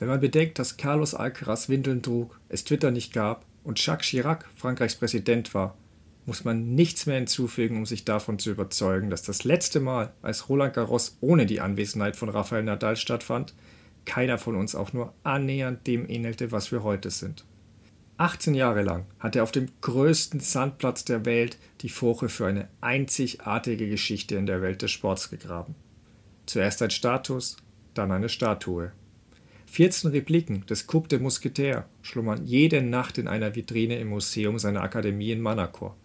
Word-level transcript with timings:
Wenn 0.00 0.08
man 0.08 0.20
bedenkt, 0.20 0.58
dass 0.58 0.78
Carlos 0.78 1.14
Alcaraz 1.14 1.68
Windeln 1.68 2.02
trug, 2.02 2.40
es 2.48 2.64
Twitter 2.64 2.90
nicht 2.90 3.12
gab 3.12 3.44
und 3.64 3.84
Jacques 3.84 4.08
Chirac 4.08 4.46
Frankreichs 4.56 4.96
Präsident 4.96 5.52
war, 5.52 5.76
muss 6.24 6.42
man 6.42 6.74
nichts 6.74 7.04
mehr 7.04 7.16
hinzufügen, 7.16 7.76
um 7.76 7.84
sich 7.84 8.06
davon 8.06 8.38
zu 8.38 8.50
überzeugen, 8.50 9.10
dass 9.10 9.20
das 9.20 9.44
letzte 9.44 9.78
Mal, 9.78 10.14
als 10.22 10.48
Roland 10.48 10.72
Garros 10.72 11.18
ohne 11.20 11.44
die 11.44 11.60
Anwesenheit 11.60 12.16
von 12.16 12.30
Rafael 12.30 12.62
Nadal 12.62 12.96
stattfand, 12.96 13.52
keiner 14.06 14.38
von 14.38 14.56
uns 14.56 14.74
auch 14.74 14.94
nur 14.94 15.12
annähernd 15.22 15.86
dem 15.86 16.08
ähnelte, 16.08 16.50
was 16.50 16.72
wir 16.72 16.82
heute 16.82 17.10
sind. 17.10 17.44
18 18.16 18.54
Jahre 18.54 18.80
lang 18.80 19.04
hat 19.18 19.36
er 19.36 19.42
auf 19.42 19.52
dem 19.52 19.68
größten 19.82 20.40
Sandplatz 20.40 21.04
der 21.04 21.26
Welt 21.26 21.58
die 21.82 21.90
Furche 21.90 22.30
für 22.30 22.46
eine 22.46 22.68
einzigartige 22.80 23.86
Geschichte 23.86 24.36
in 24.36 24.46
der 24.46 24.62
Welt 24.62 24.80
des 24.80 24.92
Sports 24.92 25.28
gegraben. 25.28 25.74
Zuerst 26.46 26.80
ein 26.80 26.90
Status, 26.90 27.58
dann 27.92 28.12
eine 28.12 28.30
Statue. 28.30 28.92
14 29.70 30.10
Repliken 30.10 30.66
des 30.66 30.86
Coupe 30.86 31.08
de 31.08 31.18
Mousquetaire 31.18 31.84
schlummern 32.02 32.44
jede 32.44 32.82
Nacht 32.82 33.18
in 33.18 33.28
einer 33.28 33.54
Vitrine 33.54 33.98
im 33.98 34.08
Museum 34.08 34.58
seiner 34.58 34.82
Akademie 34.82 35.32
in 35.32 35.40
Manacor 35.40 35.96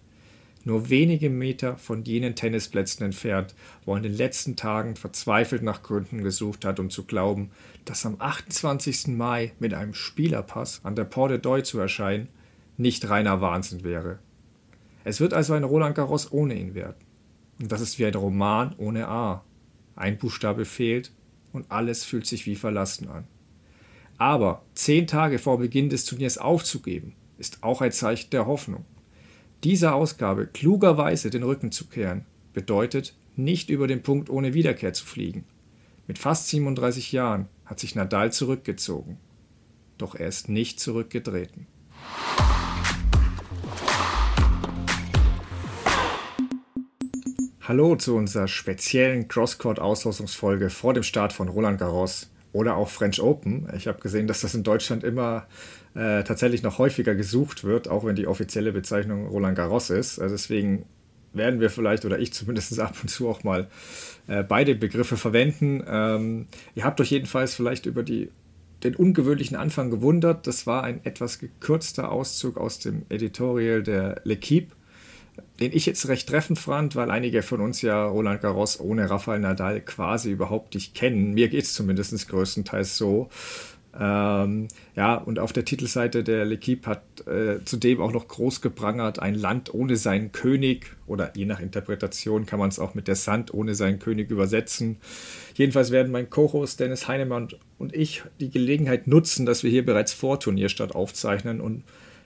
nur 0.65 0.89
wenige 0.89 1.29
Meter 1.29 1.77
von 1.77 2.03
jenen 2.03 2.35
Tennisplätzen 2.35 3.05
entfernt, 3.05 3.53
wo 3.85 3.93
er 3.93 3.97
in 3.97 4.03
den 4.03 4.17
letzten 4.17 4.55
Tagen 4.55 4.95
verzweifelt 4.95 5.61
nach 5.61 5.83
Gründen 5.83 6.23
gesucht 6.23 6.65
hat, 6.65 6.79
um 6.79 6.89
zu 6.89 7.05
glauben, 7.05 7.51
dass 7.85 8.05
am 8.05 8.15
28. 8.19 9.07
Mai 9.09 9.53
mit 9.59 9.73
einem 9.75 9.93
Spielerpass 9.93 10.81
an 10.83 10.95
der 10.95 11.05
Port 11.05 11.31
de 11.31 11.37
Doy 11.37 11.63
zu 11.63 11.79
erscheinen, 11.79 12.27
nicht 12.77 13.07
reiner 13.09 13.41
Wahnsinn 13.41 13.83
wäre. 13.83 14.19
Es 15.03 15.19
wird 15.19 15.33
also 15.33 15.53
ein 15.53 15.63
Roland 15.63 15.95
Garros 15.95 16.31
ohne 16.31 16.55
ihn 16.55 16.73
werden. 16.73 16.97
Und 17.59 17.71
das 17.71 17.81
ist 17.81 17.99
wie 17.99 18.05
ein 18.05 18.15
Roman 18.15 18.73
ohne 18.77 19.07
A. 19.07 19.45
Ein 19.95 20.17
Buchstabe 20.17 20.65
fehlt 20.65 21.11
und 21.53 21.69
alles 21.69 22.03
fühlt 22.03 22.25
sich 22.25 22.47
wie 22.47 22.55
verlassen 22.55 23.07
an. 23.07 23.27
Aber 24.17 24.63
zehn 24.75 25.07
Tage 25.07 25.39
vor 25.39 25.57
Beginn 25.57 25.89
des 25.89 26.05
Turniers 26.05 26.37
aufzugeben, 26.37 27.15
ist 27.37 27.63
auch 27.63 27.81
ein 27.81 27.91
Zeichen 27.91 28.29
der 28.29 28.45
Hoffnung. 28.45 28.85
Dieser 29.65 29.93
Ausgabe 29.93 30.47
klugerweise 30.47 31.29
den 31.29 31.43
Rücken 31.43 31.71
zu 31.71 31.87
kehren, 31.87 32.25
bedeutet, 32.53 33.13
nicht 33.35 33.69
über 33.69 33.87
den 33.87 34.03
Punkt 34.03 34.29
ohne 34.29 34.53
Wiederkehr 34.53 34.93
zu 34.93 35.05
fliegen. 35.05 35.43
Mit 36.07 36.17
fast 36.17 36.47
37 36.47 37.11
Jahren 37.11 37.49
hat 37.65 37.81
sich 37.81 37.95
Nadal 37.95 38.31
zurückgezogen. 38.31 39.17
Doch 39.97 40.15
er 40.15 40.27
ist 40.27 40.47
nicht 40.47 40.79
zurückgetreten. 40.79 41.67
Hallo 47.59 47.95
zu 47.95 48.15
unserer 48.15 48.47
speziellen 48.47 49.27
Crosscourt-Auslosungsfolge 49.27 50.69
vor 50.69 50.93
dem 50.93 51.03
Start 51.03 51.33
von 51.33 51.49
Roland 51.49 51.79
Garros 51.79 52.29
oder 52.55 52.77
auch 52.77 52.87
French 52.87 53.21
Open. 53.21 53.67
Ich 53.75 53.85
habe 53.85 53.99
gesehen, 53.99 54.27
dass 54.27 54.39
das 54.39 54.55
in 54.55 54.63
Deutschland 54.63 55.03
immer 55.03 55.45
äh, 55.93 56.23
tatsächlich 56.23 56.63
noch 56.63 56.77
häufiger 56.77 57.13
gesucht 57.13 57.65
wird, 57.65 57.89
auch 57.89 58.05
wenn 58.05 58.15
die 58.15 58.27
offizielle 58.27 58.71
Bezeichnung 58.71 59.27
Roland 59.27 59.57
Garros 59.57 59.89
ist. 59.89 60.19
Also 60.19 60.35
deswegen 60.35 60.85
werden 61.33 61.59
wir 61.59 61.69
vielleicht, 61.69 62.05
oder 62.05 62.17
ich 62.17 62.31
zumindest 62.33 62.79
ab 62.79 62.95
und 63.01 63.09
zu 63.09 63.27
auch 63.27 63.43
mal 63.43 63.67
äh, 64.27 64.41
beide 64.41 64.73
Begriffe 64.73 65.17
verwenden. 65.17 65.83
Ähm, 65.85 66.47
ihr 66.75 66.85
habt 66.85 67.01
euch 67.01 67.11
jedenfalls 67.11 67.53
vielleicht 67.53 67.87
über 67.87 68.03
die, 68.03 68.29
den 68.85 68.95
ungewöhnlichen 68.95 69.57
Anfang 69.57 69.91
gewundert. 69.91 70.47
Das 70.47 70.65
war 70.65 70.85
ein 70.85 71.01
etwas 71.03 71.39
gekürzter 71.39 72.09
Auszug 72.09 72.55
aus 72.55 72.79
dem 72.79 73.01
Editorial 73.09 73.83
der 73.83 74.23
L'Equipe, 74.23 74.69
den 75.59 75.71
ich 75.73 75.85
jetzt 75.85 76.07
recht 76.07 76.27
treffend 76.27 76.59
fand, 76.59 76.95
weil 76.95 77.11
einige 77.11 77.41
von 77.41 77.61
uns 77.61 77.81
ja 77.81 78.05
Roland 78.05 78.41
Garros 78.41 78.79
ohne 78.79 79.09
Rafael 79.09 79.39
Nadal 79.39 79.81
quasi 79.81 80.31
überhaupt 80.31 80.75
nicht 80.75 80.95
kennen. 80.95 81.33
Mir 81.33 81.47
geht 81.49 81.63
es 81.63 81.73
zumindest 81.73 82.27
größtenteils 82.27 82.97
so. 82.97 83.29
Ähm, 83.97 84.67
ja, 84.95 85.15
und 85.15 85.39
auf 85.39 85.53
der 85.53 85.63
Titelseite 85.63 86.23
der 86.23 86.45
L'Equipe 86.45 86.85
hat 86.85 87.25
äh, 87.27 87.63
zudem 87.63 88.01
auch 88.01 88.11
noch 88.11 88.27
groß 88.27 88.59
geprangert, 88.61 89.19
ein 89.19 89.35
Land 89.35 89.73
ohne 89.73 89.95
seinen 89.95 90.33
König, 90.33 90.87
oder 91.07 91.31
je 91.35 91.45
nach 91.45 91.61
Interpretation 91.61 92.45
kann 92.45 92.59
man 92.59 92.69
es 92.69 92.79
auch 92.79 92.93
mit 92.93 93.07
der 93.07 93.15
Sand 93.15 93.53
ohne 93.53 93.73
seinen 93.73 93.99
König 93.99 94.31
übersetzen. 94.31 94.97
Jedenfalls 95.53 95.91
werden 95.91 96.11
mein 96.11 96.29
Co-Host 96.29 96.81
Dennis 96.81 97.07
Heinemann 97.07 97.49
und 97.77 97.95
ich 97.95 98.23
die 98.41 98.49
Gelegenheit 98.49 99.07
nutzen, 99.07 99.45
dass 99.45 99.63
wir 99.63 99.71
hier 99.71 99.85
bereits 99.85 100.11
vor 100.11 100.41
Turnierstart 100.41 100.93
aufzeichnen 100.93 101.61
und 101.61 101.83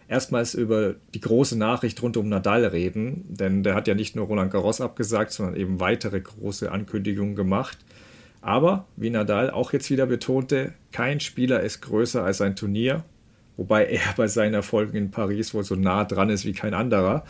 erstmals 0.10 0.56
über 0.56 0.96
die 1.14 1.22
große 1.22 1.58
Nachricht 1.58 2.02
rund 2.02 2.18
um 2.18 2.28
Nadal 2.28 2.66
reden, 2.66 3.26
denn 3.30 3.64
der 3.64 3.76
hat 3.76 3.88
ja 3.88 3.94
nicht 3.94 4.16
nur 4.16 4.26
Roland 4.26 4.52
Garros 4.52 4.82
abgesagt, 4.82 5.32
sondern 5.32 5.56
eben 5.56 5.80
weitere 5.80 6.20
große 6.20 6.72
Ankündigungen 6.72 7.36
gemacht. 7.36 7.78
Aber, 8.42 8.88
wie 8.96 9.12
Nadal 9.12 9.52
auch 9.52 9.72
jetzt 9.72 9.90
wieder 9.90 10.08
betonte, 10.08 10.74
kein 10.92 11.20
Spieler 11.20 11.62
ist 11.62 11.82
größer 11.82 12.24
als 12.24 12.42
ein 12.42 12.56
Turnier, 12.56 13.04
wobei 13.56 13.86
er 13.86 14.02
bei 14.18 14.28
seinen 14.28 14.56
Erfolgen 14.56 14.98
in 14.98 15.12
Paris 15.12 15.54
wohl 15.54 15.64
so 15.64 15.76
nah 15.76 16.06
dran 16.06 16.30
ist 16.30 16.46
wie 16.46 16.54
kein 16.54 16.74
anderer. 16.74 17.24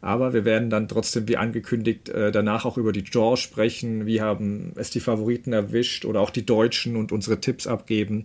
Aber 0.00 0.32
wir 0.32 0.44
werden 0.44 0.68
dann 0.68 0.88
trotzdem, 0.88 1.28
wie 1.28 1.36
angekündigt, 1.36 2.08
äh, 2.08 2.32
danach 2.32 2.64
auch 2.64 2.76
über 2.76 2.90
die 2.90 3.04
Draw 3.04 3.36
sprechen. 3.36 4.04
Wie 4.04 4.20
haben 4.20 4.72
es 4.74 4.90
die 4.90 4.98
Favoriten 4.98 5.52
erwischt 5.52 6.04
oder 6.04 6.20
auch 6.20 6.30
die 6.30 6.44
Deutschen 6.44 6.96
und 6.96 7.12
unsere 7.12 7.40
Tipps 7.40 7.68
abgeben. 7.68 8.24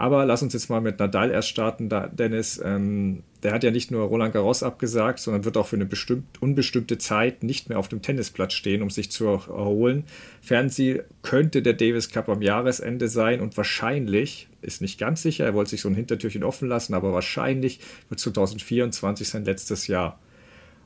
Aber 0.00 0.24
lass 0.24 0.44
uns 0.44 0.52
jetzt 0.52 0.70
mal 0.70 0.80
mit 0.80 1.00
Nadal 1.00 1.32
erst 1.32 1.48
starten, 1.48 1.88
da 1.88 2.06
Dennis. 2.06 2.62
Ähm, 2.64 3.24
der 3.42 3.52
hat 3.52 3.64
ja 3.64 3.72
nicht 3.72 3.90
nur 3.90 4.04
Roland 4.04 4.32
Garros 4.32 4.62
abgesagt, 4.62 5.18
sondern 5.18 5.44
wird 5.44 5.56
auch 5.56 5.66
für 5.66 5.74
eine 5.74 5.86
bestimmt, 5.86 6.40
unbestimmte 6.40 6.98
Zeit 6.98 7.42
nicht 7.42 7.68
mehr 7.68 7.80
auf 7.80 7.88
dem 7.88 8.00
Tennisplatz 8.00 8.52
stehen, 8.52 8.82
um 8.82 8.90
sich 8.90 9.10
zu 9.10 9.26
erholen. 9.26 10.04
Fernseh 10.40 11.02
könnte 11.22 11.62
der 11.62 11.72
Davis 11.72 12.10
Cup 12.10 12.28
am 12.28 12.42
Jahresende 12.42 13.08
sein 13.08 13.40
und 13.40 13.56
wahrscheinlich, 13.56 14.46
ist 14.62 14.82
nicht 14.82 15.00
ganz 15.00 15.22
sicher, 15.22 15.44
er 15.44 15.54
wollte 15.54 15.70
sich 15.70 15.80
so 15.80 15.88
ein 15.88 15.96
Hintertürchen 15.96 16.44
offen 16.44 16.68
lassen, 16.68 16.94
aber 16.94 17.12
wahrscheinlich 17.12 17.80
wird 18.08 18.20
2024 18.20 19.28
sein 19.28 19.44
letztes 19.44 19.88
Jahr. 19.88 20.20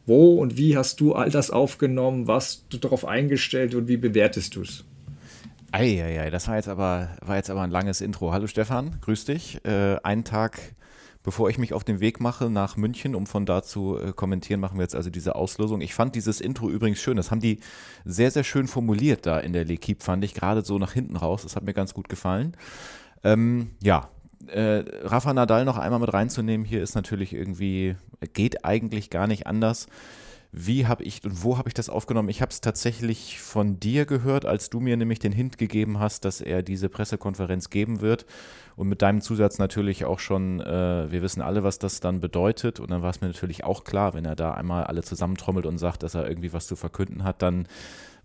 Wo 0.06 0.36
und 0.36 0.56
wie 0.56 0.74
hast 0.74 1.00
du 1.00 1.12
all 1.12 1.28
das 1.28 1.50
aufgenommen? 1.50 2.28
Was 2.28 2.64
du 2.70 2.78
darauf 2.78 3.04
eingestellt 3.04 3.74
und 3.74 3.88
wie 3.88 3.98
bewertest 3.98 4.56
du 4.56 4.62
es? 4.62 4.86
Eieiei, 5.72 6.30
das 6.30 6.48
war 6.48 6.56
jetzt 6.56 6.68
aber, 6.68 7.08
war 7.22 7.36
jetzt 7.36 7.50
aber 7.50 7.62
ein 7.62 7.70
langes 7.70 8.00
Intro. 8.00 8.32
Hallo 8.32 8.46
Stefan, 8.46 8.98
grüß 9.00 9.24
dich. 9.24 9.64
Äh, 9.64 9.96
einen 10.02 10.24
Tag 10.24 10.58
bevor 11.22 11.48
ich 11.50 11.58
mich 11.58 11.72
auf 11.72 11.84
den 11.84 12.00
Weg 12.00 12.20
mache 12.20 12.50
nach 12.50 12.76
München, 12.76 13.14
um 13.14 13.26
von 13.26 13.46
da 13.46 13.62
zu 13.62 13.98
äh, 13.98 14.12
kommentieren, 14.12 14.60
machen 14.60 14.78
wir 14.78 14.82
jetzt 14.82 14.96
also 14.96 15.10
diese 15.10 15.34
Auslosung. 15.34 15.80
Ich 15.80 15.94
fand 15.94 16.14
dieses 16.14 16.40
Intro 16.40 16.68
übrigens 16.68 17.00
schön. 17.00 17.16
Das 17.16 17.30
haben 17.30 17.40
die 17.40 17.60
sehr, 18.04 18.30
sehr 18.30 18.44
schön 18.44 18.66
formuliert 18.66 19.26
da 19.26 19.38
in 19.38 19.52
der 19.52 19.66
L'Equipe, 19.66 20.02
fand 20.02 20.24
ich, 20.24 20.34
gerade 20.34 20.62
so 20.62 20.78
nach 20.78 20.92
hinten 20.92 21.16
raus. 21.16 21.42
Das 21.42 21.56
hat 21.56 21.62
mir 21.62 21.74
ganz 21.74 21.94
gut 21.94 22.08
gefallen. 22.08 22.56
Ähm, 23.22 23.70
ja, 23.82 24.08
äh, 24.48 24.84
Rafa 25.04 25.32
Nadal 25.32 25.64
noch 25.64 25.78
einmal 25.78 26.00
mit 26.00 26.12
reinzunehmen 26.12 26.66
hier 26.66 26.82
ist 26.82 26.96
natürlich 26.96 27.32
irgendwie, 27.32 27.94
geht 28.32 28.64
eigentlich 28.64 29.10
gar 29.10 29.28
nicht 29.28 29.46
anders. 29.46 29.86
Wie 30.54 30.86
habe 30.86 31.02
ich 31.02 31.24
und 31.24 31.42
wo 31.42 31.56
habe 31.56 31.70
ich 31.70 31.74
das 31.74 31.88
aufgenommen? 31.88 32.28
Ich 32.28 32.42
habe 32.42 32.50
es 32.50 32.60
tatsächlich 32.60 33.40
von 33.40 33.80
dir 33.80 34.04
gehört, 34.04 34.44
als 34.44 34.68
du 34.68 34.80
mir 34.80 34.98
nämlich 34.98 35.18
den 35.18 35.32
Hint 35.32 35.56
gegeben 35.56 35.98
hast, 35.98 36.26
dass 36.26 36.42
er 36.42 36.62
diese 36.62 36.90
Pressekonferenz 36.90 37.70
geben 37.70 38.02
wird. 38.02 38.26
Und 38.76 38.88
mit 38.88 39.00
deinem 39.00 39.22
Zusatz 39.22 39.56
natürlich 39.56 40.04
auch 40.04 40.18
schon, 40.18 40.60
äh, 40.60 41.10
wir 41.10 41.22
wissen 41.22 41.40
alle, 41.40 41.64
was 41.64 41.78
das 41.78 42.00
dann 42.00 42.20
bedeutet. 42.20 42.80
Und 42.80 42.90
dann 42.90 43.00
war 43.00 43.08
es 43.08 43.22
mir 43.22 43.28
natürlich 43.28 43.64
auch 43.64 43.84
klar, 43.84 44.12
wenn 44.12 44.26
er 44.26 44.36
da 44.36 44.52
einmal 44.52 44.84
alle 44.84 45.02
zusammentrommelt 45.02 45.64
und 45.64 45.78
sagt, 45.78 46.02
dass 46.02 46.14
er 46.14 46.28
irgendwie 46.28 46.52
was 46.52 46.66
zu 46.66 46.76
verkünden 46.76 47.24
hat, 47.24 47.40
dann 47.40 47.66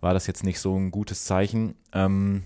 war 0.01 0.13
das 0.13 0.27
jetzt 0.27 0.43
nicht 0.43 0.59
so 0.59 0.75
ein 0.75 0.91
gutes 0.91 1.23
Zeichen. 1.23 1.75
Ähm, 1.93 2.43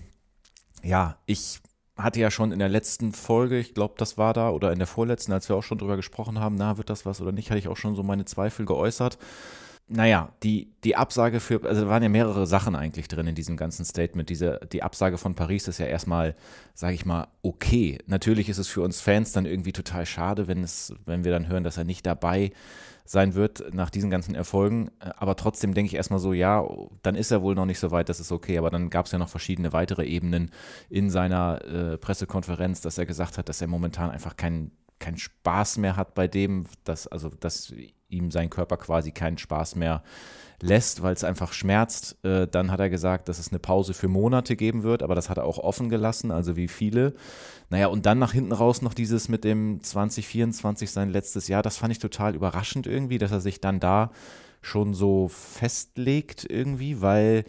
ja, 0.84 1.16
ich 1.26 1.58
hatte 1.96 2.20
ja 2.20 2.30
schon 2.30 2.52
in 2.52 2.60
der 2.60 2.68
letzten 2.68 3.12
Folge, 3.12 3.58
ich 3.58 3.74
glaube, 3.74 3.94
das 3.98 4.16
war 4.16 4.32
da, 4.32 4.50
oder 4.50 4.72
in 4.72 4.78
der 4.78 4.86
vorletzten, 4.86 5.32
als 5.32 5.48
wir 5.48 5.56
auch 5.56 5.64
schon 5.64 5.78
drüber 5.78 5.96
gesprochen 5.96 6.38
haben, 6.38 6.54
na, 6.54 6.78
wird 6.78 6.88
das 6.88 7.04
was 7.04 7.20
oder 7.20 7.32
nicht, 7.32 7.50
hatte 7.50 7.58
ich 7.58 7.66
auch 7.66 7.76
schon 7.76 7.96
so 7.96 8.04
meine 8.04 8.24
Zweifel 8.24 8.64
geäußert 8.64 9.18
naja, 9.94 10.32
die, 10.42 10.72
die 10.84 10.96
Absage 10.96 11.38
für, 11.38 11.62
also 11.64 11.86
waren 11.86 12.02
ja 12.02 12.08
mehrere 12.08 12.46
Sachen 12.46 12.74
eigentlich 12.74 13.08
drin 13.08 13.26
in 13.26 13.34
diesem 13.34 13.58
ganzen 13.58 13.84
Statement. 13.84 14.30
Diese, 14.30 14.60
die 14.72 14.82
Absage 14.82 15.18
von 15.18 15.34
Paris 15.34 15.68
ist 15.68 15.78
ja 15.78 15.86
erstmal, 15.86 16.34
sage 16.74 16.94
ich 16.94 17.04
mal, 17.04 17.28
okay. 17.42 17.98
Natürlich 18.06 18.48
ist 18.48 18.58
es 18.58 18.68
für 18.68 18.80
uns 18.80 19.00
Fans 19.02 19.32
dann 19.32 19.44
irgendwie 19.44 19.72
total 19.72 20.06
schade, 20.06 20.48
wenn 20.48 20.64
es, 20.64 20.94
wenn 21.04 21.24
wir 21.24 21.32
dann 21.32 21.46
hören, 21.46 21.62
dass 21.62 21.76
er 21.76 21.84
nicht 21.84 22.06
dabei 22.06 22.52
sein 23.04 23.34
wird 23.34 23.74
nach 23.74 23.90
diesen 23.90 24.08
ganzen 24.08 24.34
Erfolgen. 24.34 24.90
Aber 24.98 25.36
trotzdem 25.36 25.74
denke 25.74 25.88
ich 25.88 25.96
erstmal 25.96 26.20
so, 26.20 26.32
ja, 26.32 26.66
dann 27.02 27.14
ist 27.14 27.30
er 27.30 27.42
wohl 27.42 27.54
noch 27.54 27.66
nicht 27.66 27.78
so 27.78 27.90
weit, 27.90 28.08
das 28.08 28.20
ist 28.20 28.32
okay. 28.32 28.56
Aber 28.56 28.70
dann 28.70 28.88
gab 28.88 29.06
es 29.06 29.12
ja 29.12 29.18
noch 29.18 29.28
verschiedene 29.28 29.74
weitere 29.74 30.06
Ebenen 30.06 30.50
in 30.88 31.10
seiner 31.10 31.62
äh, 31.64 31.98
Pressekonferenz, 31.98 32.80
dass 32.80 32.96
er 32.96 33.04
gesagt 33.04 33.36
hat, 33.36 33.48
dass 33.50 33.60
er 33.60 33.68
momentan 33.68 34.10
einfach 34.10 34.36
keinen 34.36 34.72
keinen 35.02 35.18
Spaß 35.18 35.78
mehr 35.78 35.96
hat 35.96 36.14
bei 36.14 36.28
dem, 36.28 36.66
dass, 36.84 37.08
also, 37.08 37.28
dass 37.28 37.74
ihm 38.12 38.30
sein 38.30 38.50
Körper 38.50 38.76
quasi 38.76 39.10
keinen 39.10 39.38
Spaß 39.38 39.76
mehr 39.76 40.02
lässt, 40.60 41.02
weil 41.02 41.12
es 41.12 41.24
einfach 41.24 41.52
schmerzt. 41.52 42.16
Äh, 42.24 42.46
dann 42.46 42.70
hat 42.70 42.80
er 42.80 42.88
gesagt, 42.88 43.28
dass 43.28 43.38
es 43.38 43.50
eine 43.50 43.58
Pause 43.58 43.94
für 43.94 44.08
Monate 44.08 44.56
geben 44.56 44.84
wird, 44.84 45.02
aber 45.02 45.14
das 45.14 45.28
hat 45.28 45.38
er 45.38 45.44
auch 45.44 45.58
offen 45.58 45.88
gelassen, 45.88 46.30
also 46.30 46.56
wie 46.56 46.68
viele. 46.68 47.14
Naja, 47.68 47.88
und 47.88 48.06
dann 48.06 48.18
nach 48.18 48.32
hinten 48.32 48.52
raus 48.52 48.80
noch 48.80 48.94
dieses 48.94 49.28
mit 49.28 49.44
dem 49.44 49.82
2024 49.82 50.90
sein 50.90 51.10
letztes 51.10 51.48
Jahr, 51.48 51.62
das 51.62 51.76
fand 51.76 51.92
ich 51.92 51.98
total 51.98 52.34
überraschend 52.34 52.86
irgendwie, 52.86 53.18
dass 53.18 53.32
er 53.32 53.40
sich 53.40 53.60
dann 53.60 53.80
da 53.80 54.12
schon 54.62 54.94
so 54.94 55.28
festlegt 55.28 56.46
irgendwie, 56.48 57.00
weil 57.00 57.44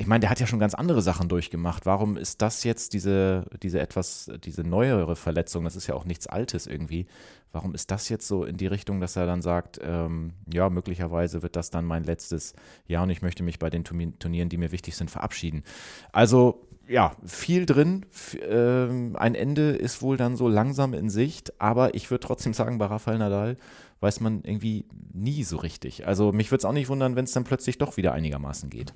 ich 0.00 0.06
meine, 0.06 0.20
der 0.20 0.30
hat 0.30 0.40
ja 0.40 0.46
schon 0.46 0.58
ganz 0.58 0.74
andere 0.74 1.02
Sachen 1.02 1.28
durchgemacht. 1.28 1.84
Warum 1.84 2.16
ist 2.16 2.40
das 2.40 2.64
jetzt 2.64 2.94
diese, 2.94 3.44
diese 3.62 3.80
etwas, 3.80 4.30
diese 4.44 4.62
neuere 4.62 5.14
Verletzung? 5.14 5.64
Das 5.64 5.76
ist 5.76 5.88
ja 5.88 5.94
auch 5.94 6.06
nichts 6.06 6.26
Altes 6.26 6.66
irgendwie. 6.66 7.06
Warum 7.52 7.74
ist 7.74 7.90
das 7.90 8.08
jetzt 8.08 8.26
so 8.26 8.44
in 8.44 8.56
die 8.56 8.66
Richtung, 8.66 9.00
dass 9.00 9.16
er 9.16 9.26
dann 9.26 9.42
sagt, 9.42 9.78
ähm, 9.82 10.32
ja, 10.50 10.70
möglicherweise 10.70 11.42
wird 11.42 11.54
das 11.54 11.68
dann 11.68 11.84
mein 11.84 12.04
letztes 12.04 12.54
Jahr 12.86 13.02
und 13.02 13.10
ich 13.10 13.20
möchte 13.20 13.42
mich 13.42 13.58
bei 13.58 13.68
den 13.68 13.84
Turnieren, 13.84 14.48
die 14.48 14.56
mir 14.56 14.72
wichtig 14.72 14.96
sind, 14.96 15.10
verabschieden? 15.10 15.64
Also 16.12 16.66
ja, 16.88 17.12
viel 17.24 17.66
drin. 17.66 18.06
Ähm, 18.48 19.16
ein 19.16 19.34
Ende 19.34 19.72
ist 19.72 20.00
wohl 20.00 20.16
dann 20.16 20.34
so 20.34 20.48
langsam 20.48 20.94
in 20.94 21.10
Sicht, 21.10 21.60
aber 21.60 21.94
ich 21.94 22.10
würde 22.10 22.26
trotzdem 22.26 22.54
sagen, 22.54 22.78
bei 22.78 22.86
Rafael 22.86 23.18
Nadal 23.18 23.58
weiß 24.00 24.20
man 24.20 24.42
irgendwie 24.42 24.86
nie 25.12 25.44
so 25.44 25.58
richtig. 25.58 26.06
Also 26.06 26.32
mich 26.32 26.50
würde 26.50 26.60
es 26.60 26.64
auch 26.64 26.72
nicht 26.72 26.88
wundern, 26.88 27.16
wenn 27.16 27.24
es 27.24 27.32
dann 27.32 27.44
plötzlich 27.44 27.78
doch 27.78 27.96
wieder 27.96 28.12
einigermaßen 28.12 28.70
geht. 28.70 28.94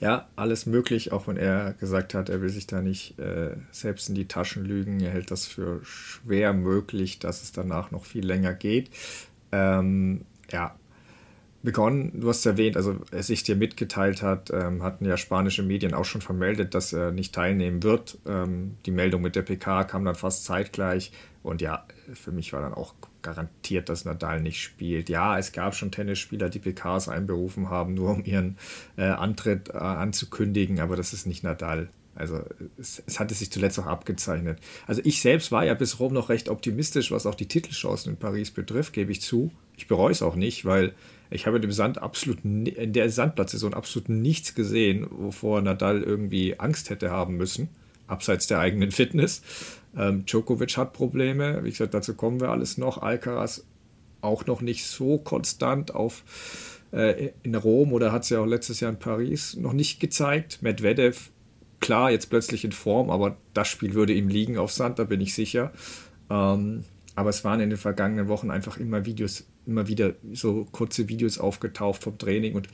Ja, 0.00 0.28
alles 0.36 0.66
möglich, 0.66 1.12
auch 1.12 1.26
wenn 1.26 1.38
er 1.38 1.72
gesagt 1.74 2.14
hat, 2.14 2.28
er 2.28 2.42
will 2.42 2.50
sich 2.50 2.66
da 2.66 2.82
nicht 2.82 3.18
äh, 3.18 3.56
selbst 3.70 4.08
in 4.08 4.14
die 4.14 4.28
Taschen 4.28 4.64
lügen. 4.64 5.00
Er 5.00 5.12
hält 5.12 5.30
das 5.30 5.46
für 5.46 5.80
schwer 5.84 6.52
möglich, 6.52 7.18
dass 7.18 7.42
es 7.42 7.52
danach 7.52 7.90
noch 7.90 8.04
viel 8.04 8.26
länger 8.26 8.52
geht. 8.52 8.90
Ähm, 9.50 10.26
ja, 10.50 10.74
begonnen, 11.62 12.20
du 12.20 12.28
hast 12.28 12.44
erwähnt, 12.44 12.76
also 12.76 12.96
es 13.10 13.28
sich 13.28 13.42
dir 13.42 13.56
mitgeteilt 13.56 14.20
hat, 14.20 14.50
ähm, 14.50 14.82
hatten 14.82 15.06
ja 15.06 15.16
spanische 15.16 15.62
Medien 15.62 15.94
auch 15.94 16.04
schon 16.04 16.20
vermeldet, 16.20 16.74
dass 16.74 16.92
er 16.92 17.10
nicht 17.10 17.34
teilnehmen 17.34 17.82
wird. 17.82 18.18
Ähm, 18.26 18.76
die 18.84 18.90
Meldung 18.90 19.22
mit 19.22 19.34
der 19.34 19.42
PK 19.42 19.84
kam 19.84 20.04
dann 20.04 20.14
fast 20.14 20.44
zeitgleich 20.44 21.12
und 21.44 21.60
ja, 21.60 21.86
für 22.14 22.32
mich 22.32 22.54
war 22.54 22.62
dann 22.62 22.72
auch 22.72 22.94
garantiert, 23.20 23.90
dass 23.90 24.06
Nadal 24.06 24.40
nicht 24.40 24.62
spielt. 24.62 25.10
Ja, 25.10 25.38
es 25.38 25.52
gab 25.52 25.74
schon 25.74 25.90
Tennisspieler, 25.90 26.48
die 26.48 26.58
PKs 26.58 27.10
einberufen 27.10 27.68
haben, 27.68 27.92
nur 27.92 28.12
um 28.12 28.24
ihren 28.24 28.56
äh, 28.96 29.04
Antritt 29.04 29.68
äh, 29.68 29.76
anzukündigen, 29.76 30.80
aber 30.80 30.96
das 30.96 31.12
ist 31.12 31.26
nicht 31.26 31.44
Nadal. 31.44 31.90
Also 32.14 32.40
es, 32.78 33.02
es, 33.06 33.20
hatte 33.20 33.34
sich 33.34 33.52
zuletzt 33.52 33.78
auch 33.78 33.86
abgezeichnet. 33.86 34.58
Also 34.86 35.02
ich 35.04 35.20
selbst 35.20 35.52
war 35.52 35.66
ja 35.66 35.74
bis 35.74 36.00
Rom 36.00 36.14
noch 36.14 36.30
recht 36.30 36.48
optimistisch, 36.48 37.10
was 37.10 37.26
auch 37.26 37.34
die 37.34 37.48
Titelchancen 37.48 38.12
in 38.12 38.18
Paris 38.18 38.50
betrifft, 38.50 38.94
gebe 38.94 39.12
ich 39.12 39.20
zu. 39.20 39.52
Ich 39.76 39.86
bereue 39.86 40.12
es 40.12 40.22
auch 40.22 40.36
nicht, 40.36 40.64
weil 40.64 40.94
ich 41.28 41.46
habe 41.46 41.56
in 41.56 41.62
dem 41.62 41.72
Sand 41.72 41.98
absolut 41.98 42.42
in 42.42 42.92
der 42.92 43.10
Sandplatzsaison 43.10 43.74
absolut 43.74 44.08
nichts 44.08 44.54
gesehen, 44.54 45.06
wovor 45.10 45.60
Nadal 45.60 46.02
irgendwie 46.02 46.58
Angst 46.58 46.88
hätte 46.88 47.10
haben 47.10 47.36
müssen, 47.36 47.68
abseits 48.06 48.46
der 48.46 48.58
eigenen 48.58 48.90
Fitness. 48.90 49.42
Ähm, 49.96 50.24
Djokovic 50.26 50.76
hat 50.76 50.92
Probleme, 50.92 51.62
wie 51.64 51.70
gesagt, 51.70 51.94
dazu 51.94 52.14
kommen 52.14 52.40
wir 52.40 52.50
alles 52.50 52.78
noch. 52.78 52.98
Alcaraz 52.98 53.64
auch 54.20 54.46
noch 54.46 54.60
nicht 54.60 54.86
so 54.86 55.18
konstant 55.18 55.94
auf 55.94 56.24
äh, 56.92 57.30
in 57.42 57.54
Rom 57.54 57.92
oder 57.92 58.12
hat 58.12 58.22
es 58.22 58.30
ja 58.30 58.40
auch 58.40 58.46
letztes 58.46 58.80
Jahr 58.80 58.90
in 58.90 58.98
Paris 58.98 59.56
noch 59.56 59.72
nicht 59.72 60.00
gezeigt. 60.00 60.62
Medvedev, 60.62 61.30
klar, 61.80 62.10
jetzt 62.10 62.30
plötzlich 62.30 62.64
in 62.64 62.72
Form, 62.72 63.10
aber 63.10 63.36
das 63.52 63.68
Spiel 63.68 63.94
würde 63.94 64.14
ihm 64.14 64.28
liegen 64.28 64.58
auf 64.58 64.72
Sand, 64.72 64.98
da 64.98 65.04
bin 65.04 65.20
ich 65.20 65.34
sicher. 65.34 65.72
Ähm, 66.30 66.84
aber 67.14 67.30
es 67.30 67.44
waren 67.44 67.60
in 67.60 67.70
den 67.70 67.78
vergangenen 67.78 68.28
Wochen 68.28 68.50
einfach 68.50 68.78
immer 68.78 69.04
Videos, 69.04 69.44
immer 69.66 69.86
wieder 69.86 70.14
so 70.32 70.66
kurze 70.72 71.08
Videos 71.08 71.38
aufgetaucht 71.38 72.02
vom 72.02 72.18
Training 72.18 72.54
und 72.54 72.68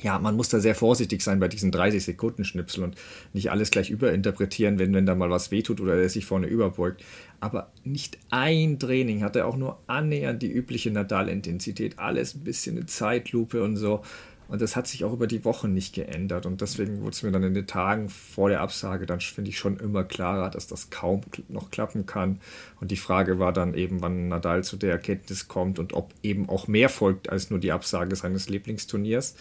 ja, 0.00 0.18
man 0.18 0.36
muss 0.36 0.48
da 0.48 0.60
sehr 0.60 0.76
vorsichtig 0.76 1.22
sein 1.22 1.40
bei 1.40 1.48
diesen 1.48 1.72
30 1.72 2.04
Sekunden 2.04 2.44
Schnipsel 2.44 2.84
und 2.84 2.96
nicht 3.32 3.50
alles 3.50 3.70
gleich 3.70 3.90
überinterpretieren, 3.90 4.78
wenn, 4.78 4.94
wenn 4.94 5.06
da 5.06 5.14
mal 5.14 5.30
was 5.30 5.50
wehtut 5.50 5.80
oder 5.80 5.96
er 5.96 6.08
sich 6.08 6.24
vorne 6.24 6.46
überbeugt. 6.46 7.04
Aber 7.40 7.72
nicht 7.84 8.18
ein 8.30 8.78
Training 8.78 9.22
hatte 9.22 9.44
auch 9.44 9.56
nur 9.56 9.80
annähernd 9.88 10.42
die 10.42 10.52
übliche 10.52 10.92
Nadal-Intensität. 10.92 11.98
Alles 11.98 12.34
ein 12.34 12.44
bisschen 12.44 12.76
eine 12.76 12.86
Zeitlupe 12.86 13.62
und 13.62 13.76
so. 13.76 14.02
Und 14.48 14.62
das 14.62 14.76
hat 14.76 14.86
sich 14.86 15.04
auch 15.04 15.12
über 15.12 15.26
die 15.26 15.44
Wochen 15.44 15.74
nicht 15.74 15.94
geändert. 15.94 16.46
Und 16.46 16.62
deswegen 16.62 17.00
wurde 17.00 17.10
es 17.10 17.22
mir 17.22 17.30
dann 17.30 17.42
in 17.42 17.52
den 17.52 17.66
Tagen 17.66 18.08
vor 18.08 18.48
der 18.48 18.62
Absage 18.62 19.04
dann, 19.04 19.20
finde 19.20 19.50
ich, 19.50 19.58
schon 19.58 19.76
immer 19.78 20.04
klarer, 20.04 20.48
dass 20.48 20.66
das 20.66 20.88
kaum 20.88 21.20
noch 21.48 21.70
klappen 21.70 22.06
kann. 22.06 22.40
Und 22.80 22.90
die 22.90 22.96
Frage 22.96 23.38
war 23.38 23.52
dann 23.52 23.74
eben, 23.74 24.00
wann 24.00 24.28
Nadal 24.28 24.64
zu 24.64 24.78
der 24.78 24.92
Erkenntnis 24.92 25.48
kommt 25.48 25.78
und 25.78 25.92
ob 25.92 26.14
eben 26.22 26.48
auch 26.48 26.66
mehr 26.66 26.88
folgt 26.88 27.28
als 27.28 27.50
nur 27.50 27.58
die 27.58 27.72
Absage 27.72 28.16
seines 28.16 28.48
Lieblingsturniers. 28.48 29.34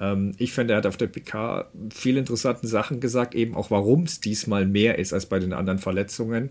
Ähm, 0.00 0.32
ich 0.38 0.52
finde, 0.52 0.74
er 0.74 0.78
hat 0.78 0.86
auf 0.86 0.96
der 0.96 1.06
PK 1.08 1.70
viele 1.90 2.20
interessante 2.20 2.66
Sachen 2.66 3.00
gesagt, 3.00 3.34
eben 3.34 3.54
auch 3.54 3.70
warum 3.70 4.04
es 4.04 4.20
diesmal 4.20 4.66
mehr 4.66 4.98
ist 4.98 5.12
als 5.12 5.26
bei 5.26 5.38
den 5.38 5.52
anderen 5.52 5.78
Verletzungen. 5.78 6.50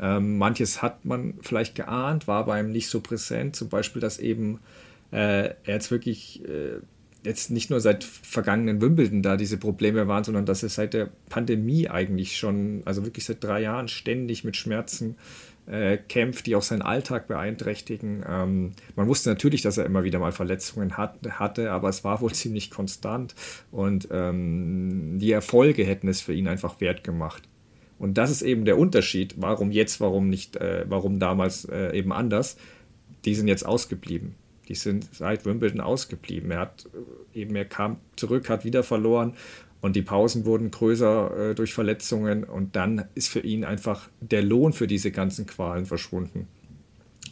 Ähm, 0.00 0.38
manches 0.38 0.82
hat 0.82 1.04
man 1.04 1.34
vielleicht 1.42 1.74
geahnt, 1.74 2.26
war 2.26 2.46
bei 2.46 2.60
ihm 2.60 2.70
nicht 2.70 2.88
so 2.88 3.00
präsent. 3.00 3.56
Zum 3.56 3.68
Beispiel, 3.68 4.00
dass 4.00 4.18
eben 4.18 4.58
äh, 5.12 5.50
er 5.50 5.54
jetzt 5.64 5.90
wirklich 5.90 6.42
äh, 6.48 6.80
jetzt 7.24 7.50
nicht 7.50 7.70
nur 7.70 7.80
seit 7.80 8.04
vergangenen 8.04 8.80
Wimbledon 8.80 9.22
da 9.22 9.36
diese 9.36 9.56
Probleme 9.56 10.08
waren, 10.08 10.24
sondern 10.24 10.46
dass 10.46 10.62
er 10.62 10.68
seit 10.68 10.94
der 10.94 11.08
Pandemie 11.28 11.88
eigentlich 11.88 12.36
schon, 12.36 12.82
also 12.84 13.04
wirklich 13.04 13.24
seit 13.24 13.44
drei 13.44 13.62
Jahren 13.62 13.88
ständig 13.88 14.44
mit 14.44 14.56
Schmerzen 14.56 15.16
äh, 15.66 15.96
kämpft, 15.96 16.46
die 16.46 16.56
auch 16.56 16.62
seinen 16.62 16.82
Alltag 16.82 17.28
beeinträchtigen. 17.28 18.24
Ähm, 18.28 18.72
man 18.96 19.06
wusste 19.06 19.30
natürlich, 19.30 19.62
dass 19.62 19.78
er 19.78 19.86
immer 19.86 20.04
wieder 20.04 20.18
mal 20.18 20.32
Verletzungen 20.32 20.96
hat, 20.96 21.18
hatte, 21.38 21.70
aber 21.70 21.88
es 21.88 22.04
war 22.04 22.20
wohl 22.20 22.32
ziemlich 22.32 22.70
konstant 22.70 23.34
und 23.70 24.08
ähm, 24.10 25.18
die 25.18 25.32
Erfolge 25.32 25.84
hätten 25.84 26.08
es 26.08 26.20
für 26.20 26.34
ihn 26.34 26.48
einfach 26.48 26.80
wert 26.80 27.04
gemacht. 27.04 27.42
Und 27.98 28.18
das 28.18 28.32
ist 28.32 28.42
eben 28.42 28.64
der 28.64 28.78
Unterschied, 28.78 29.36
warum 29.36 29.70
jetzt, 29.70 30.00
warum 30.00 30.28
nicht, 30.28 30.56
äh, 30.56 30.84
warum 30.88 31.20
damals 31.20 31.64
äh, 31.66 31.96
eben 31.96 32.12
anders. 32.12 32.56
Die 33.24 33.36
sind 33.36 33.46
jetzt 33.46 33.64
ausgeblieben. 33.64 34.34
Die 34.68 34.74
sind 34.74 35.08
seit 35.12 35.46
Wimbledon 35.46 35.80
ausgeblieben. 35.80 36.50
Er 36.50 36.58
hat 36.58 36.88
äh, 37.34 37.40
eben, 37.40 37.54
er 37.54 37.64
kam 37.64 37.98
zurück, 38.16 38.48
hat 38.48 38.64
wieder 38.64 38.82
verloren 38.82 39.34
und 39.82 39.96
die 39.96 40.02
Pausen 40.02 40.46
wurden 40.46 40.70
größer 40.70 41.50
äh, 41.50 41.54
durch 41.54 41.74
Verletzungen 41.74 42.44
und 42.44 42.76
dann 42.76 43.04
ist 43.14 43.28
für 43.28 43.40
ihn 43.40 43.64
einfach 43.64 44.08
der 44.20 44.42
Lohn 44.42 44.72
für 44.72 44.86
diese 44.86 45.10
ganzen 45.10 45.44
Qualen 45.44 45.84
verschwunden. 45.84 46.46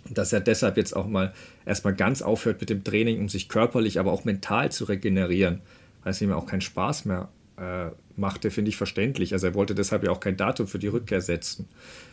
Und 0.08 0.18
dass 0.18 0.32
er 0.32 0.40
deshalb 0.40 0.76
jetzt 0.76 0.94
auch 0.94 1.06
mal 1.06 1.32
erstmal 1.64 1.94
ganz 1.94 2.20
aufhört 2.20 2.60
mit 2.60 2.68
dem 2.68 2.82
Training, 2.82 3.20
um 3.20 3.28
sich 3.28 3.48
körperlich, 3.48 4.00
aber 4.00 4.12
auch 4.12 4.24
mental 4.24 4.72
zu 4.72 4.84
regenerieren, 4.84 5.60
weil 6.02 6.10
es 6.10 6.20
ihm 6.20 6.32
auch 6.32 6.46
keinen 6.46 6.60
Spaß 6.60 7.04
mehr 7.04 7.28
äh, 7.56 7.90
machte, 8.16 8.50
finde 8.50 8.70
ich 8.70 8.76
verständlich. 8.76 9.32
Also 9.32 9.46
er 9.46 9.54
wollte 9.54 9.76
deshalb 9.76 10.02
ja 10.02 10.10
auch 10.10 10.20
kein 10.20 10.36
Datum 10.36 10.66
für 10.66 10.80
die 10.80 10.88
Rückkehr 10.88 11.20
setzen. 11.20 11.68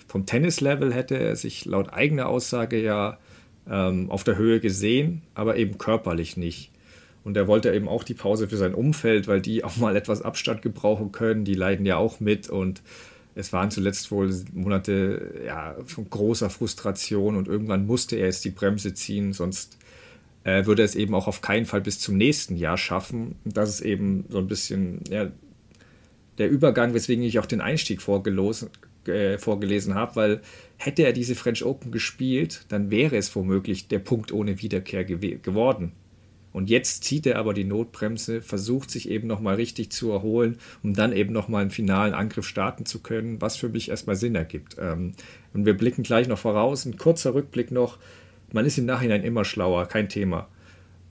Vom 0.07 0.28
Tennislevel 0.28 0.94
hätte 0.94 1.18
er 1.18 1.36
sich 1.36 1.66
laut 1.66 1.92
eigener 1.92 2.28
Aussage 2.28 2.80
ja 2.80 3.18
ähm, 3.68 4.12
auf 4.12 4.24
der 4.24 4.38
Höhe 4.38 4.60
gesehen, 4.60 5.24
aber 5.33 5.57
eben 5.57 5.80
körperlich 5.80 6.38
nicht. 6.38 6.72
Und 7.28 7.36
er 7.36 7.46
wollte 7.46 7.74
eben 7.74 7.90
auch 7.90 8.06
die 8.06 8.14
Pause 8.14 8.48
für 8.48 8.56
sein 8.56 8.74
Umfeld, 8.74 9.28
weil 9.28 9.42
die 9.42 9.66
auch 9.66 9.76
mal 9.76 9.98
etwas 9.98 10.22
Abstand 10.22 10.62
gebrauchen 10.62 11.12
können. 11.12 11.44
Die 11.44 11.56
leiden 11.56 11.86
ja 11.86 11.98
auch 11.98 12.22
mit 12.22 12.50
und 12.50 12.82
es 13.36 13.52
waren 13.52 13.70
zuletzt 13.70 14.12
wohl 14.12 14.34
Monate 14.54 15.44
ja, 15.46 15.76
von 15.86 16.10
großer 16.10 16.50
Frustration 16.50 17.36
und 17.36 17.50
irgendwann 17.50 17.86
musste 17.86 18.16
er 18.16 18.28
jetzt 18.28 18.46
die 18.46 18.52
Bremse 18.52 18.94
ziehen, 18.94 19.34
sonst 19.34 19.78
äh, 20.46 20.66
würde 20.68 20.84
er 20.84 20.86
es 20.86 20.96
eben 20.96 21.14
auch 21.14 21.28
auf 21.28 21.42
keinen 21.42 21.66
Fall 21.66 21.81
bis 21.81 22.00
zum 22.00 22.16
nächsten 22.16 22.56
Jahr 22.56 22.78
schaffen. 22.78 23.36
Und 23.44 23.57
das 23.57 23.72
ist 23.72 23.81
eben 23.81 24.24
so 24.30 24.38
ein 24.38 24.48
bisschen 24.48 25.02
ja, 25.10 25.30
der 26.38 26.50
Übergang, 26.50 26.94
weswegen 26.94 27.26
ich 27.26 27.40
auch 27.40 27.46
den 27.46 27.60
Einstieg 27.60 28.02
vorgelosen, 28.02 28.69
äh, 29.06 29.38
vorgelesen 29.38 29.96
habe, 29.96 30.16
weil 30.16 30.42
hätte 30.78 31.04
er 31.04 31.12
diese 31.12 31.36
French 31.36 31.66
Open 31.66 31.92
gespielt, 31.92 32.64
dann 32.69 32.90
wäre 32.90 33.18
es 33.18 33.36
womöglich 33.36 33.90
der 33.90 34.00
Punkt 34.00 34.31
ohne 34.31 34.62
Wiederkehr 34.62 35.04
gew 35.04 35.40
geworden. 35.42 35.92
Und 36.57 36.71
jetzt 36.71 37.04
zieht 37.04 37.28
er 37.28 37.37
aber 37.37 37.54
die 37.54 37.66
Notbremse, 37.66 38.42
versucht 38.42 38.90
sich 38.90 39.11
eben 39.11 39.28
nochmal 39.28 39.57
richtig 39.57 39.92
zu 39.92 40.09
erholen, 40.11 40.57
um 40.81 40.95
dann 40.95 41.14
eben 41.14 41.31
nochmal 41.31 41.61
einen 41.61 41.69
finalen 41.69 42.16
Angriff 42.16 42.47
starten 42.47 42.87
zu 42.87 43.04
können, 43.04 43.40
was 43.40 43.57
für 43.57 43.69
mich 43.69 43.90
erstmal 43.90 44.16
Sinn 44.16 44.33
ergibt. 44.33 44.76
Ähm, 44.80 45.14
und 45.54 45.68
wir 45.68 45.78
blicken 45.78 46.02
gleich 46.02 46.28
noch 46.28 46.40
voraus, 46.40 46.85
ein 46.85 46.97
kurzer 46.97 47.35
Rückblick 47.35 47.69
noch. 47.69 47.99
Man 48.52 48.66
ist 48.66 48.80
im 48.80 48.87
Nachhinein 48.87 49.23
immer 49.23 49.45
schlauer, 49.45 49.85
kein 49.85 50.09
Thema. 50.09 50.47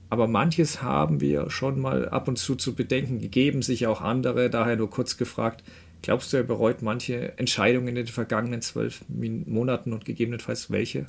Aber 0.09 0.27
manches 0.27 0.81
haben 0.81 1.21
wir 1.21 1.49
schon 1.49 1.79
mal 1.79 2.09
ab 2.09 2.27
und 2.27 2.37
zu 2.37 2.55
zu 2.55 2.75
bedenken 2.75 3.19
gegeben, 3.19 3.61
sicher 3.61 3.89
auch 3.89 4.01
andere, 4.01 4.49
daher 4.49 4.75
nur 4.75 4.89
kurz 4.89 5.15
gefragt, 5.15 5.63
Glaubst 6.01 6.31
du, 6.31 6.37
er 6.37 6.43
bereut 6.43 6.81
manche 6.81 7.37
Entscheidungen 7.39 7.87
in 7.87 7.95
den 7.95 8.07
vergangenen 8.07 8.61
zwölf 8.61 9.03
Monaten 9.07 9.93
und 9.93 10.05
gegebenenfalls 10.05 10.69
welche? 10.69 11.07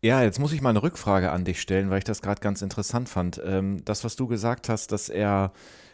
Ja, 0.00 0.22
jetzt 0.22 0.38
muss 0.38 0.52
ich 0.52 0.60
mal 0.60 0.70
eine 0.70 0.82
Rückfrage 0.82 1.32
an 1.32 1.44
dich 1.44 1.60
stellen, 1.60 1.90
weil 1.90 1.98
ich 1.98 2.04
das 2.04 2.22
gerade 2.22 2.40
ganz 2.40 2.62
interessant 2.62 3.08
fand. 3.08 3.40
Ähm, 3.44 3.84
das, 3.84 4.04
was 4.04 4.14
du 4.14 4.28
gesagt 4.28 4.68
hast, 4.68 4.92
dass 4.92 5.08
er 5.08 5.52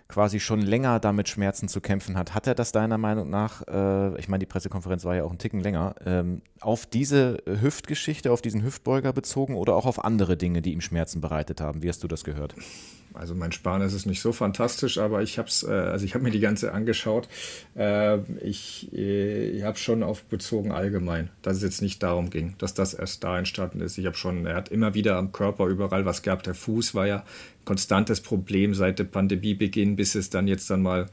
quasi 0.08 0.40
schon 0.40 0.61
länger 0.61 1.00
damit 1.00 1.28
Schmerzen 1.28 1.68
zu 1.68 1.80
kämpfen 1.80 2.16
hat, 2.16 2.34
hat 2.34 2.46
er 2.46 2.54
das 2.54 2.73
deiner 2.73 2.99
Meinung 2.99 3.30
nach, 3.30 3.62
äh, 3.66 4.18
ich 4.18 4.28
meine, 4.28 4.40
die 4.40 4.46
Pressekonferenz 4.46 5.04
war 5.04 5.16
ja 5.16 5.25
auch 5.25 5.30
ein 5.30 5.38
Ticken 5.38 5.61
länger, 5.61 5.94
ähm, 6.04 6.42
auf 6.61 6.87
diese 6.87 7.38
Hüftgeschichte, 7.46 8.30
auf 8.30 8.42
diesen 8.42 8.62
Hüftbeuger 8.62 9.12
bezogen 9.12 9.56
oder 9.56 9.75
auch 9.75 9.87
auf 9.87 10.04
andere 10.04 10.37
Dinge, 10.37 10.62
die 10.62 10.73
ihm 10.73 10.80
Schmerzen 10.80 11.20
bereitet 11.20 11.61
haben? 11.61 11.82
Wie 11.82 11.88
hast 11.88 12.02
du 12.02 12.08
das 12.08 12.25
gehört? 12.25 12.54
also 13.14 13.34
mein 13.34 13.52
Spanisch 13.52 13.94
ist 13.94 14.06
nicht 14.06 14.20
so 14.20 14.32
fantastisch, 14.32 14.99
aber 14.99 15.23
ich 15.23 15.38
habe 15.38 15.49
äh, 15.66 15.90
also 15.90 16.04
ich 16.04 16.14
habe 16.14 16.25
mir 16.25 16.30
die 16.30 16.40
ganze 16.40 16.73
angeschaut. 16.73 17.28
Äh, 17.76 18.18
ich 18.44 18.92
äh, 18.92 19.62
habe 19.62 19.78
schon 19.78 20.02
auf 20.02 20.25
bezogen 20.25 20.73
allgemein, 20.73 21.30
dass 21.42 21.58
es 21.58 21.62
jetzt 21.62 21.82
nicht 21.82 22.02
darum 22.02 22.30
ging, 22.30 22.54
dass 22.58 22.75
das 22.75 22.92
erst 22.92 23.25
da 23.25 23.38
entstanden 23.38 23.80
ist. 23.80 23.99
Ich 23.99 24.06
habe 24.06 24.16
schon, 24.16 24.46
er 24.46 24.56
hat 24.56 24.68
immer 24.68 24.94
wieder 24.94 25.16
am 25.16 25.32
Körper 25.32 25.66
überall 25.66 26.04
was 26.04 26.23
gehabt. 26.23 26.46
Der 26.46 26.54
Fuß 26.54 26.94
war 26.94 27.06
ja 27.06 27.25
konstantes 27.64 28.21
Problem 28.21 28.75
seit 28.75 28.99
der 28.99 29.04
Pandemiebeginn, 29.04 29.97
bis 29.97 30.14
es 30.14 30.30
dann 30.30 30.49
jetzt 30.49 30.71
dann 30.71 30.83
mal 30.83 31.06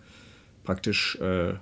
praktisch 0.63 1.17
äh, 1.19 1.53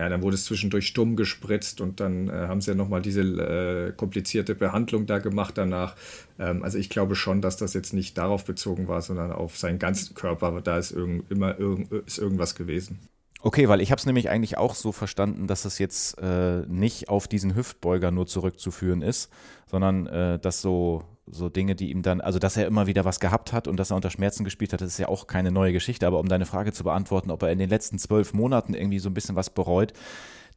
ja, 0.00 0.08
dann 0.08 0.22
wurde 0.22 0.36
es 0.36 0.46
zwischendurch 0.46 0.86
stumm 0.86 1.14
gespritzt 1.14 1.82
und 1.82 2.00
dann 2.00 2.30
äh, 2.30 2.32
haben 2.32 2.62
sie 2.62 2.70
ja 2.70 2.74
nochmal 2.74 3.02
diese 3.02 3.20
äh, 3.20 3.92
komplizierte 3.92 4.54
Behandlung 4.54 5.04
da 5.04 5.18
gemacht 5.18 5.58
danach. 5.58 5.94
Ähm, 6.38 6.62
also 6.62 6.78
ich 6.78 6.88
glaube 6.88 7.14
schon, 7.16 7.42
dass 7.42 7.58
das 7.58 7.74
jetzt 7.74 7.92
nicht 7.92 8.16
darauf 8.16 8.46
bezogen 8.46 8.88
war, 8.88 9.02
sondern 9.02 9.30
auf 9.30 9.58
seinen 9.58 9.78
ganzen 9.78 10.14
Körper. 10.14 10.58
Da 10.62 10.78
ist 10.78 10.92
irgend, 10.92 11.30
immer 11.30 11.58
irgend, 11.58 11.92
ist 11.92 12.16
irgendwas 12.16 12.54
gewesen. 12.54 12.98
Okay, 13.42 13.68
weil 13.68 13.82
ich 13.82 13.90
habe 13.90 13.98
es 13.98 14.06
nämlich 14.06 14.30
eigentlich 14.30 14.56
auch 14.56 14.74
so 14.74 14.90
verstanden, 14.90 15.46
dass 15.46 15.66
es 15.66 15.78
jetzt 15.78 16.18
äh, 16.18 16.60
nicht 16.66 17.10
auf 17.10 17.28
diesen 17.28 17.54
Hüftbeuger 17.54 18.10
nur 18.10 18.26
zurückzuführen 18.26 19.02
ist, 19.02 19.30
sondern 19.66 20.06
äh, 20.06 20.38
dass 20.38 20.62
so 20.62 21.04
so 21.32 21.48
Dinge, 21.48 21.74
die 21.74 21.90
ihm 21.90 22.02
dann, 22.02 22.20
also 22.20 22.38
dass 22.38 22.56
er 22.56 22.66
immer 22.66 22.86
wieder 22.86 23.04
was 23.04 23.20
gehabt 23.20 23.52
hat 23.52 23.68
und 23.68 23.76
dass 23.76 23.90
er 23.90 23.96
unter 23.96 24.10
Schmerzen 24.10 24.44
gespielt 24.44 24.72
hat, 24.72 24.80
das 24.80 24.88
ist 24.88 24.98
ja 24.98 25.08
auch 25.08 25.26
keine 25.26 25.50
neue 25.50 25.72
Geschichte. 25.72 26.06
Aber 26.06 26.20
um 26.20 26.28
deine 26.28 26.46
Frage 26.46 26.72
zu 26.72 26.84
beantworten, 26.84 27.30
ob 27.30 27.42
er 27.42 27.52
in 27.52 27.58
den 27.58 27.70
letzten 27.70 27.98
zwölf 27.98 28.32
Monaten 28.34 28.74
irgendwie 28.74 28.98
so 28.98 29.08
ein 29.08 29.14
bisschen 29.14 29.36
was 29.36 29.50
bereut, 29.50 29.92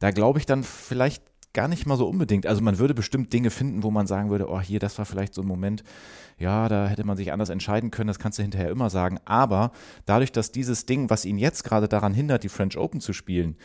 da 0.00 0.10
glaube 0.10 0.38
ich 0.38 0.46
dann 0.46 0.62
vielleicht 0.62 1.22
gar 1.54 1.68
nicht 1.68 1.86
mal 1.86 1.96
so 1.96 2.08
unbedingt. 2.08 2.46
Also 2.46 2.60
man 2.62 2.78
würde 2.78 2.94
bestimmt 2.94 3.32
Dinge 3.32 3.50
finden, 3.50 3.82
wo 3.82 3.90
man 3.90 4.06
sagen 4.06 4.28
würde, 4.28 4.50
oh 4.50 4.60
hier, 4.60 4.80
das 4.80 4.98
war 4.98 5.06
vielleicht 5.06 5.32
so 5.34 5.40
ein 5.40 5.46
Moment, 5.46 5.84
ja, 6.36 6.68
da 6.68 6.88
hätte 6.88 7.04
man 7.04 7.16
sich 7.16 7.32
anders 7.32 7.48
entscheiden 7.48 7.90
können, 7.90 8.08
das 8.08 8.18
kannst 8.18 8.38
du 8.38 8.42
hinterher 8.42 8.70
immer 8.70 8.90
sagen. 8.90 9.18
Aber 9.24 9.70
dadurch, 10.04 10.32
dass 10.32 10.52
dieses 10.52 10.84
Ding, 10.84 11.08
was 11.08 11.24
ihn 11.24 11.38
jetzt 11.38 11.62
gerade 11.62 11.88
daran 11.88 12.12
hindert, 12.12 12.42
die 12.42 12.48
French 12.48 12.76
Open 12.76 13.00
zu 13.00 13.12
spielen, 13.12 13.56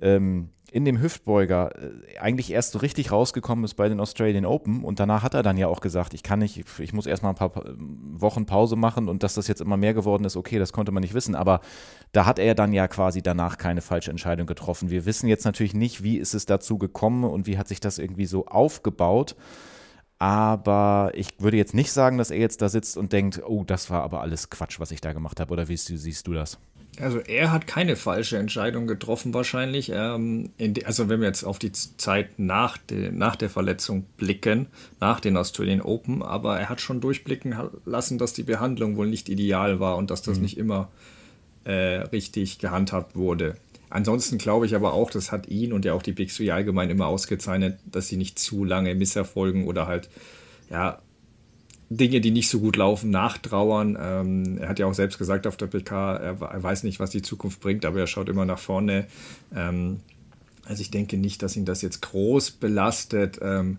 ähm, 0.00 0.48
in 0.74 0.84
dem 0.84 1.00
Hüftbeuger 1.00 1.70
äh, 1.78 2.18
eigentlich 2.18 2.50
erst 2.50 2.72
so 2.72 2.80
richtig 2.80 3.12
rausgekommen 3.12 3.64
ist 3.64 3.74
bei 3.74 3.88
den 3.88 4.00
Australian 4.00 4.44
Open 4.44 4.82
und 4.82 4.98
danach 4.98 5.22
hat 5.22 5.32
er 5.32 5.44
dann 5.44 5.56
ja 5.56 5.68
auch 5.68 5.80
gesagt, 5.80 6.14
ich 6.14 6.24
kann 6.24 6.40
nicht, 6.40 6.64
ich 6.80 6.92
muss 6.92 7.06
erstmal 7.06 7.30
ein 7.30 7.36
paar 7.36 7.52
Wochen 7.76 8.44
Pause 8.44 8.74
machen 8.74 9.08
und 9.08 9.22
dass 9.22 9.34
das 9.34 9.46
jetzt 9.46 9.60
immer 9.60 9.76
mehr 9.76 9.94
geworden 9.94 10.24
ist, 10.24 10.36
okay, 10.36 10.58
das 10.58 10.72
konnte 10.72 10.90
man 10.90 11.02
nicht 11.02 11.14
wissen, 11.14 11.36
aber 11.36 11.60
da 12.10 12.26
hat 12.26 12.40
er 12.40 12.56
dann 12.56 12.72
ja 12.72 12.88
quasi 12.88 13.22
danach 13.22 13.56
keine 13.56 13.82
falsche 13.82 14.10
Entscheidung 14.10 14.48
getroffen. 14.48 14.90
Wir 14.90 15.06
wissen 15.06 15.28
jetzt 15.28 15.44
natürlich 15.44 15.74
nicht, 15.74 16.02
wie 16.02 16.18
ist 16.18 16.34
es 16.34 16.44
dazu 16.44 16.76
gekommen 16.76 17.22
und 17.22 17.46
wie 17.46 17.56
hat 17.56 17.68
sich 17.68 17.78
das 17.78 17.98
irgendwie 17.98 18.26
so 18.26 18.46
aufgebaut. 18.46 19.36
Aber 20.18 21.12
ich 21.14 21.38
würde 21.38 21.56
jetzt 21.56 21.74
nicht 21.74 21.92
sagen, 21.92 22.18
dass 22.18 22.30
er 22.32 22.38
jetzt 22.38 22.62
da 22.62 22.68
sitzt 22.68 22.96
und 22.96 23.12
denkt, 23.12 23.42
oh, 23.46 23.62
das 23.64 23.90
war 23.90 24.02
aber 24.02 24.22
alles 24.22 24.50
Quatsch, 24.50 24.80
was 24.80 24.90
ich 24.90 25.00
da 25.00 25.12
gemacht 25.12 25.38
habe. 25.38 25.52
Oder 25.52 25.68
wie 25.68 25.76
siehst 25.76 26.26
du 26.26 26.32
das? 26.32 26.58
Also 27.00 27.18
er 27.18 27.50
hat 27.50 27.66
keine 27.66 27.96
falsche 27.96 28.36
Entscheidung 28.36 28.86
getroffen 28.86 29.34
wahrscheinlich. 29.34 29.90
Ähm, 29.92 30.50
de, 30.58 30.84
also 30.84 31.08
wenn 31.08 31.20
wir 31.20 31.26
jetzt 31.26 31.44
auf 31.44 31.58
die 31.58 31.72
Zeit 31.72 32.38
nach, 32.38 32.78
de, 32.78 33.10
nach 33.10 33.36
der 33.36 33.50
Verletzung 33.50 34.04
blicken, 34.16 34.66
nach 35.00 35.20
den 35.20 35.36
Australian 35.36 35.80
Open, 35.80 36.22
aber 36.22 36.58
er 36.58 36.68
hat 36.68 36.80
schon 36.80 37.00
durchblicken 37.00 37.56
lassen, 37.84 38.18
dass 38.18 38.32
die 38.32 38.44
Behandlung 38.44 38.96
wohl 38.96 39.08
nicht 39.08 39.28
ideal 39.28 39.80
war 39.80 39.96
und 39.96 40.10
dass 40.10 40.22
das 40.22 40.36
mhm. 40.36 40.42
nicht 40.42 40.58
immer 40.58 40.90
äh, 41.64 41.72
richtig 41.72 42.58
gehandhabt 42.58 43.16
wurde. 43.16 43.56
Ansonsten 43.90 44.38
glaube 44.38 44.66
ich 44.66 44.74
aber 44.74 44.92
auch, 44.92 45.10
das 45.10 45.30
hat 45.30 45.48
ihn 45.48 45.72
und 45.72 45.84
ja 45.84 45.94
auch 45.94 46.02
die 46.02 46.12
Big 46.12 46.34
Three 46.34 46.50
allgemein 46.50 46.90
immer 46.90 47.06
ausgezeichnet, 47.06 47.78
dass 47.84 48.08
sie 48.08 48.16
nicht 48.16 48.38
zu 48.38 48.64
lange 48.64 48.94
Misserfolgen 48.94 49.66
oder 49.66 49.86
halt 49.86 50.08
ja 50.70 50.98
Dinge, 51.96 52.20
die 52.20 52.30
nicht 52.30 52.48
so 52.48 52.60
gut 52.60 52.76
laufen, 52.76 53.10
nachtrauern. 53.10 53.98
Ähm, 54.00 54.58
er 54.58 54.68
hat 54.68 54.78
ja 54.78 54.86
auch 54.86 54.94
selbst 54.94 55.18
gesagt 55.18 55.46
auf 55.46 55.56
der 55.56 55.66
PK, 55.66 56.16
er, 56.16 56.40
er, 56.40 56.62
weiß 56.62 56.82
nicht, 56.84 57.00
was 57.00 57.10
die 57.10 57.22
Zukunft 57.22 57.60
bringt, 57.60 57.84
aber 57.84 58.00
er 58.00 58.06
schaut 58.06 58.28
immer 58.28 58.44
nach 58.44 58.58
vorne. 58.58 59.06
Ähm, 59.54 60.00
also 60.66 60.80
ich 60.80 60.90
denke 60.90 61.16
nicht, 61.16 61.42
dass 61.42 61.56
ihn 61.56 61.64
das 61.64 61.82
jetzt 61.82 62.02
groß 62.02 62.52
belastet. 62.52 63.38
Ähm, 63.42 63.78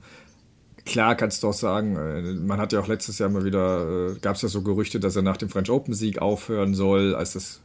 klar 0.86 1.16
kannst 1.16 1.44
du 1.44 1.50
auch 1.50 1.54
sagen, 1.54 1.96
äh, 1.96 2.22
man 2.34 2.60
hat 2.60 2.74
ja 2.74 2.80
auch 2.80 2.88
letztes 2.88 3.20
Jahr 3.20 3.30
mal 3.30 3.44
wieder, 3.44 4.12
äh, 4.12 4.20
gab 4.20 4.36
es 4.36 4.42
ja 4.42 4.50
so 4.50 4.62
Gerüchte, 4.62 5.00
dass 5.00 5.16
er 5.16 5.22
nach 5.22 5.38
dem 5.38 5.50
French 5.50 5.70
Open 5.70 5.94
Sieg 5.94 6.20
aufhören 6.20 6.74
soll, 6.76 7.16
als 7.16 7.34
das 7.34 7.62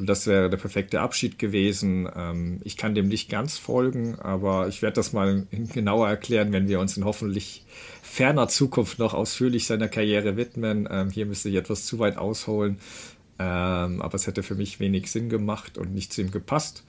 und 0.00 0.06
das 0.06 0.26
wäre 0.26 0.48
der 0.48 0.56
perfekte 0.56 1.02
Abschied 1.02 1.38
gewesen. 1.38 2.08
Ähm, 2.16 2.60
ich 2.64 2.78
kann 2.78 2.94
dem 2.94 3.08
nicht 3.08 3.28
ganz 3.28 3.58
folgen, 3.58 4.18
aber 4.18 4.66
ich 4.66 4.80
werde 4.80 4.94
das 4.94 5.12
mal 5.12 5.46
genauer 5.50 6.08
erklären, 6.08 6.52
wenn 6.52 6.68
wir 6.68 6.80
uns 6.80 6.96
in 6.96 7.04
hoffentlich 7.04 7.66
ferner 8.10 8.48
Zukunft 8.48 8.98
noch 8.98 9.14
ausführlich 9.14 9.66
seiner 9.66 9.88
Karriere 9.88 10.36
widmen. 10.36 10.88
Ähm, 10.90 11.10
hier 11.10 11.26
müsste 11.26 11.48
ich 11.48 11.54
etwas 11.54 11.86
zu 11.86 12.00
weit 12.00 12.18
ausholen, 12.18 12.78
ähm, 13.38 14.02
aber 14.02 14.14
es 14.14 14.26
hätte 14.26 14.42
für 14.42 14.56
mich 14.56 14.80
wenig 14.80 15.10
Sinn 15.10 15.28
gemacht 15.28 15.78
und 15.78 15.94
nicht 15.94 16.12
zu 16.12 16.20
ihm 16.20 16.32
gepasst. 16.32 16.82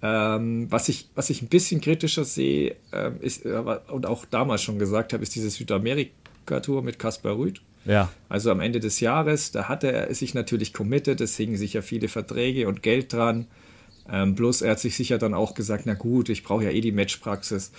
Ähm, 0.00 0.66
was, 0.70 0.88
ich, 0.88 1.10
was 1.14 1.28
ich 1.28 1.42
ein 1.42 1.48
bisschen 1.48 1.82
kritischer 1.82 2.24
sehe, 2.24 2.76
ähm, 2.92 3.16
ist, 3.20 3.44
äh, 3.44 3.62
und 3.88 4.06
auch 4.06 4.24
damals 4.24 4.62
schon 4.62 4.78
gesagt 4.78 5.12
habe, 5.12 5.22
ist 5.22 5.34
diese 5.34 5.50
Südamerika-Tour 5.50 6.82
mit 6.82 6.98
Kaspar 6.98 7.36
Rüth. 7.36 7.60
Ja. 7.84 8.10
Also 8.30 8.50
am 8.50 8.60
Ende 8.60 8.80
des 8.80 9.00
Jahres, 9.00 9.52
da 9.52 9.68
hatte 9.68 9.92
er 9.92 10.14
sich 10.14 10.32
natürlich 10.32 10.72
committed, 10.72 11.20
es 11.20 11.36
hingen 11.36 11.56
sicher 11.56 11.82
viele 11.82 12.08
Verträge 12.08 12.66
und 12.66 12.82
Geld 12.82 13.12
dran. 13.12 13.46
Ähm, 14.10 14.34
bloß 14.34 14.62
er 14.62 14.72
hat 14.72 14.80
sich 14.80 14.96
sicher 14.96 15.18
dann 15.18 15.34
auch 15.34 15.54
gesagt, 15.54 15.84
na 15.84 15.94
gut, 15.94 16.30
ich 16.30 16.42
brauche 16.42 16.64
ja 16.64 16.70
eh 16.70 16.80
die 16.80 16.92
Matchpraxis. 16.92 17.72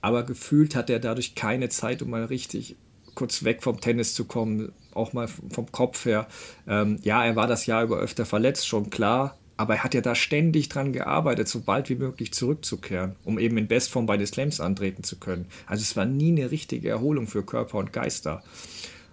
Aber 0.00 0.22
gefühlt 0.22 0.74
hat 0.74 0.90
er 0.90 0.98
dadurch 0.98 1.34
keine 1.34 1.68
Zeit, 1.68 2.02
um 2.02 2.10
mal 2.10 2.24
richtig 2.24 2.76
kurz 3.14 3.44
weg 3.44 3.62
vom 3.62 3.80
Tennis 3.80 4.14
zu 4.14 4.24
kommen, 4.24 4.72
auch 4.94 5.12
mal 5.12 5.28
vom 5.28 5.70
Kopf 5.72 6.04
her. 6.04 6.26
Ähm, 6.66 6.98
ja, 7.02 7.24
er 7.24 7.36
war 7.36 7.46
das 7.46 7.66
Jahr 7.66 7.82
über 7.84 7.98
öfter 7.98 8.24
verletzt, 8.24 8.66
schon 8.66 8.90
klar. 8.90 9.36
Aber 9.56 9.74
er 9.74 9.84
hat 9.84 9.92
ja 9.92 10.00
da 10.00 10.14
ständig 10.14 10.70
dran 10.70 10.94
gearbeitet, 10.94 11.46
so 11.46 11.60
bald 11.60 11.90
wie 11.90 11.96
möglich 11.96 12.32
zurückzukehren, 12.32 13.16
um 13.24 13.38
eben 13.38 13.58
in 13.58 13.68
Bestform 13.68 14.06
bei 14.06 14.16
den 14.16 14.26
Slams 14.26 14.58
antreten 14.58 15.04
zu 15.04 15.18
können. 15.18 15.46
Also 15.66 15.82
es 15.82 15.96
war 15.96 16.06
nie 16.06 16.30
eine 16.30 16.50
richtige 16.50 16.88
Erholung 16.88 17.26
für 17.26 17.42
Körper 17.42 17.76
und 17.76 17.92
Geister. 17.92 18.42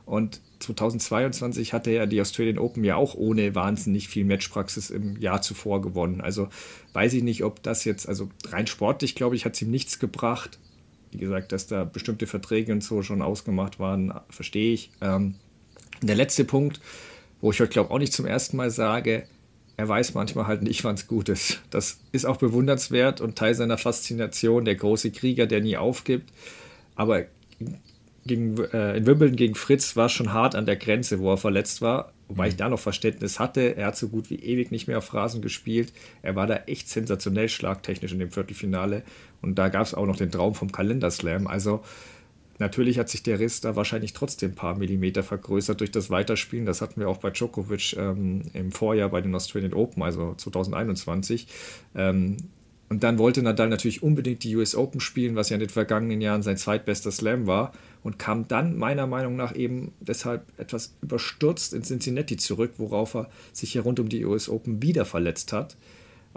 Und 0.06 0.39
2022 0.60 1.74
hatte 1.74 1.91
er 1.91 2.08
die 2.08 2.22
Australian 2.22 2.60
Open 2.60 2.86
ja 2.86 2.96
auch 2.96 3.13
ohne 3.13 3.56
wahnsinnig 3.56 4.08
viel 4.08 4.24
Matchpraxis 4.24 4.89
im 4.89 5.20
Jahr 5.20 5.41
zuvor 5.41 5.82
gewonnen. 5.82 6.22
Also 6.22 6.48
weiß 6.94 7.13
ich 7.13 7.24
nicht, 7.24 7.44
ob 7.44 7.62
das 7.62 7.84
jetzt, 7.84 8.08
also 8.08 8.29
rein 8.48 8.67
sportlich, 8.67 9.15
glaube 9.15 9.36
ich, 9.36 9.44
hat 9.44 9.56
es 9.56 9.62
ihm 9.62 9.70
nichts 9.70 10.00
gebracht. 10.00 10.60
Wie 11.12 11.18
gesagt, 11.18 11.52
dass 11.52 11.68
da 11.68 11.84
bestimmte 11.84 12.28
Verträge 12.28 12.72
und 12.72 12.84
so 12.84 13.02
schon 13.02 13.22
ausgemacht 13.22 13.80
waren, 13.80 14.14
verstehe 14.30 14.74
ich. 14.74 14.92
Ähm, 15.02 15.36
der 16.02 16.16
letzte 16.16 16.44
Punkt, 16.44 16.80
wo 17.42 17.52
ich 17.52 17.60
heute, 17.60 17.72
glaube 17.72 17.92
auch 17.92 18.00
nicht 18.00 18.14
zum 18.14 18.26
ersten 18.26 18.58
Mal 18.58 18.70
sage, 18.70 19.24
er 19.78 19.88
weiß 19.88 20.16
manchmal 20.16 20.48
halt 20.48 20.64
nicht, 20.64 20.84
wann 20.84 20.96
es 20.96 21.08
gut 21.08 21.30
ist. 21.30 21.62
Das 21.70 22.00
ist 22.12 22.26
auch 22.26 22.38
bewundernswert 22.38 23.22
und 23.22 23.38
Teil 23.38 23.54
seiner 23.54 23.78
Faszination, 23.78 24.66
der 24.66 24.76
große 24.76 25.12
Krieger, 25.12 25.46
der 25.46 25.62
nie 25.62 25.78
aufgibt. 25.78 26.32
Aber 26.96 27.26
gegen, 28.26 28.58
äh, 28.58 28.98
in 28.98 29.06
Wimbledon 29.06 29.36
gegen 29.36 29.56
Fritz 29.56 29.96
war 29.96 30.10
schon 30.10 30.34
hart 30.34 30.56
an 30.56 30.66
der 30.66 30.76
Grenze, 30.76 31.20
wo 31.20 31.32
er 31.32 31.38
verletzt 31.38 31.82
war. 31.82 32.12
Wobei 32.28 32.46
mhm. 32.46 32.50
ich 32.50 32.56
da 32.58 32.70
noch 32.70 32.80
Verständnis 32.80 33.40
hatte. 33.40 33.78
Er 33.78 33.88
hat 33.88 33.98
so 33.98 34.10
gut 34.10 34.30
wie 34.30 34.36
ewig 34.36 34.72
nicht 34.72 34.88
mehr 34.88 34.98
auf 34.98 35.14
Rasen 35.14 35.42
gespielt. 35.42 35.94
Er 36.22 36.36
war 36.36 36.48
da 36.48 36.58
echt 36.66 36.90
sensationell 36.90 37.48
schlagtechnisch 37.48 38.12
in 38.12 38.20
dem 38.20 38.32
Viertelfinale. 38.32 39.04
Und 39.41 39.56
da 39.56 39.70
gab 39.70 39.84
es 39.84 39.94
auch 39.94 40.06
noch 40.06 40.17
den 40.17 40.32
Traum 40.32 40.56
vom 40.56 40.72
Kalenderslam. 40.72 41.48
Also 41.48 41.82
natürlich 42.60 43.00
hat 43.00 43.10
sich 43.10 43.24
der 43.24 43.39
Riss 43.39 43.62
da 43.62 43.75
wahrscheinlich 43.75 44.13
trotzdem 44.13 44.51
ein 44.51 44.56
paar 44.56 44.77
Millimeter 44.77 45.24
vergrößert 45.24 45.79
durch 45.79 45.91
das 45.91 46.10
Weiterspielen. 46.10 46.65
Das 46.65 46.82
hatten 46.82 47.00
wir 47.00 47.10
auch 47.10 47.17
bei 47.17 47.29
Djokovic 47.29 47.96
ähm, 47.98 48.44
im 48.53 48.72
Vorjahr 48.72 49.10
bei 49.10 49.22
den 49.22 49.36
Australian 49.36 49.74
Open, 49.74 50.03
also 50.03 50.34
2021. 50.36 51.48
Ähm, 51.96 52.38
und 52.89 53.03
dann 53.03 53.17
wollte 53.17 53.44
Nadal 53.44 53.67
natürlich 53.67 54.01
unbedingt 54.01 54.44
die 54.44 54.56
US 54.56 54.74
Open 54.74 55.01
spielen, 55.01 55.36
was 55.36 55.50
ja 55.50 55.56
in 55.56 55.60
den 55.60 55.70
vergangenen 55.70 56.22
Jahren 56.22 56.41
sein 56.41 56.56
zweitbester 56.56 57.12
Slam 57.12 57.46
war 57.46 57.74
und 58.01 58.17
kam 58.17 58.48
dann 58.48 58.77
meiner 58.77 59.08
Meinung 59.08 59.36
nach 59.36 59.53
eben 59.56 59.91
deshalb 60.00 60.46
etwas 60.58 60.96
überstürzt 61.01 61.74
in 61.74 61.84
Cincinnati 61.84 62.38
zurück, 62.38 62.75
worauf 62.77 63.15
er 63.15 63.29
sich 63.51 63.74
ja 63.74 63.82
rund 63.82 64.00
um 64.00 64.08
die 64.08 64.24
US 64.24 64.48
Open 64.48 64.82
wieder 64.82 65.03
verletzt 65.03 65.51
hat. 65.51 65.75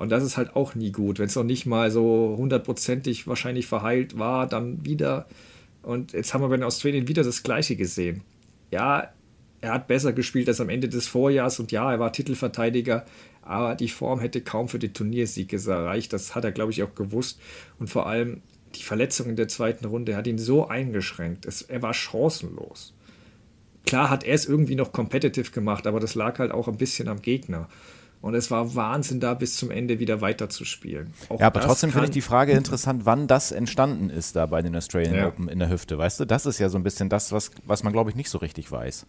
Und 0.00 0.08
das 0.08 0.24
ist 0.24 0.38
halt 0.38 0.56
auch 0.56 0.74
nie 0.74 0.92
gut, 0.92 1.18
wenn 1.18 1.26
es 1.26 1.36
noch 1.36 1.44
nicht 1.44 1.66
mal 1.66 1.90
so 1.90 2.34
hundertprozentig 2.38 3.26
wahrscheinlich 3.26 3.66
verheilt 3.66 4.18
war, 4.18 4.46
dann 4.46 4.82
wieder. 4.82 5.26
Und 5.82 6.14
jetzt 6.14 6.32
haben 6.32 6.40
wir 6.40 6.48
bei 6.48 6.56
den 6.56 6.64
Australien 6.64 7.06
wieder 7.06 7.22
das 7.22 7.42
Gleiche 7.42 7.76
gesehen. 7.76 8.22
Ja, 8.70 9.12
er 9.60 9.74
hat 9.74 9.88
besser 9.88 10.14
gespielt 10.14 10.48
als 10.48 10.58
am 10.58 10.70
Ende 10.70 10.88
des 10.88 11.06
Vorjahres 11.06 11.60
und 11.60 11.70
ja, 11.70 11.92
er 11.92 12.00
war 12.00 12.14
Titelverteidiger, 12.14 13.04
aber 13.42 13.74
die 13.74 13.88
Form 13.88 14.20
hätte 14.20 14.40
kaum 14.40 14.68
für 14.68 14.78
den 14.78 14.94
Turniersieg 14.94 15.50
gereicht. 15.50 16.14
Das 16.14 16.34
hat 16.34 16.46
er, 16.46 16.52
glaube 16.52 16.72
ich, 16.72 16.82
auch 16.82 16.94
gewusst. 16.94 17.38
Und 17.78 17.90
vor 17.90 18.06
allem 18.06 18.40
die 18.76 18.82
Verletzung 18.82 19.28
in 19.28 19.36
der 19.36 19.48
zweiten 19.48 19.84
Runde 19.84 20.16
hat 20.16 20.26
ihn 20.26 20.38
so 20.38 20.66
eingeschränkt. 20.66 21.44
Es, 21.44 21.60
er 21.60 21.82
war 21.82 21.92
chancenlos. 21.92 22.94
Klar 23.84 24.08
hat 24.08 24.24
er 24.24 24.34
es 24.34 24.46
irgendwie 24.46 24.76
noch 24.76 24.92
competitive 24.92 25.50
gemacht, 25.50 25.86
aber 25.86 26.00
das 26.00 26.14
lag 26.14 26.38
halt 26.38 26.52
auch 26.52 26.68
ein 26.68 26.78
bisschen 26.78 27.06
am 27.08 27.20
Gegner. 27.20 27.68
Und 28.22 28.34
es 28.34 28.50
war 28.50 28.74
Wahnsinn, 28.74 29.18
da 29.18 29.32
bis 29.32 29.56
zum 29.56 29.70
Ende 29.70 29.98
wieder 29.98 30.20
weiterzuspielen. 30.20 31.14
Auch 31.30 31.40
ja, 31.40 31.46
aber 31.46 31.60
trotzdem 31.60 31.90
finde 31.90 32.06
ich 32.06 32.12
die 32.12 32.20
Frage 32.20 32.52
interessant, 32.52 33.06
wann 33.06 33.26
das 33.26 33.50
entstanden 33.50 34.10
ist 34.10 34.36
da 34.36 34.44
bei 34.46 34.60
den 34.60 34.76
Australian 34.76 35.14
ja. 35.14 35.28
Open 35.28 35.48
in 35.48 35.58
der 35.58 35.70
Hüfte. 35.70 35.96
Weißt 35.96 36.20
du, 36.20 36.26
das 36.26 36.44
ist 36.44 36.58
ja 36.58 36.68
so 36.68 36.78
ein 36.78 36.82
bisschen 36.82 37.08
das, 37.08 37.32
was, 37.32 37.50
was 37.64 37.82
man, 37.82 37.92
glaube 37.94 38.10
ich, 38.10 38.16
nicht 38.16 38.28
so 38.28 38.38
richtig 38.38 38.70
weiß. 38.70 39.06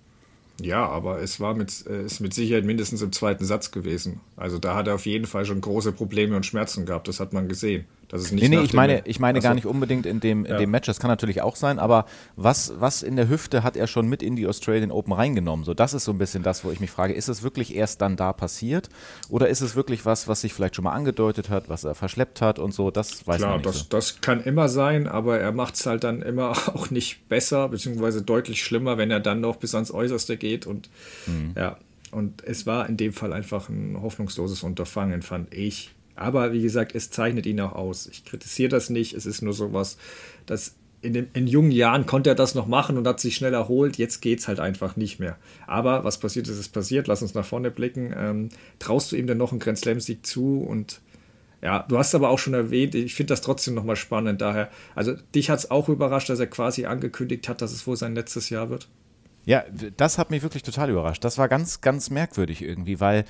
Ja, 0.61 0.87
aber 0.87 1.21
es 1.21 1.39
war 1.39 1.55
mit, 1.55 1.85
äh, 1.87 2.05
ist 2.05 2.19
mit 2.19 2.33
Sicherheit 2.33 2.65
mindestens 2.65 3.01
im 3.01 3.11
zweiten 3.11 3.45
Satz 3.45 3.71
gewesen. 3.71 4.21
Also 4.37 4.59
da 4.59 4.75
hat 4.75 4.87
er 4.87 4.95
auf 4.95 5.05
jeden 5.05 5.25
Fall 5.25 5.45
schon 5.45 5.59
große 5.59 5.91
Probleme 5.91 6.35
und 6.35 6.45
Schmerzen 6.45 6.85
gehabt. 6.85 7.07
Das 7.07 7.19
hat 7.19 7.33
man 7.33 7.47
gesehen. 7.47 7.85
Das 8.11 8.23
ist 8.23 8.33
nicht 8.33 8.41
nee, 8.41 8.57
nee, 8.57 8.61
ich 8.61 8.73
meine, 8.73 9.01
ich 9.05 9.21
meine 9.21 9.39
gar 9.39 9.53
nicht 9.53 9.65
unbedingt 9.65 10.05
in 10.05 10.19
dem, 10.19 10.43
in 10.43 10.51
ja. 10.51 10.57
dem 10.57 10.69
Match. 10.69 10.85
Das 10.85 10.99
kann 10.99 11.09
natürlich 11.09 11.41
auch 11.41 11.55
sein. 11.55 11.79
Aber 11.79 12.05
was, 12.35 12.73
was 12.77 13.03
in 13.03 13.15
der 13.15 13.29
Hüfte 13.29 13.63
hat 13.63 13.77
er 13.77 13.87
schon 13.87 14.09
mit 14.09 14.21
in 14.21 14.35
die 14.35 14.47
Australian 14.47 14.91
Open 14.91 15.13
reingenommen? 15.13 15.63
So, 15.63 15.73
das 15.73 15.93
ist 15.93 16.03
so 16.03 16.11
ein 16.11 16.17
bisschen 16.17 16.43
das, 16.43 16.65
wo 16.65 16.71
ich 16.71 16.81
mich 16.81 16.91
frage, 16.91 17.13
ist 17.13 17.29
es 17.29 17.41
wirklich 17.41 17.73
erst 17.73 18.01
dann 18.01 18.17
da 18.17 18.33
passiert? 18.33 18.89
Oder 19.29 19.47
ist 19.47 19.61
es 19.61 19.77
wirklich 19.77 20.05
was, 20.05 20.27
was 20.27 20.41
sich 20.41 20.53
vielleicht 20.53 20.75
schon 20.75 20.83
mal 20.83 20.91
angedeutet 20.91 21.49
hat, 21.49 21.69
was 21.69 21.85
er 21.85 21.95
verschleppt 21.95 22.41
hat 22.41 22.59
und 22.59 22.73
so? 22.73 22.91
Das 22.91 23.25
weiß 23.25 23.37
Klar, 23.37 23.51
man 23.51 23.57
nicht. 23.59 23.69
Das, 23.69 23.79
so. 23.79 23.85
das 23.89 24.19
kann 24.19 24.43
immer 24.43 24.67
sein, 24.67 25.07
aber 25.07 25.39
er 25.39 25.53
macht 25.53 25.75
es 25.75 25.85
halt 25.85 26.03
dann 26.03 26.21
immer 26.21 26.49
auch 26.75 26.89
nicht 26.89 27.29
besser, 27.29 27.69
beziehungsweise 27.69 28.23
deutlich 28.23 28.61
schlimmer, 28.61 28.97
wenn 28.97 29.09
er 29.09 29.21
dann 29.21 29.39
noch 29.39 29.55
bis 29.55 29.73
ans 29.73 29.89
Äußerste 29.89 30.35
geht. 30.35 30.67
Und 30.67 30.89
mhm. 31.27 31.53
ja, 31.55 31.77
und 32.11 32.43
es 32.43 32.65
war 32.65 32.89
in 32.89 32.97
dem 32.97 33.13
Fall 33.13 33.31
einfach 33.31 33.69
ein 33.69 33.97
hoffnungsloses 34.01 34.63
Unterfangen, 34.63 35.21
fand 35.21 35.53
ich. 35.53 35.91
Aber 36.15 36.53
wie 36.53 36.61
gesagt, 36.61 36.95
es 36.95 37.09
zeichnet 37.09 37.45
ihn 37.45 37.59
auch 37.61 37.73
aus. 37.73 38.07
Ich 38.07 38.25
kritisiere 38.25 38.69
das 38.69 38.89
nicht. 38.89 39.13
Es 39.13 39.25
ist 39.25 39.41
nur 39.41 39.53
sowas, 39.53 39.97
dass 40.45 40.75
in, 41.01 41.13
den, 41.13 41.29
in 41.33 41.47
jungen 41.47 41.71
Jahren 41.71 42.05
konnte 42.05 42.29
er 42.29 42.35
das 42.35 42.53
noch 42.53 42.67
machen 42.67 42.97
und 42.97 43.07
hat 43.07 43.19
sich 43.19 43.35
schnell 43.35 43.53
erholt. 43.53 43.97
Jetzt 43.97 44.21
geht 44.21 44.39
es 44.39 44.47
halt 44.47 44.59
einfach 44.59 44.95
nicht 44.95 45.19
mehr. 45.19 45.37
Aber 45.67 46.03
was 46.03 46.19
passiert 46.19 46.47
ist, 46.47 46.59
ist 46.59 46.69
passiert. 46.69 47.07
Lass 47.07 47.21
uns 47.21 47.33
nach 47.33 47.45
vorne 47.45 47.71
blicken. 47.71 48.13
Ähm, 48.15 48.49
traust 48.79 49.11
du 49.11 49.15
ihm 49.15 49.27
denn 49.27 49.37
noch 49.37 49.51
einen 49.51 49.59
Grand 49.59 49.79
Slam-Sieg 49.79 50.25
zu? 50.25 50.59
Und 50.59 51.01
ja, 51.61 51.85
du 51.87 51.97
hast 51.97 52.13
aber 52.13 52.29
auch 52.29 52.39
schon 52.39 52.53
erwähnt, 52.53 52.95
ich 52.95 53.15
finde 53.15 53.31
das 53.31 53.41
trotzdem 53.41 53.73
nochmal 53.73 53.95
spannend. 53.95 54.41
Daher, 54.41 54.69
also 54.95 55.13
dich 55.33 55.49
hat 55.49 55.59
es 55.59 55.71
auch 55.71 55.89
überrascht, 55.89 56.29
dass 56.29 56.39
er 56.39 56.47
quasi 56.47 56.85
angekündigt 56.85 57.49
hat, 57.49 57.61
dass 57.61 57.71
es 57.71 57.85
wohl 57.87 57.97
sein 57.97 58.15
letztes 58.15 58.49
Jahr 58.49 58.69
wird. 58.69 58.87
Ja, 59.45 59.63
das 59.97 60.17
hat 60.19 60.29
mich 60.29 60.43
wirklich 60.43 60.63
total 60.63 60.91
überrascht. 60.91 61.23
Das 61.23 61.39
war 61.39 61.49
ganz, 61.49 61.81
ganz 61.81 62.11
merkwürdig 62.11 62.61
irgendwie, 62.61 62.99
weil 62.99 63.25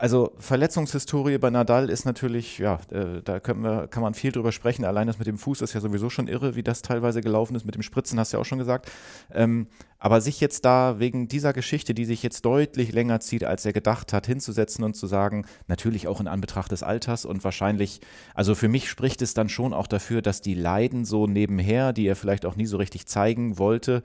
also 0.00 0.32
Verletzungshistorie 0.38 1.36
bei 1.36 1.50
Nadal 1.50 1.90
ist 1.90 2.06
natürlich, 2.06 2.56
ja, 2.56 2.80
äh, 2.90 3.20
da 3.22 3.34
wir, 3.34 3.86
kann 3.86 4.02
man 4.02 4.14
viel 4.14 4.32
drüber 4.32 4.50
sprechen. 4.50 4.86
Allein 4.86 5.06
das 5.06 5.18
mit 5.18 5.26
dem 5.26 5.36
Fuß 5.36 5.60
ist 5.60 5.74
ja 5.74 5.80
sowieso 5.80 6.08
schon 6.08 6.26
irre, 6.26 6.54
wie 6.56 6.62
das 6.62 6.80
teilweise 6.80 7.20
gelaufen 7.20 7.54
ist. 7.54 7.66
Mit 7.66 7.74
dem 7.74 7.82
Spritzen 7.82 8.18
hast 8.18 8.32
du 8.32 8.38
ja 8.38 8.40
auch 8.40 8.46
schon 8.46 8.58
gesagt. 8.58 8.90
Ähm, 9.30 9.66
aber 9.98 10.22
sich 10.22 10.40
jetzt 10.40 10.64
da 10.64 11.00
wegen 11.00 11.28
dieser 11.28 11.52
Geschichte, 11.52 11.92
die 11.92 12.06
sich 12.06 12.22
jetzt 12.22 12.46
deutlich 12.46 12.92
länger 12.92 13.20
zieht, 13.20 13.44
als 13.44 13.66
er 13.66 13.74
gedacht 13.74 14.14
hat, 14.14 14.26
hinzusetzen 14.26 14.84
und 14.84 14.94
zu 14.94 15.06
sagen, 15.06 15.44
natürlich 15.66 16.08
auch 16.08 16.18
in 16.18 16.28
Anbetracht 16.28 16.72
des 16.72 16.82
Alters 16.82 17.26
und 17.26 17.44
wahrscheinlich, 17.44 18.00
also 18.34 18.54
für 18.54 18.68
mich 18.68 18.88
spricht 18.88 19.20
es 19.20 19.34
dann 19.34 19.50
schon 19.50 19.74
auch 19.74 19.86
dafür, 19.86 20.22
dass 20.22 20.40
die 20.40 20.54
Leiden 20.54 21.04
so 21.04 21.26
nebenher, 21.26 21.92
die 21.92 22.06
er 22.06 22.16
vielleicht 22.16 22.46
auch 22.46 22.56
nie 22.56 22.64
so 22.64 22.78
richtig 22.78 23.04
zeigen 23.04 23.58
wollte, 23.58 24.02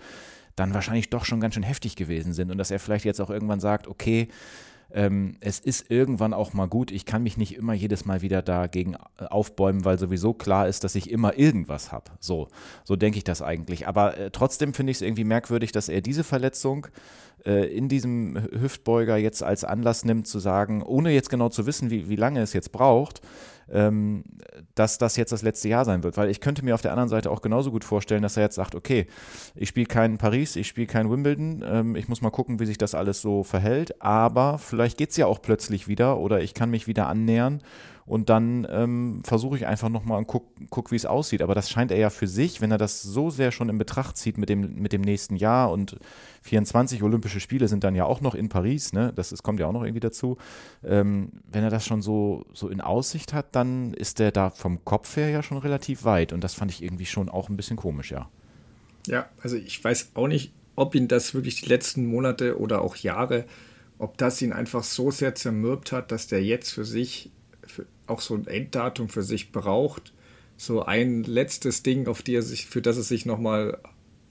dann 0.57 0.73
wahrscheinlich 0.73 1.09
doch 1.09 1.23
schon 1.23 1.39
ganz 1.39 1.53
schön 1.53 1.63
heftig 1.63 1.95
gewesen 1.95 2.33
sind 2.33 2.51
und 2.51 2.57
dass 2.57 2.71
er 2.71 2.79
vielleicht 2.79 3.05
jetzt 3.05 3.21
auch 3.21 3.29
irgendwann 3.29 3.61
sagt, 3.61 3.87
okay, 3.87 4.27
ähm, 4.95 5.35
es 5.41 5.59
ist 5.59 5.91
irgendwann 5.91 6.33
auch 6.33 6.53
mal 6.53 6.67
gut. 6.67 6.89
Ich 6.89 7.05
kann 7.05 7.21
mich 7.21 7.35
nicht 7.35 7.55
immer 7.55 7.73
jedes 7.73 8.05
Mal 8.05 8.21
wieder 8.21 8.41
dagegen 8.41 8.95
äh, 9.19 9.25
aufbäumen, 9.25 9.83
weil 9.83 9.99
sowieso 9.99 10.33
klar 10.33 10.69
ist, 10.69 10.85
dass 10.85 10.95
ich 10.95 11.11
immer 11.11 11.37
irgendwas 11.37 11.91
habe. 11.91 12.11
So, 12.21 12.47
so 12.85 12.95
denke 12.95 13.17
ich 13.17 13.25
das 13.25 13.41
eigentlich. 13.41 13.89
Aber 13.89 14.17
äh, 14.17 14.31
trotzdem 14.31 14.73
finde 14.73 14.91
ich 14.91 14.97
es 14.97 15.01
irgendwie 15.01 15.25
merkwürdig, 15.25 15.73
dass 15.73 15.89
er 15.89 15.99
diese 15.99 16.23
Verletzung 16.23 16.87
äh, 17.45 17.65
in 17.75 17.89
diesem 17.89 18.37
Hüftbeuger 18.37 19.17
jetzt 19.17 19.43
als 19.43 19.65
Anlass 19.65 20.05
nimmt, 20.05 20.27
zu 20.27 20.39
sagen, 20.39 20.81
ohne 20.81 21.11
jetzt 21.11 21.29
genau 21.29 21.49
zu 21.49 21.65
wissen, 21.65 21.89
wie, 21.89 22.07
wie 22.07 22.15
lange 22.15 22.41
es 22.41 22.53
jetzt 22.53 22.71
braucht, 22.71 23.19
ähm, 23.71 24.23
dass 24.75 24.97
das 24.97 25.15
jetzt 25.15 25.31
das 25.31 25.41
letzte 25.41 25.69
Jahr 25.69 25.85
sein 25.85 26.03
wird. 26.03 26.17
Weil 26.17 26.29
ich 26.29 26.41
könnte 26.41 26.63
mir 26.63 26.75
auf 26.75 26.81
der 26.81 26.91
anderen 26.91 27.09
Seite 27.09 27.31
auch 27.31 27.41
genauso 27.41 27.71
gut 27.71 27.83
vorstellen, 27.83 28.21
dass 28.21 28.37
er 28.37 28.43
jetzt 28.43 28.55
sagt, 28.55 28.75
okay, 28.75 29.07
ich 29.55 29.69
spiele 29.69 29.87
kein 29.87 30.17
Paris, 30.17 30.55
ich 30.55 30.67
spiele 30.67 30.87
kein 30.87 31.09
Wimbledon, 31.09 31.63
ähm, 31.67 31.95
ich 31.95 32.07
muss 32.07 32.21
mal 32.21 32.29
gucken, 32.29 32.59
wie 32.59 32.65
sich 32.65 32.77
das 32.77 32.95
alles 32.95 33.21
so 33.21 33.43
verhält, 33.43 34.01
aber 34.01 34.57
vielleicht 34.57 34.97
geht 34.97 35.11
es 35.11 35.17
ja 35.17 35.25
auch 35.25 35.41
plötzlich 35.41 35.87
wieder 35.87 36.17
oder 36.17 36.41
ich 36.41 36.53
kann 36.53 36.69
mich 36.69 36.87
wieder 36.87 37.07
annähern 37.07 37.61
und 38.07 38.29
dann 38.29 38.67
ähm, 38.69 39.21
versuche 39.23 39.57
ich 39.57 39.65
einfach 39.65 39.89
nochmal 39.89 40.19
und 40.19 40.27
guck, 40.27 40.45
guck 40.69 40.91
wie 40.91 40.95
es 40.95 41.07
aussieht. 41.07 41.41
Aber 41.41 41.55
das 41.55 41.71
scheint 41.71 41.89
er 41.89 41.97
ja 41.97 42.11
für 42.11 42.27
sich, 42.27 42.61
wenn 42.61 42.69
er 42.69 42.77
das 42.77 43.01
so 43.01 43.31
sehr 43.31 43.51
schon 43.51 43.67
in 43.67 43.79
Betracht 43.79 44.15
zieht 44.15 44.37
mit 44.37 44.47
dem, 44.47 44.75
mit 44.75 44.93
dem 44.93 45.01
nächsten 45.01 45.35
Jahr 45.35 45.71
und 45.71 45.97
24 46.43 47.01
Olympische 47.01 47.39
Spiele 47.39 47.67
sind 47.67 47.83
dann 47.83 47.95
ja 47.95 48.05
auch 48.05 48.21
noch 48.21 48.35
in 48.35 48.47
Paris, 48.47 48.93
ne? 48.93 49.11
Das 49.15 49.31
ist, 49.31 49.41
kommt 49.41 49.59
ja 49.59 49.65
auch 49.65 49.71
noch 49.71 49.81
irgendwie 49.83 50.01
dazu. 50.01 50.37
Ähm, 50.83 51.29
wenn 51.51 51.63
er 51.63 51.71
das 51.71 51.83
schon 51.83 52.03
so, 52.03 52.45
so 52.53 52.69
in 52.69 52.79
Aussicht 52.79 53.33
hat, 53.33 53.55
dann 53.55 53.95
ist 53.95 54.19
der 54.19 54.31
da 54.31 54.51
vom 54.51 54.85
Kopf 54.85 55.17
her 55.17 55.29
ja 55.29 55.41
schon 55.41 55.57
relativ 55.57 56.03
weit. 56.03 56.31
Und 56.31 56.43
das 56.43 56.53
fand 56.53 56.69
ich 56.69 56.83
irgendwie 56.83 57.07
schon 57.07 57.27
auch 57.27 57.49
ein 57.49 57.57
bisschen 57.57 57.77
komisch, 57.77 58.11
ja. 58.11 58.29
Ja, 59.07 59.29
also 59.41 59.55
ich 59.55 59.83
weiß 59.83 60.11
auch 60.13 60.27
nicht, 60.27 60.53
ob 60.75 60.93
ihn 60.93 61.07
das 61.07 61.33
wirklich 61.33 61.61
die 61.61 61.69
letzten 61.69 62.05
Monate 62.05 62.59
oder 62.59 62.81
auch 62.81 62.95
Jahre, 62.97 63.45
ob 63.97 64.17
das 64.17 64.41
ihn 64.43 64.53
einfach 64.53 64.83
so 64.83 65.09
sehr 65.09 65.33
zermürbt 65.33 65.91
hat, 65.91 66.11
dass 66.11 66.27
der 66.27 66.43
jetzt 66.43 66.71
für 66.71 66.85
sich 66.85 67.31
auch 68.07 68.21
so 68.21 68.35
ein 68.35 68.47
Enddatum 68.47 69.09
für 69.09 69.23
sich 69.23 69.51
braucht. 69.51 70.13
So 70.57 70.83
ein 70.83 71.23
letztes 71.23 71.83
Ding, 71.83 72.07
auf 72.07 72.21
die 72.21 72.35
er 72.35 72.41
sich, 72.41 72.65
für 72.65 72.81
das 72.81 72.97
er 72.97 73.03
sich 73.03 73.25
nochmal, 73.25 73.77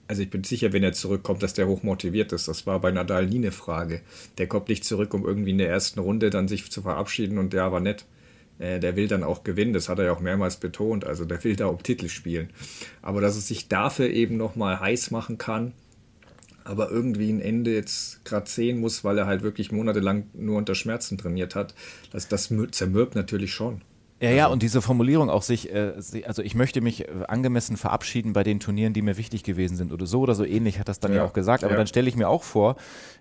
also 0.08 0.22
ich 0.22 0.30
bin 0.30 0.42
sicher, 0.42 0.72
wenn 0.72 0.82
er 0.82 0.92
zurückkommt, 0.92 1.42
dass 1.42 1.54
der 1.54 1.68
hoch 1.68 1.82
motiviert 1.82 2.32
ist. 2.32 2.48
Das 2.48 2.66
war 2.66 2.80
bei 2.80 2.90
Nadal 2.90 3.26
nie 3.26 3.36
eine 3.36 3.52
Frage. 3.52 4.00
Der 4.38 4.46
kommt 4.46 4.68
nicht 4.68 4.84
zurück, 4.84 5.12
um 5.12 5.24
irgendwie 5.24 5.50
in 5.50 5.58
der 5.58 5.68
ersten 5.68 6.00
Runde 6.00 6.30
dann 6.30 6.48
sich 6.48 6.70
zu 6.70 6.82
verabschieden 6.82 7.38
und 7.38 7.52
der 7.52 7.72
war 7.72 7.80
nett. 7.80 8.06
Äh, 8.58 8.80
der 8.80 8.96
will 8.96 9.08
dann 9.08 9.24
auch 9.24 9.44
gewinnen, 9.44 9.72
das 9.72 9.88
hat 9.88 9.98
er 9.98 10.06
ja 10.06 10.12
auch 10.12 10.20
mehrmals 10.20 10.56
betont. 10.56 11.04
Also 11.04 11.24
der 11.24 11.42
will 11.44 11.56
da 11.56 11.66
um 11.66 11.82
Titel 11.82 12.08
spielen. 12.08 12.50
Aber 13.02 13.20
dass 13.20 13.34
er 13.36 13.42
sich 13.42 13.68
dafür 13.68 14.08
eben 14.08 14.36
nochmal 14.36 14.80
heiß 14.80 15.10
machen 15.10 15.36
kann, 15.38 15.72
aber 16.64 16.90
irgendwie 16.90 17.30
ein 17.30 17.40
Ende 17.40 17.72
jetzt 17.74 18.24
gerade 18.24 18.48
sehen 18.48 18.80
muss, 18.80 19.04
weil 19.04 19.18
er 19.18 19.26
halt 19.26 19.42
wirklich 19.42 19.70
monatelang 19.70 20.24
nur 20.32 20.56
unter 20.56 20.74
Schmerzen 20.74 21.18
trainiert 21.18 21.54
hat, 21.54 21.74
das, 22.10 22.28
das 22.28 22.50
zermürbt 22.70 23.14
natürlich 23.14 23.52
schon. 23.52 23.82
Ja, 24.24 24.30
ja, 24.30 24.44
also 24.44 24.54
und 24.54 24.62
diese 24.62 24.80
Formulierung 24.82 25.28
auch 25.28 25.42
sich, 25.42 25.72
äh, 25.72 25.92
also 26.26 26.42
ich 26.42 26.54
möchte 26.54 26.80
mich 26.80 27.08
äh, 27.08 27.12
angemessen 27.28 27.76
verabschieden 27.76 28.32
bei 28.32 28.42
den 28.42 28.60
Turnieren, 28.60 28.92
die 28.92 29.02
mir 29.02 29.16
wichtig 29.16 29.42
gewesen 29.42 29.76
sind 29.76 29.92
oder 29.92 30.06
so 30.06 30.20
oder 30.20 30.34
so 30.34 30.44
ähnlich 30.44 30.78
hat 30.78 30.88
das 30.88 30.98
dann 30.98 31.12
ja, 31.12 31.18
ja 31.18 31.24
auch 31.24 31.32
gesagt. 31.32 31.64
Aber 31.64 31.72
ja. 31.72 31.78
dann 31.78 31.86
stelle 31.86 32.08
ich 32.08 32.16
mir 32.16 32.28
auch 32.28 32.42
vor, 32.42 32.76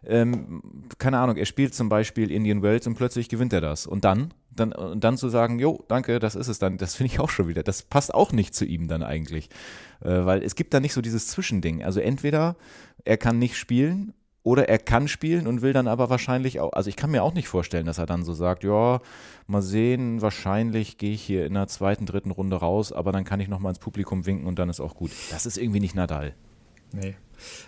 ähm, 0.05 0.63
keine 0.97 1.19
Ahnung, 1.19 1.35
er 1.35 1.45
spielt 1.45 1.75
zum 1.75 1.89
Beispiel 1.89 2.31
Indian 2.31 2.61
Wells 2.61 2.87
und 2.87 2.95
plötzlich 2.95 3.27
gewinnt 3.29 3.53
er 3.53 3.61
das. 3.61 3.85
Und 3.85 4.05
dann? 4.05 4.33
dann 4.55 4.71
und 4.71 5.03
dann 5.03 5.17
zu 5.17 5.29
sagen, 5.29 5.59
jo, 5.59 5.83
danke, 5.87 6.19
das 6.19 6.35
ist 6.35 6.47
es 6.47 6.59
dann, 6.59 6.77
das 6.77 6.95
finde 6.95 7.11
ich 7.11 7.19
auch 7.19 7.29
schon 7.29 7.47
wieder. 7.47 7.63
Das 7.63 7.81
passt 7.81 8.13
auch 8.13 8.31
nicht 8.31 8.53
zu 8.55 8.65
ihm 8.65 8.87
dann 8.87 9.03
eigentlich. 9.03 9.49
Äh, 10.01 10.25
weil 10.25 10.43
es 10.43 10.55
gibt 10.55 10.73
da 10.73 10.79
nicht 10.79 10.93
so 10.93 11.01
dieses 11.01 11.27
Zwischending. 11.27 11.83
Also 11.83 11.99
entweder 11.99 12.55
er 13.03 13.17
kann 13.17 13.39
nicht 13.39 13.57
spielen 13.57 14.13
oder 14.43 14.67
er 14.67 14.77
kann 14.77 15.07
spielen 15.07 15.47
und 15.47 15.61
will 15.61 15.73
dann 15.73 15.87
aber 15.87 16.09
wahrscheinlich 16.09 16.59
auch, 16.59 16.73
also 16.73 16.89
ich 16.89 16.95
kann 16.95 17.11
mir 17.11 17.23
auch 17.23 17.33
nicht 17.33 17.47
vorstellen, 17.47 17.85
dass 17.85 17.97
er 17.97 18.05
dann 18.05 18.23
so 18.23 18.33
sagt, 18.33 18.63
ja, 18.63 19.01
mal 19.47 19.61
sehen, 19.61 20.21
wahrscheinlich 20.21 20.97
gehe 20.97 21.13
ich 21.13 21.21
hier 21.21 21.45
in 21.45 21.53
der 21.53 21.67
zweiten, 21.67 22.05
dritten 22.05 22.31
Runde 22.31 22.57
raus, 22.57 22.91
aber 22.91 23.11
dann 23.11 23.23
kann 23.23 23.39
ich 23.39 23.47
nochmal 23.47 23.71
ins 23.71 23.79
Publikum 23.79 24.25
winken 24.25 24.45
und 24.45 24.59
dann 24.59 24.69
ist 24.69 24.81
auch 24.81 24.95
gut. 24.95 25.11
Das 25.31 25.45
ist 25.45 25.57
irgendwie 25.57 25.79
nicht 25.79 25.95
Nadal. 25.95 26.33
Nee. 26.91 27.15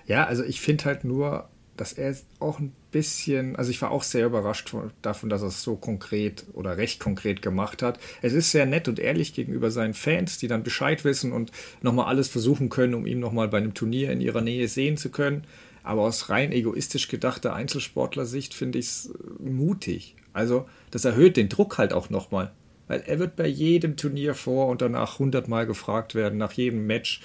Ja, 0.05 0.25
also 0.25 0.43
ich 0.43 0.61
finde 0.61 0.85
halt 0.85 1.03
nur, 1.03 1.49
dass 1.77 1.93
er 1.93 2.15
auch 2.39 2.59
ein 2.59 2.73
bisschen, 2.91 3.55
also 3.55 3.69
ich 3.71 3.81
war 3.81 3.91
auch 3.91 4.03
sehr 4.03 4.25
überrascht 4.25 4.73
davon, 5.01 5.29
dass 5.29 5.41
er 5.41 5.49
es 5.49 5.61
so 5.61 5.75
konkret 5.75 6.45
oder 6.53 6.77
recht 6.77 6.99
konkret 6.99 7.41
gemacht 7.41 7.81
hat. 7.81 7.99
Es 8.21 8.33
ist 8.33 8.51
sehr 8.51 8.65
nett 8.65 8.87
und 8.87 8.99
ehrlich 8.99 9.33
gegenüber 9.33 9.71
seinen 9.71 9.93
Fans, 9.93 10.37
die 10.37 10.47
dann 10.47 10.63
Bescheid 10.63 11.03
wissen 11.03 11.31
und 11.31 11.51
nochmal 11.81 12.05
alles 12.05 12.29
versuchen 12.29 12.69
können, 12.69 12.93
um 12.93 13.05
ihn 13.05 13.19
nochmal 13.19 13.49
bei 13.49 13.57
einem 13.57 13.73
Turnier 13.73 14.11
in 14.11 14.21
ihrer 14.21 14.41
Nähe 14.41 14.67
sehen 14.67 14.95
zu 14.97 15.09
können. 15.09 15.45
Aber 15.85 16.01
aus 16.01 16.29
rein 16.29 16.51
egoistisch 16.51 17.07
gedachter 17.07 17.53
Einzelsportler-Sicht 17.53 18.55
finde 18.55 18.79
ich 18.79 18.85
es 18.87 19.05
äh, 19.11 19.49
mutig. 19.49 20.15
Also, 20.33 20.67
das 20.89 21.05
erhöht 21.05 21.37
den 21.37 21.47
Druck 21.47 21.77
halt 21.77 21.93
auch 21.93 22.09
nochmal. 22.09 22.51
Weil 22.87 23.03
er 23.05 23.19
wird 23.19 23.35
bei 23.35 23.47
jedem 23.47 23.95
Turnier 23.95 24.33
vor 24.33 24.67
und 24.67 24.81
danach 24.81 25.19
hundertmal 25.19 25.67
gefragt 25.67 26.15
werden, 26.15 26.39
nach 26.39 26.53
jedem 26.53 26.87
Match. 26.87 27.21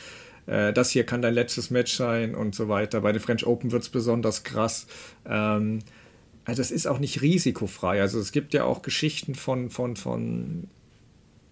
Äh, 0.47 0.75
das 0.75 0.91
hier 0.91 1.05
kann 1.05 1.23
dein 1.23 1.33
letztes 1.33 1.71
Match 1.71 1.97
sein 1.97 2.35
und 2.35 2.55
so 2.55 2.69
weiter. 2.69 3.01
Bei 3.01 3.13
den 3.13 3.23
French 3.23 3.47
Open 3.47 3.73
wird 3.73 3.83
es 3.83 3.89
besonders 3.89 4.45
krass. 4.45 4.87
Ähm, 5.25 5.79
also, 6.45 6.61
das 6.61 6.71
ist 6.71 6.87
auch 6.87 6.99
nicht 6.99 7.23
risikofrei. 7.23 8.03
Also, 8.03 8.21
es 8.21 8.31
gibt 8.31 8.53
ja 8.53 8.65
auch 8.65 8.83
Geschichten 8.83 9.35
von, 9.35 9.71
von, 9.71 9.97
von 9.97 10.69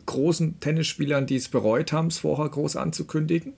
großen 0.05 0.61
Tennisspielern, 0.61 1.25
die 1.27 1.37
es 1.37 1.49
bereut 1.49 1.93
haben, 1.93 2.09
es 2.09 2.19
vorher 2.19 2.51
groß 2.51 2.77
anzukündigen. 2.77 3.55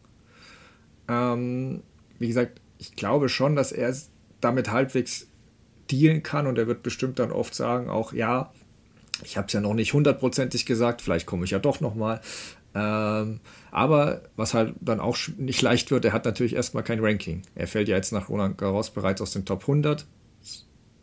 Ähm, 1.09 1.83
wie 2.21 2.29
gesagt, 2.29 2.61
ich 2.81 2.97
glaube 2.97 3.29
schon, 3.29 3.57
dass 3.57 3.73
er 3.73 3.95
damit 4.41 4.71
halbwegs 4.73 5.29
dealen 5.91 6.23
kann 6.23 6.47
und 6.47 6.57
er 6.59 6.67
wird 6.67 6.83
bestimmt 6.83 7.19
dann 7.19 7.31
oft 7.31 7.55
sagen, 7.55 7.91
auch 7.91 8.13
ja, 8.13 8.53
ich 9.23 9.37
habe 9.37 9.49
es 9.49 9.53
ja 9.53 9.61
noch 9.61 9.75
nicht 9.75 9.93
hundertprozentig 9.93 10.65
gesagt, 10.65 11.03
vielleicht 11.03 11.27
komme 11.27 11.45
ich 11.45 11.51
ja 11.51 11.59
doch 11.59 11.81
nochmal. 11.81 12.23
Ähm, 12.75 13.41
aber 13.71 14.23
was 14.37 14.55
halt 14.55 14.75
dann 14.81 15.01
auch 15.01 15.19
nicht 15.37 15.61
leicht 15.61 15.91
wird, 15.91 16.07
er 16.07 16.13
hat 16.13 16.25
natürlich 16.25 16.55
erstmal 16.55 16.83
kein 16.83 17.05
Ranking. 17.05 17.43
Er 17.55 17.67
fällt 17.67 17.89
ja 17.89 17.97
jetzt 17.97 18.13
nach 18.13 18.31
Roland 18.31 18.57
Garros 18.57 18.91
bereits 18.91 19.21
aus 19.21 19.33
den 19.33 19.45
Top 19.45 19.63
100. 19.63 20.07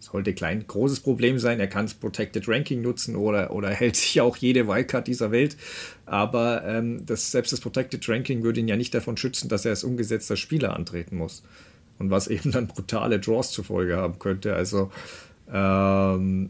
Sollte 0.10 0.34
klein, 0.34 0.66
großes 0.66 1.02
Problem 1.02 1.38
sein. 1.38 1.60
Er 1.60 1.68
kann 1.68 1.86
das 1.86 1.94
Protected 1.94 2.48
Ranking 2.48 2.82
nutzen 2.82 3.16
oder, 3.16 3.52
oder 3.52 3.70
hält 3.70 3.96
sich 3.98 4.22
auch 4.22 4.38
jede 4.38 4.68
Wildcard 4.68 5.08
dieser 5.08 5.32
Welt. 5.32 5.58
Aber 6.06 6.64
ähm, 6.66 7.06
das, 7.06 7.32
selbst 7.32 7.52
das 7.52 7.60
Protected 7.60 8.08
Ranking 8.08 8.44
würde 8.44 8.60
ihn 8.62 8.68
ja 8.68 8.78
nicht 8.78 8.94
davon 8.94 9.18
schützen, 9.18 9.50
dass 9.50 9.66
er 9.66 9.72
als 9.72 9.84
umgesetzter 9.84 10.38
Spieler 10.38 10.76
antreten 10.76 11.18
muss. 11.18 11.44
und 12.00 12.10
was 12.10 12.28
eben 12.28 12.52
dann 12.52 12.68
brutale 12.68 13.20
Draws 13.20 13.52
zur 13.52 13.66
Folge 13.66 13.98
haben 13.98 14.20
könnte. 14.20 14.56
Also 14.56 14.92
ähm, 15.52 16.50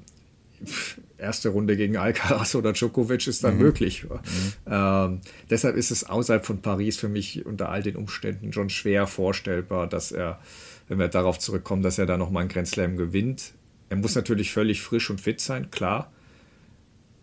erste 1.17 1.49
Runde 1.49 1.77
gegen 1.77 1.97
Alcaraz 1.97 2.55
oder 2.55 2.73
Djokovic 2.73 3.27
ist 3.27 3.43
dann 3.43 3.55
mhm. 3.55 3.61
möglich. 3.61 4.03
Mhm. 4.03 4.53
Ähm, 4.67 5.21
deshalb 5.49 5.75
ist 5.75 5.91
es 5.91 6.03
außerhalb 6.03 6.45
von 6.45 6.61
Paris 6.61 6.97
für 6.97 7.09
mich 7.09 7.45
unter 7.45 7.69
all 7.69 7.83
den 7.83 7.95
Umständen 7.95 8.53
schon 8.53 8.69
schwer 8.69 9.07
vorstellbar, 9.07 9.87
dass 9.87 10.11
er, 10.11 10.39
wenn 10.87 10.99
wir 10.99 11.07
darauf 11.07 11.39
zurückkommen, 11.39 11.81
dass 11.81 11.97
er 11.97 12.05
da 12.05 12.17
nochmal 12.17 12.41
einen 12.41 12.49
Grand 12.49 12.67
Slam 12.67 12.97
gewinnt. 12.97 13.53
Er 13.89 13.97
muss 13.97 14.15
natürlich 14.15 14.51
völlig 14.51 14.81
frisch 14.81 15.09
und 15.09 15.21
fit 15.21 15.39
sein, 15.39 15.71
klar. 15.71 16.11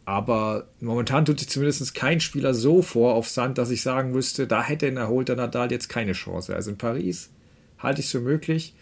Aber 0.06 0.68
momentan 0.80 1.24
tut 1.24 1.38
sich 1.38 1.48
zumindest 1.48 1.94
kein 1.94 2.20
Spieler 2.20 2.52
so 2.52 2.82
vor 2.82 3.14
auf 3.14 3.28
Sand, 3.28 3.56
dass 3.56 3.70
ich 3.70 3.82
sagen 3.82 4.12
müsste, 4.12 4.46
da 4.46 4.62
hätte 4.62 4.86
ein 4.86 4.98
erholter 4.98 5.34
Nadal 5.34 5.70
jetzt 5.70 5.88
keine 5.88 6.12
Chance. 6.12 6.54
Also 6.54 6.70
in 6.70 6.78
Paris 6.78 7.30
halte 7.78 8.00
ich 8.00 8.06
es 8.06 8.12
für 8.12 8.20
möglich. 8.20 8.74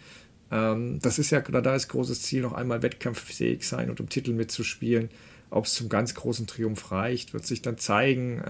Ähm, 0.51 0.99
das 1.01 1.19
ist 1.19 1.31
ja 1.31 1.41
Nadals 1.49 1.87
großes 1.87 2.21
Ziel, 2.23 2.41
noch 2.41 2.53
einmal 2.53 2.83
wettkampffähig 2.83 3.65
sein 3.65 3.89
und 3.89 4.01
um 4.01 4.09
Titel 4.09 4.33
mitzuspielen. 4.33 5.09
Ob 5.49 5.65
es 5.65 5.75
zum 5.75 5.87
ganz 5.87 6.13
großen 6.13 6.47
Triumph 6.47 6.91
reicht, 6.91 7.33
wird 7.33 7.45
sich 7.45 7.61
dann 7.61 7.77
zeigen. 7.77 8.41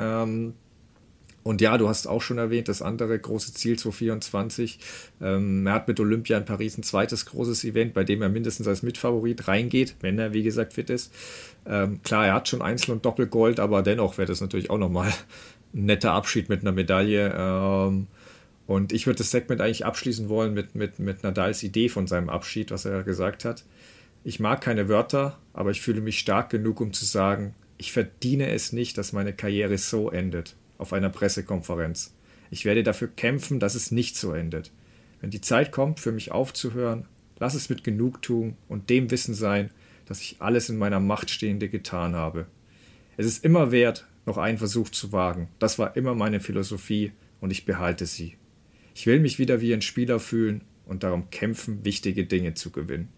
Und 1.43 1.59
ja, 1.59 1.77
du 1.77 1.89
hast 1.89 2.07
auch 2.07 2.21
schon 2.21 2.37
erwähnt, 2.37 2.69
das 2.69 2.81
andere 2.81 3.19
große 3.19 3.53
Ziel 3.53 3.77
2024. 3.77 4.79
Ähm, 5.21 5.67
er 5.67 5.73
hat 5.73 5.87
mit 5.87 5.99
Olympia 5.99 6.37
in 6.37 6.45
Paris 6.45 6.77
ein 6.77 6.83
zweites 6.83 7.25
großes 7.25 7.65
Event, 7.65 7.93
bei 7.93 8.05
dem 8.05 8.21
er 8.21 8.29
mindestens 8.29 8.67
als 8.67 8.81
Mitfavorit 8.81 9.47
reingeht, 9.47 9.95
wenn 9.99 10.17
er, 10.17 10.33
wie 10.33 10.43
gesagt, 10.43 10.73
fit 10.73 10.89
ist. 10.89 11.13
Ähm, 11.65 12.01
klar, 12.03 12.27
er 12.27 12.33
hat 12.35 12.47
schon 12.47 12.61
Einzel- 12.61 12.91
und 12.91 13.05
Doppelgold, 13.05 13.59
aber 13.59 13.83
dennoch 13.83 14.17
wäre 14.17 14.27
das 14.27 14.41
natürlich 14.41 14.69
auch 14.69 14.77
nochmal 14.77 15.09
ein 15.73 15.85
netter 15.85 16.13
Abschied 16.13 16.47
mit 16.47 16.61
einer 16.61 16.71
Medaille. 16.71 17.33
Ähm, 17.37 18.07
und 18.65 18.93
ich 18.93 19.05
würde 19.05 19.17
das 19.17 19.31
Segment 19.31 19.59
eigentlich 19.59 19.85
abschließen 19.85 20.29
wollen 20.29 20.53
mit, 20.53 20.75
mit, 20.75 20.99
mit 20.99 21.23
Nadals 21.23 21.61
Idee 21.63 21.89
von 21.89 22.07
seinem 22.07 22.29
Abschied, 22.29 22.71
was 22.71 22.85
er 22.85 23.03
gesagt 23.03 23.43
hat. 23.43 23.65
Ich 24.23 24.39
mag 24.39 24.61
keine 24.61 24.87
Wörter, 24.87 25.37
aber 25.51 25.71
ich 25.71 25.81
fühle 25.81 25.99
mich 25.99 26.19
stark 26.19 26.49
genug, 26.49 26.79
um 26.79 26.93
zu 26.93 27.03
sagen, 27.03 27.53
ich 27.77 27.91
verdiene 27.91 28.49
es 28.51 28.71
nicht, 28.71 28.97
dass 28.97 29.11
meine 29.11 29.33
Karriere 29.33 29.77
so 29.77 30.09
endet 30.09 30.55
auf 30.77 30.93
einer 30.93 31.09
Pressekonferenz. 31.09 32.13
Ich 32.49 32.65
werde 32.65 32.83
dafür 32.83 33.07
kämpfen, 33.07 33.59
dass 33.59 33.75
es 33.75 33.91
nicht 33.91 34.15
so 34.15 34.33
endet. 34.33 34.71
Wenn 35.21 35.29
die 35.29 35.41
Zeit 35.41 35.71
kommt, 35.71 35.99
für 35.99 36.11
mich 36.11 36.31
aufzuhören, 36.31 37.05
lass 37.39 37.53
es 37.55 37.69
mit 37.69 37.83
Genugtuung 37.83 38.57
und 38.67 38.89
dem 38.89 39.09
Wissen 39.11 39.33
sein, 39.33 39.69
dass 40.05 40.21
ich 40.21 40.37
alles 40.39 40.69
in 40.69 40.77
meiner 40.77 40.99
Macht 40.99 41.29
Stehende 41.29 41.69
getan 41.69 42.15
habe. 42.15 42.45
Es 43.17 43.25
ist 43.25 43.43
immer 43.43 43.71
wert, 43.71 44.05
noch 44.25 44.37
einen 44.37 44.57
Versuch 44.57 44.89
zu 44.89 45.11
wagen. 45.11 45.47
Das 45.59 45.79
war 45.79 45.95
immer 45.95 46.15
meine 46.15 46.39
Philosophie 46.39 47.11
und 47.41 47.51
ich 47.51 47.65
behalte 47.65 48.05
sie. 48.05 48.35
Ich 48.95 49.05
will 49.07 49.19
mich 49.19 49.39
wieder 49.39 49.61
wie 49.61 49.73
ein 49.73 49.81
Spieler 49.81 50.19
fühlen 50.19 50.61
und 50.85 51.03
darum 51.03 51.29
kämpfen, 51.29 51.83
wichtige 51.85 52.25
Dinge 52.25 52.53
zu 52.53 52.71
gewinnen. 52.71 53.09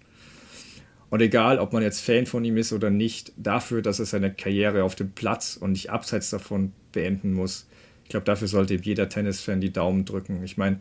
Und 1.10 1.22
egal, 1.22 1.60
ob 1.60 1.72
man 1.72 1.84
jetzt 1.84 2.02
Fan 2.02 2.26
von 2.26 2.44
ihm 2.44 2.58
ist 2.58 2.74
oder 2.74 2.90
nicht, 2.90 3.32
dafür, 3.38 3.82
dass 3.82 4.00
er 4.00 4.06
seine 4.06 4.34
Karriere 4.34 4.84
auf 4.84 4.96
dem 4.96 5.12
Platz 5.12 5.58
und 5.60 5.72
nicht 5.72 5.90
abseits 5.92 6.30
davon 6.30 6.72
beenden 6.92 7.34
muss, 7.34 7.68
ich 8.04 8.10
glaube, 8.10 8.26
dafür 8.26 8.48
sollte 8.48 8.76
jeder 8.76 9.10
Tennisfan 9.10 9.62
die 9.62 9.74
Daumen 9.74 10.06
drücken. 10.06 10.44
Ich 10.44 10.58
meine, 10.58 10.80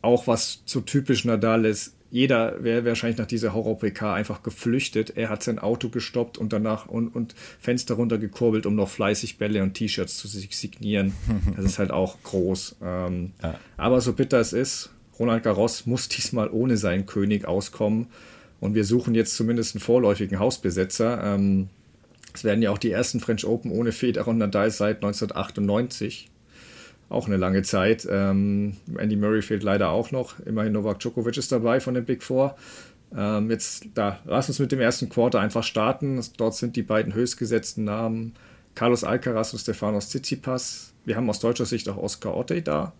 auch 0.00 0.26
was 0.26 0.62
so 0.64 0.80
typisch 0.80 1.24
Nadal 1.24 1.64
ist, 1.64 1.94
jeder 2.10 2.64
wäre 2.64 2.86
wahrscheinlich 2.86 3.18
nach 3.18 3.26
dieser 3.26 3.52
Horror-PK 3.52 4.14
einfach 4.14 4.42
geflüchtet. 4.42 5.16
Er 5.16 5.28
hat 5.28 5.42
sein 5.42 5.58
Auto 5.58 5.90
gestoppt 5.90 6.38
und 6.38 6.54
danach 6.54 6.86
und, 6.86 7.08
und 7.08 7.34
Fenster 7.60 7.94
runtergekurbelt, 7.94 8.64
um 8.64 8.76
noch 8.76 8.88
fleißig 8.88 9.36
Bälle 9.36 9.62
und 9.62 9.74
T-Shirts 9.74 10.16
zu 10.16 10.26
signieren. 10.26 11.12
Das 11.56 11.64
ist 11.64 11.78
halt 11.78 11.90
auch 11.90 12.16
groß. 12.22 12.76
Ähm, 12.82 13.32
ja. 13.42 13.58
Aber 13.76 14.00
so 14.00 14.12
bitter 14.12 14.40
es 14.40 14.52
ist, 14.52 14.90
Ronald 15.18 15.42
Garros 15.42 15.86
muss 15.86 16.08
diesmal 16.08 16.48
ohne 16.50 16.76
seinen 16.76 17.04
König 17.04 17.46
auskommen. 17.46 18.06
Und 18.60 18.74
wir 18.74 18.84
suchen 18.84 19.14
jetzt 19.14 19.36
zumindest 19.36 19.74
einen 19.74 19.80
vorläufigen 19.80 20.38
Hausbesetzer. 20.38 21.22
Ähm, 21.22 21.68
es 22.34 22.44
werden 22.44 22.62
ja 22.62 22.70
auch 22.70 22.78
die 22.78 22.90
ersten 22.90 23.20
French 23.20 23.44
Open 23.44 23.70
ohne 23.70 23.92
Federer 23.92 24.28
und 24.28 24.38
Nadal 24.38 24.70
seit 24.70 24.96
1998. 24.96 26.30
Auch 27.08 27.26
eine 27.26 27.36
lange 27.36 27.62
Zeit. 27.62 28.06
Ähm, 28.10 28.76
Andy 28.98 29.16
Murray 29.16 29.42
fehlt 29.42 29.62
leider 29.62 29.90
auch 29.90 30.10
noch. 30.10 30.38
Immerhin 30.40 30.72
Novak 30.72 31.00
Djokovic 31.00 31.36
ist 31.36 31.52
dabei 31.52 31.80
von 31.80 31.94
den 31.94 32.04
Big 32.04 32.22
Four. 32.22 32.56
Ähm, 33.16 33.50
jetzt, 33.50 33.86
da, 33.94 34.20
lass 34.26 34.48
uns 34.48 34.58
mit 34.58 34.72
dem 34.72 34.80
ersten 34.80 35.08
Quarter 35.08 35.40
einfach 35.40 35.62
starten. 35.62 36.20
Dort 36.36 36.54
sind 36.54 36.76
die 36.76 36.82
beiden 36.82 37.14
höchstgesetzten 37.14 37.84
Namen 37.84 38.34
Carlos 38.74 39.04
Alcaraz 39.04 39.52
und 39.52 39.60
Stefanos 39.60 40.10
Tsitsipas. 40.10 40.92
Wir 41.04 41.16
haben 41.16 41.30
aus 41.30 41.40
deutscher 41.40 41.64
Sicht 41.64 41.88
auch 41.88 41.96
Oscar 41.96 42.36
Otte 42.36 42.60
da. 42.60 42.92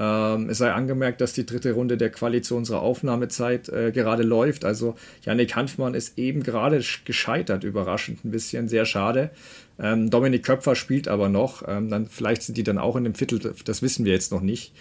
Ähm, 0.00 0.48
es 0.48 0.58
sei 0.58 0.72
angemerkt, 0.72 1.20
dass 1.20 1.34
die 1.34 1.44
dritte 1.44 1.72
Runde 1.72 1.98
der 1.98 2.10
Quali 2.10 2.40
zu 2.40 2.56
unserer 2.56 2.80
Aufnahmezeit 2.80 3.68
äh, 3.68 3.92
gerade 3.92 4.22
läuft. 4.22 4.64
Also 4.64 4.94
Yannick 5.22 5.54
Hanfmann 5.54 5.92
ist 5.92 6.18
eben 6.18 6.42
gerade 6.42 6.82
gescheitert, 7.04 7.64
überraschend 7.64 8.24
ein 8.24 8.30
bisschen, 8.30 8.66
sehr 8.66 8.86
schade. 8.86 9.30
Ähm, 9.78 10.08
Dominik 10.08 10.42
Köpfer 10.42 10.74
spielt 10.74 11.06
aber 11.06 11.28
noch. 11.28 11.68
Ähm, 11.68 11.90
dann, 11.90 12.06
vielleicht 12.06 12.42
sind 12.42 12.56
die 12.56 12.64
dann 12.64 12.78
auch 12.78 12.96
in 12.96 13.04
dem 13.04 13.14
Viertel, 13.14 13.54
das 13.62 13.82
wissen 13.82 14.06
wir 14.06 14.12
jetzt 14.14 14.32
noch 14.32 14.40
nicht. 14.40 14.72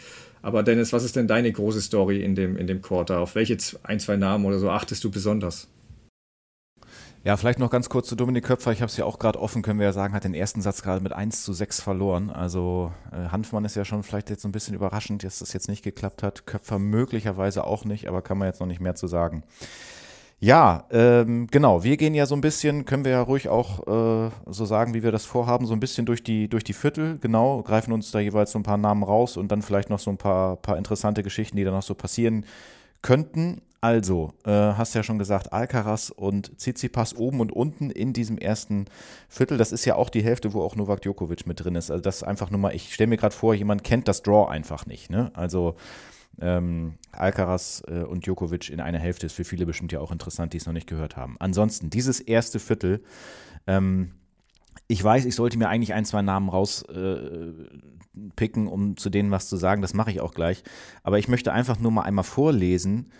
Aber 0.41 0.63
Dennis, 0.63 0.93
was 0.93 1.03
ist 1.03 1.17
denn 1.17 1.27
deine 1.27 1.51
große 1.51 1.82
Story 1.82 2.23
in 2.23 2.34
dem, 2.34 2.55
in 2.55 2.67
dem 2.67 2.82
Quarter? 2.82 3.19
Auf 3.19 3.36
welche 3.36 3.58
ein, 3.84 3.99
zwei 3.99 4.15
Namen 4.15 4.45
oder 4.45 4.58
so 4.58 4.69
achtest 4.69 5.03
du 5.03 5.12
besonders? 5.12 5.67
Ja, 7.25 7.36
vielleicht 7.36 7.60
noch 7.60 7.69
ganz 7.69 7.89
kurz 7.89 8.08
zu 8.08 8.15
Dominik 8.15 8.45
Köpfer. 8.45 8.71
Ich 8.71 8.82
habe 8.82 8.89
es 8.89 8.95
ja 8.95 9.03
auch 9.03 9.19
gerade 9.19 9.41
offen, 9.41 9.62
können 9.62 9.77
wir 9.77 9.86
ja 9.86 9.91
sagen, 9.91 10.13
hat 10.13 10.23
den 10.23 10.34
ersten 10.34 10.62
Satz 10.62 10.82
gerade 10.82 11.01
mit 11.01 11.12
1 11.12 11.43
zu 11.43 11.51
6 11.51 11.82
verloren. 11.82 12.29
Also 12.29 12.93
äh, 13.12 13.27
Hanfmann 13.29 13.65
ist 13.65 13.75
ja 13.75 13.84
schon 13.84 14.03
vielleicht 14.03 14.29
jetzt 14.29 14.45
ein 14.45 14.53
bisschen 14.53 14.73
überraschend, 14.73 15.23
dass 15.25 15.39
das 15.39 15.51
jetzt 15.51 15.67
nicht 15.67 15.84
geklappt 15.84 16.23
hat. 16.23 16.45
Köpfer 16.45 16.79
möglicherweise 16.79 17.65
auch 17.65 17.84
nicht, 17.84 18.08
aber 18.08 18.21
kann 18.21 18.38
man 18.38 18.47
jetzt 18.47 18.62
noch 18.62 18.67
nicht 18.67 18.79
mehr 18.79 18.95
zu 18.95 19.08
sagen. 19.08 19.43
Ja, 20.39 20.86
ähm, 20.91 21.47
genau. 21.51 21.84
Wir 21.84 21.97
gehen 21.97 22.13
ja 22.13 22.25
so 22.25 22.36
ein 22.36 22.41
bisschen, 22.41 22.86
können 22.86 23.03
wir 23.03 23.12
ja 23.12 23.21
ruhig 23.21 23.49
auch 23.49 23.86
äh, 24.27 24.32
so 24.45 24.63
sagen, 24.63 24.93
wie 24.93 25.03
wir 25.03 25.12
das 25.12 25.25
vorhaben, 25.25 25.65
so 25.65 25.73
ein 25.73 25.82
bisschen 25.82 26.05
durch 26.05 26.23
die, 26.23 26.47
durch 26.47 26.63
die 26.63 26.71
Viertel, 26.71 27.17
genau, 27.19 27.62
greifen 27.63 27.91
uns 27.91 28.12
da 28.12 28.19
jeweils 28.19 28.51
so 28.51 28.60
ein 28.60 28.63
paar 28.63 28.77
Namen 28.77 29.03
raus 29.03 29.36
und 29.36 29.51
dann 29.51 29.62
vielleicht 29.62 29.89
noch 29.89 29.99
so 29.99 30.10
ein 30.10 30.17
paar, 30.17 30.55
paar 30.55 30.77
interessante 30.77 31.21
Geschichten, 31.23 31.58
die 31.58 31.65
da 31.65 31.71
noch 31.71 31.84
so 31.84 31.95
passieren 31.95 32.45
könnten. 33.01 33.62
Also, 33.81 34.33
äh, 34.45 34.51
hast 34.51 34.93
ja 34.93 35.03
schon 35.03 35.19
gesagt, 35.19 35.53
Alcaraz 35.53 36.09
und 36.09 36.57
Tsitsipas 36.57 37.15
oben 37.15 37.39
und 37.39 37.53
unten 37.53 37.91
in 37.91 38.11
diesem 38.11 38.37
ersten 38.37 38.85
Viertel. 39.29 39.57
Das 39.57 39.71
ist 39.71 39.85
ja 39.85 39.95
auch 39.95 40.09
die 40.09 40.21
Hälfte, 40.21 40.53
wo 40.53 40.61
auch 40.61 40.75
Novak 40.75 41.01
Djokovic 41.01 41.47
mit 41.47 41.63
drin 41.63 41.75
ist. 41.75 41.89
Also, 41.89 42.01
das 42.01 42.17
ist 42.17 42.23
einfach 42.23 42.51
nur 42.51 42.59
mal, 42.59 42.75
ich 42.75 42.93
stelle 42.93 43.07
mir 43.07 43.17
gerade 43.17 43.35
vor, 43.35 43.53
jemand 43.53 43.85
kennt 43.85 44.09
das 44.09 44.21
Draw 44.21 44.49
einfach 44.49 44.85
nicht. 44.85 45.09
Ne? 45.09 45.31
Also, 45.33 45.75
ähm, 46.41 46.95
Alcaraz 47.11 47.83
äh, 47.87 48.03
und 48.03 48.25
Djokovic 48.25 48.69
in 48.69 48.81
einer 48.81 48.99
Hälfte 48.99 49.25
ist 49.25 49.33
für 49.33 49.45
viele 49.45 49.65
bestimmt 49.65 49.91
ja 49.91 49.99
auch 49.99 50.11
interessant, 50.11 50.53
die 50.53 50.57
es 50.57 50.65
noch 50.65 50.73
nicht 50.73 50.87
gehört 50.87 51.15
haben. 51.15 51.37
Ansonsten, 51.39 51.89
dieses 51.89 52.19
erste 52.19 52.59
Viertel, 52.59 53.01
ähm, 53.65 54.11
ich 54.87 55.03
weiß, 55.03 55.25
ich 55.25 55.35
sollte 55.35 55.57
mir 55.57 55.69
eigentlich 55.69 55.93
ein, 55.93 56.03
zwei 56.03 56.21
Namen 56.21 56.49
rauspicken, 56.49 58.67
äh, 58.67 58.69
um 58.69 58.97
zu 58.97 59.09
denen 59.09 59.31
was 59.31 59.47
zu 59.47 59.55
sagen. 59.55 59.81
Das 59.81 59.93
mache 59.93 60.11
ich 60.11 60.19
auch 60.19 60.33
gleich. 60.33 60.63
Aber 61.03 61.19
ich 61.19 61.27
möchte 61.27 61.53
einfach 61.53 61.79
nur 61.79 61.91
mal 61.91 62.03
einmal 62.03 62.23
vorlesen, 62.23 63.11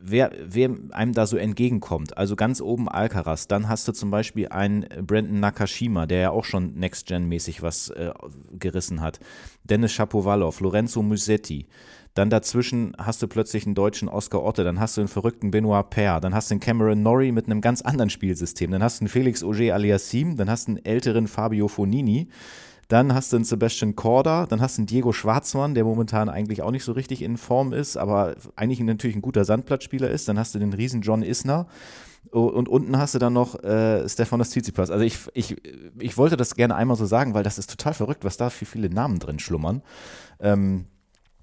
wer, 0.00 0.32
wer 0.44 0.70
einem 0.90 1.12
da 1.12 1.26
so 1.26 1.36
entgegenkommt. 1.36 2.16
Also 2.16 2.36
ganz 2.36 2.60
oben 2.60 2.88
Alcaraz. 2.88 3.48
Dann 3.48 3.68
hast 3.68 3.86
du 3.88 3.92
zum 3.92 4.10
Beispiel 4.10 4.48
einen 4.48 4.86
Brandon 5.06 5.40
Nakashima, 5.40 6.06
der 6.06 6.18
ja 6.20 6.30
auch 6.30 6.44
schon 6.44 6.74
Next-Gen-mäßig 6.74 7.62
was 7.62 7.90
äh, 7.90 8.12
gerissen 8.58 9.00
hat. 9.00 9.20
Dennis 9.64 9.92
Shapovalov, 9.92 10.60
Lorenzo 10.60 11.02
Musetti. 11.02 11.66
Dann 12.14 12.30
dazwischen 12.30 12.94
hast 12.98 13.22
du 13.22 13.28
plötzlich 13.28 13.64
einen 13.64 13.76
deutschen 13.76 14.08
Oscar 14.08 14.42
Otte, 14.42 14.64
dann 14.64 14.80
hast 14.80 14.96
du 14.96 15.02
einen 15.02 15.08
verrückten 15.08 15.52
Benoit 15.52 15.88
Paire, 15.90 16.20
dann 16.20 16.34
hast 16.34 16.50
du 16.50 16.54
einen 16.54 16.60
Cameron 16.60 17.00
Norrie 17.00 17.30
mit 17.30 17.46
einem 17.46 17.60
ganz 17.60 17.80
anderen 17.80 18.10
Spielsystem, 18.10 18.72
dann 18.72 18.82
hast 18.82 18.98
du 18.98 19.02
einen 19.02 19.08
Felix 19.08 19.44
Auger 19.44 19.74
aliassim, 19.74 20.36
dann 20.36 20.50
hast 20.50 20.66
du 20.66 20.72
einen 20.72 20.84
älteren 20.84 21.28
Fabio 21.28 21.68
Fonini, 21.68 22.28
dann 22.88 23.14
hast 23.14 23.32
du 23.32 23.36
einen 23.36 23.44
Sebastian 23.44 23.96
Korda, 23.96 24.46
dann 24.46 24.62
hast 24.62 24.78
du 24.78 24.80
einen 24.80 24.86
Diego 24.86 25.12
Schwarzmann, 25.12 25.74
der 25.74 25.84
momentan 25.84 26.30
eigentlich 26.30 26.62
auch 26.62 26.70
nicht 26.70 26.84
so 26.84 26.92
richtig 26.92 27.20
in 27.20 27.36
Form 27.36 27.74
ist, 27.74 27.98
aber 27.98 28.34
eigentlich 28.56 28.80
natürlich 28.80 29.14
ein 29.14 29.22
guter 29.22 29.44
Sandplatzspieler 29.44 30.10
ist. 30.10 30.26
Dann 30.26 30.38
hast 30.38 30.54
du 30.54 30.58
den 30.58 30.72
riesen 30.72 31.02
John 31.02 31.22
Isner. 31.22 31.66
Und 32.30 32.68
unten 32.68 32.98
hast 32.98 33.14
du 33.14 33.18
dann 33.18 33.32
noch 33.32 33.62
äh, 33.62 34.06
Stefanos 34.08 34.50
Tsitsipas. 34.50 34.90
Also 34.90 35.04
ich, 35.04 35.18
ich, 35.34 35.56
ich 35.98 36.16
wollte 36.16 36.36
das 36.36 36.56
gerne 36.56 36.74
einmal 36.74 36.96
so 36.96 37.06
sagen, 37.06 37.32
weil 37.32 37.44
das 37.44 37.58
ist 37.58 37.70
total 37.70 37.94
verrückt, 37.94 38.24
was 38.24 38.36
da 38.36 38.50
für 38.50 38.66
viele 38.66 38.90
Namen 38.90 39.18
drin 39.18 39.38
schlummern. 39.38 39.82
Ähm, 40.40 40.86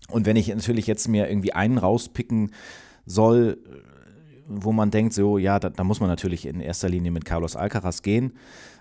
und 0.10 0.26
wenn 0.26 0.36
ich 0.36 0.48
natürlich 0.48 0.86
jetzt 0.86 1.08
mir 1.08 1.30
irgendwie 1.30 1.54
einen 1.54 1.78
rauspicken 1.78 2.52
soll, 3.06 3.58
wo 4.48 4.72
man 4.72 4.92
denkt, 4.92 5.14
so, 5.14 5.38
ja, 5.38 5.60
da, 5.60 5.70
da 5.70 5.84
muss 5.84 6.00
man 6.00 6.10
natürlich 6.10 6.46
in 6.46 6.60
erster 6.60 6.90
Linie 6.90 7.12
mit 7.12 7.26
Carlos 7.26 7.56
Alcaraz 7.56 8.02
gehen. 8.02 8.34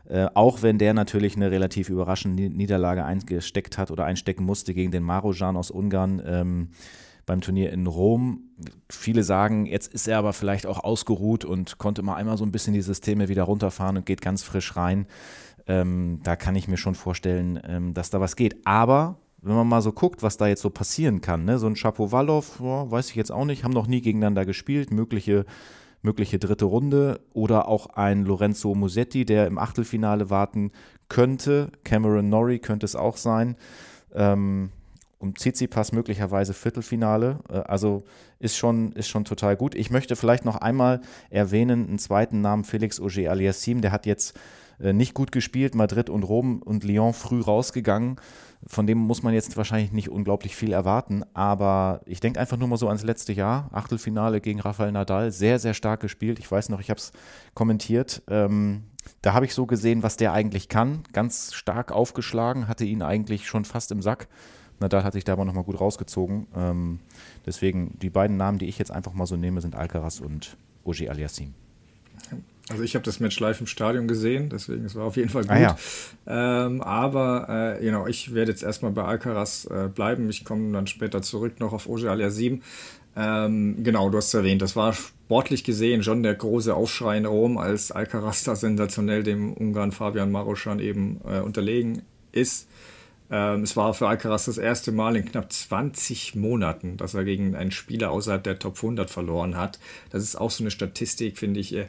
Äh, 0.08 0.26
auch 0.34 0.62
wenn 0.62 0.78
der 0.78 0.94
natürlich 0.94 1.36
eine 1.36 1.50
relativ 1.50 1.88
überraschende 1.88 2.50
Niederlage 2.50 3.04
eingesteckt 3.04 3.78
hat 3.78 3.90
oder 3.90 4.04
einstecken 4.04 4.44
musste 4.44 4.74
gegen 4.74 4.90
den 4.90 5.02
Marojan 5.02 5.56
aus 5.56 5.70
Ungarn 5.70 6.22
ähm, 6.24 6.68
beim 7.26 7.40
Turnier 7.40 7.72
in 7.72 7.86
Rom. 7.86 8.50
Viele 8.90 9.22
sagen, 9.22 9.66
jetzt 9.66 9.92
ist 9.92 10.06
er 10.06 10.18
aber 10.18 10.32
vielleicht 10.32 10.66
auch 10.66 10.84
ausgeruht 10.84 11.44
und 11.44 11.78
konnte 11.78 12.02
mal 12.02 12.16
einmal 12.16 12.36
so 12.36 12.44
ein 12.44 12.52
bisschen 12.52 12.74
die 12.74 12.82
Systeme 12.82 13.28
wieder 13.28 13.44
runterfahren 13.44 13.96
und 13.96 14.06
geht 14.06 14.20
ganz 14.20 14.42
frisch 14.42 14.76
rein. 14.76 15.06
Ähm, 15.66 16.20
da 16.22 16.36
kann 16.36 16.56
ich 16.56 16.68
mir 16.68 16.76
schon 16.76 16.94
vorstellen, 16.94 17.58
ähm, 17.66 17.94
dass 17.94 18.10
da 18.10 18.20
was 18.20 18.36
geht. 18.36 18.66
Aber 18.66 19.18
wenn 19.40 19.56
man 19.56 19.68
mal 19.68 19.82
so 19.82 19.92
guckt, 19.92 20.22
was 20.22 20.36
da 20.36 20.46
jetzt 20.46 20.62
so 20.62 20.70
passieren 20.70 21.20
kann, 21.20 21.44
ne? 21.44 21.58
so 21.58 21.66
ein 21.66 21.76
Shapovalov, 21.76 22.60
ja, 22.62 22.90
weiß 22.90 23.10
ich 23.10 23.16
jetzt 23.16 23.32
auch 23.32 23.44
nicht, 23.44 23.64
haben 23.64 23.72
noch 23.72 23.86
nie 23.86 24.00
gegeneinander 24.00 24.44
gespielt, 24.44 24.90
mögliche, 24.90 25.44
mögliche 26.04 26.38
dritte 26.38 26.66
Runde 26.66 27.20
oder 27.32 27.66
auch 27.66 27.86
ein 27.96 28.24
Lorenzo 28.24 28.74
Musetti, 28.74 29.24
der 29.24 29.46
im 29.46 29.58
Achtelfinale 29.58 30.30
warten 30.30 30.70
könnte, 31.08 31.72
Cameron 31.82 32.28
Norrie 32.28 32.58
könnte 32.58 32.86
es 32.86 32.94
auch 32.94 33.16
sein. 33.16 33.56
Ähm, 34.14 34.70
um 35.18 35.34
Tsitsipas 35.34 35.92
möglicherweise 35.92 36.52
Viertelfinale. 36.52 37.38
Äh, 37.48 37.58
also 37.60 38.04
ist 38.38 38.56
schon, 38.56 38.92
ist 38.92 39.08
schon 39.08 39.24
total 39.24 39.56
gut. 39.56 39.74
Ich 39.74 39.90
möchte 39.90 40.16
vielleicht 40.16 40.44
noch 40.44 40.56
einmal 40.56 41.00
erwähnen, 41.30 41.88
einen 41.88 41.98
zweiten 41.98 42.42
Namen, 42.42 42.64
Felix 42.64 43.00
Auger 43.00 43.30
Aliassim, 43.30 43.80
der 43.80 43.90
hat 43.90 44.04
jetzt 44.06 44.38
äh, 44.80 44.92
nicht 44.92 45.14
gut 45.14 45.32
gespielt, 45.32 45.74
Madrid 45.74 46.10
und 46.10 46.22
Rom 46.24 46.60
und 46.62 46.84
Lyon 46.84 47.14
früh 47.14 47.40
rausgegangen. 47.40 48.16
Von 48.66 48.86
dem 48.86 48.98
muss 48.98 49.22
man 49.22 49.34
jetzt 49.34 49.56
wahrscheinlich 49.56 49.92
nicht 49.92 50.08
unglaublich 50.08 50.56
viel 50.56 50.72
erwarten, 50.72 51.22
aber 51.34 52.00
ich 52.06 52.20
denke 52.20 52.40
einfach 52.40 52.56
nur 52.56 52.68
mal 52.68 52.78
so 52.78 52.88
ans 52.88 53.02
letzte 53.02 53.32
Jahr. 53.32 53.68
Achtelfinale 53.72 54.40
gegen 54.40 54.60
Rafael 54.60 54.92
Nadal, 54.92 55.32
sehr, 55.32 55.58
sehr 55.58 55.74
stark 55.74 56.00
gespielt. 56.00 56.38
Ich 56.38 56.50
weiß 56.50 56.70
noch, 56.70 56.80
ich 56.80 56.88
habe 56.88 56.98
es 56.98 57.12
kommentiert. 57.52 58.22
Ähm, 58.28 58.84
da 59.20 59.34
habe 59.34 59.44
ich 59.44 59.54
so 59.54 59.66
gesehen, 59.66 60.02
was 60.02 60.16
der 60.16 60.32
eigentlich 60.32 60.68
kann. 60.68 61.02
Ganz 61.12 61.52
stark 61.52 61.92
aufgeschlagen, 61.92 62.66
hatte 62.66 62.84
ihn 62.84 63.02
eigentlich 63.02 63.46
schon 63.46 63.66
fast 63.66 63.92
im 63.92 64.00
Sack. 64.00 64.28
Nadal 64.80 65.04
hat 65.04 65.12
sich 65.12 65.24
da 65.24 65.34
aber 65.34 65.44
nochmal 65.44 65.64
gut 65.64 65.80
rausgezogen. 65.80 66.46
Ähm, 66.56 67.00
deswegen 67.44 67.98
die 68.00 68.10
beiden 68.10 68.36
Namen, 68.36 68.58
die 68.58 68.66
ich 68.66 68.78
jetzt 68.78 68.90
einfach 68.90 69.12
mal 69.12 69.26
so 69.26 69.36
nehme, 69.36 69.60
sind 69.60 69.74
Alcaraz 69.74 70.20
und 70.20 70.56
Oji 70.84 71.08
Aliassim. 71.08 71.54
Also 72.70 72.82
ich 72.82 72.94
habe 72.94 73.04
das 73.04 73.20
Match 73.20 73.38
live 73.40 73.60
im 73.60 73.66
Stadion 73.66 74.08
gesehen, 74.08 74.48
deswegen 74.48 74.86
es 74.86 74.94
war 74.94 75.04
auf 75.04 75.16
jeden 75.16 75.28
Fall 75.28 75.42
gut. 75.42 75.50
Ah, 75.50 75.58
ja. 75.58 75.76
ähm, 76.26 76.80
aber 76.80 77.76
äh, 77.78 77.84
genau, 77.84 78.06
ich 78.06 78.34
werde 78.34 78.52
jetzt 78.52 78.62
erstmal 78.62 78.92
bei 78.92 79.04
Alcaraz 79.04 79.66
äh, 79.70 79.88
bleiben. 79.88 80.30
Ich 80.30 80.46
komme 80.46 80.72
dann 80.72 80.86
später 80.86 81.20
zurück 81.20 81.60
noch 81.60 81.74
auf 81.74 81.86
Oje 81.86 82.10
Aliassim. 82.10 82.62
Ähm, 83.16 83.84
genau, 83.84 84.08
du 84.08 84.16
hast 84.16 84.28
es 84.28 84.34
erwähnt, 84.34 84.62
das 84.62 84.74
war 84.76 84.92
sportlich 84.92 85.62
gesehen 85.62 86.02
schon 86.02 86.22
der 86.22 86.34
große 86.34 86.74
Aufschrei 86.74 87.18
in 87.18 87.26
Rom, 87.26 87.58
als 87.58 87.92
Alcaraz 87.92 88.44
da 88.44 88.56
sensationell 88.56 89.22
dem 89.22 89.52
Ungarn 89.52 89.92
Fabian 89.92 90.32
Maroschan 90.32 90.80
eben 90.80 91.20
äh, 91.24 91.40
unterlegen 91.40 92.02
ist. 92.32 92.66
Ähm, 93.30 93.62
es 93.62 93.76
war 93.76 93.94
für 93.94 94.08
Alcaraz 94.08 94.46
das 94.46 94.58
erste 94.58 94.92
Mal 94.92 95.16
in 95.16 95.24
knapp 95.24 95.52
20 95.52 96.34
Monaten, 96.34 96.96
dass 96.96 97.14
er 97.14 97.24
gegen 97.24 97.54
einen 97.54 97.70
Spieler 97.70 98.10
außerhalb 98.10 98.42
der 98.42 98.58
Top 98.58 98.76
100 98.76 99.08
verloren 99.08 99.56
hat. 99.56 99.78
Das 100.10 100.22
ist 100.22 100.36
auch 100.36 100.50
so 100.50 100.62
eine 100.62 100.70
Statistik, 100.70 101.38
finde 101.38 101.60
ich, 101.60 101.74
äh, 101.74 101.86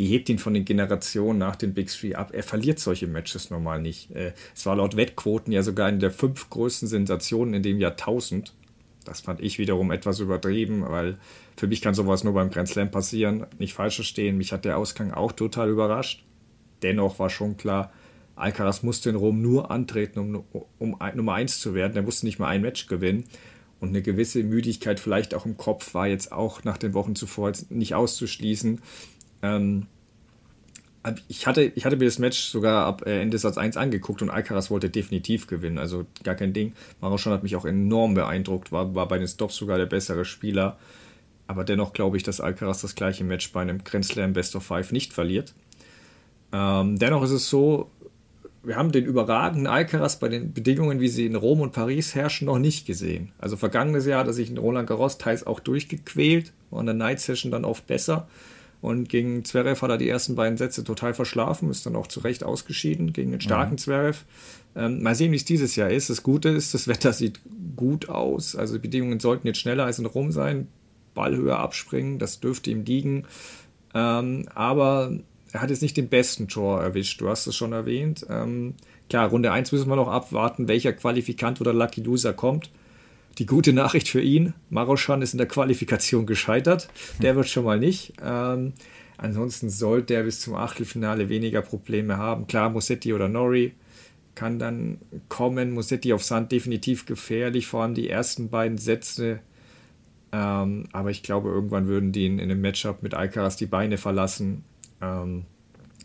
die 0.00 0.06
hebt 0.06 0.30
ihn 0.30 0.38
von 0.38 0.54
den 0.54 0.64
Generationen 0.64 1.38
nach 1.38 1.56
den 1.56 1.74
Big 1.74 1.88
Three 1.88 2.14
ab. 2.14 2.30
Er 2.32 2.42
verliert 2.42 2.78
solche 2.78 3.06
Matches 3.06 3.50
normal 3.50 3.82
nicht. 3.82 4.10
Äh, 4.12 4.32
es 4.56 4.64
war 4.64 4.74
laut 4.74 4.96
Wettquoten 4.96 5.52
ja 5.52 5.62
sogar 5.62 5.88
eine 5.88 5.98
der 5.98 6.10
fünf 6.10 6.48
größten 6.48 6.88
Sensationen 6.88 7.52
in 7.52 7.62
dem 7.62 7.78
Jahrtausend. 7.78 8.54
Das 9.04 9.20
fand 9.20 9.42
ich 9.42 9.58
wiederum 9.58 9.90
etwas 9.90 10.18
übertrieben, 10.18 10.86
weil 10.88 11.18
für 11.54 11.66
mich 11.66 11.82
kann 11.82 11.92
sowas 11.92 12.24
nur 12.24 12.32
beim 12.32 12.48
Grand 12.48 12.68
Slam 12.68 12.90
passieren. 12.90 13.46
Nicht 13.58 13.74
falsch 13.74 13.96
verstehen, 13.96 14.38
mich 14.38 14.54
hat 14.54 14.64
der 14.64 14.78
Ausgang 14.78 15.12
auch 15.12 15.32
total 15.32 15.68
überrascht. 15.68 16.24
Dennoch 16.80 17.18
war 17.18 17.28
schon 17.28 17.58
klar, 17.58 17.92
Alcaraz 18.36 18.82
musste 18.82 19.10
in 19.10 19.16
Rom 19.16 19.42
nur 19.42 19.70
antreten, 19.70 20.18
um, 20.18 20.44
um 20.78 20.96
Nummer 21.14 21.34
1 21.34 21.60
zu 21.60 21.74
werden. 21.74 21.94
Er 21.94 22.02
musste 22.02 22.24
nicht 22.24 22.38
mal 22.38 22.48
ein 22.48 22.62
Match 22.62 22.86
gewinnen. 22.86 23.24
Und 23.80 23.90
eine 23.90 24.00
gewisse 24.00 24.42
Müdigkeit 24.44 24.98
vielleicht 24.98 25.34
auch 25.34 25.44
im 25.44 25.58
Kopf 25.58 25.92
war 25.92 26.06
jetzt 26.06 26.32
auch 26.32 26.64
nach 26.64 26.78
den 26.78 26.94
Wochen 26.94 27.14
zuvor 27.14 27.52
nicht 27.68 27.94
auszuschließen. 27.94 28.80
Ähm, 29.42 29.86
ich, 31.28 31.46
hatte, 31.46 31.62
ich 31.62 31.84
hatte 31.84 31.96
mir 31.96 32.04
das 32.04 32.18
Match 32.18 32.38
sogar 32.38 32.86
ab 32.86 33.06
äh, 33.06 33.22
Ende 33.22 33.38
Satz 33.38 33.56
1 33.56 33.76
angeguckt 33.76 34.22
und 34.22 34.30
Alcaraz 34.30 34.70
wollte 34.70 34.90
definitiv 34.90 35.46
gewinnen. 35.46 35.78
Also 35.78 36.06
gar 36.22 36.34
kein 36.34 36.52
Ding. 36.52 36.74
Maroschan 37.00 37.32
hat 37.32 37.42
mich 37.42 37.56
auch 37.56 37.64
enorm 37.64 38.14
beeindruckt, 38.14 38.70
war, 38.72 38.94
war 38.94 39.08
bei 39.08 39.18
den 39.18 39.28
Stops 39.28 39.56
sogar 39.56 39.78
der 39.78 39.86
bessere 39.86 40.24
Spieler. 40.24 40.78
Aber 41.46 41.64
dennoch 41.64 41.92
glaube 41.92 42.16
ich, 42.16 42.22
dass 42.22 42.40
Alcaraz 42.40 42.82
das 42.82 42.94
gleiche 42.94 43.24
Match 43.24 43.52
bei 43.52 43.62
einem 43.62 43.82
Grand 43.82 44.04
Slam 44.04 44.34
Best 44.34 44.54
of 44.56 44.62
Five 44.62 44.92
nicht 44.92 45.12
verliert. 45.12 45.54
Ähm, 46.52 46.98
dennoch 46.98 47.22
ist 47.22 47.30
es 47.30 47.48
so, 47.48 47.90
wir 48.62 48.76
haben 48.76 48.92
den 48.92 49.06
überragenden 49.06 49.66
Alcaraz 49.66 50.18
bei 50.18 50.28
den 50.28 50.52
Bedingungen, 50.52 51.00
wie 51.00 51.08
sie 51.08 51.26
in 51.26 51.34
Rom 51.34 51.60
und 51.60 51.72
Paris 51.72 52.14
herrschen, 52.14 52.46
noch 52.46 52.58
nicht 52.58 52.86
gesehen. 52.86 53.32
Also 53.38 53.56
vergangenes 53.56 54.06
Jahr 54.06 54.20
hat 54.20 54.26
er 54.26 54.32
sich 54.32 54.50
in 54.50 54.58
Roland 54.58 54.86
Garros 54.86 55.18
teils 55.18 55.46
auch 55.46 55.60
durchgequält, 55.60 56.52
war 56.70 56.80
in 56.80 56.86
der 56.86 56.94
Night 56.94 57.20
Session 57.20 57.50
dann 57.50 57.64
oft 57.64 57.86
besser. 57.86 58.28
Und 58.80 59.08
gegen 59.08 59.44
Zverev 59.44 59.82
hat 59.82 59.90
er 59.90 59.98
die 59.98 60.08
ersten 60.08 60.34
beiden 60.34 60.56
Sätze 60.56 60.84
total 60.84 61.12
verschlafen, 61.12 61.70
ist 61.70 61.84
dann 61.84 61.96
auch 61.96 62.06
zu 62.06 62.20
Recht 62.20 62.44
ausgeschieden 62.44 63.12
gegen 63.12 63.30
den 63.30 63.40
starken 63.40 63.72
mhm. 63.72 63.78
Zverev. 63.78 64.24
Ähm, 64.74 65.02
mal 65.02 65.14
sehen, 65.14 65.32
wie 65.32 65.36
es 65.36 65.44
dieses 65.44 65.76
Jahr 65.76 65.90
ist. 65.90 66.08
Das 66.08 66.22
Gute 66.22 66.48
ist, 66.48 66.72
das 66.72 66.88
Wetter 66.88 67.12
sieht 67.12 67.40
gut 67.76 68.08
aus. 68.08 68.56
Also 68.56 68.74
die 68.74 68.80
Bedingungen 68.80 69.20
sollten 69.20 69.46
jetzt 69.46 69.60
schneller 69.60 69.84
als 69.84 69.98
in 69.98 70.06
Rom 70.06 70.32
sein. 70.32 70.68
Ball 71.14 71.36
höher 71.36 71.58
abspringen, 71.58 72.18
das 72.18 72.40
dürfte 72.40 72.70
ihm 72.70 72.84
liegen. 72.84 73.24
Ähm, 73.94 74.46
aber 74.54 75.12
er 75.52 75.60
hat 75.60 75.70
jetzt 75.70 75.82
nicht 75.82 75.96
den 75.96 76.08
besten 76.08 76.48
Tor 76.48 76.80
erwischt, 76.80 77.20
du 77.20 77.28
hast 77.28 77.46
es 77.46 77.56
schon 77.56 77.72
erwähnt. 77.72 78.24
Ähm, 78.30 78.74
klar, 79.08 79.28
Runde 79.28 79.52
1 79.52 79.72
müssen 79.72 79.88
wir 79.88 79.96
noch 79.96 80.08
abwarten, 80.08 80.68
welcher 80.68 80.92
Qualifikant 80.92 81.60
oder 81.60 81.72
Lucky 81.72 82.00
Loser 82.00 82.32
kommt. 82.32 82.70
Die 83.38 83.46
gute 83.46 83.72
Nachricht 83.72 84.08
für 84.08 84.20
ihn, 84.20 84.54
Maroschan 84.68 85.22
ist 85.22 85.32
in 85.32 85.38
der 85.38 85.48
Qualifikation 85.48 86.26
gescheitert. 86.26 86.88
Der 87.22 87.36
wird 87.36 87.48
schon 87.48 87.64
mal 87.64 87.78
nicht. 87.78 88.14
Ähm, 88.22 88.72
ansonsten 89.16 89.70
sollte 89.70 90.14
er 90.14 90.24
bis 90.24 90.40
zum 90.40 90.54
Achtelfinale 90.54 91.28
weniger 91.28 91.62
Probleme 91.62 92.18
haben. 92.18 92.46
Klar, 92.46 92.70
Musetti 92.70 93.14
oder 93.14 93.28
Nori 93.28 93.72
kann 94.34 94.58
dann 94.58 94.98
kommen. 95.28 95.72
Musetti 95.72 96.12
auf 96.12 96.24
Sand 96.24 96.52
definitiv 96.52 97.06
gefährlich, 97.06 97.66
vor 97.66 97.82
allem 97.82 97.94
die 97.94 98.08
ersten 98.08 98.50
beiden 98.50 98.78
Sätze. 98.78 99.40
Ähm, 100.32 100.84
aber 100.92 101.10
ich 101.10 101.22
glaube, 101.22 101.48
irgendwann 101.50 101.88
würden 101.88 102.12
die 102.12 102.26
in, 102.26 102.38
in 102.38 102.50
einem 102.50 102.60
Matchup 102.60 103.02
mit 103.02 103.14
Alcaraz 103.14 103.56
die 103.56 103.66
Beine 103.66 103.98
verlassen. 103.98 104.64
Ähm, 105.00 105.44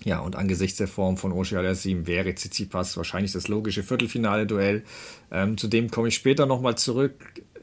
ja, 0.06 0.20
und 0.20 0.36
angesichts 0.36 0.78
der 0.78 0.88
Form 0.88 1.18
von 1.18 1.32
Oshia 1.32 1.62
Asim 1.62 2.06
wäre 2.06 2.34
Tsitsipas 2.34 2.96
wahrscheinlich 2.96 3.32
das 3.32 3.48
logische 3.48 3.82
Viertelfinale-Duell. 3.82 4.84
Ähm, 5.32 5.58
zu 5.58 5.68
dem 5.68 5.90
komme 5.90 6.10
ich 6.10 6.16
später 6.16 6.46
nochmal 6.46 6.78
zurück. 6.78 7.16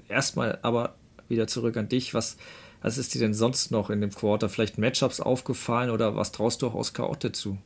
Erstmal 0.08 0.58
aber 0.62 0.96
wieder 1.28 1.46
zurück 1.46 1.76
an 1.76 1.88
dich. 1.88 2.14
Was, 2.14 2.36
was 2.82 2.98
ist 2.98 3.14
dir 3.14 3.20
denn 3.20 3.32
sonst 3.32 3.70
noch 3.70 3.90
in 3.90 4.00
dem 4.00 4.10
Quarter? 4.10 4.48
Vielleicht 4.48 4.76
Matchups 4.76 5.20
aufgefallen 5.20 5.90
oder 5.90 6.16
was 6.16 6.32
traust 6.32 6.62
du 6.62 6.66
auch 6.66 6.74
Oskar 6.74 7.08
Otte 7.08 7.30
zu? 7.30 7.58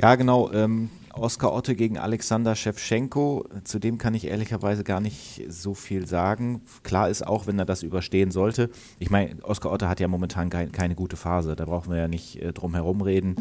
Ja, 0.00 0.14
genau. 0.16 0.50
Ähm, 0.52 0.90
Oskar 1.12 1.52
Otte 1.52 1.76
gegen 1.76 1.98
Alexander 1.98 2.56
Schewtschenko. 2.56 3.46
Zu 3.62 3.78
dem 3.78 3.98
kann 3.98 4.14
ich 4.14 4.26
ehrlicherweise 4.26 4.82
gar 4.82 5.00
nicht 5.00 5.42
so 5.48 5.74
viel 5.74 6.06
sagen. 6.06 6.62
Klar 6.82 7.08
ist 7.08 7.24
auch, 7.24 7.46
wenn 7.46 7.58
er 7.58 7.64
das 7.64 7.84
überstehen 7.84 8.32
sollte. 8.32 8.70
Ich 8.98 9.10
meine, 9.10 9.36
Oskar 9.44 9.70
Otte 9.70 9.88
hat 9.88 10.00
ja 10.00 10.08
momentan 10.08 10.50
kein, 10.50 10.72
keine 10.72 10.96
gute 10.96 11.16
Phase. 11.16 11.54
Da 11.54 11.66
brauchen 11.66 11.92
wir 11.92 11.98
ja 11.98 12.08
nicht 12.08 12.42
äh, 12.42 12.52
drum 12.52 12.74
herum 12.74 13.00
reden. 13.00 13.36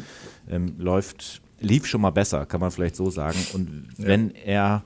Ähm, 0.47 0.75
läuft, 0.77 1.41
lief 1.59 1.87
schon 1.87 2.01
mal 2.01 2.11
besser, 2.11 2.45
kann 2.45 2.61
man 2.61 2.69
vielleicht 2.69 2.95
so 2.95 3.09
sagen. 3.09 3.39
Und 3.53 3.87
ja. 3.97 4.07
wenn 4.07 4.35
er 4.35 4.83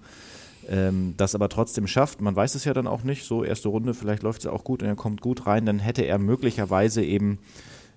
ähm, 0.70 1.14
das 1.18 1.36
aber 1.36 1.50
trotzdem 1.50 1.88
schafft, 1.88 2.22
man 2.22 2.36
weiß 2.36 2.56
es 2.56 2.64
ja 2.64 2.74
dann 2.74 2.88
auch 2.88 3.04
nicht, 3.04 3.26
so 3.26 3.44
erste 3.44 3.68
Runde, 3.68 3.94
vielleicht 3.94 4.24
läuft 4.24 4.42
es 4.42 4.48
auch 4.48 4.64
gut 4.64 4.82
und 4.82 4.88
er 4.88 4.96
kommt 4.96 5.20
gut 5.22 5.46
rein, 5.46 5.66
dann 5.66 5.80
hätte 5.80 6.04
er 6.04 6.18
möglicherweise 6.20 7.04
eben 7.04 7.40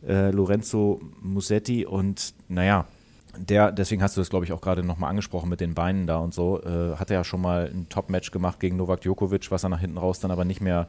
äh, 0.06 0.30
Lorenzo 0.30 1.00
Musetti 1.20 1.86
und 1.86 2.34
naja, 2.48 2.86
der, 3.36 3.72
deswegen 3.72 4.02
hast 4.02 4.16
du 4.16 4.20
das, 4.20 4.30
glaube 4.30 4.44
ich, 4.44 4.52
auch 4.52 4.60
gerade 4.60 4.82
nochmal 4.82 5.10
angesprochen 5.10 5.48
mit 5.48 5.60
den 5.60 5.74
Beinen 5.74 6.06
da 6.06 6.18
und 6.18 6.34
so, 6.34 6.62
äh, 6.62 6.96
hat 6.96 7.10
er 7.10 7.18
ja 7.18 7.24
schon 7.24 7.40
mal 7.40 7.70
ein 7.72 7.88
Top-Match 7.88 8.30
gemacht 8.30 8.60
gegen 8.60 8.76
Novak 8.76 9.00
Djokovic, 9.02 9.50
was 9.50 9.62
er 9.62 9.68
nach 9.68 9.80
hinten 9.80 9.98
raus 9.98 10.20
dann 10.20 10.30
aber 10.30 10.44
nicht 10.44 10.60
mehr 10.60 10.88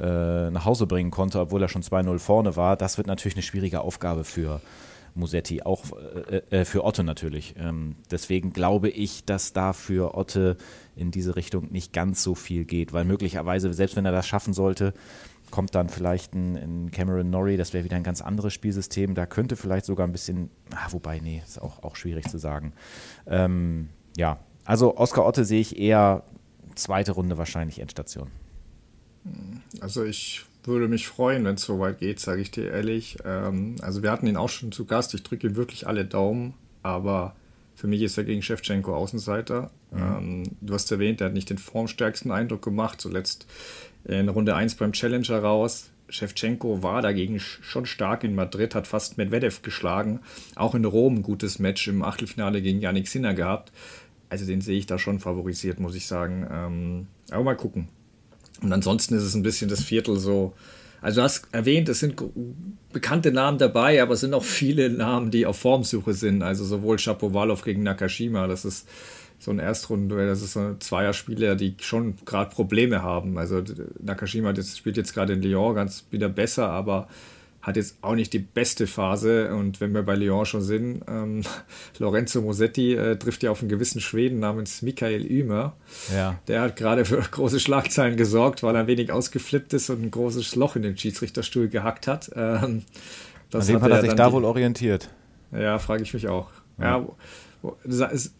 äh, 0.00 0.50
nach 0.50 0.64
Hause 0.64 0.86
bringen 0.86 1.10
konnte, 1.10 1.40
obwohl 1.40 1.62
er 1.62 1.68
schon 1.68 1.82
2-0 1.82 2.18
vorne 2.18 2.56
war. 2.56 2.76
Das 2.76 2.96
wird 2.98 3.06
natürlich 3.06 3.36
eine 3.36 3.42
schwierige 3.42 3.80
Aufgabe 3.82 4.24
für 4.24 4.60
Musetti, 5.14 5.62
auch 5.62 5.84
äh, 6.30 6.42
äh, 6.50 6.64
für 6.64 6.84
Otte 6.84 7.04
natürlich. 7.04 7.54
Ähm, 7.58 7.96
deswegen 8.10 8.52
glaube 8.52 8.88
ich, 8.88 9.24
dass 9.24 9.52
da 9.52 9.72
für 9.72 10.14
Otte 10.14 10.56
in 10.96 11.10
diese 11.10 11.36
Richtung 11.36 11.70
nicht 11.70 11.92
ganz 11.92 12.22
so 12.22 12.34
viel 12.34 12.64
geht, 12.64 12.92
weil 12.92 13.04
möglicherweise, 13.04 13.72
selbst 13.72 13.96
wenn 13.96 14.06
er 14.06 14.12
das 14.12 14.26
schaffen 14.26 14.54
sollte, 14.54 14.94
kommt 15.52 15.76
dann 15.76 15.88
vielleicht 15.88 16.34
ein, 16.34 16.56
ein 16.56 16.90
Cameron 16.90 17.30
Norrie, 17.30 17.56
das 17.56 17.72
wäre 17.72 17.84
wieder 17.84 17.96
ein 17.96 18.02
ganz 18.02 18.20
anderes 18.20 18.52
Spielsystem. 18.52 19.14
Da 19.14 19.26
könnte 19.26 19.54
vielleicht 19.54 19.84
sogar 19.86 20.06
ein 20.06 20.12
bisschen, 20.12 20.50
ah, 20.74 20.88
wobei, 20.90 21.20
nee, 21.20 21.40
ist 21.46 21.62
auch, 21.62 21.84
auch 21.84 21.94
schwierig 21.94 22.28
zu 22.28 22.38
sagen. 22.38 22.72
Ähm, 23.28 23.90
ja, 24.16 24.40
also 24.64 24.96
Oscar 24.96 25.24
Otte 25.24 25.44
sehe 25.44 25.60
ich 25.60 25.78
eher 25.78 26.24
zweite 26.74 27.12
Runde 27.12 27.38
wahrscheinlich 27.38 27.78
Endstation. 27.78 28.30
Also 29.80 30.04
ich 30.04 30.44
würde 30.64 30.88
mich 30.88 31.06
freuen, 31.06 31.44
wenn 31.44 31.54
es 31.54 31.62
so 31.62 31.78
weit 31.78 31.98
geht, 31.98 32.18
sage 32.18 32.40
ich 32.40 32.50
dir 32.50 32.70
ehrlich. 32.70 33.18
Ähm, 33.24 33.76
also 33.82 34.02
wir 34.02 34.10
hatten 34.10 34.26
ihn 34.26 34.36
auch 34.36 34.48
schon 34.48 34.72
zu 34.72 34.86
Gast. 34.86 35.14
Ich 35.14 35.22
drücke 35.22 35.46
ihm 35.46 35.56
wirklich 35.56 35.86
alle 35.86 36.04
Daumen, 36.04 36.54
aber 36.82 37.36
für 37.74 37.86
mich 37.86 38.02
ist 38.02 38.16
er 38.16 38.24
gegen 38.24 38.42
Shevchenko 38.42 38.94
Außenseiter. 38.94 39.70
Mhm. 39.90 39.98
Ähm, 40.00 40.42
du 40.60 40.74
hast 40.74 40.90
erwähnt, 40.90 41.20
er 41.20 41.26
hat 41.26 41.34
nicht 41.34 41.50
den 41.50 41.58
formstärksten 41.58 42.30
Eindruck 42.30 42.62
gemacht. 42.62 43.00
Zuletzt 43.00 43.46
in 44.04 44.28
Runde 44.28 44.54
1 44.54 44.76
beim 44.76 44.92
Challenger 44.92 45.38
raus. 45.38 45.90
Shevchenko 46.08 46.82
war 46.82 47.00
dagegen 47.00 47.40
schon 47.40 47.86
stark 47.86 48.22
in 48.22 48.34
Madrid, 48.34 48.74
hat 48.74 48.86
fast 48.86 49.16
Medvedev 49.16 49.62
geschlagen. 49.62 50.20
Auch 50.56 50.74
in 50.74 50.84
Rom 50.84 51.16
ein 51.16 51.22
gutes 51.22 51.58
Match 51.58 51.88
im 51.88 52.02
Achtelfinale 52.02 52.60
gegen 52.60 52.80
Yannick 52.80 53.08
Sinner 53.08 53.34
gehabt. 53.34 53.72
also 54.28 54.46
den 54.46 54.60
sehe 54.60 54.78
ich 54.78 54.86
da 54.86 54.98
schon 54.98 55.20
favorisiert, 55.20 55.80
muss 55.80 55.94
ich 55.94 56.06
sagen. 56.06 56.46
Ähm, 56.50 57.06
aber 57.30 57.44
mal 57.44 57.56
gucken. 57.56 57.88
Und 58.62 58.72
ansonsten 58.72 59.14
ist 59.14 59.22
es 59.22 59.34
ein 59.34 59.42
bisschen 59.42 59.68
das 59.68 59.82
Viertel 59.82 60.18
so. 60.18 60.54
Also 61.00 61.20
du 61.20 61.24
hast 61.24 61.48
erwähnt, 61.52 61.88
es 61.88 62.00
sind 62.00 62.22
bekannte 62.92 63.32
Namen 63.32 63.58
dabei, 63.58 64.00
aber 64.00 64.14
es 64.14 64.20
sind 64.20 64.34
auch 64.34 64.44
viele 64.44 64.88
Namen, 64.88 65.30
die 65.30 65.46
auf 65.46 65.58
Formsuche 65.58 66.14
sind. 66.14 66.42
Also 66.42 66.64
sowohl 66.64 66.98
Shapovalov 66.98 67.62
gegen 67.64 67.82
Nakashima, 67.82 68.46
das 68.46 68.64
ist 68.64 68.88
so 69.42 69.50
ein 69.50 69.58
Erstrundenduell, 69.58 70.28
das 70.28 70.40
ist 70.40 70.52
so 70.52 70.60
ein 70.60 70.80
Zweierspieler, 70.80 71.56
die 71.56 71.74
schon 71.80 72.14
gerade 72.24 72.54
Probleme 72.54 73.02
haben. 73.02 73.38
Also 73.38 73.60
Nakashima 74.00 74.52
das 74.52 74.78
spielt 74.78 74.96
jetzt 74.96 75.14
gerade 75.14 75.32
in 75.32 75.42
Lyon 75.42 75.74
ganz 75.74 76.04
wieder 76.12 76.28
besser, 76.28 76.68
aber 76.68 77.08
hat 77.60 77.76
jetzt 77.76 77.96
auch 78.02 78.14
nicht 78.14 78.32
die 78.32 78.38
beste 78.38 78.86
Phase. 78.86 79.52
Und 79.52 79.80
wenn 79.80 79.92
wir 79.94 80.04
bei 80.04 80.14
Lyon 80.14 80.46
schon 80.46 80.62
sind, 80.62 81.02
ähm, 81.08 81.42
Lorenzo 81.98 82.40
Mosetti 82.40 82.94
äh, 82.94 83.16
trifft 83.16 83.42
ja 83.42 83.50
auf 83.50 83.60
einen 83.60 83.68
gewissen 83.68 84.00
Schweden 84.00 84.38
namens 84.38 84.80
Michael 84.80 85.26
Ümer. 85.26 85.74
Ja. 86.14 86.38
Der 86.46 86.60
hat 86.60 86.76
gerade 86.76 87.04
für 87.04 87.16
große 87.30 87.58
Schlagzeilen 87.58 88.16
gesorgt, 88.16 88.62
weil 88.62 88.76
er 88.76 88.82
ein 88.82 88.86
wenig 88.86 89.10
ausgeflippt 89.10 89.72
ist 89.74 89.90
und 89.90 90.02
ein 90.04 90.10
großes 90.12 90.54
Loch 90.54 90.76
in 90.76 90.82
den 90.82 90.96
Schiedsrichterstuhl 90.96 91.66
gehackt 91.68 92.06
hat. 92.06 92.30
Ähm, 92.36 92.84
das 93.50 93.68
An 93.68 93.74
dem 93.74 93.82
hat 93.82 93.90
er 93.90 94.00
sich 94.02 94.14
da 94.14 94.32
wohl 94.32 94.44
orientiert. 94.44 95.08
Ja, 95.50 95.80
frage 95.80 96.04
ich 96.04 96.14
mich 96.14 96.28
auch. 96.28 96.48
Ja. 96.78 96.98
ja 96.98 97.08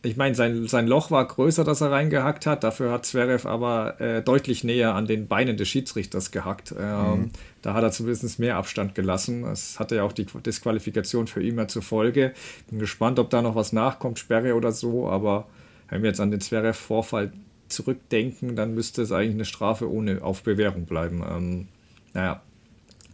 ich 0.03 0.17
meine, 0.17 0.35
sein, 0.35 0.67
sein 0.67 0.89
Loch 0.89 1.13
war 1.13 1.27
größer, 1.27 1.63
das 1.63 1.81
er 1.81 1.93
reingehackt 1.93 2.45
hat. 2.45 2.65
Dafür 2.65 2.91
hat 2.91 3.07
Zverev 3.07 3.47
aber 3.47 4.01
äh, 4.01 4.21
deutlich 4.21 4.65
näher 4.65 4.95
an 4.95 5.07
den 5.07 5.29
Beinen 5.29 5.57
des 5.57 5.69
Schiedsrichters 5.69 6.33
gehackt. 6.33 6.75
Ähm, 6.79 7.21
mhm. 7.21 7.31
Da 7.63 7.75
hat 7.75 7.85
er 7.85 7.93
zumindest 7.93 8.41
mehr 8.41 8.57
Abstand 8.57 8.97
gelassen. 8.97 9.43
Das 9.43 9.79
hatte 9.79 9.97
ja 9.97 10.03
auch 10.03 10.13
die 10.13 10.27
Disqualifikation 10.27 11.29
für 11.29 11.41
ihn 11.41 11.69
zur 11.69 11.83
Folge. 11.83 12.33
Bin 12.69 12.81
gespannt, 12.81 13.21
ob 13.21 13.31
da 13.31 13.43
noch 13.43 13.55
was 13.55 13.73
nachkommt, 13.73 14.19
Sperre 14.19 14.55
oder 14.55 14.73
so. 14.73 15.09
Aber 15.09 15.47
wenn 15.89 16.03
wir 16.03 16.09
jetzt 16.09 16.21
an 16.21 16.33
den 16.33 16.41
Zverev-Vorfall 16.41 17.33
zurückdenken, 17.69 18.57
dann 18.57 18.75
müsste 18.75 19.03
es 19.03 19.13
eigentlich 19.13 19.35
eine 19.35 19.45
Strafe 19.45 19.89
ohne 19.91 20.23
Aufbewährung 20.23 20.85
bleiben. 20.85 21.23
Ähm, 21.29 21.69
naja, 22.13 22.43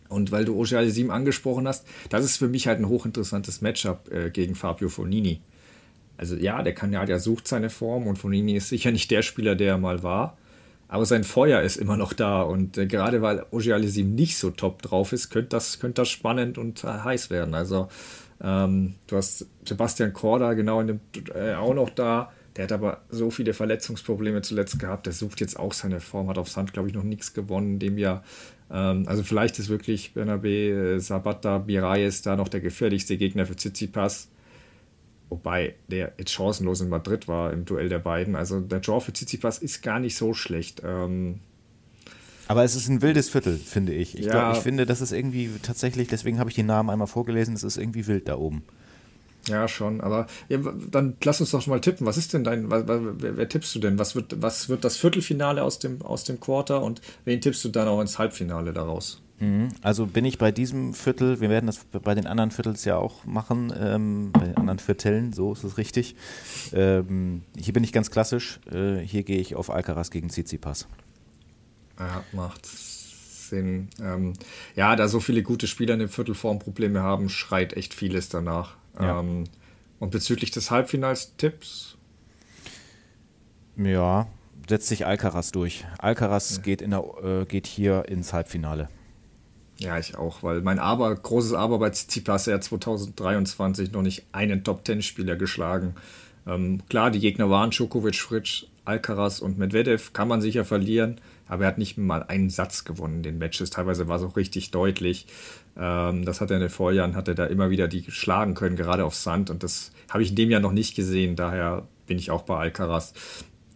und 0.08 0.32
weil 0.32 0.46
du 0.46 0.56
Oje 0.56 0.78
Alisim 0.78 1.10
angesprochen 1.10 1.68
hast, 1.68 1.86
das 2.08 2.24
ist 2.24 2.38
für 2.38 2.48
mich 2.48 2.66
halt 2.66 2.78
ein 2.78 2.88
hochinteressantes 2.88 3.60
Matchup 3.60 4.10
äh, 4.10 4.30
gegen 4.30 4.54
Fabio 4.54 4.88
Fonini 4.88 5.42
also 6.18 6.36
ja, 6.36 6.62
der 6.62 6.74
Kanadier 6.74 7.20
sucht 7.20 7.48
seine 7.48 7.70
Form 7.70 8.06
und 8.06 8.16
Fonini 8.16 8.56
ist 8.56 8.68
sicher 8.68 8.90
nicht 8.90 9.10
der 9.10 9.22
Spieler, 9.22 9.54
der 9.54 9.68
er 9.68 9.78
mal 9.78 10.02
war. 10.02 10.36
Aber 10.88 11.06
sein 11.06 11.22
Feuer 11.22 11.62
ist 11.62 11.76
immer 11.76 11.96
noch 11.96 12.12
da 12.12 12.42
und 12.42 12.76
äh, 12.76 12.86
gerade 12.86 13.22
weil 13.22 13.44
Ogialisim 13.50 14.14
nicht 14.14 14.36
so 14.36 14.50
top 14.50 14.82
drauf 14.82 15.12
ist, 15.12 15.30
könnte 15.30 15.50
das, 15.50 15.80
könnte 15.80 16.02
das 16.02 16.08
spannend 16.08 16.58
und 16.58 16.82
äh, 16.82 16.88
heiß 16.88 17.30
werden. 17.30 17.54
Also 17.54 17.88
ähm, 18.42 18.94
du 19.06 19.16
hast 19.16 19.46
Sebastian 19.66 20.12
Korda 20.12 20.54
genau 20.54 20.80
in 20.80 20.86
dem, 20.88 21.00
äh, 21.34 21.54
auch 21.54 21.74
noch 21.74 21.90
da. 21.90 22.32
Der 22.56 22.64
hat 22.64 22.72
aber 22.72 23.02
so 23.10 23.30
viele 23.30 23.54
Verletzungsprobleme 23.54 24.42
zuletzt 24.42 24.80
gehabt. 24.80 25.06
Der 25.06 25.12
sucht 25.12 25.40
jetzt 25.40 25.58
auch 25.58 25.72
seine 25.72 26.00
Form, 26.00 26.28
hat 26.28 26.38
auf 26.38 26.48
Sand, 26.48 26.72
glaube 26.72 26.88
ich, 26.88 26.94
noch 26.94 27.04
nichts 27.04 27.32
gewonnen 27.32 27.74
in 27.74 27.78
dem 27.78 27.98
Jahr. 27.98 28.24
Ähm, 28.70 29.04
also 29.06 29.22
vielleicht 29.22 29.58
ist 29.58 29.68
wirklich 29.68 30.14
Bernabe, 30.14 30.48
äh, 30.48 30.98
Sabata, 30.98 31.58
Biraes 31.58 32.22
da 32.22 32.34
noch 32.34 32.48
der 32.48 32.60
gefährlichste 32.60 33.16
Gegner 33.18 33.46
für 33.46 33.54
Tsitsipas. 33.54 34.28
Wobei 35.30 35.74
der 35.88 36.12
jetzt 36.18 36.32
chancenlos 36.32 36.80
in 36.80 36.88
Madrid 36.88 37.28
war 37.28 37.52
im 37.52 37.64
Duell 37.64 37.88
der 37.88 37.98
beiden. 37.98 38.34
Also 38.34 38.60
der 38.60 38.80
Draw 38.80 39.00
für 39.00 39.12
Tsitsipas 39.12 39.58
ist 39.58 39.82
gar 39.82 40.00
nicht 40.00 40.16
so 40.16 40.32
schlecht. 40.34 40.82
Ähm 40.84 41.40
aber 42.46 42.64
es 42.64 42.74
ist 42.74 42.88
ein 42.88 43.02
wildes 43.02 43.28
Viertel, 43.28 43.58
finde 43.58 43.92
ich. 43.92 44.18
Ich, 44.18 44.24
ja. 44.24 44.30
glaub, 44.32 44.56
ich 44.56 44.62
finde, 44.62 44.86
das 44.86 45.02
ist 45.02 45.12
irgendwie 45.12 45.50
tatsächlich, 45.62 46.08
deswegen 46.08 46.38
habe 46.38 46.48
ich 46.48 46.56
die 46.56 46.62
Namen 46.62 46.88
einmal 46.88 47.06
vorgelesen, 47.06 47.54
es 47.54 47.62
ist 47.62 47.76
irgendwie 47.76 48.06
wild 48.06 48.26
da 48.26 48.36
oben. 48.36 48.62
Ja, 49.46 49.68
schon. 49.68 50.00
Aber 50.00 50.26
ja, 50.48 50.58
dann 50.90 51.16
lass 51.22 51.40
uns 51.40 51.50
doch 51.50 51.66
mal 51.66 51.80
tippen. 51.80 52.06
Was 52.06 52.16
ist 52.16 52.32
denn 52.32 52.44
dein, 52.44 52.70
wer, 52.70 52.88
wer, 52.88 53.36
wer, 53.36 53.48
tippst 53.48 53.74
du 53.74 53.78
denn? 53.80 53.98
Was 53.98 54.14
wird, 54.14 54.40
was 54.42 54.68
wird 54.70 54.84
das 54.84 54.96
Viertelfinale 54.96 55.62
aus 55.62 55.78
dem, 55.78 56.02
aus 56.02 56.24
dem 56.24 56.40
Quarter 56.40 56.82
und 56.82 57.02
wen 57.24 57.40
tippst 57.40 57.64
du 57.64 57.68
dann 57.68 57.88
auch 57.88 58.00
ins 58.00 58.18
Halbfinale 58.18 58.72
daraus? 58.72 59.20
Mhm. 59.40 59.68
Also 59.82 60.06
bin 60.06 60.24
ich 60.24 60.38
bei 60.38 60.50
diesem 60.50 60.94
Viertel, 60.94 61.40
wir 61.40 61.48
werden 61.48 61.66
das 61.66 61.84
bei 61.84 62.14
den 62.14 62.26
anderen 62.26 62.50
Viertels 62.50 62.84
ja 62.84 62.96
auch 62.96 63.24
machen, 63.24 63.72
ähm, 63.78 64.32
bei 64.32 64.46
den 64.46 64.56
anderen 64.56 64.78
Vierteln, 64.78 65.32
so 65.32 65.52
ist 65.52 65.64
es 65.64 65.78
richtig. 65.78 66.16
Ähm, 66.72 67.42
hier 67.56 67.72
bin 67.72 67.84
ich 67.84 67.92
ganz 67.92 68.10
klassisch, 68.10 68.58
äh, 68.72 68.98
hier 68.98 69.22
gehe 69.22 69.40
ich 69.40 69.54
auf 69.54 69.70
Alcaraz 69.70 70.10
gegen 70.10 70.28
Tsitsipas. 70.28 70.88
Ja, 71.98 72.24
macht 72.32 72.66
Sinn. 72.66 73.88
Ähm, 74.00 74.34
ja, 74.74 74.96
da 74.96 75.08
so 75.08 75.20
viele 75.20 75.42
gute 75.42 75.66
Spieler 75.66 75.94
in 75.94 76.00
dem 76.00 76.08
Viertelform 76.08 76.58
Probleme 76.58 77.02
haben, 77.02 77.28
schreit 77.28 77.74
echt 77.74 77.94
vieles 77.94 78.28
danach. 78.28 78.76
Ja. 79.00 79.20
Ähm, 79.20 79.44
und 80.00 80.10
bezüglich 80.10 80.50
des 80.50 80.70
Halbfinals 80.70 81.36
Tipps? 81.36 81.96
Ja, 83.76 84.26
setzt 84.68 84.88
sich 84.88 85.06
Alcaraz 85.06 85.52
durch. 85.52 85.84
Alcaraz 85.98 86.56
ja. 86.56 86.62
geht, 86.62 86.82
in 86.82 86.90
der, 86.90 87.04
äh, 87.22 87.44
geht 87.46 87.66
hier 87.66 88.08
ins 88.08 88.32
Halbfinale. 88.32 88.88
Ja, 89.80 89.98
ich 89.98 90.16
auch, 90.16 90.42
weil 90.42 90.60
mein 90.60 90.80
Aber, 90.80 91.14
großes 91.14 91.52
Aber 91.52 91.78
bei 91.78 91.90
Tsitsipas, 91.90 92.48
er 92.48 92.54
hat 92.54 92.64
2023 92.64 93.92
noch 93.92 94.02
nicht 94.02 94.24
einen 94.32 94.64
Top-10-Spieler 94.64 95.36
geschlagen. 95.36 95.94
Ähm, 96.46 96.80
klar, 96.88 97.10
die 97.10 97.20
Gegner 97.20 97.48
waren 97.48 97.70
Djokovic, 97.70 98.16
Fritsch, 98.16 98.66
Alcaraz 98.84 99.38
und 99.38 99.58
Medvedev, 99.58 100.12
kann 100.12 100.28
man 100.28 100.40
sicher 100.40 100.64
verlieren, 100.64 101.20
aber 101.46 101.64
er 101.64 101.68
hat 101.68 101.78
nicht 101.78 101.98
mal 101.98 102.24
einen 102.24 102.50
Satz 102.50 102.84
gewonnen 102.84 103.18
in 103.18 103.22
den 103.22 103.38
Matches. 103.38 103.70
Teilweise 103.70 104.08
war 104.08 104.16
es 104.16 104.22
auch 104.22 104.36
richtig 104.36 104.70
deutlich. 104.70 105.26
Ähm, 105.76 106.24
das 106.24 106.40
hat 106.40 106.50
er 106.50 106.56
in 106.56 106.62
den 106.62 106.70
Vorjahren, 106.70 107.14
hat 107.14 107.28
er 107.28 107.34
da 107.34 107.46
immer 107.46 107.70
wieder 107.70 107.86
die 107.86 108.10
schlagen 108.10 108.54
können, 108.54 108.76
gerade 108.76 109.04
auf 109.04 109.14
Sand 109.14 109.50
und 109.50 109.62
das 109.62 109.92
habe 110.08 110.22
ich 110.22 110.30
in 110.30 110.36
dem 110.36 110.50
Jahr 110.50 110.60
noch 110.60 110.72
nicht 110.72 110.96
gesehen, 110.96 111.36
daher 111.36 111.86
bin 112.06 112.18
ich 112.18 112.30
auch 112.30 112.42
bei 112.42 112.56
Alcaraz. 112.56 113.12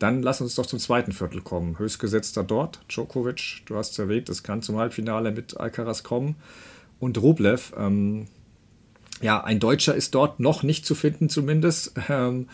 Dann 0.03 0.21
lass 0.21 0.41
uns 0.41 0.57
doch 0.57 0.67
zum 0.67 0.81
zweiten 0.81 1.13
Viertel 1.13 1.43
kommen. 1.43 1.79
Höchstgesetzter 1.79 2.43
dort, 2.43 2.81
Djokovic, 2.89 3.63
du 3.67 3.77
hast 3.77 3.93
es 3.93 3.99
erwähnt, 4.01 4.29
es 4.29 4.43
kann 4.43 4.61
zum 4.61 4.77
Halbfinale 4.77 5.31
mit 5.31 5.59
Alcaraz 5.61 6.03
kommen. 6.03 6.35
Und 6.99 7.23
Rublev, 7.23 7.73
ähm, 7.79 8.27
ja, 9.21 9.45
ein 9.45 9.61
Deutscher 9.61 9.95
ist 9.95 10.17
dort 10.17 10.41
noch 10.41 10.65
nicht 10.65 10.85
zu 10.87 10.97
finden, 10.97 11.29
zumindest. 11.29 11.93
Ähm, 12.09 12.49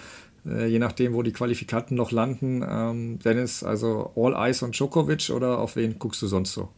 äh, 0.46 0.66
je 0.66 0.78
nachdem, 0.78 1.14
wo 1.14 1.22
die 1.22 1.32
Qualifikanten 1.32 1.96
noch 1.96 2.12
landen. 2.12 2.62
Ähm, 2.68 3.18
Dennis, 3.18 3.64
also 3.64 4.12
All 4.14 4.34
Eyes 4.34 4.62
on 4.62 4.72
Djokovic 4.72 5.30
oder 5.30 5.58
auf 5.58 5.74
wen 5.74 5.98
guckst 5.98 6.20
du 6.20 6.26
sonst 6.26 6.52
so? 6.52 6.68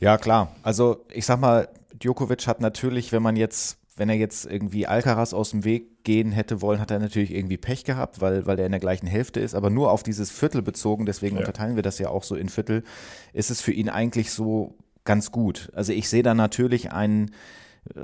Ja, 0.00 0.16
klar. 0.16 0.56
Also 0.62 1.04
ich 1.12 1.26
sag 1.26 1.38
mal, 1.38 1.68
Djokovic 2.02 2.46
hat 2.46 2.60
natürlich, 2.60 3.12
wenn 3.12 3.22
man 3.22 3.36
jetzt 3.36 3.76
wenn 3.96 4.08
er 4.08 4.16
jetzt 4.16 4.46
irgendwie 4.46 4.86
Alcaraz 4.86 5.34
aus 5.34 5.50
dem 5.50 5.64
Weg 5.64 6.04
gehen 6.04 6.32
hätte 6.32 6.62
wollen, 6.62 6.80
hat 6.80 6.90
er 6.90 6.98
natürlich 6.98 7.32
irgendwie 7.32 7.58
Pech 7.58 7.84
gehabt, 7.84 8.20
weil, 8.20 8.46
weil 8.46 8.58
er 8.58 8.66
in 8.66 8.72
der 8.72 8.80
gleichen 8.80 9.06
Hälfte 9.06 9.40
ist, 9.40 9.54
aber 9.54 9.70
nur 9.70 9.90
auf 9.90 10.02
dieses 10.02 10.30
Viertel 10.30 10.62
bezogen, 10.62 11.04
deswegen 11.04 11.36
ja. 11.36 11.40
unterteilen 11.40 11.76
wir 11.76 11.82
das 11.82 11.98
ja 11.98 12.08
auch 12.08 12.24
so 12.24 12.34
in 12.34 12.48
Viertel, 12.48 12.84
ist 13.32 13.50
es 13.50 13.60
für 13.60 13.72
ihn 13.72 13.88
eigentlich 13.88 14.30
so 14.30 14.74
ganz 15.04 15.30
gut. 15.30 15.70
Also 15.74 15.92
ich 15.92 16.08
sehe 16.08 16.22
da 16.22 16.34
natürlich 16.34 16.90
einen, 16.92 17.32
äh, 17.94 18.00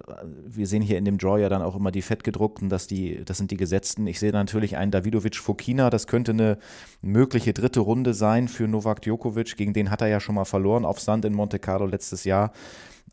wir 0.46 0.66
sehen 0.66 0.82
hier 0.82 0.98
in 0.98 1.06
dem 1.06 1.16
Draw 1.16 1.40
ja 1.40 1.48
dann 1.48 1.62
auch 1.62 1.74
immer 1.74 1.90
die 1.90 2.02
fettgedruckten, 2.02 2.68
dass 2.68 2.86
die, 2.86 3.24
das 3.24 3.38
sind 3.38 3.50
die 3.50 3.56
gesetzten. 3.56 4.06
Ich 4.06 4.18
sehe 4.18 4.32
da 4.32 4.38
natürlich 4.38 4.76
einen 4.76 4.90
Davidovic 4.90 5.36
Fokina, 5.36 5.88
das 5.88 6.06
könnte 6.06 6.32
eine 6.32 6.58
mögliche 7.00 7.54
dritte 7.54 7.80
Runde 7.80 8.12
sein 8.12 8.48
für 8.48 8.68
Novak 8.68 9.00
Djokovic, 9.02 9.56
gegen 9.56 9.72
den 9.72 9.90
hat 9.90 10.02
er 10.02 10.08
ja 10.08 10.20
schon 10.20 10.34
mal 10.34 10.44
verloren 10.44 10.84
auf 10.84 11.00
Sand 11.00 11.24
in 11.24 11.32
Monte 11.32 11.58
Carlo 11.58 11.86
letztes 11.86 12.24
Jahr. 12.24 12.52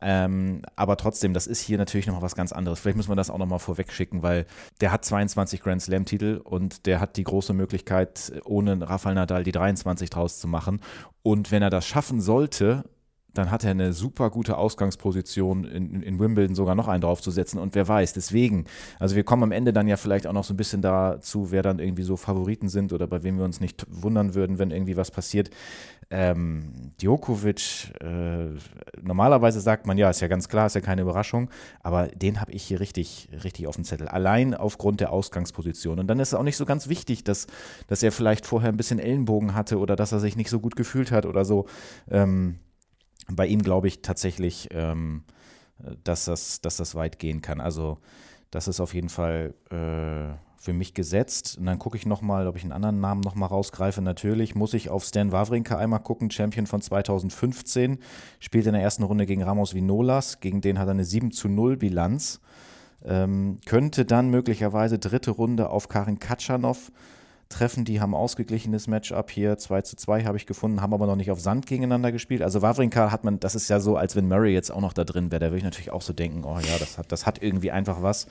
Ähm, 0.01 0.62
aber 0.75 0.97
trotzdem, 0.97 1.34
das 1.34 1.47
ist 1.47 1.62
hier 1.62 1.77
natürlich 1.77 2.08
nochmal 2.08 2.21
was 2.21 2.36
ganz 2.36 2.51
anderes. 2.51 2.79
Vielleicht 2.79 2.97
müssen 2.97 3.12
wir 3.12 3.15
das 3.15 3.29
auch 3.29 3.38
nochmal 3.38 3.60
vorweg 3.60 3.91
schicken, 3.91 4.23
weil 4.23 4.45
der 4.81 4.91
hat 4.91 5.05
22 5.05 5.62
Grand 5.62 5.81
Slam-Titel 5.81 6.41
und 6.43 6.86
der 6.86 6.99
hat 6.99 7.17
die 7.17 7.23
große 7.23 7.53
Möglichkeit, 7.53 8.34
ohne 8.45 8.88
Rafael 8.88 9.15
Nadal 9.15 9.43
die 9.43 9.51
23 9.51 10.10
draus 10.10 10.39
zu 10.39 10.47
machen. 10.47 10.81
Und 11.23 11.51
wenn 11.51 11.63
er 11.63 11.69
das 11.69 11.86
schaffen 11.86 12.21
sollte, 12.21 12.84
dann 13.38 13.52
hat 13.52 13.63
er 13.63 13.71
eine 13.71 13.93
super 13.93 14.30
gute 14.30 14.58
Ausgangsposition 14.58 15.65
in, 15.65 16.02
in 16.02 16.19
Wimbledon 16.19 16.56
sogar 16.56 16.76
noch 16.76 16.88
einen 16.88 17.02
draufzusetzen 17.02 17.60
und 17.60 17.76
wer 17.76 17.88
weiß, 17.88 18.13
deswegen, 18.13 18.65
also 19.00 19.15
wir 19.15 19.24
kommen 19.24 19.43
am 19.43 19.52
Ende 19.52 19.74
dann 19.74 19.88
ja 19.88 19.98
vielleicht 19.98 20.26
auch 20.26 20.34
noch 20.34 20.43
so 20.43 20.54
ein 20.54 20.58
bisschen 20.58 20.82
dazu, 20.82 21.52
wer 21.52 21.62
dann 21.62 21.80
irgendwie 21.80 22.04
so 22.04 22.17
Favoriten 22.17 22.69
sind 22.69 22.93
oder 22.93 23.08
bei 23.08 23.24
wem 23.24 23.38
wir 23.38 23.45
uns 23.45 23.60
nicht 23.60 23.86
wundern 23.89 24.34
würden, 24.36 24.58
wenn 24.58 24.71
irgendwie 24.71 24.98
was 24.98 25.12
passiert. 25.12 25.50
Ähm, 26.12 26.91
Djokovic, 27.02 27.91
äh, 28.00 28.50
normalerweise 29.02 29.60
sagt 29.60 29.88
man, 29.88 29.98
ja, 29.98 30.10
ist 30.10 30.21
ja 30.21 30.28
ganz 30.28 30.48
klar, 30.48 30.67
ist 30.67 30.76
ja 30.76 30.82
keine 30.82 31.02
Überraschung, 31.02 31.50
aber 31.82 32.08
den 32.08 32.39
habe 32.39 32.52
ich 32.52 32.63
hier 32.63 32.80
richtig, 32.80 33.28
richtig 33.43 33.67
auf 33.67 33.76
dem 33.76 33.84
Zettel. 33.84 34.08
Allein 34.08 34.54
aufgrund 34.54 35.00
der 35.00 35.12
Ausgangsposition. 35.12 36.00
Und 36.00 36.08
dann 36.08 36.19
ist 36.19 36.30
es 36.30 36.34
auch 36.36 36.43
nicht 36.43 36.58
so 36.58 36.65
ganz 36.65 36.89
wichtig, 36.89 37.24
dass, 37.24 37.48
dass 37.88 38.04
er 38.04 38.12
vielleicht 38.12 38.45
vorher 38.45 38.69
ein 38.69 38.78
bisschen 38.78 39.00
Ellenbogen 39.00 39.56
hatte 39.56 39.80
oder 39.80 39.95
dass 39.95 40.12
er 40.12 40.19
sich 40.19 40.36
nicht 40.36 40.50
so 40.50 40.60
gut 40.60 40.76
gefühlt 40.76 41.12
hat 41.12 41.26
oder 41.26 41.43
so. 41.43 41.65
Ähm, 42.10 42.60
bei 43.31 43.47
ihm 43.47 43.61
glaube 43.61 43.88
ich 43.88 44.01
tatsächlich, 44.01 44.69
ähm, 44.71 45.23
dass, 46.03 46.25
das, 46.25 46.61
dass 46.61 46.77
das 46.77 46.95
weit 46.95 47.19
gehen 47.19 47.41
kann. 47.41 47.61
Also 47.61 47.97
das 48.51 48.67
ist 48.67 48.79
auf 48.79 48.93
jeden 48.93 49.09
Fall 49.09 49.54
äh, 49.69 50.35
für 50.58 50.73
mich 50.73 50.93
gesetzt. 50.93 51.58
Und 51.60 51.65
dann 51.67 51.79
gucke 51.79 51.97
ich 51.97 52.06
nochmal, 52.06 52.47
ob 52.47 52.56
ich 52.56 52.63
einen 52.63 52.71
anderen 52.71 53.00
Namen 53.00 53.21
nochmal 53.21 53.50
rausgreife. 53.50 54.02
Natürlich 54.02 54.56
muss 54.56 54.73
ich 54.73 54.89
auf 54.89 55.06
Stan 55.06 55.31
Wawrinka 55.31 55.77
einmal 55.77 56.02
gucken, 56.02 56.31
Champion 56.31 56.65
von 56.65 56.81
2015, 56.81 58.00
spielt 58.39 58.65
in 58.65 58.73
der 58.73 58.81
ersten 58.81 59.04
Runde 59.04 59.25
gegen 59.25 59.43
Ramos 59.43 59.73
Vinolas, 59.73 60.39
gegen 60.39 60.62
den 60.62 60.79
hat 60.79 60.87
er 60.87 60.91
eine 60.91 61.06
7 61.06 61.31
zu 61.31 61.47
0 61.47 61.77
Bilanz. 61.77 62.41
Ähm, 63.04 63.60
könnte 63.65 64.06
dann 64.06 64.29
möglicherweise 64.29 64.97
dritte 64.97 65.31
Runde 65.31 65.69
auf 65.69 65.89
Karin 65.89 66.17
Katschanov 66.17 66.91
treffen, 67.56 67.85
die 67.85 68.01
haben 68.01 68.13
ausgeglichenes 68.13 68.87
Matchup 68.87 69.31
hier, 69.31 69.58
2 69.58 69.81
zu 69.81 69.95
2 69.95 70.25
habe 70.25 70.37
ich 70.37 70.45
gefunden, 70.45 70.81
haben 70.81 70.93
aber 70.93 71.08
noch 71.08 71.15
nicht 71.15 71.31
auf 71.31 71.39
Sand 71.39 71.65
gegeneinander 71.65 72.12
gespielt. 72.12 72.41
Also 72.41 72.62
Wawrinka 72.62 73.12
hat 73.12 73.23
man, 73.23 73.39
das 73.39 73.56
ist 73.56 73.69
ja 73.69 73.79
so, 73.79 73.95
als 73.95 74.15
wenn 74.15 74.27
Murray 74.27 74.53
jetzt 74.53 74.71
auch 74.71 74.81
noch 74.81 74.93
da 74.93 75.06
drin 75.06 75.31
wäre, 75.31 75.39
da 75.39 75.45
würde 75.47 75.60
ich 75.60 75.63
natürlich 75.63 75.91
auch 75.91 76.01
so 76.01 76.12
denken, 76.12 76.43
oh 76.43 76.60
ja, 76.60 76.77
das 76.77 76.97
hat, 76.97 77.12
das 77.12 77.25
hat 77.25 77.41
irgendwie 77.41 77.71
einfach 77.71 78.01
was. 78.01 78.27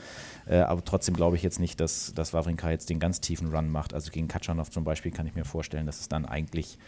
Äh, 0.47 0.59
aber 0.59 0.85
trotzdem 0.85 1.16
glaube 1.16 1.37
ich 1.37 1.43
jetzt 1.43 1.59
nicht, 1.59 1.81
dass, 1.81 2.12
dass 2.14 2.35
Wawrinka 2.35 2.70
jetzt 2.70 2.91
den 2.91 3.01
ganz 3.01 3.20
tiefen 3.20 3.55
Run 3.55 3.70
macht. 3.70 3.95
Also 3.95 4.11
gegen 4.11 4.29
Katschanov 4.29 4.70
zum 4.70 4.85
Beispiel 4.85 5.11
kann 5.11 5.27
ich 5.27 5.35
mir 5.35 5.45
vorstellen, 5.45 5.87
dass 5.87 6.01
es 6.01 6.09
dann 6.09 6.27
eigentlich 6.27 6.79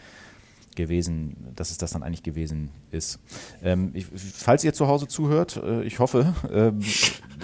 gewesen, 0.76 1.52
dass 1.56 1.70
es 1.70 1.78
das 1.78 1.92
dann 1.92 2.02
eigentlich 2.02 2.22
gewesen 2.22 2.70
ist. 2.90 3.18
Ähm, 3.62 3.92
ich, 3.94 4.06
falls 4.14 4.62
ihr 4.62 4.74
zu 4.74 4.86
Hause 4.86 5.08
zuhört, 5.08 5.56
äh, 5.56 5.82
ich 5.84 5.98
hoffe, 5.98 6.34
ähm, 6.52 6.80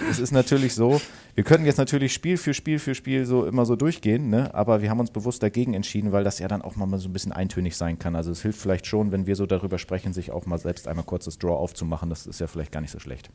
es 0.09 0.19
ist 0.19 0.31
natürlich 0.31 0.75
so, 0.75 1.01
wir 1.35 1.43
könnten 1.43 1.65
jetzt 1.65 1.77
natürlich 1.77 2.13
Spiel 2.13 2.37
für 2.37 2.53
Spiel 2.53 2.79
für 2.79 2.93
Spiel 2.93 3.25
so 3.25 3.45
immer 3.45 3.65
so 3.65 3.75
durchgehen, 3.75 4.29
ne? 4.29 4.53
aber 4.53 4.81
wir 4.81 4.89
haben 4.89 4.99
uns 4.99 5.11
bewusst 5.11 5.41
dagegen 5.41 5.73
entschieden, 5.73 6.11
weil 6.11 6.23
das 6.23 6.39
ja 6.39 6.47
dann 6.47 6.61
auch 6.61 6.75
mal 6.75 6.97
so 6.99 7.09
ein 7.09 7.13
bisschen 7.13 7.31
eintönig 7.31 7.75
sein 7.75 7.97
kann. 7.97 8.15
Also 8.15 8.31
es 8.31 8.41
hilft 8.41 8.59
vielleicht 8.59 8.85
schon, 8.85 9.11
wenn 9.11 9.25
wir 9.25 9.35
so 9.35 9.45
darüber 9.45 9.79
sprechen, 9.79 10.13
sich 10.13 10.31
auch 10.31 10.45
mal 10.45 10.59
selbst 10.59 10.87
einmal 10.87 11.05
kurz 11.05 11.25
das 11.25 11.39
Draw 11.39 11.55
aufzumachen. 11.55 12.09
Das 12.09 12.27
ist 12.27 12.39
ja 12.39 12.47
vielleicht 12.47 12.71
gar 12.71 12.81
nicht 12.81 12.91
so 12.91 12.99
schlecht. 12.99 13.29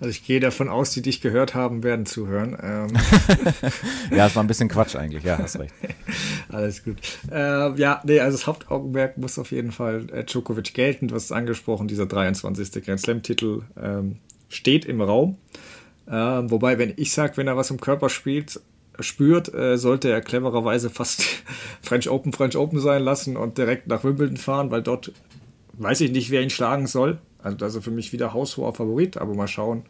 Also 0.00 0.10
ich 0.10 0.24
gehe 0.24 0.40
davon 0.40 0.68
aus, 0.68 0.90
die 0.90 1.00
dich 1.00 1.22
gehört 1.22 1.54
haben, 1.54 1.82
werden 1.82 2.04
zuhören. 2.04 2.56
Ähm. 2.62 2.88
ja, 4.16 4.26
es 4.26 4.36
war 4.36 4.44
ein 4.44 4.46
bisschen 4.46 4.68
Quatsch 4.68 4.96
eigentlich, 4.96 5.24
ja, 5.24 5.38
hast 5.38 5.58
recht. 5.58 5.72
Alles 6.50 6.84
gut. 6.84 6.98
Äh, 7.30 7.74
ja, 7.80 8.02
nee, 8.04 8.20
also 8.20 8.36
das 8.36 8.46
Hauptaugenmerk 8.46 9.16
muss 9.16 9.38
auf 9.38 9.50
jeden 9.50 9.72
Fall 9.72 10.10
äh, 10.10 10.24
Djokovic 10.24 10.74
gelten. 10.74 11.08
Du 11.08 11.14
hast 11.14 11.24
es 11.24 11.32
angesprochen, 11.32 11.88
dieser 11.88 12.04
23. 12.04 12.84
Grand 12.84 13.00
Slam-Titel 13.00 13.62
ähm, 13.80 14.18
steht 14.50 14.84
im 14.84 15.00
Raum. 15.00 15.38
Ähm, 16.08 16.50
wobei, 16.50 16.78
wenn 16.78 16.94
ich 16.96 17.12
sage, 17.12 17.36
wenn 17.36 17.48
er 17.48 17.56
was 17.56 17.70
im 17.70 17.80
Körper 17.80 18.08
spielt, 18.08 18.60
spürt, 19.00 19.52
äh, 19.52 19.76
sollte 19.76 20.10
er 20.10 20.20
clevererweise 20.20 20.90
fast 20.90 21.22
French 21.82 22.08
Open, 22.08 22.32
French 22.32 22.56
Open 22.56 22.78
sein 22.78 23.02
lassen 23.02 23.36
und 23.36 23.58
direkt 23.58 23.88
nach 23.88 24.04
Wimbledon 24.04 24.36
fahren, 24.36 24.70
weil 24.70 24.82
dort 24.82 25.12
weiß 25.74 26.00
ich 26.00 26.12
nicht, 26.12 26.30
wer 26.30 26.42
ihn 26.42 26.50
schlagen 26.50 26.86
soll. 26.86 27.18
Also 27.42 27.56
das 27.56 27.74
ist 27.74 27.84
für 27.84 27.90
mich 27.90 28.12
wieder 28.12 28.32
haushoher 28.32 28.74
Favorit, 28.74 29.18
aber 29.18 29.34
mal 29.34 29.46
schauen, 29.46 29.84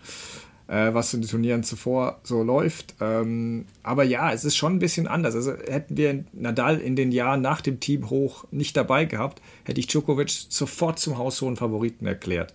äh, 0.68 0.92
was 0.92 1.14
in 1.14 1.22
den 1.22 1.30
Turnieren 1.30 1.62
zuvor 1.62 2.20
so 2.22 2.42
läuft. 2.42 2.94
Ähm, 3.00 3.66
aber 3.82 4.04
ja, 4.04 4.32
es 4.32 4.44
ist 4.44 4.56
schon 4.56 4.74
ein 4.74 4.78
bisschen 4.78 5.06
anders. 5.06 5.34
Also 5.34 5.52
hätten 5.52 5.96
wir 5.96 6.24
Nadal 6.32 6.80
in 6.80 6.96
den 6.96 7.12
Jahren 7.12 7.40
nach 7.40 7.60
dem 7.60 7.80
Team 7.80 8.10
hoch 8.10 8.44
nicht 8.50 8.76
dabei 8.76 9.04
gehabt, 9.04 9.40
hätte 9.64 9.80
ich 9.80 9.86
Djokovic 9.86 10.30
sofort 10.48 10.98
zum 10.98 11.18
haushohen 11.18 11.56
Favoriten 11.56 12.06
erklärt. 12.06 12.52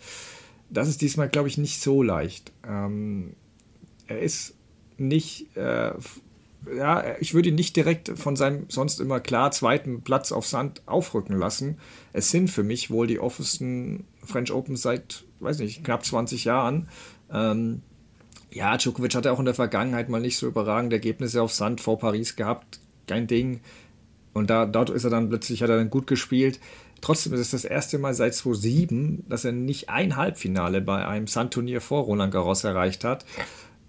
Das 0.69 0.87
ist 0.87 1.01
diesmal, 1.01 1.29
glaube 1.29 1.47
ich, 1.47 1.57
nicht 1.57 1.81
so 1.81 2.01
leicht. 2.03 2.51
Ähm, 2.67 3.33
er 4.11 4.19
ist 4.19 4.55
nicht 4.97 5.55
äh, 5.55 5.93
ja, 6.75 7.03
ich 7.19 7.33
würde 7.33 7.49
ihn 7.49 7.55
nicht 7.55 7.75
direkt 7.75 8.09
von 8.09 8.35
seinem 8.35 8.65
sonst 8.69 8.99
immer 8.99 9.19
klar 9.19 9.51
zweiten 9.51 10.01
Platz 10.01 10.31
auf 10.31 10.45
Sand 10.45 10.81
aufrücken 10.85 11.37
lassen. 11.37 11.77
Es 12.13 12.29
sind 12.29 12.49
für 12.49 12.63
mich 12.63 12.91
wohl 12.91 13.07
die 13.07 13.19
offensten 13.19 14.05
French 14.23 14.51
Open 14.51 14.75
seit, 14.75 15.23
weiß 15.39 15.59
nicht, 15.59 15.83
knapp 15.83 16.05
20 16.05 16.45
Jahren. 16.45 16.87
Ähm, 17.31 17.81
ja, 18.51 18.77
Djokovic 18.77 19.15
hatte 19.15 19.31
auch 19.31 19.39
in 19.39 19.45
der 19.45 19.53
Vergangenheit 19.53 20.09
mal 20.09 20.21
nicht 20.21 20.37
so 20.37 20.47
überragende 20.47 20.97
Ergebnisse 20.97 21.41
auf 21.41 21.53
Sand 21.53 21.81
vor 21.81 21.97
Paris 21.97 22.35
gehabt. 22.35 22.79
Kein 23.07 23.27
Ding. 23.27 23.61
Und 24.33 24.49
da, 24.49 24.65
dort 24.65 24.89
ist 24.89 25.03
er 25.03 25.09
dann 25.09 25.29
plötzlich, 25.29 25.63
hat 25.63 25.69
er 25.69 25.77
dann 25.77 25.89
gut 25.89 26.05
gespielt. 26.05 26.59
Trotzdem 27.01 27.33
ist 27.33 27.39
es 27.39 27.51
das 27.51 27.65
erste 27.65 27.97
Mal 27.97 28.13
seit 28.13 28.35
2007, 28.35 29.25
dass 29.27 29.45
er 29.45 29.51
nicht 29.51 29.89
ein 29.89 30.15
Halbfinale 30.15 30.81
bei 30.81 31.05
einem 31.07 31.25
Sandturnier 31.25 31.81
vor 31.81 32.03
Roland 32.03 32.31
Garros 32.31 32.63
erreicht 32.63 33.03
hat. 33.03 33.25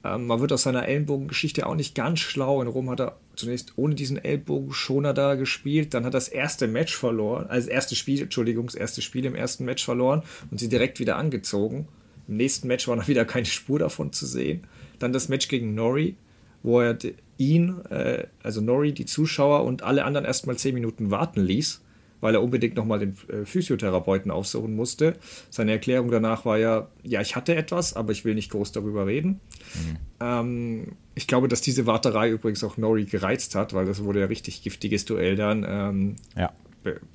Ähm, 0.05 0.27
man 0.27 0.41
wird 0.41 0.53
aus 0.53 0.63
seiner 0.63 0.87
Ellenbogengeschichte 0.87 1.67
auch 1.67 1.75
nicht 1.75 1.95
ganz 1.95 2.21
schlau. 2.21 2.61
In 2.61 2.69
Rom 2.69 2.91
hat 2.91 3.01
er 3.01 3.17
zunächst 3.37 3.75
ohne 3.77 3.95
diesen 3.95 4.19
Ellbogenschoner 4.19 5.15
da 5.15 5.35
gespielt. 5.35 5.95
Dann 5.95 6.05
hat 6.05 6.15
er 6.15 6.19
das 6.19 6.29
erste 6.29 6.67
Match 6.67 6.97
verloren, 6.97 7.47
also 7.49 7.71
erste 7.71 7.95
Spiel, 7.95 8.23
Entschuldigung, 8.23 8.67
das 8.67 8.75
erste 8.75 9.03
Spiel 9.03 9.25
im 9.25 9.35
ersten 9.35 9.65
Match 9.65 9.85
verloren 9.85 10.23
und 10.51 10.59
sie 10.59 10.69
direkt 10.69 11.01
wieder 11.01 11.17
angezogen. 11.17 11.89
Im 12.29 12.37
nächsten 12.37 12.69
Match 12.69 12.87
war 12.89 12.97
noch 12.97 13.09
wieder 13.09 13.25
keine 13.25 13.47
Spur 13.47 13.79
davon 13.79 14.13
zu 14.13 14.27
sehen. 14.27 14.67
Dann 14.99 15.13
das 15.13 15.29
Match 15.29 15.49
gegen 15.49 15.75
Nori, 15.75 16.17
wo 16.63 16.81
er 16.81 16.97
ihn, 17.39 17.81
äh, 17.91 18.27
also 18.43 18.61
Nori, 18.61 18.93
die 18.93 19.07
Zuschauer 19.07 19.65
und 19.65 19.83
alle 19.83 20.05
anderen 20.05 20.27
erstmal 20.27 20.57
zehn 20.57 20.75
Minuten 20.75 21.11
warten 21.11 21.41
ließ 21.41 21.81
weil 22.23 22.35
er 22.35 22.43
unbedingt 22.43 22.77
nochmal 22.77 23.01
den 23.01 23.17
äh, 23.29 23.45
Physiotherapeuten 23.45 24.31
aufsuchen 24.31 24.75
musste. 24.75 25.15
Seine 25.51 25.73
Erklärung 25.73 26.11
danach 26.11 26.47
war 26.47 26.57
ja, 26.57 26.89
ja, 27.03 27.21
ich 27.21 27.37
hatte 27.37 27.55
etwas, 27.55 27.95
aber 27.95 28.13
ich 28.13 28.25
will 28.25 28.35
nicht 28.35 28.51
groß 28.51 28.73
darüber 28.73 29.07
reden. 29.07 29.41
Mhm. 29.75 29.97
Ähm, 30.21 30.87
ich 31.15 31.27
glaube, 31.27 31.49
dass 31.49 31.61
diese 31.61 31.87
Warterei 31.87 32.31
übrigens 32.31 32.65
auch 32.65 32.79
Nori 32.79 33.05
gereizt 33.05 33.55
hat, 33.55 33.75
weil 33.75 33.85
das 33.85 34.03
wurde 34.03 34.21
ja 34.21 34.27
richtig 34.27 34.63
giftiges 34.63 35.05
Duell 35.05 35.37
dann. 35.37 35.67
Ähm, 35.69 36.17
ja. 36.37 36.53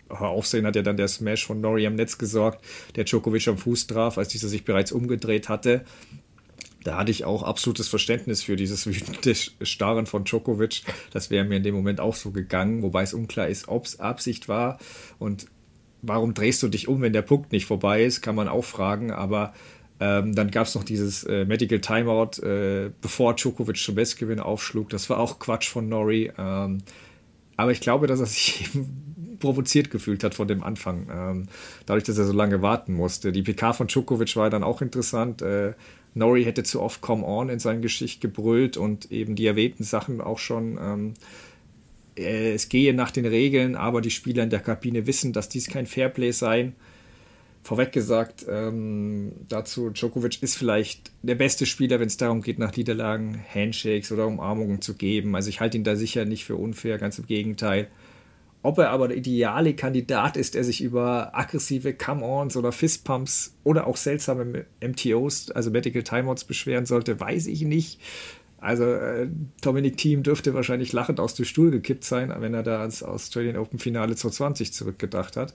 Aufsehen 0.07 0.65
hat 0.65 0.77
ja 0.77 0.81
dann 0.81 0.95
der 0.95 1.09
Smash 1.09 1.45
von 1.45 1.59
Nori 1.59 1.85
am 1.87 1.95
Netz 1.95 2.17
gesorgt, 2.17 2.63
der 2.95 3.03
Djokovic 3.03 3.49
am 3.49 3.57
Fuß 3.57 3.87
traf, 3.87 4.17
als 4.17 4.29
dieser 4.29 4.47
sich 4.47 4.63
bereits 4.63 4.93
umgedreht 4.93 5.49
hatte 5.49 5.83
da 6.87 6.97
hatte 6.97 7.11
ich 7.11 7.25
auch 7.25 7.43
absolutes 7.43 7.89
Verständnis 7.89 8.43
für 8.43 8.55
dieses 8.55 8.87
wütende 8.87 9.35
Starren 9.35 10.05
von 10.05 10.23
Djokovic. 10.23 10.83
Das 11.11 11.29
wäre 11.29 11.43
mir 11.43 11.57
in 11.57 11.63
dem 11.63 11.75
Moment 11.75 11.99
auch 11.99 12.15
so 12.15 12.31
gegangen, 12.31 12.81
wobei 12.81 13.03
es 13.03 13.13
unklar 13.13 13.49
ist, 13.49 13.67
ob 13.67 13.85
es 13.85 13.99
Absicht 13.99 14.47
war 14.47 14.79
und 15.19 15.47
warum 16.01 16.33
drehst 16.33 16.63
du 16.63 16.69
dich 16.69 16.87
um, 16.87 17.01
wenn 17.01 17.11
der 17.11 17.23
Punkt 17.23 17.51
nicht 17.51 17.65
vorbei 17.65 18.05
ist, 18.05 18.21
kann 18.21 18.35
man 18.35 18.47
auch 18.47 18.63
fragen, 18.63 19.11
aber 19.11 19.53
ähm, 19.99 20.33
dann 20.33 20.49
gab 20.49 20.67
es 20.67 20.75
noch 20.75 20.85
dieses 20.85 21.25
äh, 21.25 21.43
Medical 21.43 21.81
Timeout, 21.81 22.41
äh, 22.41 22.91
bevor 23.01 23.35
Djokovic 23.35 23.77
zum 23.77 23.95
Bestgewinn 23.95 24.39
aufschlug. 24.39 24.89
Das 24.89 25.09
war 25.09 25.19
auch 25.19 25.39
Quatsch 25.39 25.67
von 25.69 25.89
Nori. 25.89 26.31
Ähm, 26.37 26.83
aber 27.57 27.71
ich 27.71 27.81
glaube, 27.81 28.07
dass 28.07 28.19
er 28.19 28.27
sich 28.27 28.61
eben 28.75 29.37
provoziert 29.39 29.89
gefühlt 29.89 30.23
hat 30.23 30.35
von 30.35 30.47
dem 30.47 30.63
Anfang, 30.63 31.07
ähm, 31.11 31.47
dadurch, 31.85 32.03
dass 32.03 32.17
er 32.17 32.25
so 32.25 32.33
lange 32.33 32.61
warten 32.61 32.93
musste. 32.93 33.31
Die 33.31 33.43
PK 33.43 33.73
von 33.73 33.87
Djokovic 33.87 34.35
war 34.35 34.49
dann 34.49 34.63
auch 34.63 34.81
interessant. 34.81 35.41
Äh, 35.41 35.73
Nori 36.17 36.43
hätte 36.43 36.63
zu 36.63 36.81
oft 36.81 37.01
Come 37.01 37.25
On 37.25 37.49
in 37.49 37.59
seinem 37.59 37.81
Geschicht 37.81 38.21
gebrüllt 38.21 38.77
und 38.77 39.11
eben 39.11 39.35
die 39.35 39.45
erwähnten 39.45 39.83
Sachen 39.83 40.21
auch 40.21 40.39
schon. 40.39 40.77
Ähm, 40.81 41.13
äh, 42.17 42.53
es 42.53 42.69
gehe 42.69 42.93
nach 42.93 43.11
den 43.11 43.25
Regeln, 43.25 43.75
aber 43.75 44.01
die 44.01 44.11
Spieler 44.11 44.43
in 44.43 44.49
der 44.49 44.59
Kabine 44.59 45.07
wissen, 45.07 45.33
dass 45.33 45.49
dies 45.49 45.67
kein 45.67 45.85
Fairplay 45.85 46.31
sei. 46.31 46.73
Vorweg 47.63 47.91
gesagt, 47.91 48.45
ähm, 48.49 49.33
dazu, 49.49 49.89
Djokovic 49.89 50.41
ist 50.41 50.55
vielleicht 50.55 51.11
der 51.21 51.35
beste 51.35 51.65
Spieler, 51.65 51.99
wenn 51.99 52.07
es 52.07 52.15
darum 52.15 52.41
geht, 52.41 52.59
nach 52.59 52.75
Niederlagen 52.75 53.43
Handshakes 53.53 54.11
oder 54.11 54.25
Umarmungen 54.25 54.81
zu 54.81 54.93
geben. 54.93 55.35
Also 55.35 55.49
ich 55.49 55.59
halte 55.59 55.77
ihn 55.77 55.83
da 55.83 55.97
sicher 55.97 56.23
nicht 56.23 56.45
für 56.45 56.55
unfair, 56.55 56.97
ganz 56.97 57.19
im 57.19 57.27
Gegenteil. 57.27 57.89
Ob 58.67 58.79
er 58.79 58.89
aber 58.89 59.07
der 59.07 59.15
ideale 59.15 59.75
Kandidat 59.75 60.35
ist, 60.35 60.53
der 60.53 60.65
sich 60.65 60.81
über 60.81 61.33
aggressive 61.33 61.93
Come-Ons 61.93 62.57
oder 62.57 62.73
Fistpumps 62.73 63.55
oder 63.63 63.87
auch 63.87 63.95
seltsame 63.95 64.65
MTOs, 64.85 65.51
also 65.51 65.71
Medical 65.71 66.03
Timeouts, 66.03 66.43
beschweren 66.43 66.85
sollte, 66.85 67.17
weiß 67.17 67.47
ich 67.47 67.61
nicht. 67.61 68.01
Also 68.57 68.83
äh, 68.83 69.29
Dominic 69.61 69.95
Thiem 69.95 70.21
dürfte 70.21 70.53
wahrscheinlich 70.53 70.91
lachend 70.91 71.21
aus 71.21 71.33
dem 71.33 71.45
Stuhl 71.45 71.71
gekippt 71.71 72.03
sein, 72.03 72.33
wenn 72.39 72.53
er 72.53 72.61
da 72.61 72.81
ans 72.81 73.03
Australian 73.03 73.55
Open 73.55 73.79
Finale 73.79 74.17
2020 74.17 74.73
zurückgedacht 74.73 75.37
hat. 75.37 75.53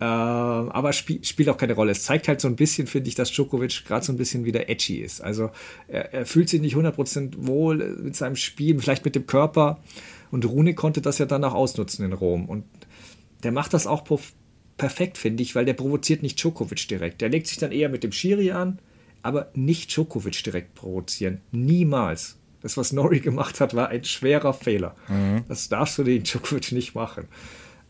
Ähm, 0.00 0.06
aber 0.06 0.92
spiel, 0.92 1.24
spielt 1.24 1.48
auch 1.48 1.56
keine 1.56 1.72
Rolle. 1.72 1.92
Es 1.92 2.02
zeigt 2.02 2.28
halt 2.28 2.42
so 2.42 2.48
ein 2.48 2.56
bisschen, 2.56 2.86
finde 2.86 3.08
ich, 3.08 3.14
dass 3.14 3.30
Djokovic 3.30 3.86
gerade 3.86 4.04
so 4.04 4.12
ein 4.12 4.18
bisschen 4.18 4.44
wieder 4.44 4.68
edgy 4.68 4.98
ist. 4.98 5.22
Also 5.22 5.50
er, 5.88 6.12
er 6.12 6.26
fühlt 6.26 6.50
sich 6.50 6.60
nicht 6.60 6.76
100% 6.76 7.46
wohl 7.46 7.96
mit 8.02 8.14
seinem 8.16 8.36
Spiel, 8.36 8.78
vielleicht 8.78 9.06
mit 9.06 9.14
dem 9.14 9.26
Körper. 9.26 9.80
Und 10.34 10.46
Rune 10.46 10.74
konnte 10.74 11.00
das 11.00 11.18
ja 11.18 11.26
dann 11.26 11.44
auch 11.44 11.54
ausnutzen 11.54 12.04
in 12.04 12.12
Rom. 12.12 12.46
Und 12.48 12.64
der 13.44 13.52
macht 13.52 13.72
das 13.72 13.86
auch 13.86 14.02
perfekt, 14.76 15.16
finde 15.16 15.44
ich, 15.44 15.54
weil 15.54 15.64
der 15.64 15.74
provoziert 15.74 16.24
nicht 16.24 16.42
Djokovic 16.42 16.88
direkt. 16.88 17.20
Der 17.20 17.28
legt 17.28 17.46
sich 17.46 17.58
dann 17.58 17.70
eher 17.70 17.88
mit 17.88 18.02
dem 18.02 18.10
Schiri 18.10 18.50
an, 18.50 18.80
aber 19.22 19.52
nicht 19.54 19.94
Djokovic 19.94 20.42
direkt 20.42 20.74
provozieren. 20.74 21.40
Niemals. 21.52 22.36
Das, 22.62 22.76
was 22.76 22.92
Nori 22.92 23.20
gemacht 23.20 23.60
hat, 23.60 23.74
war 23.74 23.90
ein 23.90 24.02
schwerer 24.02 24.54
Fehler. 24.54 24.96
Mhm. 25.06 25.44
Das 25.46 25.68
darfst 25.68 25.98
du 25.98 26.02
den 26.02 26.24
Djokovic 26.24 26.72
nicht 26.72 26.96
machen. 26.96 27.28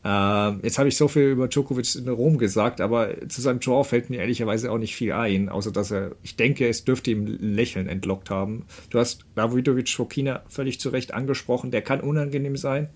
Ähm, 0.07 0.61
jetzt 0.63 0.79
habe 0.79 0.89
ich 0.89 0.97
so 0.99 1.09
viel 1.09 1.31
über 1.31 1.49
Djokovic 1.49 1.95
in 1.95 2.09
Rom 2.09 2.37
gesagt, 2.37 2.83
aber 2.83 3.29
zu 3.29 3.41
seinem 3.41 3.61
Draw 3.61 3.85
fällt 3.85 4.11
mir 4.11 4.21
ehrlicherweise 4.21 4.71
auch 4.71 4.77
nicht 4.77 4.95
viel 4.95 5.13
ein, 5.13 5.49
außer 5.49 5.73
dass 5.73 5.91
er, 5.91 6.13
ich 6.23 6.37
denke, 6.37 6.69
es 6.69 6.85
dürfte 6.85 7.11
ihm 7.11 7.27
Lächeln 7.27 7.89
entlockt 7.89 8.29
haben. 8.29 8.67
Du 8.91 8.99
hast 8.99 9.25
Davidovic 9.35 9.89
Fokina 9.89 10.43
völlig 10.49 10.79
zu 10.79 10.91
Recht 10.91 11.15
angesprochen, 11.15 11.71
der 11.71 11.81
kann 11.81 12.01
unangenehm 12.01 12.59
sein. 12.59 12.91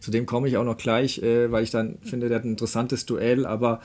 Zu 0.00 0.10
dem 0.10 0.24
komme 0.24 0.48
ich 0.48 0.56
auch 0.56 0.64
noch 0.64 0.78
gleich, 0.78 1.22
äh, 1.22 1.52
weil 1.52 1.64
ich 1.64 1.70
dann 1.70 1.98
finde, 2.02 2.28
der 2.28 2.38
hat 2.38 2.44
ein 2.44 2.52
interessantes 2.52 3.04
Duell, 3.04 3.44
aber 3.44 3.82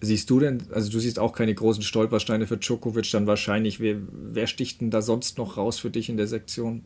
siehst 0.00 0.30
du 0.30 0.38
denn, 0.38 0.62
also 0.72 0.92
du 0.92 1.00
siehst 1.00 1.18
auch 1.18 1.32
keine 1.32 1.54
großen 1.54 1.82
Stolpersteine 1.82 2.46
für 2.46 2.56
Djokovic, 2.56 3.10
dann 3.10 3.26
wahrscheinlich, 3.26 3.80
wer, 3.80 3.96
wer 4.12 4.46
sticht 4.46 4.80
denn 4.80 4.92
da 4.92 5.02
sonst 5.02 5.38
noch 5.38 5.56
raus 5.56 5.80
für 5.80 5.90
dich 5.90 6.08
in 6.08 6.16
der 6.16 6.28
Sektion? 6.28 6.84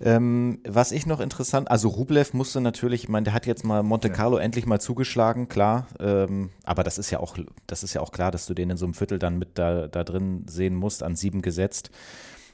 Ähm, 0.00 0.60
was 0.66 0.92
ich 0.92 1.06
noch 1.06 1.20
interessant, 1.20 1.70
also 1.70 1.88
Rublev 1.88 2.32
musste 2.32 2.60
natürlich, 2.60 3.04
ich 3.04 3.08
meine, 3.08 3.24
der 3.24 3.34
hat 3.34 3.46
jetzt 3.46 3.64
mal 3.64 3.82
Monte 3.82 4.10
Carlo 4.10 4.38
ja. 4.38 4.44
endlich 4.44 4.66
mal 4.66 4.80
zugeschlagen, 4.80 5.48
klar. 5.48 5.88
Ähm, 5.98 6.50
aber 6.64 6.84
das 6.84 6.98
ist 6.98 7.10
ja 7.10 7.20
auch, 7.20 7.36
das 7.66 7.82
ist 7.82 7.94
ja 7.94 8.00
auch 8.00 8.12
klar, 8.12 8.30
dass 8.30 8.46
du 8.46 8.54
den 8.54 8.70
in 8.70 8.76
so 8.76 8.86
einem 8.86 8.94
Viertel 8.94 9.18
dann 9.18 9.38
mit 9.38 9.58
da, 9.58 9.88
da 9.88 10.04
drin 10.04 10.44
sehen 10.48 10.74
musst, 10.74 11.02
an 11.02 11.16
sieben 11.16 11.42
gesetzt. 11.42 11.90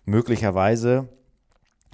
Möglicherweise 0.07 1.09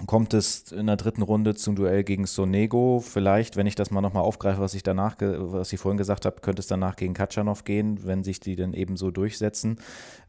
kommt 0.07 0.33
es 0.33 0.71
in 0.71 0.87
der 0.87 0.97
dritten 0.97 1.21
Runde 1.21 1.55
zum 1.55 1.75
Duell 1.75 2.03
gegen 2.03 2.25
Sonego. 2.25 3.03
Vielleicht, 3.05 3.55
wenn 3.55 3.67
ich 3.67 3.75
das 3.75 3.91
mal 3.91 4.01
nochmal 4.01 4.23
aufgreife, 4.23 4.61
was 4.61 4.73
ich 4.73 4.83
danach, 4.83 5.15
was 5.19 5.71
ich 5.73 5.79
vorhin 5.79 5.97
gesagt 5.97 6.25
habe, 6.25 6.41
könnte 6.41 6.61
es 6.61 6.67
danach 6.67 6.95
gegen 6.95 7.13
Katschanov 7.13 7.63
gehen, 7.63 8.05
wenn 8.05 8.23
sich 8.23 8.39
die 8.39 8.55
dann 8.55 8.73
eben 8.73 8.97
so 8.97 9.11
durchsetzen. 9.11 9.77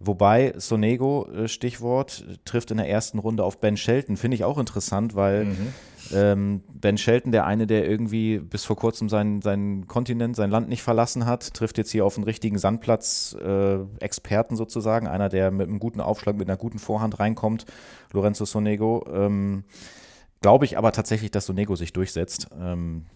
Wobei 0.00 0.54
Sonego, 0.56 1.26
äh, 1.28 1.48
Stichwort, 1.48 2.24
trifft 2.44 2.70
in 2.70 2.76
der 2.76 2.88
ersten 2.88 3.18
Runde 3.18 3.44
auf 3.44 3.60
Ben 3.60 3.76
Shelton. 3.76 4.16
Finde 4.16 4.34
ich 4.34 4.44
auch 4.44 4.58
interessant, 4.58 5.14
weil 5.14 5.46
mhm. 5.46 5.74
Ähm, 6.12 6.62
Ben 6.72 6.98
Shelton, 6.98 7.32
der 7.32 7.46
eine, 7.46 7.66
der 7.66 7.88
irgendwie 7.88 8.38
bis 8.38 8.64
vor 8.64 8.76
kurzem 8.76 9.08
seinen, 9.08 9.42
seinen 9.42 9.86
Kontinent, 9.86 10.36
sein 10.36 10.50
Land 10.50 10.68
nicht 10.68 10.82
verlassen 10.82 11.26
hat, 11.26 11.54
trifft 11.54 11.78
jetzt 11.78 11.90
hier 11.90 12.04
auf 12.04 12.16
einen 12.16 12.24
richtigen 12.24 12.58
Sandplatz-Experten 12.58 14.54
äh, 14.54 14.56
sozusagen. 14.56 15.06
Einer, 15.06 15.28
der 15.28 15.50
mit 15.50 15.68
einem 15.68 15.78
guten 15.78 16.00
Aufschlag, 16.00 16.36
mit 16.36 16.48
einer 16.48 16.56
guten 16.56 16.78
Vorhand 16.78 17.18
reinkommt 17.20 17.66
Lorenzo 18.12 18.44
Sonego. 18.44 19.04
Ähm, 19.12 19.64
Glaube 20.42 20.64
ich 20.64 20.76
aber 20.76 20.90
tatsächlich, 20.92 21.30
dass 21.30 21.46
Sonego 21.46 21.76
sich 21.76 21.92
durchsetzt, 21.92 22.48
ähm, 22.60 23.06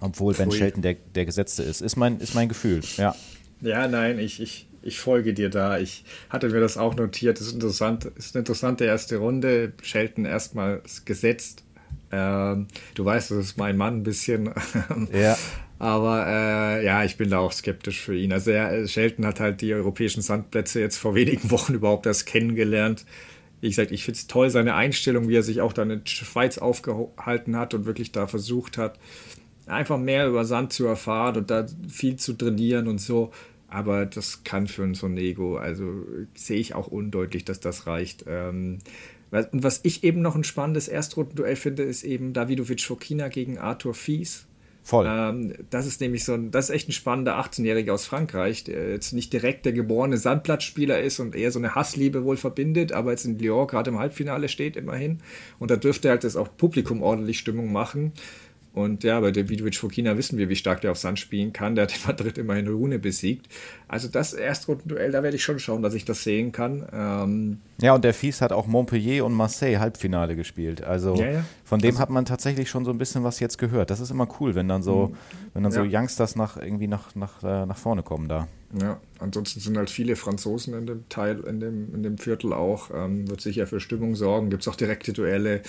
obwohl 0.00 0.32
Ben 0.32 0.50
Shelton 0.50 0.80
der, 0.80 0.94
der 0.94 1.26
Gesetzte 1.26 1.62
ist. 1.62 1.82
Ist 1.82 1.96
mein, 1.96 2.18
ist 2.20 2.34
mein 2.34 2.48
Gefühl, 2.48 2.80
ja. 2.96 3.14
Ja, 3.60 3.86
nein, 3.86 4.18
ich, 4.18 4.40
ich, 4.40 4.68
ich 4.82 4.98
folge 4.98 5.34
dir 5.34 5.50
da. 5.50 5.78
Ich 5.78 6.04
hatte 6.30 6.48
mir 6.48 6.60
das 6.60 6.76
auch 6.78 6.94
notiert. 6.94 7.38
Das 7.38 7.48
ist 7.48 7.54
interessant, 7.54 8.06
ist 8.16 8.34
eine 8.34 8.40
interessante 8.40 8.84
erste 8.84 9.18
Runde. 9.18 9.74
Shelton 9.82 10.24
erstmal 10.24 10.82
gesetzt. 11.04 11.64
Ähm, 12.14 12.66
du 12.94 13.04
weißt, 13.04 13.32
das 13.32 13.38
ist 13.38 13.58
mein 13.58 13.76
Mann 13.76 13.98
ein 13.98 14.02
bisschen. 14.02 14.50
ja. 15.12 15.36
Aber 15.78 16.26
äh, 16.26 16.84
ja, 16.84 17.04
ich 17.04 17.16
bin 17.16 17.30
da 17.30 17.38
auch 17.38 17.52
skeptisch 17.52 18.00
für 18.00 18.16
ihn. 18.16 18.32
Also 18.32 18.52
er, 18.52 18.86
Shelton 18.86 19.26
hat 19.26 19.40
halt 19.40 19.60
die 19.60 19.74
europäischen 19.74 20.22
Sandplätze 20.22 20.80
jetzt 20.80 20.96
vor 20.96 21.14
wenigen 21.14 21.50
Wochen 21.50 21.74
überhaupt 21.74 22.06
erst 22.06 22.26
kennengelernt 22.26 23.04
wie 23.64 23.70
gesagt, 23.70 23.92
ich 23.92 24.04
finde 24.04 24.18
es 24.18 24.26
toll, 24.26 24.50
seine 24.50 24.74
Einstellung, 24.74 25.26
wie 25.26 25.36
er 25.36 25.42
sich 25.42 25.62
auch 25.62 25.72
dann 25.72 25.90
in 25.90 26.04
der 26.04 26.10
Schweiz 26.10 26.58
aufgehalten 26.58 27.56
hat 27.56 27.72
und 27.72 27.86
wirklich 27.86 28.12
da 28.12 28.26
versucht 28.26 28.76
hat, 28.76 28.98
einfach 29.64 29.96
mehr 29.96 30.28
über 30.28 30.44
Sand 30.44 30.74
zu 30.74 30.84
erfahren 30.84 31.38
und 31.38 31.50
da 31.50 31.64
viel 31.88 32.16
zu 32.16 32.34
trainieren 32.34 32.88
und 32.88 33.00
so. 33.00 33.32
Aber 33.68 34.04
das 34.04 34.44
kann 34.44 34.66
für 34.66 34.82
ein 34.82 34.92
Sonego, 34.92 35.56
also 35.56 36.04
sehe 36.34 36.58
ich 36.58 36.74
auch 36.74 36.88
undeutlich, 36.88 37.46
dass 37.46 37.58
das 37.58 37.86
reicht. 37.86 38.26
Ähm, 38.28 38.80
und 39.50 39.62
was 39.62 39.80
ich 39.82 40.04
eben 40.04 40.20
noch 40.20 40.36
ein 40.36 40.44
spannendes 40.44 40.88
Erstrundenduell 40.88 41.56
finde, 41.56 41.82
ist 41.82 42.04
eben 42.04 42.32
Davidovic 42.32 42.82
Fokina 42.82 43.28
gegen 43.28 43.58
Arthur 43.58 43.94
Fies. 43.94 44.46
Voll. 44.84 45.06
Ähm, 45.08 45.54
das 45.70 45.86
ist 45.86 46.02
nämlich 46.02 46.24
so 46.24 46.34
ein, 46.34 46.50
das 46.50 46.68
ist 46.68 46.74
echt 46.74 46.88
ein 46.90 46.92
spannender 46.92 47.40
18-Jähriger 47.40 47.92
aus 47.92 48.04
Frankreich, 48.04 48.64
der 48.64 48.90
jetzt 48.90 49.12
nicht 49.12 49.32
direkt 49.32 49.64
der 49.64 49.72
geborene 49.72 50.18
Sandplatzspieler 50.18 51.00
ist 51.00 51.20
und 51.20 51.34
eher 51.34 51.50
so 51.50 51.58
eine 51.58 51.74
Hassliebe 51.74 52.22
wohl 52.24 52.36
verbindet, 52.36 52.92
aber 52.92 53.12
jetzt 53.12 53.24
in 53.24 53.38
Lyon 53.38 53.66
gerade 53.66 53.90
im 53.90 53.98
Halbfinale 53.98 54.48
steht 54.50 54.76
immerhin. 54.76 55.20
Und 55.58 55.70
da 55.70 55.76
dürfte 55.76 56.10
halt 56.10 56.22
das 56.22 56.36
auch 56.36 56.54
Publikum 56.54 57.02
ordentlich 57.02 57.38
Stimmung 57.38 57.72
machen. 57.72 58.12
Und 58.74 59.04
ja, 59.04 59.20
bei 59.20 59.30
Davidovic 59.30 59.76
Fokina 59.76 60.18
wissen 60.18 60.36
wir, 60.36 60.48
wie 60.48 60.56
stark 60.56 60.80
der 60.80 60.90
auf 60.90 60.98
Sand 60.98 61.20
spielen 61.20 61.52
kann. 61.52 61.76
Der 61.76 61.84
hat 61.84 61.94
in 61.94 62.02
Madrid 62.06 62.36
immerhin 62.36 62.66
Rune 62.66 62.98
besiegt. 62.98 63.46
Also 63.86 64.08
das 64.08 64.32
Erstrundenduell, 64.32 65.12
da 65.12 65.22
werde 65.22 65.36
ich 65.36 65.44
schon 65.44 65.58
schauen, 65.58 65.82
dass 65.82 65.94
ich 65.94 66.04
das 66.04 66.24
sehen 66.24 66.52
kann. 66.52 66.86
Ähm 66.92 67.58
ja, 67.80 67.94
und 67.94 68.02
der 68.02 68.14
Fies 68.14 68.40
hat 68.40 68.52
auch 68.52 68.66
Montpellier 68.66 69.24
und 69.24 69.32
Marseille 69.32 69.78
Halbfinale 69.78 70.36
gespielt. 70.36 70.82
Also 70.82 71.16
ja, 71.16 71.30
ja. 71.30 71.44
von 71.64 71.80
dem 71.80 71.90
also, 71.90 72.00
hat 72.00 72.10
man 72.10 72.24
tatsächlich 72.24 72.70
schon 72.70 72.84
so 72.84 72.90
ein 72.90 72.98
bisschen 72.98 73.24
was 73.24 73.40
jetzt 73.40 73.58
gehört. 73.58 73.90
Das 73.90 74.00
ist 74.00 74.10
immer 74.10 74.26
cool, 74.40 74.54
wenn 74.54 74.68
dann 74.68 74.82
so, 74.82 75.08
mhm. 75.08 75.16
wenn 75.52 75.62
dann 75.64 75.72
so 75.72 75.82
Youngsters 75.82 76.34
nach 76.34 76.56
irgendwie 76.56 76.86
nach, 76.88 77.14
nach, 77.14 77.42
äh, 77.42 77.66
nach 77.66 77.76
vorne 77.76 78.02
kommen 78.02 78.28
da. 78.28 78.48
Ja, 78.80 78.98
ansonsten 79.20 79.60
sind 79.60 79.76
halt 79.76 79.90
viele 79.90 80.16
Franzosen 80.16 80.74
in 80.74 80.86
dem 80.86 81.08
Teil, 81.08 81.40
in 81.40 81.60
dem, 81.60 81.94
in 81.94 82.02
dem 82.02 82.18
Viertel 82.18 82.52
auch. 82.52 82.90
Ähm, 82.92 83.28
wird 83.28 83.40
sicher 83.40 83.66
für 83.66 83.80
Stimmung 83.80 84.16
sorgen. 84.16 84.50
Gibt 84.50 84.62
es 84.62 84.68
auch 84.68 84.76
direkte 84.76 85.12
Duelle. 85.12 85.62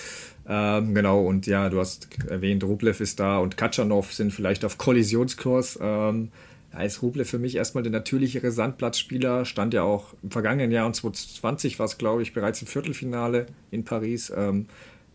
Ähm, 0.48 0.94
genau, 0.94 1.24
und 1.24 1.46
ja, 1.46 1.68
du 1.68 1.78
hast 1.78 2.08
erwähnt, 2.28 2.64
Rublev 2.64 3.00
ist 3.00 3.20
da 3.20 3.38
und 3.38 3.56
Katschanov 3.56 4.12
sind 4.12 4.32
vielleicht 4.32 4.64
auf 4.64 4.78
Kollisionskurs. 4.78 5.78
Ähm, 5.80 6.30
da 6.76 6.82
ist 6.82 7.00
Rublev 7.00 7.28
für 7.28 7.38
mich 7.38 7.56
erstmal 7.56 7.82
der 7.82 7.92
natürlichere 7.92 8.50
Sandplatzspieler. 8.50 9.46
Stand 9.46 9.72
ja 9.72 9.82
auch 9.82 10.12
im 10.22 10.30
vergangenen 10.30 10.70
Jahr 10.70 10.84
und 10.84 10.94
2020 10.94 11.78
war 11.78 11.86
es, 11.86 11.96
glaube 11.96 12.20
ich, 12.20 12.34
bereits 12.34 12.60
im 12.60 12.68
Viertelfinale 12.68 13.46
in 13.70 13.84
Paris. 13.84 14.30
Ähm, 14.36 14.66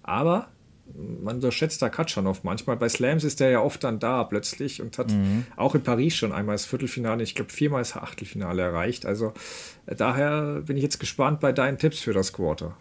aber 0.02 0.48
man 0.96 1.36
unterschätzt 1.36 1.80
da 1.84 1.90
Katschanov 1.90 2.44
manchmal. 2.44 2.78
Bei 2.78 2.90
Slams 2.90 3.24
ist 3.24 3.40
der 3.40 3.52
ja 3.52 3.62
oft 3.62 3.84
dann 3.84 4.00
da 4.00 4.24
plötzlich 4.24 4.82
und 4.82 4.98
hat 4.98 5.12
mhm. 5.12 5.46
auch 5.56 5.76
in 5.76 5.84
Paris 5.84 6.16
schon 6.16 6.32
einmal 6.32 6.56
das 6.56 6.66
Viertelfinale, 6.66 7.22
ich 7.22 7.36
glaube 7.36 7.52
viermal 7.52 7.82
das 7.82 7.96
Achtelfinale 7.96 8.64
erreicht. 8.64 9.06
Also 9.06 9.34
äh, 9.86 9.96
daher 9.96 10.64
bin 10.66 10.78
ich 10.78 10.84
jetzt 10.84 11.00
gespannt 11.00 11.42
bei 11.42 11.52
deinen 11.52 11.78
Tipps 11.78 12.00
für 12.00 12.14
das 12.14 12.34
Quarter. 12.34 12.76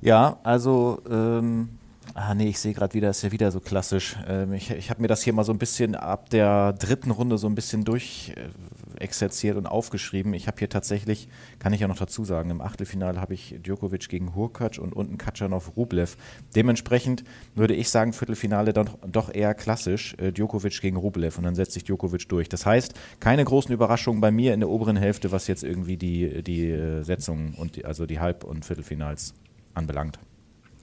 Ja, 0.00 0.40
also 0.42 1.00
ähm, 1.08 1.68
Ah, 2.16 2.32
nee, 2.32 2.46
ich 2.48 2.60
sehe 2.60 2.72
gerade 2.72 2.94
wieder, 2.94 3.10
ist 3.10 3.22
ja 3.22 3.32
wieder 3.32 3.50
so 3.50 3.58
klassisch. 3.58 4.16
Ähm, 4.28 4.52
ich 4.52 4.70
ich 4.70 4.88
habe 4.88 5.02
mir 5.02 5.08
das 5.08 5.22
hier 5.24 5.32
mal 5.32 5.42
so 5.42 5.50
ein 5.50 5.58
bisschen 5.58 5.96
ab 5.96 6.30
der 6.30 6.72
dritten 6.72 7.10
Runde 7.10 7.38
so 7.38 7.48
ein 7.48 7.56
bisschen 7.56 7.82
durchexerziert 7.84 9.56
und 9.56 9.66
aufgeschrieben. 9.66 10.32
Ich 10.32 10.46
habe 10.46 10.56
hier 10.60 10.68
tatsächlich, 10.68 11.26
kann 11.58 11.72
ich 11.72 11.80
ja 11.80 11.88
noch 11.88 11.96
dazu 11.96 12.24
sagen, 12.24 12.50
im 12.50 12.60
Achtelfinale 12.60 13.20
habe 13.20 13.34
ich 13.34 13.56
Djokovic 13.60 14.08
gegen 14.08 14.36
Hurkacz 14.36 14.78
und 14.78 14.92
unten 14.92 15.18
Katschanov 15.18 15.76
Rublev. 15.76 16.16
Dementsprechend 16.54 17.24
würde 17.56 17.74
ich 17.74 17.88
sagen, 17.88 18.12
Viertelfinale 18.12 18.72
dann 18.72 18.90
doch 19.10 19.34
eher 19.34 19.52
klassisch, 19.52 20.14
äh, 20.18 20.30
Djokovic 20.30 20.80
gegen 20.80 20.96
Rublev 20.96 21.36
und 21.36 21.42
dann 21.42 21.56
setzt 21.56 21.72
sich 21.72 21.82
Djokovic 21.82 22.28
durch. 22.28 22.48
Das 22.48 22.64
heißt, 22.64 22.94
keine 23.18 23.44
großen 23.44 23.74
Überraschungen 23.74 24.20
bei 24.20 24.30
mir 24.30 24.54
in 24.54 24.60
der 24.60 24.68
oberen 24.68 24.96
Hälfte, 24.96 25.32
was 25.32 25.48
jetzt 25.48 25.64
irgendwie 25.64 25.96
die, 25.96 26.44
die 26.44 26.70
äh, 26.70 27.02
Setzung 27.02 27.54
und 27.54 27.74
die, 27.74 27.84
also 27.84 28.06
die 28.06 28.20
Halb- 28.20 28.44
und 28.44 28.64
Viertelfinals 28.64 29.34
anbelangt. 29.74 30.20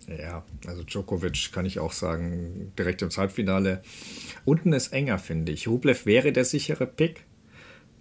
Ja, 0.07 0.43
also 0.67 0.83
Djokovic 0.83 1.51
kann 1.51 1.65
ich 1.65 1.79
auch 1.79 1.93
sagen, 1.93 2.73
direkt 2.77 3.01
ins 3.01 3.17
Halbfinale. 3.17 3.81
Unten 4.45 4.73
ist 4.73 4.93
enger, 4.93 5.19
finde 5.19 5.51
ich. 5.51 5.67
Rublev 5.67 6.05
wäre 6.05 6.31
der 6.31 6.45
sichere 6.45 6.87
Pick. 6.87 7.25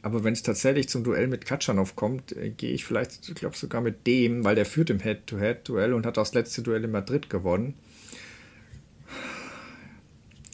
Aber 0.03 0.25
wenn 0.25 0.33
es 0.33 0.43
tatsächlich 0.43 0.89
zum 0.89 1.05
Duell 1.05 1.29
mit 1.29 1.45
Katschanov 1.45 1.95
kommt, 1.95 2.33
äh, 2.33 2.51
gehe 2.51 2.73
ich 2.73 2.85
vielleicht, 2.85 3.29
ich 3.29 3.35
glaube 3.35 3.57
sogar 3.57 3.83
mit 3.83 4.07
dem, 4.07 4.45
weil 4.45 4.55
der 4.55 4.65
führt 4.65 4.89
im 4.89 5.01
Head-to-Head-Duell 5.01 5.93
und 5.93 6.07
hat 6.07 6.17
das 6.17 6.33
letzte 6.33 6.63
Duell 6.63 6.85
in 6.85 6.91
Madrid 6.91 7.29
gewonnen. 7.29 7.75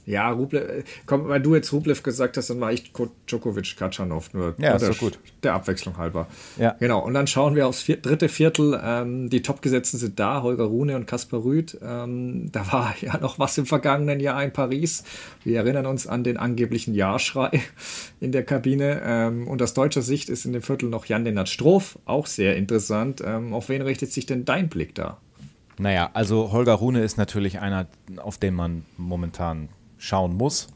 Ja, 0.06 0.30
Rublev, 0.30 0.84
komm, 1.04 1.26
weil 1.26 1.40
du 1.40 1.56
jetzt 1.56 1.72
Rublev 1.72 2.04
gesagt 2.04 2.36
hast, 2.36 2.48
dann 2.48 2.60
war 2.60 2.72
ich 2.72 2.92
Djokovic 3.26 3.76
Katschanov, 3.76 4.32
nur, 4.34 4.54
ja, 4.58 4.78
der, 4.78 4.94
gut. 4.94 5.18
der 5.42 5.54
Abwechslung 5.54 5.98
halber. 5.98 6.28
Ja. 6.56 6.76
Genau, 6.78 7.04
und 7.04 7.12
dann 7.14 7.26
schauen 7.26 7.56
wir 7.56 7.66
aufs 7.66 7.82
vier, 7.82 7.96
dritte 7.96 8.28
Viertel. 8.28 8.80
Ähm, 8.80 9.28
die 9.30 9.42
Topgesetzten 9.42 9.98
sind 9.98 10.20
da, 10.20 10.42
Holger 10.42 10.64
Rune 10.64 10.94
und 10.94 11.06
Kaspar 11.06 11.42
Rüth. 11.42 11.76
Ähm, 11.82 12.52
da 12.52 12.72
war 12.72 12.94
ja 13.00 13.18
noch 13.18 13.40
was 13.40 13.58
im 13.58 13.66
vergangenen 13.66 14.20
Jahr 14.20 14.42
in 14.44 14.52
Paris. 14.52 15.02
Wir 15.42 15.58
erinnern 15.58 15.86
uns 15.86 16.06
an 16.06 16.22
den 16.22 16.36
angeblichen 16.36 16.94
Ja-Schrei 16.94 17.60
in 18.20 18.30
der 18.30 18.44
Kabine. 18.44 19.02
Ähm, 19.04 19.48
und 19.48 19.60
aus 19.60 19.74
deutscher 19.74 20.02
Sicht 20.02 20.28
ist 20.28 20.44
in 20.44 20.52
dem 20.52 20.62
Viertel 20.62 20.88
noch 20.88 21.06
Jan-Lennart 21.06 21.48
Stroff, 21.48 21.98
auch 22.04 22.26
sehr 22.26 22.56
interessant. 22.56 23.24
Ähm, 23.26 23.52
auf 23.52 23.68
wen 23.68 23.82
richtet 23.82 24.12
sich 24.12 24.24
denn 24.24 24.44
dein 24.44 24.68
Blick 24.68 24.94
da? 24.94 25.18
Naja, 25.78 26.10
also 26.14 26.52
Holger 26.52 26.74
Rune 26.74 27.02
ist 27.02 27.18
natürlich 27.18 27.58
einer, 27.58 27.86
auf 28.18 28.38
den 28.38 28.54
man 28.54 28.84
momentan 28.96 29.68
schauen 29.98 30.34
muss. 30.34 30.68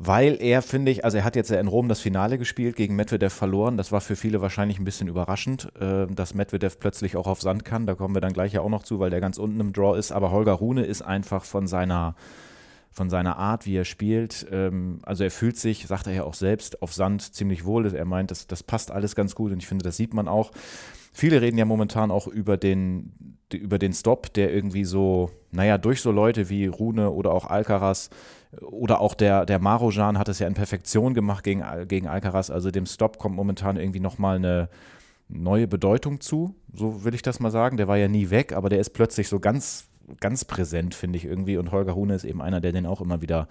Weil 0.00 0.40
er, 0.40 0.62
finde 0.62 0.92
ich, 0.92 1.04
also 1.04 1.18
er 1.18 1.24
hat 1.24 1.34
jetzt 1.34 1.50
in 1.50 1.66
Rom 1.66 1.88
das 1.88 2.00
Finale 2.00 2.38
gespielt, 2.38 2.76
gegen 2.76 2.94
Medvedev 2.94 3.34
verloren. 3.34 3.76
Das 3.76 3.90
war 3.90 4.00
für 4.00 4.14
viele 4.14 4.40
wahrscheinlich 4.40 4.78
ein 4.78 4.84
bisschen 4.84 5.08
überraschend, 5.08 5.72
äh, 5.80 6.06
dass 6.06 6.34
Medvedev 6.34 6.78
plötzlich 6.78 7.16
auch 7.16 7.26
auf 7.26 7.42
Sand 7.42 7.64
kann. 7.64 7.84
Da 7.84 7.96
kommen 7.96 8.14
wir 8.14 8.20
dann 8.20 8.32
gleich 8.32 8.52
ja 8.52 8.60
auch 8.60 8.68
noch 8.68 8.84
zu, 8.84 9.00
weil 9.00 9.10
der 9.10 9.20
ganz 9.20 9.38
unten 9.38 9.58
im 9.58 9.72
Draw 9.72 9.98
ist. 9.98 10.12
Aber 10.12 10.30
Holger 10.30 10.52
Rune 10.52 10.84
ist 10.84 11.02
einfach 11.02 11.44
von 11.44 11.66
seiner, 11.66 12.14
von 12.92 13.10
seiner 13.10 13.38
Art, 13.38 13.66
wie 13.66 13.76
er 13.76 13.84
spielt. 13.84 14.46
Ähm, 14.52 15.00
also 15.02 15.24
er 15.24 15.32
fühlt 15.32 15.56
sich, 15.56 15.88
sagt 15.88 16.06
er 16.06 16.12
ja 16.12 16.22
auch 16.22 16.34
selbst, 16.34 16.80
auf 16.80 16.92
Sand 16.92 17.34
ziemlich 17.34 17.64
wohl. 17.64 17.92
Er 17.92 18.04
meint, 18.04 18.30
das, 18.30 18.46
das 18.46 18.62
passt 18.62 18.92
alles 18.92 19.16
ganz 19.16 19.34
gut 19.34 19.50
und 19.50 19.58
ich 19.58 19.66
finde, 19.66 19.82
das 19.82 19.96
sieht 19.96 20.14
man 20.14 20.28
auch. 20.28 20.52
Viele 21.12 21.40
reden 21.40 21.58
ja 21.58 21.64
momentan 21.64 22.12
auch 22.12 22.28
über 22.28 22.56
den, 22.56 23.38
über 23.52 23.80
den 23.80 23.92
Stop, 23.92 24.32
der 24.34 24.54
irgendwie 24.54 24.84
so, 24.84 25.30
naja, 25.50 25.76
durch 25.76 26.00
so 26.02 26.12
Leute 26.12 26.48
wie 26.48 26.66
Rune 26.66 27.10
oder 27.10 27.32
auch 27.32 27.46
Alcaraz 27.46 28.10
oder 28.60 29.00
auch 29.00 29.14
der, 29.14 29.44
der 29.46 29.58
Marojan 29.58 30.18
hat 30.18 30.28
es 30.28 30.38
ja 30.38 30.46
in 30.46 30.54
Perfektion 30.54 31.14
gemacht 31.14 31.44
gegen, 31.44 31.62
gegen 31.86 32.06
Alcaraz. 32.06 32.50
Also 32.50 32.70
dem 32.70 32.86
Stop 32.86 33.18
kommt 33.18 33.36
momentan 33.36 33.76
irgendwie 33.76 34.00
nochmal 34.00 34.36
eine 34.36 34.68
neue 35.28 35.68
Bedeutung 35.68 36.20
zu. 36.20 36.54
So 36.72 37.04
will 37.04 37.14
ich 37.14 37.22
das 37.22 37.40
mal 37.40 37.50
sagen. 37.50 37.76
Der 37.76 37.88
war 37.88 37.98
ja 37.98 38.08
nie 38.08 38.30
weg, 38.30 38.52
aber 38.52 38.68
der 38.68 38.80
ist 38.80 38.90
plötzlich 38.90 39.28
so 39.28 39.38
ganz, 39.38 39.88
ganz 40.20 40.44
präsent, 40.44 40.94
finde 40.94 41.18
ich 41.18 41.26
irgendwie. 41.26 41.58
Und 41.58 41.72
Holger 41.72 41.92
Rune 41.92 42.14
ist 42.14 42.24
eben 42.24 42.40
einer, 42.40 42.60
der 42.60 42.72
den 42.72 42.86
auch 42.86 43.02
immer 43.02 43.20
wieder 43.20 43.48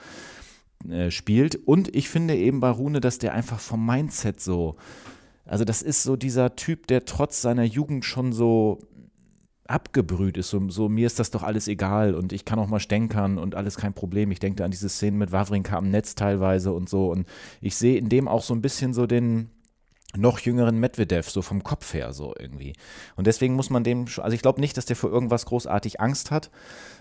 äh, 0.90 1.12
spielt. 1.12 1.56
Und 1.56 1.94
ich 1.96 2.10
finde 2.10 2.36
eben 2.36 2.60
bei 2.60 2.70
Rune, 2.70 3.00
dass 3.00 3.20
der 3.20 3.34
einfach 3.34 3.60
vom 3.60 3.86
Mindset 3.86 4.42
so, 4.42 4.78
also 5.46 5.64
das 5.64 5.82
ist 5.84 6.04
so 6.04 6.16
dieser 6.16 6.56
Typ, 6.56 6.88
der 6.88 7.06
trotz 7.06 7.42
seiner 7.42 7.64
Jugend 7.64 8.04
schon 8.04 8.34
so 8.34 8.80
abgebrüht 9.70 10.38
ist. 10.38 10.50
So, 10.50 10.70
so, 10.70 10.90
mir 10.90 11.08
ist 11.08 11.20
das 11.20 11.32
doch 11.32 11.44
alles 11.44 11.68
egal 11.68 12.16
und 12.16 12.34
ich 12.34 12.46
kann 12.46 12.60
auch 12.60 12.68
mal 12.68 12.80
stänkern 12.80 13.38
und 13.38 13.56
alles 13.56 13.78
kein 13.78 13.94
Problem. 13.94 14.32
Ich 14.32 14.40
denke 14.40 14.64
an 14.64 14.72
diese 14.72 14.90
Szenen 14.90 15.18
mit 15.18 15.32
Wawrinka 15.32 15.78
am 15.78 15.90
Netz 15.90 16.16
teilweise 16.16 16.72
und 16.72 16.90
so. 16.90 17.12
Und 17.12 17.28
ich 17.62 17.76
sehe 17.76 17.98
in 17.98 18.10
dem 18.10 18.28
auch 18.28 18.44
so 18.44 18.54
ein 18.54 18.62
bisschen 18.62 18.94
so 18.94 19.06
den, 19.08 19.50
noch 20.16 20.40
jüngeren 20.40 20.80
Medvedev, 20.80 21.30
so 21.30 21.42
vom 21.42 21.64
Kopf 21.64 21.94
her, 21.94 22.14
so 22.14 22.34
irgendwie. 22.40 22.74
Und 23.16 23.28
deswegen 23.28 23.56
muss 23.56 23.70
man 23.70 23.84
dem, 23.84 24.06
also 24.18 24.34
ich 24.34 24.42
glaube 24.42 24.62
nicht, 24.62 24.78
dass 24.78 24.86
der 24.86 24.96
für 24.96 25.10
irgendwas 25.10 25.46
großartig 25.46 26.00
Angst 26.00 26.32
hat. 26.32 26.50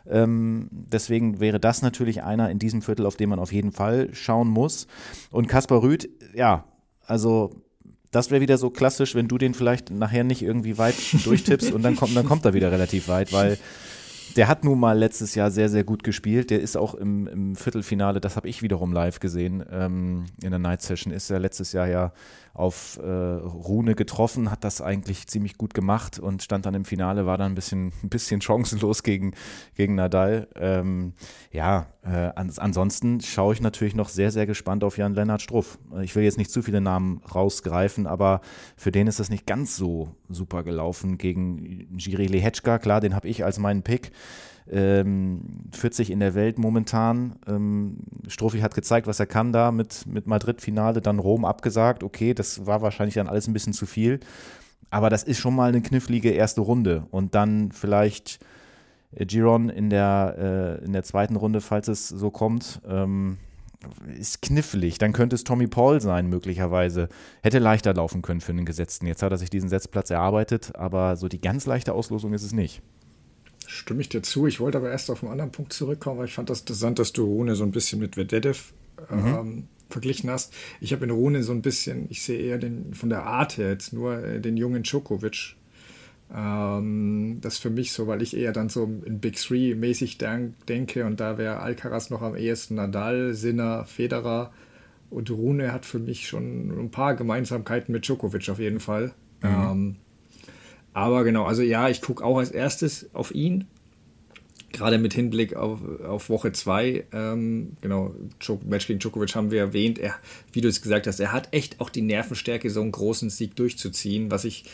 Ähm, 0.08 0.68
deswegen 0.70 1.40
wäre 1.40 1.60
das 1.60 1.82
natürlich 1.82 2.22
einer 2.22 2.50
in 2.50 2.58
diesem 2.58 2.82
Viertel, 2.82 3.06
auf 3.06 3.16
den 3.16 3.28
man 3.28 3.38
auf 3.38 3.52
jeden 3.52 3.72
Fall 3.72 4.12
schauen 4.12 4.48
muss. 4.48 4.86
Und 5.30 5.48
Kaspar 5.48 5.82
Rüth, 5.82 6.08
ja, 6.34 6.64
also 7.06 7.62
das 8.10 8.30
wäre 8.30 8.40
wieder 8.40 8.58
so 8.58 8.70
klassisch, 8.70 9.14
wenn 9.14 9.28
du 9.28 9.38
den 9.38 9.54
vielleicht 9.54 9.90
nachher 9.90 10.24
nicht 10.24 10.42
irgendwie 10.42 10.78
weit 10.78 10.94
durchtippst 11.24 11.72
und 11.72 11.82
dann 11.82 11.96
kommt, 11.96 12.16
dann 12.16 12.26
kommt 12.26 12.44
er 12.44 12.54
wieder 12.54 12.72
relativ 12.72 13.08
weit, 13.08 13.32
weil 13.32 13.58
der 14.36 14.48
hat 14.48 14.64
nun 14.64 14.78
mal 14.78 14.98
letztes 14.98 15.34
Jahr 15.34 15.50
sehr, 15.50 15.68
sehr 15.68 15.84
gut 15.84 16.02
gespielt. 16.04 16.50
Der 16.50 16.60
ist 16.60 16.76
auch 16.76 16.94
im, 16.94 17.26
im 17.26 17.56
Viertelfinale, 17.56 18.20
das 18.20 18.36
habe 18.36 18.48
ich 18.48 18.62
wiederum 18.62 18.92
live 18.92 19.20
gesehen, 19.20 19.64
ähm, 19.70 20.26
in 20.42 20.50
der 20.50 20.58
Night 20.58 20.82
Session, 20.82 21.12
ist 21.12 21.30
er 21.30 21.38
letztes 21.38 21.72
Jahr 21.72 21.88
ja 21.88 22.12
auf 22.56 22.98
äh, 23.02 23.06
Rune 23.06 23.94
getroffen, 23.94 24.50
hat 24.50 24.64
das 24.64 24.80
eigentlich 24.80 25.26
ziemlich 25.26 25.58
gut 25.58 25.74
gemacht 25.74 26.18
und 26.18 26.42
stand 26.42 26.64
dann 26.64 26.74
im 26.74 26.86
Finale, 26.86 27.26
war 27.26 27.36
dann 27.36 27.52
ein 27.52 27.54
bisschen, 27.54 27.92
ein 28.02 28.08
bisschen 28.08 28.40
chancenlos 28.40 29.02
gegen, 29.02 29.34
gegen 29.74 29.94
Nadal. 29.94 30.48
Ähm, 30.56 31.12
ja, 31.52 31.86
äh, 32.02 32.32
ans 32.34 32.58
ansonsten 32.58 33.20
schaue 33.20 33.52
ich 33.52 33.60
natürlich 33.60 33.94
noch 33.94 34.08
sehr, 34.08 34.30
sehr 34.30 34.46
gespannt 34.46 34.84
auf 34.84 34.96
Jan-Lennart 34.96 35.42
Struff. 35.42 35.78
Ich 36.02 36.16
will 36.16 36.24
jetzt 36.24 36.38
nicht 36.38 36.50
zu 36.50 36.62
viele 36.62 36.80
Namen 36.80 37.20
rausgreifen, 37.34 38.06
aber 38.06 38.40
für 38.76 38.90
den 38.90 39.06
ist 39.06 39.20
das 39.20 39.28
nicht 39.28 39.46
ganz 39.46 39.76
so 39.76 40.08
super 40.28 40.62
gelaufen 40.62 41.18
gegen 41.18 41.94
Jiri 41.98 42.26
Lehechka. 42.26 42.78
Klar, 42.78 43.00
den 43.00 43.14
habe 43.14 43.28
ich 43.28 43.44
als 43.44 43.58
meinen 43.58 43.82
Pick 43.82 44.12
ähm, 44.70 45.40
40 45.72 46.10
in 46.10 46.20
der 46.20 46.34
Welt 46.34 46.58
momentan. 46.58 47.36
Ähm, 47.46 47.98
Strophi 48.28 48.60
hat 48.60 48.74
gezeigt, 48.74 49.06
was 49.06 49.20
er 49.20 49.26
kann 49.26 49.52
da 49.52 49.70
mit, 49.72 50.06
mit 50.06 50.26
Madrid-Finale, 50.26 51.00
dann 51.00 51.18
Rom 51.18 51.44
abgesagt. 51.44 52.02
Okay, 52.02 52.34
das 52.34 52.66
war 52.66 52.82
wahrscheinlich 52.82 53.14
dann 53.14 53.28
alles 53.28 53.46
ein 53.46 53.52
bisschen 53.52 53.72
zu 53.72 53.86
viel. 53.86 54.20
Aber 54.90 55.10
das 55.10 55.22
ist 55.22 55.38
schon 55.38 55.54
mal 55.54 55.68
eine 55.68 55.82
knifflige 55.82 56.30
erste 56.30 56.60
Runde. 56.60 57.06
Und 57.10 57.34
dann 57.34 57.72
vielleicht 57.72 58.40
äh, 59.12 59.26
Giron 59.26 59.68
in 59.68 59.90
der, 59.90 60.78
äh, 60.80 60.84
in 60.84 60.92
der 60.92 61.02
zweiten 61.02 61.36
Runde, 61.36 61.60
falls 61.60 61.88
es 61.88 62.08
so 62.08 62.30
kommt. 62.30 62.80
Ähm, 62.88 63.38
ist 64.18 64.42
knifflig. 64.42 64.98
Dann 64.98 65.12
könnte 65.12 65.36
es 65.36 65.44
Tommy 65.44 65.66
Paul 65.66 66.00
sein, 66.00 66.28
möglicherweise. 66.28 67.08
Hätte 67.42 67.58
leichter 67.58 67.94
laufen 67.94 68.22
können 68.22 68.40
für 68.40 68.52
einen 68.52 68.64
Gesetzten. 68.64 69.06
Jetzt 69.06 69.22
hat 69.22 69.32
er 69.32 69.38
sich 69.38 69.50
diesen 69.50 69.68
Setzplatz 69.68 70.10
erarbeitet, 70.10 70.74
aber 70.74 71.16
so 71.16 71.28
die 71.28 71.40
ganz 71.40 71.66
leichte 71.66 71.92
Auslosung 71.92 72.32
ist 72.32 72.42
es 72.42 72.52
nicht. 72.52 72.82
Stimme 73.66 74.00
ich 74.00 74.08
dir 74.08 74.22
zu. 74.22 74.46
Ich 74.46 74.60
wollte 74.60 74.78
aber 74.78 74.90
erst 74.90 75.10
auf 75.10 75.22
einen 75.22 75.32
anderen 75.32 75.52
Punkt 75.52 75.72
zurückkommen, 75.72 76.18
weil 76.18 76.26
ich 76.26 76.34
fand 76.34 76.50
das 76.50 76.60
interessant, 76.60 76.98
dass 76.98 77.12
du 77.12 77.24
Rune 77.24 77.54
so 77.54 77.64
ein 77.64 77.72
bisschen 77.72 78.00
mit 78.00 78.16
Vedev 78.16 78.72
mhm. 79.10 79.26
ähm, 79.26 79.68
verglichen 79.88 80.30
hast. 80.30 80.52
Ich 80.80 80.92
habe 80.92 81.04
in 81.04 81.10
Rune 81.10 81.42
so 81.42 81.52
ein 81.52 81.62
bisschen, 81.62 82.06
ich 82.10 82.22
sehe 82.22 82.40
eher 82.40 82.58
den, 82.58 82.94
von 82.94 83.08
der 83.08 83.24
Art 83.24 83.58
her 83.58 83.70
jetzt 83.70 83.92
nur 83.92 84.22
äh, 84.22 84.40
den 84.40 84.56
jungen 84.56 84.82
Djokovic. 84.82 85.56
Ähm, 86.34 87.38
das 87.40 87.58
für 87.58 87.70
mich 87.70 87.92
so, 87.92 88.06
weil 88.06 88.22
ich 88.22 88.36
eher 88.36 88.52
dann 88.52 88.68
so 88.68 88.84
in 89.04 89.20
Big 89.20 89.36
Three 89.36 89.74
mäßig 89.74 90.18
denke 90.18 91.04
und 91.04 91.20
da 91.20 91.38
wäre 91.38 91.60
Alcaraz 91.60 92.10
noch 92.10 92.22
am 92.22 92.34
ehesten 92.34 92.74
Nadal, 92.74 93.34
Sinner, 93.34 93.84
Federer 93.84 94.52
und 95.10 95.30
Rune 95.30 95.72
hat 95.72 95.86
für 95.86 96.00
mich 96.00 96.26
schon 96.26 96.70
ein 96.70 96.90
paar 96.90 97.14
Gemeinsamkeiten 97.14 97.92
mit 97.92 98.06
Djokovic 98.06 98.48
auf 98.48 98.58
jeden 98.58 98.80
Fall. 98.80 99.12
Mhm. 99.42 99.48
Ähm, 99.48 99.96
aber 100.96 101.24
genau, 101.24 101.44
also 101.44 101.60
ja, 101.60 101.90
ich 101.90 102.00
gucke 102.00 102.24
auch 102.24 102.38
als 102.38 102.50
erstes 102.50 103.10
auf 103.12 103.34
ihn. 103.34 103.66
Gerade 104.72 104.96
mit 104.96 105.12
Hinblick 105.12 105.54
auf, 105.54 105.80
auf 106.00 106.30
Woche 106.30 106.52
2. 106.52 107.04
Ähm, 107.12 107.76
genau, 107.82 108.14
Match 108.64 108.86
gegen 108.86 108.98
Djokovic 108.98 109.34
haben 109.34 109.50
wir 109.50 109.60
erwähnt. 109.60 109.98
Er, 109.98 110.14
wie 110.52 110.62
du 110.62 110.68
es 110.68 110.80
gesagt 110.80 111.06
hast, 111.06 111.20
er 111.20 111.32
hat 111.32 111.52
echt 111.52 111.82
auch 111.82 111.90
die 111.90 112.00
Nervenstärke, 112.00 112.70
so 112.70 112.80
einen 112.80 112.92
großen 112.92 113.28
Sieg 113.28 113.54
durchzuziehen, 113.56 114.30
was 114.30 114.46
ich 114.46 114.64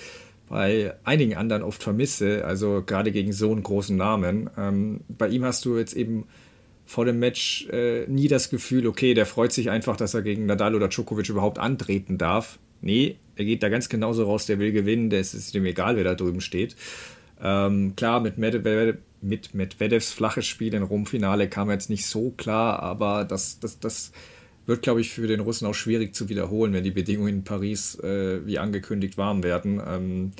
bei 0.48 0.94
einigen 1.02 1.34
anderen 1.34 1.64
oft 1.64 1.82
vermisse. 1.82 2.44
Also 2.44 2.84
gerade 2.86 3.10
gegen 3.10 3.32
so 3.32 3.50
einen 3.50 3.64
großen 3.64 3.96
Namen. 3.96 4.48
Ähm, 4.56 5.00
bei 5.08 5.26
ihm 5.26 5.44
hast 5.44 5.64
du 5.64 5.76
jetzt 5.76 5.94
eben 5.94 6.26
vor 6.86 7.04
dem 7.04 7.18
Match 7.18 7.66
äh, 7.72 8.06
nie 8.06 8.28
das 8.28 8.48
Gefühl, 8.48 8.86
okay, 8.86 9.14
der 9.14 9.26
freut 9.26 9.52
sich 9.52 9.70
einfach, 9.70 9.96
dass 9.96 10.14
er 10.14 10.22
gegen 10.22 10.46
Nadal 10.46 10.76
oder 10.76 10.86
Djokovic 10.86 11.28
überhaupt 11.30 11.58
antreten 11.58 12.16
darf. 12.16 12.60
Nee, 12.80 13.16
er 13.36 13.44
geht 13.44 13.62
da 13.62 13.68
ganz 13.68 13.88
genauso 13.88 14.24
raus, 14.24 14.46
der 14.46 14.58
will 14.58 14.72
gewinnen, 14.72 15.10
der 15.10 15.20
ist, 15.20 15.34
ist 15.34 15.54
ihm 15.54 15.64
egal, 15.64 15.96
wer 15.96 16.04
da 16.04 16.14
drüben 16.14 16.40
steht. 16.40 16.76
Ähm, 17.42 17.94
klar, 17.96 18.20
mit, 18.20 18.38
Medvedev, 18.38 18.98
mit 19.20 19.54
Medvedevs 19.54 20.12
flaches 20.12 20.46
Spiel 20.46 20.74
im 20.74 20.82
Rumfinale 20.82 21.48
kam 21.48 21.68
er 21.68 21.74
jetzt 21.74 21.90
nicht 21.90 22.06
so 22.06 22.30
klar, 22.30 22.80
aber 22.80 23.24
das, 23.24 23.58
das, 23.58 23.80
das 23.80 24.12
wird, 24.66 24.82
glaube 24.82 25.00
ich, 25.00 25.10
für 25.10 25.26
den 25.26 25.40
Russen 25.40 25.66
auch 25.66 25.74
schwierig 25.74 26.14
zu 26.14 26.28
wiederholen, 26.28 26.72
wenn 26.72 26.84
die 26.84 26.90
Bedingungen 26.90 27.36
in 27.36 27.44
Paris 27.44 27.98
äh, 27.98 28.46
wie 28.46 28.58
angekündigt 28.58 29.18
warm 29.18 29.42
werden. 29.42 29.80
Ähm, 29.86 30.32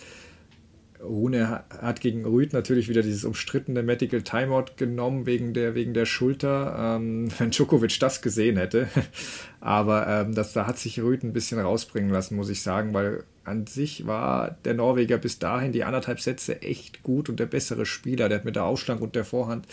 Rune 1.03 1.65
hat 1.69 2.01
gegen 2.01 2.25
Rüd 2.25 2.53
natürlich 2.53 2.89
wieder 2.89 3.03
dieses 3.03 3.25
umstrittene 3.25 3.83
Medical 3.83 4.23
Timeout 4.23 4.77
genommen 4.77 5.27
wegen 5.27 5.53
der, 5.55 5.75
wegen 5.75 5.95
der 5.95 6.07
Schulter, 6.07 6.97
ähm, 6.97 7.29
wenn 7.39 7.51
Djokovic 7.51 7.99
das 8.01 8.23
gesehen 8.23 8.57
hätte. 8.57 8.89
Aber 9.61 10.07
ähm, 10.07 10.35
das, 10.35 10.53
da 10.53 10.67
hat 10.67 10.79
sich 10.79 11.01
Rüd 11.01 11.23
ein 11.23 11.33
bisschen 11.33 11.59
rausbringen 11.59 12.11
lassen, 12.11 12.37
muss 12.37 12.49
ich 12.49 12.63
sagen, 12.63 12.95
weil 12.95 13.25
an 13.45 13.67
sich 13.67 14.07
war 14.07 14.57
der 14.65 14.75
Norweger 14.75 15.19
bis 15.19 15.39
dahin 15.39 15.73
die 15.73 15.85
anderthalb 15.85 16.21
Sätze 16.21 16.63
echt 16.63 17.03
gut 17.03 17.29
und 17.29 17.41
der 17.41 17.47
bessere 17.47 17.87
Spieler. 17.87 18.29
Der 18.29 18.39
hat 18.39 18.45
mit 18.45 18.57
der 18.57 18.65
Ausschlag 18.65 19.01
und 19.01 19.17
der 19.17 19.25
Vorhand 19.25 19.67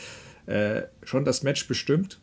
äh, 0.47 0.83
schon 1.03 1.25
das 1.25 1.43
Match 1.43 1.67
bestimmt. 1.67 2.19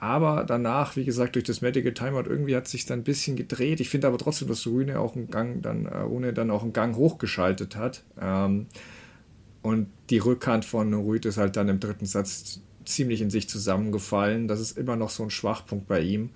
Aber 0.00 0.44
danach, 0.44 0.94
wie 0.94 1.04
gesagt, 1.04 1.34
durch 1.34 1.44
das 1.44 1.60
Medical 1.60 1.92
Timeout 1.92 2.30
irgendwie 2.30 2.54
hat 2.54 2.68
sich 2.68 2.86
dann 2.86 3.00
ein 3.00 3.04
bisschen 3.04 3.34
gedreht. 3.34 3.80
Ich 3.80 3.88
finde 3.88 4.06
aber 4.06 4.16
trotzdem, 4.16 4.46
dass 4.46 4.64
Rune 4.64 5.00
auch 5.00 5.16
einen 5.16 5.28
Gang 5.28 5.60
dann, 5.60 5.86
äh, 5.86 6.32
dann 6.32 6.52
auch 6.52 6.62
einen 6.62 6.72
Gang 6.72 6.94
hochgeschaltet 6.94 7.74
hat. 7.74 8.04
Ähm, 8.20 8.66
und 9.60 9.88
die 10.10 10.18
Rückhand 10.18 10.64
von 10.64 10.94
Rüd 10.94 11.26
ist 11.26 11.36
halt 11.36 11.56
dann 11.56 11.68
im 11.68 11.80
dritten 11.80 12.06
Satz 12.06 12.60
ziemlich 12.84 13.20
in 13.20 13.30
sich 13.30 13.48
zusammengefallen. 13.48 14.46
Das 14.46 14.60
ist 14.60 14.78
immer 14.78 14.94
noch 14.94 15.10
so 15.10 15.24
ein 15.24 15.30
Schwachpunkt 15.30 15.88
bei 15.88 16.00
ihm. 16.00 16.30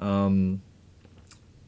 Ähm, 0.00 0.60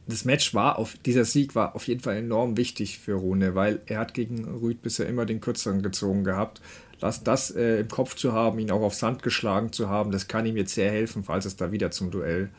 das 0.07 0.25
Match 0.25 0.53
war 0.53 0.77
auf, 0.77 0.97
dieser 1.05 1.23
Sieg 1.23 1.55
war 1.55 1.73
auf 1.73 1.87
jeden 1.87 2.01
Fall 2.01 2.17
enorm 2.17 2.57
wichtig 2.57 2.99
für 2.99 3.13
Rune, 3.13 3.55
weil 3.55 3.79
er 3.85 3.99
hat 3.99 4.13
gegen 4.13 4.43
Rüd 4.43 4.81
bisher 4.81 5.07
immer 5.07 5.25
den 5.25 5.39
kürzeren 5.39 5.83
gezogen 5.83 6.25
gehabt 6.25 6.59
das, 6.99 7.23
das 7.23 7.51
äh, 7.51 7.81
im 7.81 7.87
Kopf 7.87 8.15
zu 8.15 8.33
haben, 8.33 8.59
ihn 8.59 8.71
auch 8.71 8.81
auf 8.81 8.93
Sand 8.93 9.23
geschlagen 9.23 9.71
zu 9.71 9.89
haben, 9.89 10.11
das 10.11 10.27
kann 10.27 10.45
ihm 10.45 10.57
jetzt 10.57 10.73
sehr 10.73 10.91
helfen, 10.91 11.23
falls 11.23 11.45
es 11.45 11.55
da 11.55 11.71
wieder 11.71 11.91
zum 11.91 12.11
Duell 12.11 12.49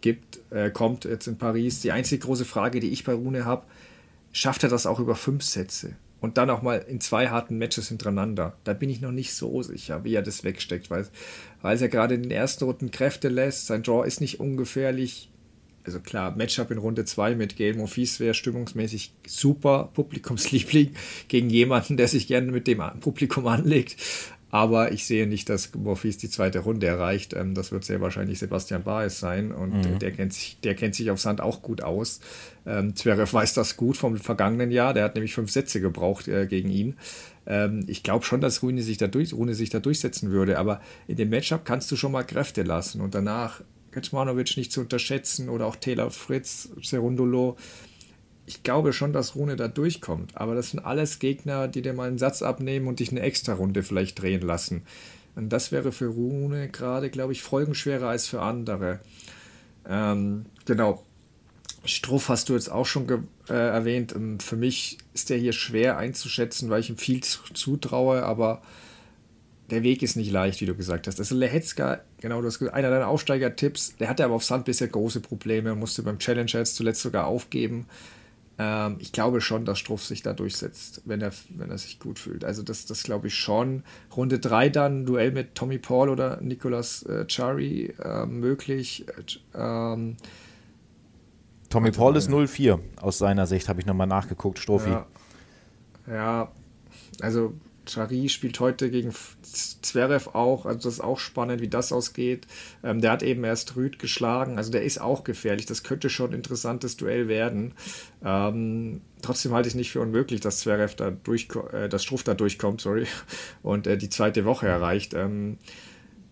gibt, 0.00 0.40
äh, 0.50 0.70
kommt 0.70 1.04
jetzt 1.04 1.26
in 1.26 1.38
Paris. 1.38 1.80
Die 1.80 1.92
einzige 1.92 2.24
große 2.24 2.44
Frage, 2.44 2.80
die 2.80 2.90
ich 2.90 3.04
bei 3.04 3.12
Rune 3.12 3.44
habe, 3.44 3.64
schafft 4.32 4.62
er 4.62 4.68
das 4.68 4.86
auch 4.86 5.00
über 5.00 5.16
fünf 5.16 5.42
Sätze? 5.42 5.96
Und 6.20 6.36
dann 6.36 6.50
auch 6.50 6.62
mal 6.62 6.84
in 6.88 7.00
zwei 7.00 7.28
harten 7.28 7.58
Matches 7.58 7.88
hintereinander. 7.88 8.56
Da 8.64 8.72
bin 8.72 8.90
ich 8.90 9.00
noch 9.00 9.12
nicht 9.12 9.34
so 9.34 9.62
sicher, 9.62 10.02
wie 10.02 10.14
er 10.14 10.22
das 10.22 10.42
wegsteckt, 10.42 10.90
weil, 10.90 11.06
weil 11.62 11.80
er 11.80 11.88
gerade 11.88 12.14
in 12.14 12.22
den 12.22 12.32
ersten 12.32 12.64
Runden 12.64 12.90
Kräfte 12.90 13.28
lässt. 13.28 13.66
Sein 13.66 13.84
Draw 13.84 14.04
ist 14.04 14.20
nicht 14.20 14.40
ungefährlich 14.40 15.30
also 15.88 16.00
klar, 16.00 16.36
Matchup 16.36 16.70
in 16.70 16.78
Runde 16.78 17.06
2 17.06 17.34
mit 17.34 17.56
Gael 17.56 17.74
Monfils 17.74 18.20
wäre 18.20 18.34
stimmungsmäßig 18.34 19.14
super, 19.26 19.90
Publikumsliebling 19.94 20.90
gegen 21.28 21.48
jemanden, 21.48 21.96
der 21.96 22.08
sich 22.08 22.26
gerne 22.26 22.52
mit 22.52 22.66
dem 22.66 22.82
Publikum 23.00 23.46
anlegt. 23.46 23.96
Aber 24.50 24.92
ich 24.92 25.06
sehe 25.06 25.26
nicht, 25.26 25.48
dass 25.48 25.74
Monfils 25.74 26.16
die 26.16 26.30
zweite 26.30 26.60
Runde 26.60 26.86
erreicht. 26.86 27.34
Ähm, 27.34 27.54
das 27.54 27.72
wird 27.72 27.84
sehr 27.84 28.00
wahrscheinlich 28.00 28.38
Sebastian 28.38 28.82
Baez 28.82 29.18
sein 29.18 29.52
und 29.52 29.72
mhm. 29.74 29.98
der, 29.98 30.10
kennt 30.10 30.32
sich, 30.32 30.58
der 30.62 30.74
kennt 30.74 30.94
sich 30.94 31.10
auf 31.10 31.20
Sand 31.20 31.40
auch 31.40 31.62
gut 31.62 31.82
aus. 31.82 32.20
Ähm, 32.66 32.94
Zverev 32.94 33.32
weiß 33.32 33.54
das 33.54 33.76
gut 33.76 33.96
vom 33.96 34.16
vergangenen 34.16 34.70
Jahr. 34.70 34.94
Der 34.94 35.04
hat 35.04 35.14
nämlich 35.14 35.34
fünf 35.34 35.50
Sätze 35.50 35.80
gebraucht 35.80 36.28
äh, 36.28 36.46
gegen 36.46 36.70
ihn. 36.70 36.96
Ähm, 37.46 37.84
ich 37.86 38.02
glaube 38.02 38.24
schon, 38.24 38.40
dass 38.40 38.62
Rune 38.62 38.82
sich, 38.82 38.98
da 38.98 39.06
durch, 39.06 39.32
Rune 39.32 39.54
sich 39.54 39.70
da 39.70 39.80
durchsetzen 39.80 40.30
würde, 40.30 40.58
aber 40.58 40.80
in 41.06 41.16
dem 41.16 41.30
Matchup 41.30 41.64
kannst 41.64 41.90
du 41.90 41.96
schon 41.96 42.12
mal 42.12 42.24
Kräfte 42.24 42.62
lassen 42.62 43.00
und 43.00 43.14
danach 43.14 43.62
Kecmanovic 43.92 44.56
nicht 44.56 44.72
zu 44.72 44.80
unterschätzen 44.80 45.48
oder 45.48 45.66
auch 45.66 45.76
Taylor 45.76 46.10
Fritz, 46.10 46.68
Serundolo. 46.82 47.56
Ich 48.46 48.62
glaube 48.62 48.92
schon, 48.92 49.12
dass 49.12 49.34
Rune 49.34 49.56
da 49.56 49.68
durchkommt, 49.68 50.36
aber 50.36 50.54
das 50.54 50.70
sind 50.70 50.80
alles 50.80 51.18
Gegner, 51.18 51.68
die 51.68 51.82
dir 51.82 51.92
mal 51.92 52.08
einen 52.08 52.18
Satz 52.18 52.42
abnehmen 52.42 52.86
und 52.86 53.00
dich 53.00 53.10
eine 53.10 53.20
extra 53.20 53.52
Runde 53.54 53.82
vielleicht 53.82 54.22
drehen 54.22 54.40
lassen. 54.40 54.82
Und 55.36 55.50
das 55.50 55.70
wäre 55.70 55.92
für 55.92 56.06
Rune 56.06 56.68
gerade, 56.68 57.10
glaube 57.10 57.32
ich, 57.32 57.42
folgenschwerer 57.42 58.08
als 58.08 58.26
für 58.26 58.42
andere. 58.42 59.00
Ähm, 59.86 60.46
genau. 60.64 61.04
Struff 61.84 62.28
hast 62.28 62.48
du 62.48 62.54
jetzt 62.54 62.70
auch 62.70 62.86
schon 62.86 63.06
äh, 63.48 63.52
erwähnt. 63.52 64.14
Ähm, 64.14 64.40
für 64.40 64.56
mich 64.56 64.98
ist 65.14 65.30
der 65.30 65.38
hier 65.38 65.52
schwer 65.52 65.96
einzuschätzen, 65.96 66.70
weil 66.70 66.80
ich 66.80 66.90
ihm 66.90 66.98
viel 66.98 67.22
zutraue, 67.22 68.24
aber 68.24 68.62
der 69.70 69.82
Weg 69.82 70.02
ist 70.02 70.16
nicht 70.16 70.30
leicht, 70.30 70.60
wie 70.60 70.66
du 70.66 70.74
gesagt 70.74 71.06
hast. 71.06 71.18
Also 71.18 71.34
Lehetzka, 71.34 72.00
genau, 72.20 72.40
das 72.40 72.56
ist 72.56 72.68
einer 72.68 72.90
deiner 72.90 73.08
Aufsteiger-Tipps. 73.08 73.96
Der 73.96 74.08
hatte 74.08 74.24
aber 74.24 74.34
auf 74.34 74.44
Sand 74.44 74.64
bisher 74.64 74.88
große 74.88 75.20
Probleme, 75.20 75.74
musste 75.74 76.02
beim 76.02 76.18
Challenger 76.18 76.58
jetzt 76.58 76.76
zuletzt 76.76 77.02
sogar 77.02 77.26
aufgeben. 77.26 77.86
Ähm, 78.58 78.96
ich 78.98 79.12
glaube 79.12 79.40
schon, 79.40 79.66
dass 79.66 79.78
Struff 79.78 80.04
sich 80.04 80.22
da 80.22 80.32
durchsetzt, 80.32 81.02
wenn 81.04 81.20
er, 81.20 81.32
wenn 81.50 81.70
er 81.70 81.78
sich 81.78 82.00
gut 82.00 82.18
fühlt. 82.18 82.44
Also 82.44 82.62
das, 82.62 82.86
das 82.86 83.02
glaube 83.02 83.28
ich 83.28 83.34
schon. 83.34 83.84
Runde 84.16 84.38
3 84.38 84.70
dann, 84.70 85.04
Duell 85.04 85.32
mit 85.32 85.54
Tommy 85.54 85.78
Paul 85.78 86.08
oder 86.08 86.40
Nicolas 86.40 87.02
äh, 87.04 87.26
Chari 87.26 87.94
äh, 88.02 88.24
möglich. 88.24 89.04
Ähm, 89.54 90.16
Tommy 91.68 91.90
Paul 91.90 92.16
ist 92.16 92.30
0-4 92.30 92.80
aus 92.96 93.18
seiner 93.18 93.46
Sicht, 93.46 93.68
habe 93.68 93.80
ich 93.80 93.86
nochmal 93.86 94.06
nachgeguckt, 94.06 94.58
Strophi. 94.58 94.90
Ja. 94.90 95.06
ja, 96.06 96.52
also 97.20 97.52
Chari 97.88 98.28
spielt 98.28 98.60
heute 98.60 98.90
gegen 98.90 99.12
Zverev 99.42 100.30
auch, 100.34 100.66
also 100.66 100.80
das 100.80 100.94
ist 100.94 101.00
auch 101.00 101.18
spannend, 101.18 101.60
wie 101.60 101.68
das 101.68 101.92
ausgeht. 101.92 102.46
Ähm, 102.82 103.00
der 103.00 103.12
hat 103.12 103.22
eben 103.22 103.44
erst 103.44 103.76
Rüd 103.76 103.98
geschlagen, 103.98 104.58
also 104.58 104.70
der 104.70 104.82
ist 104.82 105.00
auch 105.00 105.24
gefährlich. 105.24 105.66
Das 105.66 105.82
könnte 105.82 106.10
schon 106.10 106.30
ein 106.30 106.36
interessantes 106.36 106.96
Duell 106.96 107.28
werden. 107.28 107.74
Ähm, 108.24 109.00
trotzdem 109.22 109.52
halte 109.52 109.68
ich 109.68 109.74
nicht 109.74 109.90
für 109.90 110.00
unmöglich, 110.00 110.40
dass 110.40 110.60
Zverev 110.60 110.94
da 110.94 111.10
durch, 111.10 111.48
äh, 111.72 111.88
dass 111.88 112.04
Struff 112.04 112.22
da 112.22 112.34
durchkommt, 112.34 112.80
sorry, 112.80 113.06
und 113.62 113.86
äh, 113.86 113.96
die 113.96 114.10
zweite 114.10 114.44
Woche 114.44 114.66
erreicht. 114.66 115.14
Ähm, 115.14 115.58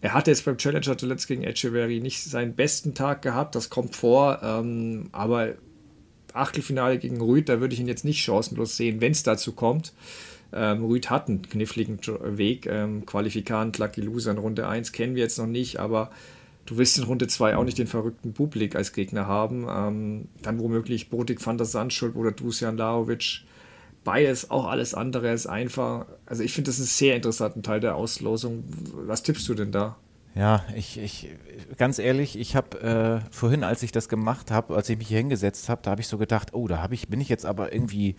er 0.00 0.14
hatte 0.14 0.30
jetzt 0.30 0.44
beim 0.44 0.58
Challenger 0.58 0.98
zuletzt 0.98 1.26
gegen 1.26 1.42
Echeverry 1.42 2.00
nicht 2.00 2.22
seinen 2.22 2.54
besten 2.54 2.94
Tag 2.94 3.22
gehabt, 3.22 3.54
das 3.54 3.70
kommt 3.70 3.96
vor, 3.96 4.40
ähm, 4.42 5.08
aber 5.12 5.54
Achtelfinale 6.36 6.98
gegen 6.98 7.20
Rüd, 7.20 7.48
da 7.48 7.60
würde 7.60 7.74
ich 7.74 7.80
ihn 7.80 7.88
jetzt 7.88 8.04
nicht 8.04 8.22
chancenlos 8.22 8.76
sehen, 8.76 9.00
wenn 9.00 9.12
es 9.12 9.22
dazu 9.22 9.52
kommt. 9.52 9.92
Ähm, 10.52 10.84
Rüd 10.84 11.10
hat 11.10 11.28
einen 11.28 11.42
kniffligen 11.42 11.98
Weg. 12.38 12.66
Ähm, 12.66 13.06
Qualifikant, 13.06 13.78
Lucky 13.78 14.00
Loser 14.00 14.32
in 14.32 14.38
Runde 14.38 14.68
1 14.68 14.92
kennen 14.92 15.14
wir 15.14 15.22
jetzt 15.22 15.38
noch 15.38 15.46
nicht, 15.46 15.78
aber 15.78 16.10
du 16.66 16.76
willst 16.76 16.98
in 16.98 17.04
Runde 17.04 17.26
2 17.26 17.56
auch 17.56 17.64
nicht 17.64 17.78
den 17.78 17.86
verrückten 17.86 18.32
Bublik 18.32 18.76
als 18.76 18.92
Gegner 18.92 19.26
haben. 19.26 19.66
Ähm, 19.68 20.28
dann 20.42 20.58
womöglich 20.60 21.10
Botik 21.10 21.44
van 21.44 21.58
der 21.58 21.66
Sandschuld 21.66 22.16
oder 22.16 22.32
Dusan 22.32 22.76
Laovic. 22.76 23.42
Beides 24.04 24.50
auch 24.50 24.66
alles 24.66 24.94
andere 24.94 25.32
ist 25.32 25.46
einfach. 25.46 26.06
Also 26.26 26.42
ich 26.42 26.52
finde 26.52 26.70
das 26.70 26.78
einen 26.78 26.86
sehr 26.86 27.16
interessanten 27.16 27.62
Teil 27.62 27.80
der 27.80 27.96
Auslosung. 27.96 28.64
Was 28.92 29.22
tippst 29.22 29.48
du 29.48 29.54
denn 29.54 29.72
da? 29.72 29.96
Ja, 30.36 30.64
ich, 30.74 30.98
ich 30.98 31.30
ganz 31.78 31.98
ehrlich, 31.98 32.38
ich 32.38 32.54
habe 32.54 32.80
äh, 32.82 33.34
vorhin, 33.34 33.64
als 33.64 33.82
ich 33.82 33.90
das 33.90 34.10
gemacht 34.10 34.50
habe, 34.50 34.76
als 34.76 34.88
ich 34.90 34.98
mich 34.98 35.08
hier 35.08 35.16
hingesetzt 35.16 35.70
habe, 35.70 35.80
da 35.82 35.92
habe 35.92 36.02
ich 36.02 36.08
so 36.08 36.18
gedacht, 36.18 36.52
oh, 36.52 36.68
da 36.68 36.82
habe 36.82 36.92
ich, 36.92 37.08
bin 37.08 37.22
ich 37.22 37.30
jetzt 37.30 37.46
aber 37.46 37.72
irgendwie 37.72 38.16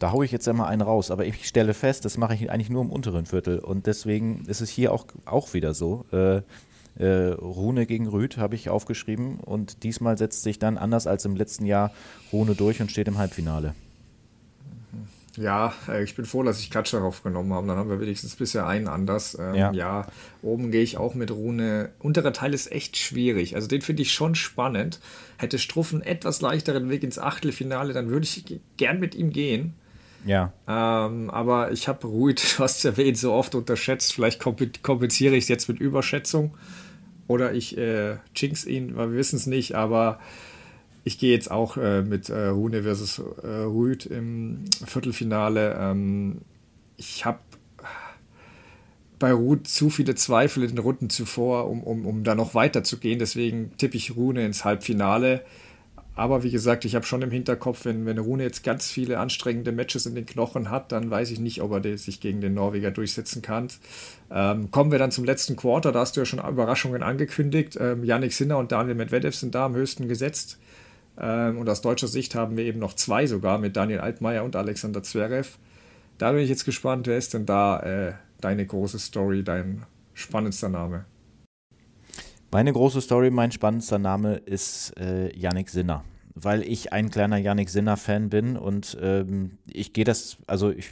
da 0.00 0.12
haue 0.12 0.24
ich 0.24 0.32
jetzt 0.32 0.48
einmal 0.48 0.68
einen 0.68 0.82
raus. 0.82 1.10
Aber 1.10 1.26
ich 1.26 1.46
stelle 1.46 1.74
fest, 1.74 2.04
das 2.04 2.18
mache 2.18 2.34
ich 2.34 2.50
eigentlich 2.50 2.70
nur 2.70 2.82
im 2.82 2.90
unteren 2.90 3.26
Viertel. 3.26 3.60
Und 3.60 3.86
deswegen 3.86 4.44
ist 4.46 4.60
es 4.60 4.70
hier 4.70 4.92
auch, 4.92 5.06
auch 5.26 5.54
wieder 5.54 5.74
so. 5.74 6.06
Äh, 6.10 6.40
äh, 6.96 7.32
Rune 7.34 7.86
gegen 7.86 8.08
Rüd 8.08 8.38
habe 8.38 8.54
ich 8.54 8.70
aufgeschrieben. 8.70 9.38
Und 9.38 9.84
diesmal 9.84 10.18
setzt 10.18 10.42
sich 10.42 10.58
dann 10.58 10.78
anders 10.78 11.06
als 11.06 11.26
im 11.26 11.36
letzten 11.36 11.66
Jahr 11.66 11.92
Rune 12.32 12.54
durch 12.54 12.80
und 12.80 12.90
steht 12.90 13.08
im 13.08 13.18
Halbfinale. 13.18 13.74
Ja, 15.36 15.74
äh, 15.86 16.02
ich 16.02 16.16
bin 16.16 16.24
froh, 16.24 16.42
dass 16.42 16.60
ich 16.60 16.70
Katscharov 16.70 17.22
genommen 17.22 17.52
habe. 17.52 17.66
Dann 17.66 17.76
haben 17.76 17.90
wir 17.90 18.00
wenigstens 18.00 18.36
bisher 18.36 18.66
einen 18.66 18.88
anders. 18.88 19.36
Ähm, 19.38 19.54
ja. 19.54 19.72
ja. 19.72 20.06
oben 20.40 20.70
gehe 20.70 20.82
ich 20.82 20.96
auch 20.96 21.14
mit 21.14 21.30
Rune. 21.30 21.90
Unterer 21.98 22.32
Teil 22.32 22.54
ist 22.54 22.72
echt 22.72 22.96
schwierig. 22.96 23.54
Also 23.54 23.68
den 23.68 23.82
finde 23.82 24.00
ich 24.00 24.12
schon 24.12 24.34
spannend. 24.34 24.98
Hätte 25.36 25.58
Struff 25.58 25.92
einen 25.92 26.02
etwas 26.02 26.40
leichteren 26.40 26.88
Weg 26.88 27.02
ins 27.02 27.18
Achtelfinale, 27.18 27.92
dann 27.92 28.08
würde 28.08 28.24
ich 28.24 28.60
gern 28.78 28.98
mit 28.98 29.14
ihm 29.14 29.30
gehen. 29.30 29.74
Ja. 30.24 30.52
Ähm, 30.68 31.30
aber 31.30 31.72
ich 31.72 31.88
habe 31.88 32.06
Ruid, 32.06 32.40
du 32.58 32.62
hast 32.62 32.84
erwähnt, 32.84 33.18
so 33.18 33.32
oft 33.32 33.54
unterschätzt. 33.54 34.12
Vielleicht 34.12 34.40
kompensiere 34.40 35.36
ich 35.36 35.44
es 35.44 35.48
jetzt 35.48 35.68
mit 35.68 35.80
Überschätzung. 35.80 36.56
Oder 37.26 37.52
ich 37.52 37.78
äh, 37.78 38.16
jinx 38.34 38.64
ihn, 38.66 38.96
weil 38.96 39.12
wir 39.12 39.18
wissen 39.18 39.36
es 39.36 39.46
nicht. 39.46 39.74
Aber 39.74 40.18
ich 41.04 41.18
gehe 41.18 41.32
jetzt 41.32 41.50
auch 41.50 41.76
äh, 41.76 42.02
mit 42.02 42.28
äh, 42.28 42.48
Rune 42.48 42.82
versus 42.82 43.18
äh, 43.18 43.46
Ruid 43.46 44.06
im 44.06 44.64
Viertelfinale. 44.84 45.76
Ähm, 45.78 46.40
ich 46.96 47.24
habe 47.24 47.38
bei 49.18 49.32
Ruth 49.32 49.68
zu 49.68 49.90
viele 49.90 50.14
Zweifel 50.14 50.64
in 50.64 50.70
den 50.70 50.78
Runden 50.78 51.10
zuvor, 51.10 51.68
um, 51.68 51.82
um, 51.82 52.06
um 52.06 52.24
da 52.24 52.34
noch 52.34 52.54
weiter 52.54 52.82
zu 52.82 52.98
gehen. 52.98 53.18
Deswegen 53.18 53.76
tippe 53.76 53.96
ich 53.96 54.16
Rune 54.16 54.44
ins 54.44 54.64
Halbfinale. 54.64 55.44
Aber 56.20 56.42
wie 56.42 56.50
gesagt, 56.50 56.84
ich 56.84 56.94
habe 56.94 57.06
schon 57.06 57.22
im 57.22 57.30
Hinterkopf, 57.30 57.86
wenn, 57.86 58.04
wenn 58.04 58.18
Rune 58.18 58.42
jetzt 58.42 58.62
ganz 58.62 58.90
viele 58.90 59.18
anstrengende 59.18 59.72
Matches 59.72 60.04
in 60.04 60.14
den 60.14 60.26
Knochen 60.26 60.68
hat, 60.68 60.92
dann 60.92 61.10
weiß 61.10 61.30
ich 61.30 61.40
nicht, 61.40 61.62
ob 61.62 61.72
er 61.72 61.96
sich 61.96 62.20
gegen 62.20 62.42
den 62.42 62.52
Norweger 62.52 62.90
durchsetzen 62.90 63.40
kann. 63.40 63.68
Ähm, 64.30 64.70
kommen 64.70 64.92
wir 64.92 64.98
dann 64.98 65.12
zum 65.12 65.24
letzten 65.24 65.56
Quarter, 65.56 65.92
da 65.92 66.00
hast 66.00 66.18
du 66.18 66.20
ja 66.20 66.26
schon 66.26 66.38
Überraschungen 66.46 67.02
angekündigt. 67.02 67.78
Ähm, 67.80 68.04
Sinner 68.28 68.58
und 68.58 68.70
Daniel 68.70 68.96
Medvedev 68.96 69.34
sind 69.34 69.54
da 69.54 69.64
am 69.64 69.74
höchsten 69.74 70.08
gesetzt. 70.08 70.58
Ähm, 71.18 71.56
und 71.56 71.66
aus 71.70 71.80
deutscher 71.80 72.08
Sicht 72.08 72.34
haben 72.34 72.58
wir 72.58 72.64
eben 72.66 72.80
noch 72.80 72.92
zwei 72.92 73.26
sogar 73.26 73.56
mit 73.56 73.74
Daniel 73.74 74.00
Altmaier 74.00 74.44
und 74.44 74.56
Alexander 74.56 75.02
Zverev. 75.02 75.56
Da 76.18 76.32
bin 76.32 76.42
ich 76.42 76.50
jetzt 76.50 76.66
gespannt, 76.66 77.06
wer 77.06 77.16
ist 77.16 77.32
denn 77.32 77.46
da 77.46 77.80
äh, 77.80 78.12
deine 78.42 78.66
große 78.66 78.98
Story, 78.98 79.42
dein 79.42 79.86
spannendster 80.12 80.68
Name? 80.68 81.06
Meine 82.52 82.72
große 82.72 83.00
Story, 83.00 83.30
mein 83.30 83.52
spannendster 83.52 84.00
Name 84.00 84.34
ist 84.34 84.92
äh, 84.98 85.32
Yannick 85.38 85.70
Sinner, 85.70 86.02
weil 86.34 86.62
ich 86.62 86.92
ein 86.92 87.10
kleiner 87.10 87.36
Yannick 87.36 87.70
Sinner-Fan 87.70 88.30
bin 88.30 88.56
und 88.56 88.96
ähm, 89.00 89.58
ich 89.66 89.92
gehe 89.92 90.04
das, 90.04 90.38
also 90.46 90.70
ich, 90.70 90.90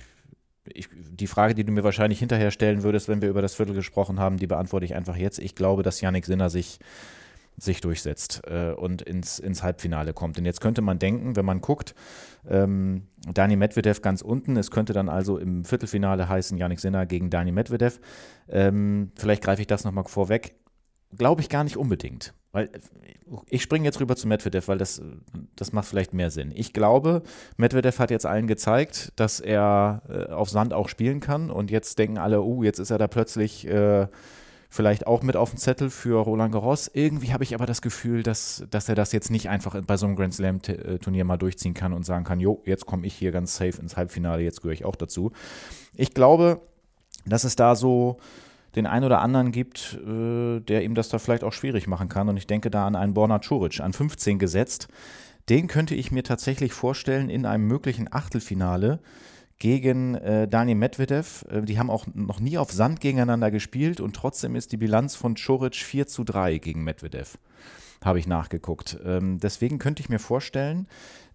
ich, 0.67 0.89
die 0.93 1.27
Frage, 1.27 1.55
die 1.55 1.65
du 1.65 1.73
mir 1.73 1.85
wahrscheinlich 1.85 2.19
hinterher 2.19 2.51
stellen 2.51 2.83
würdest, 2.83 3.09
wenn 3.09 3.23
wir 3.23 3.29
über 3.29 3.43
das 3.43 3.55
Viertel 3.55 3.75
gesprochen 3.75 4.19
haben, 4.19 4.37
die 4.37 4.47
beantworte 4.47 4.85
ich 4.85 4.95
einfach 4.95 5.17
jetzt. 5.17 5.39
Ich 5.39 5.55
glaube, 5.55 5.83
dass 5.83 6.01
Yannick 6.01 6.27
Sinner 6.27 6.51
sich 6.51 6.79
sich 7.59 7.81
durchsetzt 7.81 8.43
äh, 8.47 8.71
und 8.71 9.03
ins, 9.03 9.39
ins 9.39 9.63
Halbfinale 9.63 10.13
kommt. 10.13 10.39
Und 10.39 10.45
jetzt 10.45 10.61
könnte 10.61 10.81
man 10.81 10.99
denken, 10.99 11.37
wenn 11.37 11.45
man 11.45 11.61
guckt, 11.61 11.95
ähm, 12.49 13.09
Dani 13.33 13.57
Medvedev 13.57 14.01
ganz 14.01 14.23
unten, 14.23 14.57
es 14.57 14.71
könnte 14.71 14.93
dann 14.93 15.09
also 15.09 15.39
im 15.39 15.65
Viertelfinale 15.65 16.29
heißen 16.29 16.57
Yannick 16.57 16.81
Sinner 16.81 17.05
gegen 17.05 17.31
Dani 17.31 17.53
Medvedev. 17.53 18.01
Ähm, 18.49 19.11
vielleicht 19.17 19.43
greife 19.43 19.61
ich 19.61 19.67
das 19.67 19.85
nochmal 19.85 20.05
vorweg. 20.05 20.55
Glaube 21.17 21.43
ich 21.43 21.49
gar 21.49 21.65
nicht 21.65 21.77
unbedingt. 21.77 22.33
Weil 22.53 22.71
ich 23.51 23.63
springe 23.63 23.85
jetzt 23.85 24.01
rüber 24.01 24.17
zu 24.17 24.27
Medvedev, 24.27 24.69
weil 24.69 24.79
das, 24.79 25.03
das 25.55 25.73
macht 25.73 25.87
vielleicht 25.87 26.15
mehr 26.15 26.31
Sinn. 26.31 26.51
Ich 26.55 26.73
glaube, 26.73 27.23
Medvedev 27.59 27.99
hat 27.99 28.11
jetzt 28.11 28.25
allen 28.25 28.47
gezeigt, 28.47 29.13
dass 29.17 29.39
er 29.39 30.03
äh, 30.09 30.33
auf 30.33 30.49
Sand 30.49 30.73
auch 30.73 30.89
spielen 30.89 31.21
kann. 31.21 31.51
Und 31.51 31.71
jetzt 31.71 31.99
denken 31.99 32.17
alle, 32.17 32.43
uh, 32.43 32.63
jetzt 32.63 32.79
ist 32.79 32.91
er 32.91 32.97
da 32.97 33.07
plötzlich 33.07 33.67
äh, 33.67 34.07
vielleicht 34.71 35.07
auch 35.07 35.23
mit 35.23 35.37
auf 35.37 35.51
dem 35.51 35.59
Zettel 35.59 35.91
für 35.91 36.23
Roland 36.23 36.53
Garros. 36.53 36.91
Irgendwie 36.93 37.33
habe 37.33 37.45
ich 37.45 37.55
aber 37.55 37.67
das 37.67 37.83
Gefühl, 37.83 38.23
dass, 38.23 38.65
dass 38.71 38.89
er 38.89 38.95
das 38.95 39.13
jetzt 39.13 39.31
nicht 39.31 39.49
einfach 39.51 39.83
bei 39.87 39.97
so 39.97 40.07
einem 40.07 40.17
Grand 40.17 40.35
Slam-Turnier 40.35 41.25
mal 41.25 41.37
durchziehen 41.37 41.75
kann 41.75 41.93
und 41.93 42.05
sagen 42.05 42.25
kann, 42.25 42.41
jo, 42.41 42.63
jetzt 42.65 42.87
komme 42.87 43.07
ich 43.07 43.15
hier 43.15 43.31
ganz 43.31 43.57
safe 43.57 43.81
ins 43.81 43.97
Halbfinale, 43.97 44.43
jetzt 44.43 44.63
gehöre 44.63 44.75
ich 44.75 44.85
auch 44.85 44.97
dazu. 44.97 45.33
Ich 45.95 46.15
glaube, 46.15 46.61
dass 47.27 47.45
es 47.45 47.57
da 47.57 47.77
so 47.77 48.19
den 48.79 48.87
einen 48.87 49.05
oder 49.05 49.21
anderen 49.21 49.53
gibt, 49.53 49.99
äh, 50.07 50.61
der 50.61 50.85
ihm 50.85 50.95
das 50.95 51.09
da 51.09 51.19
vielleicht 51.19 51.45
auch 51.45 51.53
schwierig 51.53 51.87
machen 51.87 52.09
kann. 52.09 52.29
Und 52.29 52.37
ich 52.37 52.47
denke 52.47 52.71
da 52.71 52.87
an 52.87 52.97
einen 52.97 53.15
Borna 53.15 53.39
Coric, 53.39 53.81
an 53.81 53.93
15 53.93 54.39
gesetzt. 54.39 54.89
Den 55.49 55.67
könnte 55.67 55.95
ich 55.95 56.11
mir 56.11 56.23
tatsächlich 56.23 56.73
vorstellen 56.73 57.29
in 57.29 57.45
einem 57.45 57.67
möglichen 57.67 58.13
Achtelfinale 58.13 59.01
gegen 59.59 60.15
äh, 60.15 60.47
Daniel 60.47 60.77
Medvedev. 60.77 61.45
Äh, 61.51 61.63
die 61.63 61.79
haben 61.79 61.91
auch 61.91 62.07
noch 62.15 62.41
nie 62.41 62.57
auf 62.59 62.73
Sand 62.73 63.01
gegeneinander 63.01 63.51
gespielt 63.51 64.01
und 64.01 64.15
trotzdem 64.15 64.57
ist 64.57 64.73
die 64.73 64.77
Bilanz 64.77 65.17
von 65.17 65.35
Coric 65.35 65.77
4 65.77 66.07
zu 66.07 66.25
3 66.25 66.59
gegen 66.59 66.85
Medvedev. 66.85 67.39
Habe 68.05 68.21
ich 68.21 68.29
nachgeguckt. 68.29 68.99
Ähm, 69.05 69.41
deswegen 69.41 69.79
könnte 69.79 70.03
ich 70.03 70.09
mir 70.09 70.21
vorstellen, 70.21 70.87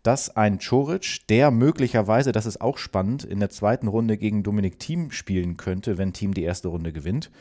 dass 0.04 0.36
ein 0.36 0.60
Choric, 0.60 1.22
der 1.30 1.50
möglicherweise, 1.50 2.34
das 2.34 2.46
ist 2.46 2.60
auch 2.60 2.78
spannend, 2.78 3.24
in 3.24 3.40
der 3.40 3.50
zweiten 3.50 3.88
Runde 3.88 4.18
gegen 4.18 4.44
Dominik 4.44 4.78
Thiem 4.78 5.12
spielen 5.12 5.56
könnte, 5.56 5.98
wenn 5.98 6.12
Thiem 6.12 6.34
die 6.34 6.44
erste 6.44 6.68
Runde 6.68 6.92
gewinnt. 6.92 7.32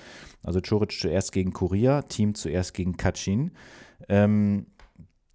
Also 0.45 0.61
Choric 0.61 0.93
zuerst 0.93 1.33
gegen 1.33 1.53
Korea, 1.53 2.03
Thiem 2.03 2.35
zuerst 2.35 2.75
gegen 2.75 2.97
Kacin. 2.97 3.51
Ähm, 4.09 4.67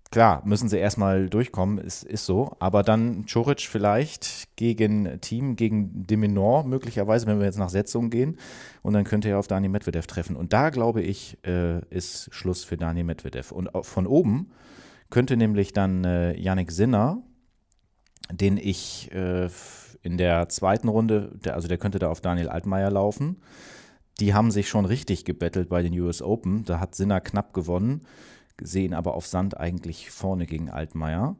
klar, 0.09 0.41
müssen 0.45 0.69
sie 0.69 0.77
erstmal 0.77 1.29
durchkommen, 1.29 1.79
ist, 1.79 2.03
ist 2.03 2.25
so. 2.25 2.55
Aber 2.59 2.81
dann 2.81 3.25
Choric 3.25 3.61
vielleicht 3.61 4.55
gegen 4.55 5.19
Team, 5.19 5.57
gegen 5.57 6.07
Deminor 6.07 6.63
möglicherweise, 6.63 7.27
wenn 7.27 7.39
wir 7.39 7.45
jetzt 7.45 7.59
nach 7.59 7.69
Setzung 7.69 8.09
gehen. 8.09 8.37
Und 8.83 8.93
dann 8.93 9.03
könnte 9.03 9.27
er 9.27 9.39
auf 9.39 9.47
Dani 9.47 9.67
Medvedev 9.67 10.07
treffen. 10.07 10.37
Und 10.37 10.53
da, 10.53 10.69
glaube 10.69 11.01
ich, 11.01 11.37
äh, 11.45 11.81
ist 11.89 12.29
Schluss 12.31 12.63
für 12.63 12.77
Dani 12.77 13.03
Medvedev. 13.03 13.51
Und 13.51 13.69
von 13.81 14.07
oben 14.07 14.51
könnte 15.09 15.37
nämlich 15.37 15.73
dann 15.73 16.03
äh, 16.03 16.37
Yannick 16.37 16.71
Sinner, 16.71 17.21
den 18.31 18.57
ich 18.57 19.11
äh, 19.13 19.49
in 20.01 20.17
der 20.17 20.49
zweiten 20.49 20.87
Runde, 20.87 21.31
der, 21.43 21.55
also 21.55 21.67
der 21.67 21.77
könnte 21.77 21.99
da 21.99 22.09
auf 22.09 22.21
Daniel 22.21 22.49
Altmaier 22.49 22.91
laufen. 22.91 23.37
Die 24.19 24.33
haben 24.33 24.51
sich 24.51 24.67
schon 24.67 24.85
richtig 24.85 25.25
gebettelt 25.25 25.69
bei 25.69 25.81
den 25.81 25.97
US 25.99 26.21
Open. 26.21 26.65
Da 26.65 26.79
hat 26.79 26.95
Sinner 26.95 27.21
knapp 27.21 27.53
gewonnen, 27.53 28.01
sehen 28.61 28.93
aber 28.93 29.13
auf 29.13 29.27
Sand 29.27 29.57
eigentlich 29.57 30.09
vorne 30.09 30.45
gegen 30.45 30.69
Altmaier. 30.69 31.35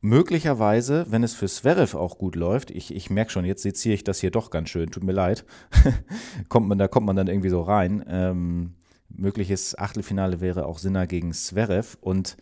Möglicherweise, 0.00 1.06
wenn 1.10 1.22
es 1.22 1.34
für 1.34 1.46
Zverev 1.46 1.96
auch 1.96 2.18
gut 2.18 2.34
läuft, 2.34 2.72
ich, 2.72 2.92
ich 2.92 3.08
merke 3.08 3.30
schon, 3.30 3.44
jetzt 3.44 3.62
seziere 3.62 3.94
ich 3.94 4.02
das 4.02 4.18
hier 4.18 4.32
doch 4.32 4.50
ganz 4.50 4.68
schön, 4.68 4.90
tut 4.90 5.04
mir 5.04 5.12
leid, 5.12 5.44
kommt 6.48 6.66
man, 6.66 6.78
da 6.78 6.88
kommt 6.88 7.06
man 7.06 7.14
dann 7.14 7.28
irgendwie 7.28 7.50
so 7.50 7.62
rein. 7.62 8.04
Ähm, 8.08 8.74
mögliches 9.08 9.78
Achtelfinale 9.78 10.40
wäre 10.40 10.66
auch 10.66 10.78
Sinner 10.78 11.06
gegen 11.06 11.32
Zverev 11.32 11.96
und 12.00 12.36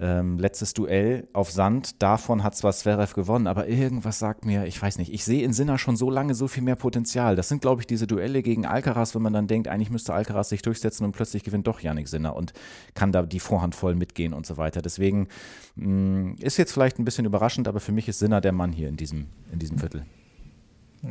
Ähm, 0.00 0.38
letztes 0.38 0.74
Duell 0.74 1.26
auf 1.32 1.50
Sand, 1.50 2.00
davon 2.00 2.44
hat 2.44 2.54
zwar 2.54 2.72
Zverev 2.72 3.14
gewonnen, 3.14 3.48
aber 3.48 3.66
irgendwas 3.66 4.20
sagt 4.20 4.44
mir, 4.44 4.64
ich 4.66 4.80
weiß 4.80 4.98
nicht, 4.98 5.12
ich 5.12 5.24
sehe 5.24 5.42
in 5.42 5.52
Sinner 5.52 5.76
schon 5.76 5.96
so 5.96 6.08
lange 6.08 6.36
so 6.36 6.46
viel 6.46 6.62
mehr 6.62 6.76
Potenzial. 6.76 7.34
Das 7.34 7.48
sind, 7.48 7.62
glaube 7.62 7.82
ich, 7.82 7.86
diese 7.88 8.06
Duelle 8.06 8.42
gegen 8.42 8.64
Alcaraz, 8.64 9.16
wenn 9.16 9.22
man 9.22 9.32
dann 9.32 9.48
denkt, 9.48 9.66
eigentlich 9.66 9.90
müsste 9.90 10.14
Alcaraz 10.14 10.50
sich 10.50 10.62
durchsetzen 10.62 11.04
und 11.04 11.12
plötzlich 11.12 11.42
gewinnt 11.42 11.66
doch 11.66 11.80
Yannick 11.80 12.06
Sinner 12.06 12.36
und 12.36 12.52
kann 12.94 13.10
da 13.10 13.22
die 13.22 13.40
Vorhand 13.40 13.74
voll 13.74 13.96
mitgehen 13.96 14.34
und 14.34 14.46
so 14.46 14.56
weiter. 14.56 14.82
Deswegen 14.82 15.26
mh, 15.74 15.86
mm, 15.86 16.36
ist 16.40 16.58
jetzt 16.58 16.72
vielleicht 16.72 17.00
ein 17.00 17.04
bisschen 17.04 17.26
überraschend, 17.26 17.66
aber 17.66 17.80
für 17.80 17.92
mich 17.92 18.08
ist 18.08 18.20
Sinner 18.20 18.40
der 18.40 18.52
Mann 18.52 18.72
hier 18.72 18.88
in 18.88 18.96
diesem, 18.96 19.26
in 19.52 19.58
diesem 19.58 19.78
Viertel. 19.78 20.04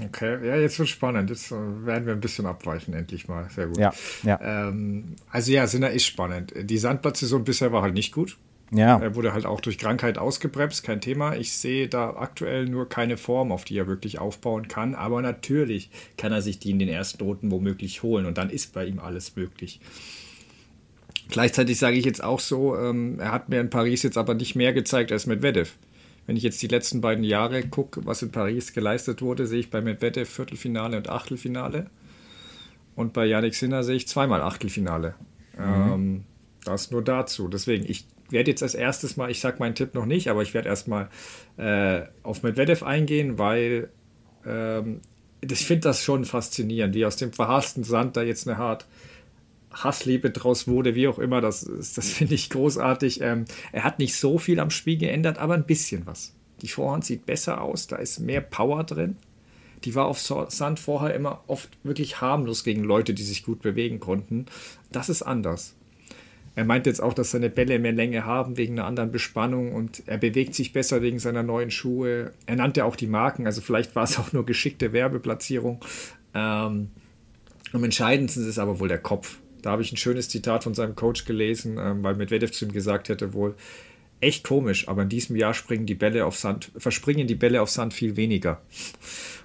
Okay, 0.06 0.46
ja, 0.46 0.56
jetzt 0.58 0.80
wird 0.80 0.90
spannend. 0.90 1.30
Jetzt 1.30 1.52
äh, 1.52 1.86
werden 1.86 2.06
wir 2.06 2.14
ein 2.14 2.20
bisschen 2.20 2.46
abweichen, 2.46 2.94
endlich 2.94 3.28
mal. 3.28 3.50
Sehr 3.50 3.68
gut. 3.68 3.78
Ja, 3.78 3.94
ja. 4.24 4.40
Ähm, 4.42 5.16
also 5.30 5.52
ja, 5.52 5.66
Sinner 5.68 5.92
ist 5.92 6.06
spannend. 6.06 6.54
Die 6.58 6.78
Sandplatzsaison 6.78 7.44
bisher 7.44 7.72
war 7.72 7.82
halt 7.82 7.94
nicht 7.94 8.14
gut. 8.14 8.38
Ja. 8.72 9.00
Er 9.00 9.16
wurde 9.16 9.34
halt 9.34 9.46
auch 9.46 9.62
durch 9.62 9.78
Krankheit 9.78 10.18
ausgebremst, 10.18 10.84
kein 10.84 11.00
Thema. 11.00 11.36
Ich 11.36 11.54
sehe 11.54 11.88
da 11.88 12.16
aktuell 12.18 12.66
nur 12.66 12.90
keine 12.90 13.16
Form, 13.18 13.52
auf 13.52 13.64
die 13.64 13.78
er 13.78 13.88
wirklich 13.88 14.20
aufbauen 14.20 14.68
kann. 14.68 14.94
Aber 14.94 15.22
natürlich 15.22 15.90
kann 16.18 16.34
er 16.34 16.42
sich 16.42 16.60
die 16.60 16.72
in 16.72 16.80
den 16.80 16.90
ersten 16.90 17.24
Runden 17.24 17.50
womöglich 17.50 18.04
holen 18.04 18.26
und 18.26 18.38
dann 18.38 18.50
ist 18.50 18.74
bei 18.74 18.86
ihm 18.86 19.00
alles 19.00 19.36
möglich. 19.36 19.80
Gleichzeitig 21.30 21.78
sage 21.78 21.98
ich 21.98 22.06
jetzt 22.06 22.24
auch 22.24 22.40
so, 22.40 22.78
ähm, 22.78 23.20
er 23.20 23.32
hat 23.32 23.50
mir 23.50 23.60
in 23.60 23.70
Paris 23.70 24.04
jetzt 24.04 24.18
aber 24.18 24.34
nicht 24.34 24.56
mehr 24.56 24.74
gezeigt 24.74 25.12
als 25.12 25.26
Medvedev. 25.26 25.78
Wenn 26.26 26.36
ich 26.36 26.44
jetzt 26.44 26.62
die 26.62 26.68
letzten 26.68 27.00
beiden 27.00 27.24
Jahre 27.24 27.64
gucke, 27.64 28.06
was 28.06 28.22
in 28.22 28.32
Paris 28.32 28.74
geleistet 28.74 29.22
wurde, 29.22 29.48
sehe 29.48 29.60
ich 29.60 29.70
bei 29.70 29.82
Medvedev 29.82 30.30
Viertelfinale 30.30 30.98
und 30.98 31.10
Achtelfinale. 31.10 31.90
Und 32.96 33.14
bei 33.14 33.26
Yannick 33.26 33.56
Sinner 33.56 33.84
sehe 33.84 33.96
ich 33.96 34.08
zweimal 34.08 34.42
Achtelfinale. 34.42 35.16
Mhm. 35.58 35.94
Ähm, 35.94 36.24
das 36.66 36.92
nur 36.92 37.04
dazu. 37.04 37.48
Deswegen, 37.48 37.86
ich 37.88 38.06
werde 38.30 38.52
jetzt 38.52 38.64
als 38.64 38.76
erstes 38.76 39.18
mal, 39.18 39.32
ich 39.32 39.40
sage 39.40 39.58
meinen 39.60 39.76
Tipp 39.76 39.94
noch 39.94 40.06
nicht, 40.06 40.30
aber 40.30 40.42
ich 40.42 40.54
werde 40.54 40.70
erstmal 40.70 41.10
äh, 41.58 42.04
auf 42.24 42.44
Medvedev 42.44 42.84
eingehen, 42.84 43.38
weil 43.38 43.90
ähm, 44.46 45.02
ich 45.42 45.66
finde 45.66 45.82
das 45.82 46.04
schon 46.04 46.26
faszinierend, 46.26 46.96
wie 46.96 47.06
aus 47.06 47.16
dem 47.16 47.32
verhassten 47.32 47.84
Sand 47.84 48.18
da 48.18 48.22
jetzt 48.24 48.48
eine 48.48 48.58
hart 48.58 48.86
Hassliebe 49.72 50.32
draus 50.32 50.68
wurde, 50.68 50.96
wie 50.96 51.08
auch 51.08 51.20
immer, 51.20 51.42
das, 51.42 51.70
das 51.96 52.10
finde 52.10 52.36
ich 52.36 52.50
großartig. 52.50 53.22
Ähm, 53.22 53.46
er 53.72 53.84
hat 53.84 54.00
nicht 54.00 54.16
so 54.16 54.38
viel 54.38 54.60
am 54.60 54.72
Spiel 54.72 54.98
geändert, 54.98 55.38
aber 55.38 55.54
ein 55.54 55.66
bisschen 55.66 56.06
was. 56.06 56.34
Die 56.62 56.68
Vorhand 56.68 57.06
sieht 57.06 57.26
besser 57.26 57.62
aus, 57.62 57.88
da 57.88 57.98
ist 57.98 58.20
mehr 58.20 58.42
Power 58.42 58.84
drin. 58.84 59.18
Die 59.84 59.94
war 59.94 60.08
auf 60.08 60.20
Sand 60.20 60.80
vorher 60.80 61.14
immer 61.14 61.44
oft 61.46 61.70
wirklich 61.84 62.20
harmlos 62.20 62.64
gegen 62.64 62.84
Leute, 62.84 63.14
die 63.14 63.24
sich 63.24 63.44
gut 63.44 63.62
bewegen 63.62 64.00
konnten. 64.00 64.48
Das 64.92 65.08
ist 65.08 65.22
anders. 65.22 65.76
Er 66.58 66.66
meint 66.66 66.88
jetzt 66.88 67.04
auch, 67.04 67.14
dass 67.14 67.30
seine 67.30 67.52
Bälle 67.52 67.78
mehr 67.78 67.92
Länge 67.92 68.26
haben 68.26 68.58
wegen 68.58 68.80
einer 68.80 68.88
anderen 68.88 69.12
Bespannung 69.12 69.76
und 69.76 70.02
er 70.08 70.18
bewegt 70.18 70.56
sich 70.56 70.74
besser 70.74 71.04
wegen 71.04 71.20
seiner 71.20 71.44
neuen 71.44 71.70
Schuhe. 71.70 72.34
Er 72.48 72.56
nannte 72.56 72.84
auch 72.84 72.96
die 72.96 73.06
Marken, 73.06 73.46
also 73.46 73.62
vielleicht 73.62 73.96
war 73.96 74.06
es 74.06 74.18
auch 74.18 74.34
nur 74.34 74.44
geschickte 74.44 74.92
Werbeplatzierung. 74.92 75.86
Ähm, 76.34 76.90
am 77.74 77.84
entscheidendsten 77.84 78.50
ist 78.50 78.58
aber 78.58 78.80
wohl 78.80 78.88
der 78.88 78.98
Kopf. 78.98 79.38
Da 79.62 79.70
habe 79.70 79.84
ich 79.84 79.92
ein 79.92 79.98
schönes 79.98 80.30
Zitat 80.30 80.64
von 80.64 80.74
seinem 80.74 80.96
Coach 80.96 81.26
gelesen, 81.26 81.78
ähm, 81.80 82.02
weil 82.02 82.16
Medvedev 82.16 82.52
zu 82.52 82.66
ihm 82.66 82.72
gesagt 82.72 83.10
hätte 83.10 83.36
wohl, 83.36 83.54
echt 84.20 84.44
komisch, 84.44 84.88
aber 84.88 85.04
in 85.04 85.10
diesem 85.10 85.36
Jahr 85.36 85.54
springen 85.54 85.86
die 85.86 85.94
Bälle 85.94 86.26
auf 86.26 86.38
Sand, 86.38 86.72
verspringen 86.76 87.28
die 87.28 87.36
Bälle 87.36 87.62
auf 87.62 87.70
Sand 87.70 87.94
viel 87.94 88.18
weniger. 88.18 88.64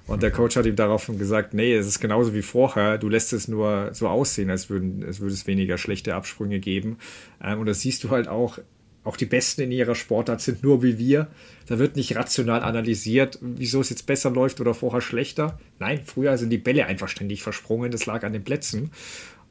Und 0.07 0.23
der 0.23 0.31
Coach 0.31 0.57
hat 0.57 0.67
ihm 0.67 0.77
daraufhin 0.77 1.19
gesagt, 1.19 1.55
nee, 1.55 1.75
es 1.75 1.87
ist 1.87 2.01
genauso 2.01 2.35
wie 2.35 2.43
vorher, 2.43 2.99
du 2.99 3.09
lässt 3.09 3.33
es 3.33 3.49
nur 3.49 3.91
so 3.93 4.09
aussehen, 4.09 4.51
als, 4.51 4.69
würden, 4.69 5.05
als 5.05 5.21
würde 5.21 5.33
es 5.33 5.47
weniger 5.47 5.79
schlechte 5.79 6.15
Absprünge 6.15 6.59
geben. 6.59 6.99
Ähm, 7.43 7.61
und 7.61 7.67
das 7.67 7.81
siehst 7.81 8.03
du 8.05 8.11
halt 8.11 8.29
auch, 8.29 8.59
auch 9.05 9.17
die 9.17 9.27
Besten 9.27 9.63
in 9.63 9.73
ihrer 9.73 9.95
Sportart 9.95 10.41
sind 10.41 10.63
nur 10.63 10.83
wie 10.83 10.99
wir. 10.99 11.29
Da 11.67 11.79
wird 11.79 11.97
nicht 11.97 12.17
rational 12.17 12.63
analysiert, 12.63 13.39
wieso 13.41 13.81
es 13.81 13.91
jetzt 13.91 14.07
besser 14.07 14.31
läuft 14.31 14.61
oder 14.61 14.75
vorher 14.75 15.01
schlechter. 15.01 15.59
Nein, 15.79 16.01
früher 16.05 16.37
sind 16.37 16.51
die 16.51 16.59
Bälle 16.59 16.87
einfach 16.87 17.09
ständig 17.09 17.43
versprungen, 17.43 17.91
das 17.91 18.07
lag 18.07 18.25
an 18.25 18.33
den 18.33 18.45
Plätzen. 18.45 18.91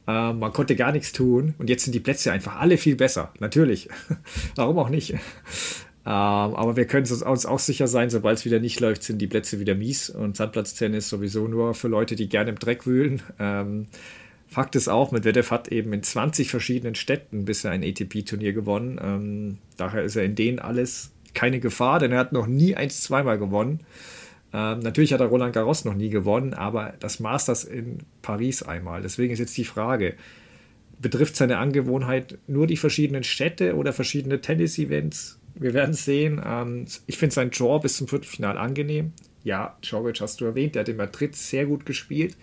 Ähm, 0.07 0.39
man 0.39 0.51
konnte 0.51 0.75
gar 0.75 0.91
nichts 0.91 1.11
tun 1.11 1.53
und 1.57 1.69
jetzt 1.69 1.83
sind 1.83 1.93
die 1.93 1.99
Plätze 1.99 2.31
einfach 2.31 2.59
alle 2.59 2.77
viel 2.77 2.95
besser. 2.95 3.33
Natürlich. 3.39 3.89
Warum 4.55 4.79
auch 4.79 4.89
nicht? 4.89 5.15
Ähm, 6.03 6.11
aber 6.11 6.75
wir 6.75 6.85
können 6.85 7.05
uns 7.09 7.45
auch 7.45 7.59
sicher 7.59 7.87
sein, 7.87 8.09
sobald 8.09 8.39
es 8.39 8.45
wieder 8.45 8.59
nicht 8.59 8.79
läuft, 8.79 9.03
sind 9.03 9.19
die 9.19 9.27
Plätze 9.27 9.59
wieder 9.59 9.75
mies 9.75 10.09
und 10.09 10.35
Sandplatztennis 10.35 11.09
sowieso 11.09 11.47
nur 11.47 11.73
für 11.73 11.87
Leute, 11.87 12.15
die 12.15 12.27
gerne 12.27 12.49
im 12.49 12.59
Dreck 12.59 12.87
wühlen. 12.87 13.21
Ähm, 13.39 13.87
Fakt 14.47 14.75
ist 14.75 14.89
auch, 14.89 15.11
Medvedev 15.11 15.51
hat 15.51 15.69
eben 15.69 15.93
in 15.93 16.03
20 16.03 16.49
verschiedenen 16.49 16.95
Städten 16.95 17.45
bisher 17.45 17.71
ein 17.71 17.83
ATP-Turnier 17.83 18.53
gewonnen. 18.53 18.99
Ähm, 19.01 19.57
daher 19.77 20.03
ist 20.03 20.15
er 20.15 20.25
in 20.25 20.35
denen 20.35 20.59
alles 20.59 21.11
keine 21.33 21.59
Gefahr, 21.59 21.99
denn 21.99 22.11
er 22.11 22.19
hat 22.19 22.33
noch 22.33 22.47
nie 22.47 22.75
eins 22.75 23.01
zweimal 23.01 23.37
gewonnen. 23.37 23.81
Natürlich 24.53 25.13
hat 25.13 25.21
er 25.21 25.27
Roland 25.27 25.53
Garros 25.53 25.85
noch 25.85 25.93
nie 25.93 26.09
gewonnen, 26.09 26.53
aber 26.53 26.93
das 26.99 27.21
Masters 27.21 27.63
in 27.63 27.99
Paris 28.21 28.61
einmal. 28.63 29.01
Deswegen 29.01 29.31
ist 29.31 29.39
jetzt 29.39 29.55
die 29.55 29.63
Frage, 29.63 30.15
betrifft 30.99 31.37
seine 31.37 31.57
Angewohnheit 31.57 32.37
nur 32.47 32.67
die 32.67 32.75
verschiedenen 32.75 33.23
Städte 33.23 33.77
oder 33.77 33.93
verschiedene 33.93 34.41
Tennis-Events? 34.41 35.39
Wir 35.55 35.73
werden 35.73 35.93
sehen. 35.93 36.41
Ähm, 36.45 36.85
ich 37.07 37.17
finde 37.17 37.35
sein 37.35 37.51
Draw 37.51 37.79
bis 37.79 37.97
zum 37.97 38.07
Viertelfinal 38.07 38.57
angenehm. 38.57 39.13
Ja, 39.43 39.77
Djokovic 39.81 40.21
hast 40.21 40.41
du 40.41 40.45
erwähnt, 40.45 40.75
der 40.75 40.81
hat 40.81 40.89
in 40.89 40.97
Madrid 40.97 41.35
sehr 41.35 41.65
gut 41.65 41.85
gespielt. 41.85 42.37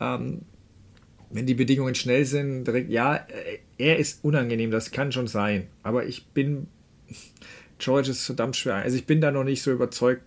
Ähm, 0.00 0.42
wenn 1.30 1.46
die 1.46 1.54
Bedingungen 1.54 1.94
schnell 1.94 2.24
sind, 2.24 2.64
direkt, 2.64 2.90
ja, 2.90 3.16
äh, 3.16 3.58
er 3.76 3.98
ist 3.98 4.24
unangenehm, 4.24 4.70
das 4.70 4.90
kann 4.90 5.12
schon 5.12 5.26
sein. 5.26 5.68
Aber 5.82 6.06
ich 6.06 6.26
bin, 6.28 6.68
George 7.78 8.10
ist 8.10 8.24
verdammt 8.24 8.56
schwer. 8.56 8.76
Also 8.76 8.96
ich 8.96 9.06
bin 9.06 9.20
da 9.20 9.30
noch 9.30 9.44
nicht 9.44 9.62
so 9.62 9.70
überzeugt, 9.70 10.22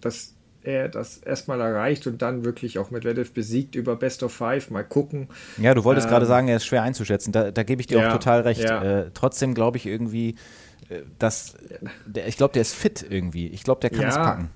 dass 0.00 0.34
er 0.64 0.88
das 0.88 1.18
erstmal 1.18 1.60
erreicht 1.60 2.06
und 2.06 2.22
dann 2.22 2.44
wirklich 2.44 2.78
auch 2.78 2.90
Medvedev 2.90 3.32
besiegt 3.32 3.74
über 3.74 3.96
Best 3.96 4.22
of 4.22 4.32
Five. 4.32 4.70
Mal 4.70 4.84
gucken. 4.84 5.28
Ja, 5.58 5.74
du 5.74 5.84
wolltest 5.84 6.06
ähm, 6.06 6.12
gerade 6.12 6.26
sagen, 6.26 6.48
er 6.48 6.56
ist 6.56 6.66
schwer 6.66 6.82
einzuschätzen. 6.82 7.32
Da, 7.32 7.50
da 7.50 7.62
gebe 7.62 7.80
ich 7.80 7.86
dir 7.86 7.98
ja, 7.98 8.08
auch 8.08 8.12
total 8.12 8.42
recht. 8.42 8.62
Ja. 8.62 9.00
Äh, 9.00 9.10
trotzdem 9.14 9.54
glaube 9.54 9.76
ich 9.76 9.86
irgendwie, 9.86 10.36
dass 11.18 11.54
der, 12.06 12.28
ich 12.28 12.36
glaube, 12.36 12.52
der 12.52 12.62
ist 12.62 12.74
fit 12.74 13.04
irgendwie. 13.08 13.48
Ich 13.48 13.64
glaube, 13.64 13.80
der 13.80 13.90
kann 13.90 14.06
es 14.06 14.14
packen. 14.14 14.50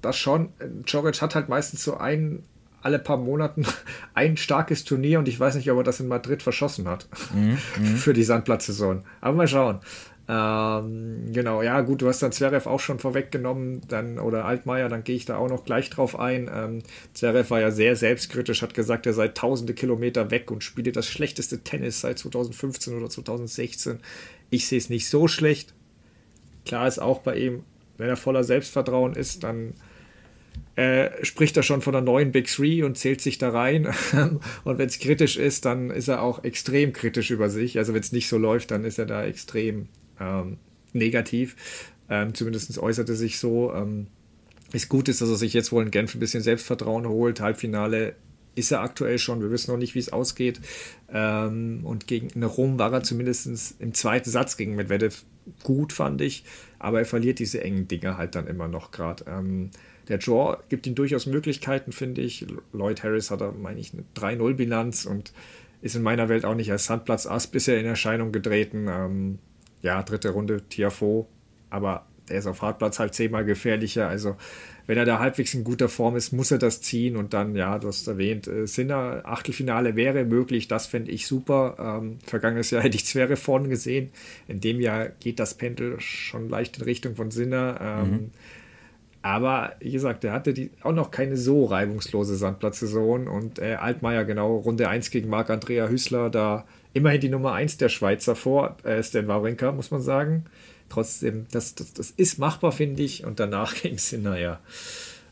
Das 0.00 0.16
schon. 0.16 0.52
Djokovic 0.84 1.20
hat 1.20 1.34
halt 1.34 1.48
meistens 1.48 1.82
so 1.82 1.96
ein 1.96 2.44
alle 2.80 2.98
paar 2.98 3.16
Monaten 3.16 3.66
ein 4.14 4.36
starkes 4.36 4.84
Turnier 4.84 5.18
und 5.18 5.28
ich 5.28 5.38
weiß 5.38 5.56
nicht, 5.56 5.70
ob 5.70 5.78
er 5.78 5.84
das 5.84 6.00
in 6.00 6.08
Madrid 6.08 6.42
verschossen 6.42 6.88
hat 6.88 7.08
mhm, 7.34 7.58
mhm. 7.78 7.96
für 7.96 8.12
die 8.12 8.22
Sandplatzsaison. 8.22 9.04
Aber 9.20 9.36
mal 9.36 9.48
schauen. 9.48 9.80
Ähm, 10.30 11.32
genau, 11.32 11.62
ja, 11.62 11.80
gut, 11.80 12.02
du 12.02 12.08
hast 12.08 12.22
dann 12.22 12.32
Zverev 12.32 12.68
auch 12.68 12.80
schon 12.80 12.98
vorweggenommen, 12.98 13.80
dann, 13.88 14.18
oder 14.18 14.44
Altmaier, 14.44 14.90
dann 14.90 15.02
gehe 15.02 15.16
ich 15.16 15.24
da 15.24 15.38
auch 15.38 15.48
noch 15.48 15.64
gleich 15.64 15.88
drauf 15.88 16.18
ein. 16.18 16.50
Ähm, 16.54 16.82
Zverev 17.14 17.50
war 17.50 17.60
ja 17.60 17.70
sehr 17.70 17.96
selbstkritisch, 17.96 18.60
hat 18.60 18.74
gesagt, 18.74 19.06
er 19.06 19.14
sei 19.14 19.28
tausende 19.28 19.72
Kilometer 19.72 20.30
weg 20.30 20.50
und 20.50 20.62
spiele 20.62 20.92
das 20.92 21.06
schlechteste 21.06 21.60
Tennis 21.60 22.02
seit 22.02 22.18
2015 22.18 22.94
oder 22.94 23.08
2016. 23.08 24.00
Ich 24.50 24.66
sehe 24.66 24.76
es 24.78 24.90
nicht 24.90 25.08
so 25.08 25.28
schlecht. 25.28 25.72
Klar 26.66 26.86
ist 26.86 26.98
auch 26.98 27.20
bei 27.20 27.36
ihm, 27.36 27.64
wenn 27.96 28.10
er 28.10 28.16
voller 28.16 28.44
Selbstvertrauen 28.44 29.14
ist, 29.14 29.44
dann 29.44 29.72
äh, 30.76 31.24
spricht 31.24 31.56
er 31.56 31.62
schon 31.62 31.80
von 31.80 31.92
der 31.94 32.02
neuen 32.02 32.32
Big 32.32 32.48
Three 32.48 32.82
und 32.82 32.98
zählt 32.98 33.22
sich 33.22 33.38
da 33.38 33.48
rein. 33.48 33.86
und 34.64 34.76
wenn 34.76 34.88
es 34.88 34.98
kritisch 34.98 35.38
ist, 35.38 35.64
dann 35.64 35.90
ist 35.90 36.08
er 36.08 36.20
auch 36.20 36.44
extrem 36.44 36.92
kritisch 36.92 37.30
über 37.30 37.48
sich. 37.48 37.78
Also 37.78 37.94
wenn 37.94 38.02
es 38.02 38.12
nicht 38.12 38.28
so 38.28 38.36
läuft, 38.36 38.70
dann 38.72 38.84
ist 38.84 38.98
er 38.98 39.06
da 39.06 39.24
extrem 39.24 39.88
ähm, 40.20 40.58
negativ. 40.92 41.92
Ähm, 42.08 42.34
zumindest 42.34 42.78
äußerte 42.78 43.14
sich 43.14 43.38
so. 43.38 43.72
Ähm, 43.72 44.06
ist 44.72 44.88
gut 44.88 45.08
ist, 45.08 45.22
dass 45.22 45.30
er 45.30 45.36
sich 45.36 45.54
jetzt 45.54 45.72
wohl 45.72 45.82
in 45.82 45.90
Genf 45.90 46.14
ein 46.14 46.20
bisschen 46.20 46.42
Selbstvertrauen 46.42 47.06
holt. 47.06 47.40
Halbfinale 47.40 48.14
ist 48.54 48.72
er 48.72 48.80
aktuell 48.80 49.18
schon. 49.18 49.40
Wir 49.40 49.50
wissen 49.50 49.70
noch 49.70 49.78
nicht, 49.78 49.94
wie 49.94 50.00
es 50.00 50.12
ausgeht. 50.12 50.60
Ähm, 51.10 51.80
und 51.84 52.06
gegen 52.06 52.42
Rom 52.42 52.78
war 52.78 52.92
er 52.92 53.02
zumindest 53.02 53.80
im 53.80 53.94
zweiten 53.94 54.28
Satz 54.28 54.56
gegen 54.56 54.74
Medvedev 54.74 55.24
gut, 55.62 55.92
fand 55.92 56.20
ich. 56.20 56.44
Aber 56.78 56.98
er 56.98 57.06
verliert 57.06 57.38
diese 57.38 57.62
engen 57.62 57.88
Dinge 57.88 58.18
halt 58.18 58.34
dann 58.34 58.46
immer 58.46 58.68
noch 58.68 58.90
gerade. 58.90 59.24
Ähm, 59.28 59.70
der 60.08 60.18
Draw 60.18 60.58
gibt 60.68 60.86
ihm 60.86 60.94
durchaus 60.94 61.26
Möglichkeiten, 61.26 61.92
finde 61.92 62.22
ich. 62.22 62.46
Lloyd 62.72 63.02
Harris 63.02 63.30
hat 63.30 63.40
da, 63.40 63.52
meine 63.52 63.80
ich, 63.80 63.92
eine 63.92 64.04
3-0-Bilanz 64.16 65.06
und 65.06 65.32
ist 65.80 65.96
in 65.96 66.02
meiner 66.02 66.28
Welt 66.28 66.44
auch 66.44 66.54
nicht 66.54 66.72
als 66.72 66.86
Sandplatz 66.86 67.26
Ass 67.26 67.46
bisher 67.46 67.78
in 67.78 67.86
Erscheinung 67.86 68.32
getreten. 68.32 68.86
Ähm, 68.88 69.38
ja, 69.82 70.02
dritte 70.02 70.30
Runde 70.30 70.62
Tiafo, 70.68 71.28
aber 71.70 72.06
er 72.28 72.38
ist 72.38 72.46
auf 72.46 72.62
Hartplatz 72.62 72.98
halt 72.98 73.14
zehnmal 73.14 73.44
gefährlicher. 73.44 74.08
Also, 74.08 74.36
wenn 74.86 74.96
er 74.96 75.04
da 75.04 75.18
halbwegs 75.18 75.52
in 75.54 75.64
guter 75.64 75.88
Form 75.88 76.16
ist, 76.16 76.32
muss 76.32 76.50
er 76.50 76.58
das 76.58 76.80
ziehen 76.80 77.16
und 77.16 77.34
dann, 77.34 77.54
ja, 77.54 77.78
du 77.78 77.88
hast 77.88 78.06
erwähnt, 78.08 78.46
äh, 78.46 78.66
Sinner, 78.66 79.22
Achtelfinale 79.24 79.96
wäre 79.96 80.24
möglich, 80.24 80.68
das 80.68 80.86
fände 80.86 81.10
ich 81.10 81.26
super. 81.26 81.76
Ähm, 81.78 82.18
vergangenes 82.24 82.70
Jahr 82.70 82.82
hätte 82.84 82.96
ich 82.96 83.04
Zwerre 83.04 83.36
vorne 83.36 83.68
gesehen. 83.68 84.10
In 84.46 84.60
dem 84.60 84.80
Jahr 84.80 85.08
geht 85.08 85.40
das 85.40 85.54
Pendel 85.54 86.00
schon 86.00 86.48
leicht 86.48 86.78
in 86.78 86.84
Richtung 86.84 87.16
von 87.16 87.30
Sinner. 87.30 87.78
Ähm, 87.80 88.10
mhm. 88.10 88.30
Aber 89.20 89.74
wie 89.80 89.90
gesagt, 89.90 90.24
er 90.24 90.32
hatte 90.32 90.54
die, 90.54 90.70
auch 90.82 90.92
noch 90.92 91.10
keine 91.10 91.36
so 91.36 91.64
reibungslose 91.64 92.36
Sandplatzsaison 92.36 93.26
und 93.26 93.58
äh, 93.58 93.74
Altmaier 93.74 94.24
genau 94.24 94.56
Runde 94.56 94.88
1 94.88 95.10
gegen 95.10 95.28
Marc-Andrea 95.28 95.88
Hüßler, 95.88 96.30
da 96.30 96.64
immerhin 96.92 97.20
die 97.20 97.28
Nummer 97.28 97.52
1 97.52 97.76
der 97.78 97.88
Schweizer 97.88 98.34
vor 98.34 98.76
äh, 98.84 99.02
Stan 99.02 99.28
Wawrinka, 99.28 99.72
muss 99.72 99.90
man 99.90 100.00
sagen. 100.00 100.44
Trotzdem, 100.88 101.46
das, 101.50 101.74
das, 101.74 101.92
das 101.92 102.10
ist 102.10 102.38
machbar, 102.38 102.72
finde 102.72 103.02
ich. 103.02 103.24
Und 103.24 103.40
danach 103.40 103.74
ging 103.82 103.94
es 103.94 104.08
hin, 104.08 104.22
naja. 104.22 104.60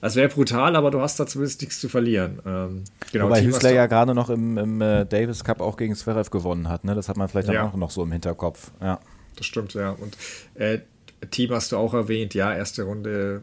Das 0.01 0.15
wäre 0.15 0.29
brutal, 0.29 0.77
aber 0.77 0.91
du 0.91 1.01
hast 1.01 1.19
da 1.19 1.27
zumindest 1.27 1.63
nichts 1.63 1.81
zu 1.81 1.89
verlieren. 1.89 2.41
Ähm, 2.47 2.85
genau, 3.11 3.27
Wobei 3.27 3.43
Hüßler 3.43 3.73
ja 3.73 3.87
gerade 3.87 4.15
noch 4.15 4.29
im, 4.31 4.59
im 4.59 4.81
äh, 4.81 5.07
Davis 5.07 5.43
Cup 5.43 5.61
auch 5.61 5.77
gegen 5.77 5.97
Zverev 5.97 6.31
gewonnen 6.31 6.69
hat. 6.69 6.85
Ne? 6.85 6.95
Das 6.95 7.09
hat 7.09 7.17
man 7.17 7.29
vielleicht 7.29 7.49
ja. 7.49 7.67
auch 7.67 7.75
noch 7.75 7.91
so 7.91 8.03
im 8.03 8.13
Hinterkopf. 8.13 8.71
Ja. 8.81 9.01
Das 9.37 9.47
stimmt, 9.47 9.75
ja. 9.75 9.91
Und 9.91 10.17
äh, 10.55 10.81
Team 11.31 11.51
hast 11.51 11.73
du 11.73 11.77
auch 11.77 11.95
erwähnt. 11.95 12.35
Ja, 12.35 12.55
erste 12.55 12.85
Runde 12.85 13.43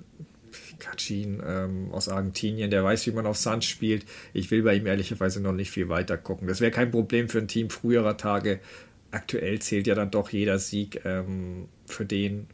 Kachin 0.79 1.41
ähm, 1.45 1.91
aus 1.91 2.09
Argentinien, 2.09 2.71
der 2.71 2.83
weiß, 2.83 3.07
wie 3.07 3.11
man 3.11 3.25
auf 3.25 3.37
Sand 3.37 3.63
spielt. 3.63 4.05
Ich 4.33 4.51
will 4.51 4.63
bei 4.63 4.75
ihm 4.75 4.85
ehrlicherweise 4.85 5.41
noch 5.41 5.53
nicht 5.53 5.71
viel 5.71 5.89
weiter 5.89 6.17
gucken. 6.17 6.47
Das 6.47 6.61
wäre 6.61 6.71
kein 6.71 6.91
Problem 6.91 7.29
für 7.29 7.39
ein 7.39 7.47
Team 7.47 7.69
früherer 7.69 8.17
Tage. 8.17 8.59
Aktuell 9.11 9.59
zählt 9.59 9.87
ja 9.87 9.95
dann 9.95 10.11
doch 10.11 10.29
jeder 10.29 10.59
Sieg 10.59 11.01
ähm, 11.05 11.67
für 11.85 12.05
den. 12.05 12.47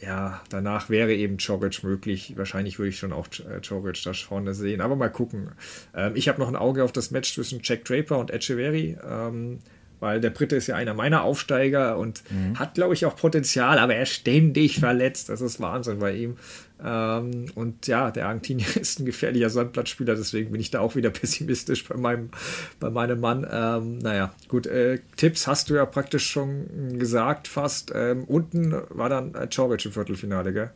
Ja, 0.00 0.42
danach 0.50 0.90
wäre 0.90 1.14
eben 1.14 1.38
Djokovic 1.38 1.82
möglich. 1.82 2.34
Wahrscheinlich 2.36 2.78
würde 2.78 2.90
ich 2.90 2.98
schon 2.98 3.12
auch 3.12 3.28
Djokovic 3.28 4.02
da 4.04 4.12
vorne 4.12 4.52
sehen. 4.52 4.80
Aber 4.80 4.96
mal 4.96 5.08
gucken. 5.08 5.52
Ähm, 5.94 6.12
ich 6.16 6.28
habe 6.28 6.40
noch 6.40 6.48
ein 6.48 6.56
Auge 6.56 6.84
auf 6.84 6.92
das 6.92 7.10
Match 7.10 7.34
zwischen 7.34 7.60
Jack 7.62 7.84
Draper 7.84 8.18
und 8.18 8.30
Echeverry. 8.30 8.96
Ähm, 9.06 9.60
weil 10.00 10.20
der 10.20 10.30
Brite 10.30 10.56
ist 10.56 10.66
ja 10.66 10.76
einer 10.76 10.94
meiner 10.94 11.22
Aufsteiger 11.22 11.98
und 11.98 12.22
mhm. 12.30 12.58
hat, 12.58 12.74
glaube 12.74 12.94
ich, 12.94 13.06
auch 13.06 13.16
Potenzial, 13.16 13.78
aber 13.78 13.94
er 13.94 14.02
ist 14.02 14.10
ständig 14.10 14.80
verletzt. 14.80 15.28
Das 15.28 15.40
ist 15.40 15.60
Wahnsinn 15.60 15.98
bei 15.98 16.14
ihm. 16.14 16.36
Ähm, 16.82 17.46
und 17.54 17.86
ja, 17.86 18.10
der 18.10 18.28
Argentinier 18.28 18.66
ist 18.76 19.00
ein 19.00 19.06
gefährlicher 19.06 19.50
Sandplatzspieler, 19.50 20.14
deswegen 20.14 20.52
bin 20.52 20.60
ich 20.60 20.70
da 20.70 20.80
auch 20.80 20.94
wieder 20.94 21.10
pessimistisch 21.10 21.88
bei 21.88 21.96
meinem, 21.96 22.30
bei 22.80 22.90
meinem 22.90 23.20
Mann. 23.20 23.46
Ähm, 23.50 23.98
naja, 23.98 24.34
gut, 24.48 24.66
äh, 24.66 24.98
Tipps 25.16 25.46
hast 25.46 25.70
du 25.70 25.74
ja 25.74 25.86
praktisch 25.86 26.26
schon 26.26 26.98
gesagt, 26.98 27.48
fast. 27.48 27.92
Ähm, 27.94 28.24
unten 28.24 28.74
war 28.90 29.08
dann 29.08 29.34
äh, 29.34 29.48
Choric 29.54 29.84
im 29.86 29.92
Viertelfinale, 29.92 30.52
gell? 30.52 30.70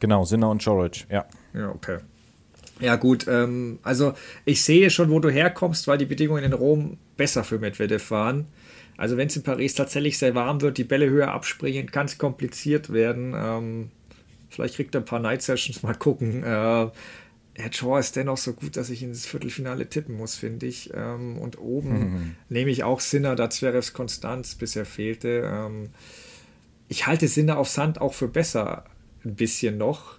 Genau, 0.00 0.24
Sinner 0.24 0.50
und 0.50 0.62
Choric, 0.64 1.06
ja. 1.10 1.26
Ja, 1.54 1.70
okay. 1.70 1.98
Ja, 2.80 2.96
gut, 2.96 3.26
ähm, 3.28 3.78
also 3.82 4.14
ich 4.44 4.62
sehe 4.62 4.90
schon, 4.90 5.10
wo 5.10 5.20
du 5.20 5.30
herkommst, 5.30 5.88
weil 5.88 5.98
die 5.98 6.06
Bedingungen 6.06 6.44
in 6.44 6.52
Rom 6.52 6.98
besser 7.16 7.44
für 7.44 7.58
Medvedev 7.58 8.10
waren. 8.10 8.46
Also 8.96 9.16
wenn 9.16 9.28
es 9.28 9.36
in 9.36 9.42
Paris 9.42 9.74
tatsächlich 9.74 10.18
sehr 10.18 10.34
warm 10.34 10.60
wird, 10.60 10.78
die 10.78 10.84
Bälle 10.84 11.08
höher 11.08 11.32
abspringen, 11.32 11.90
kann 11.90 12.06
es 12.06 12.18
kompliziert 12.18 12.92
werden. 12.92 13.32
Ähm, 13.36 13.90
vielleicht 14.50 14.74
kriegt 14.74 14.94
er 14.94 15.02
ein 15.02 15.04
paar 15.04 15.20
Night 15.20 15.42
Sessions, 15.42 15.82
mal 15.84 15.94
gucken. 15.94 16.42
Äh, 16.42 16.88
Herr 17.58 17.72
Shaw 17.72 17.98
ist 17.98 18.14
dennoch 18.14 18.36
so 18.36 18.52
gut, 18.52 18.76
dass 18.76 18.88
ich 18.88 19.02
ins 19.02 19.26
Viertelfinale 19.26 19.88
tippen 19.88 20.16
muss, 20.16 20.36
finde 20.36 20.66
ich. 20.66 20.90
Ähm, 20.94 21.38
und 21.38 21.58
oben 21.58 21.98
mhm. 21.98 22.36
nehme 22.48 22.70
ich 22.70 22.84
auch 22.84 23.00
Sinner, 23.00 23.34
da 23.34 23.50
Zverevs 23.50 23.92
Konstanz 23.92 24.54
bisher 24.54 24.84
fehlte. 24.84 25.42
Ähm, 25.44 25.90
ich 26.88 27.06
halte 27.06 27.28
Sinner 27.28 27.58
auf 27.58 27.68
Sand 27.68 28.00
auch 28.00 28.14
für 28.14 28.28
besser, 28.28 28.84
ein 29.24 29.34
bisschen 29.34 29.76
noch. 29.76 30.17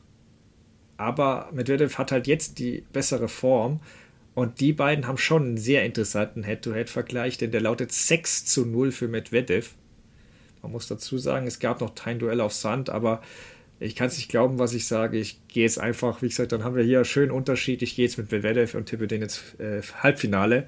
Aber 1.00 1.48
Medvedev 1.54 1.98
hat 1.98 2.12
halt 2.12 2.28
jetzt 2.28 2.60
die 2.60 2.84
bessere 2.92 3.30
Form. 3.30 3.80
Und 4.36 4.60
die 4.60 4.74
beiden 4.74 5.08
haben 5.08 5.18
schon 5.18 5.44
einen 5.44 5.58
sehr 5.58 5.86
interessanten 5.86 6.44
Head-to-Head-Vergleich, 6.44 7.38
denn 7.38 7.52
der 7.52 7.62
lautet 7.62 7.94
6 7.94 8.46
zu 8.46 8.66
0 8.66 8.92
für 8.92 9.08
Medvedev. 9.08 9.76
Man 10.62 10.74
muss 10.74 10.88
dazu 10.88 11.18
sagen, 11.18 11.48
es 11.48 11.60
gab 11.60 11.80
noch 11.80 11.96
kein 11.96 12.20
Duell 12.20 12.42
auf 12.42 12.54
Sand, 12.54 12.90
aber 12.90 13.22
ich 13.80 13.96
kann 13.96 14.08
es 14.08 14.18
nicht 14.18 14.30
glauben, 14.30 14.60
was 14.60 14.74
ich 14.74 14.88
sage. 14.88 15.18
Ich 15.18 15.40
gehe 15.48 15.64
jetzt 15.64 15.80
einfach, 15.80 16.22
wie 16.22 16.28
gesagt, 16.28 16.52
dann 16.52 16.66
haben 16.66 16.76
wir 16.76 16.84
hier 16.84 16.98
einen 16.98 17.06
schönen 17.06 17.32
Unterschied. 17.32 17.82
Ich 17.82 17.96
gehe 17.96 18.06
jetzt 18.06 18.18
mit 18.18 18.30
Medvedev 18.30 18.76
und 18.76 18.88
tippe 18.88 19.08
den 19.08 19.22
jetzt 19.22 19.58
äh, 19.58 19.82
Halbfinale. 20.04 20.68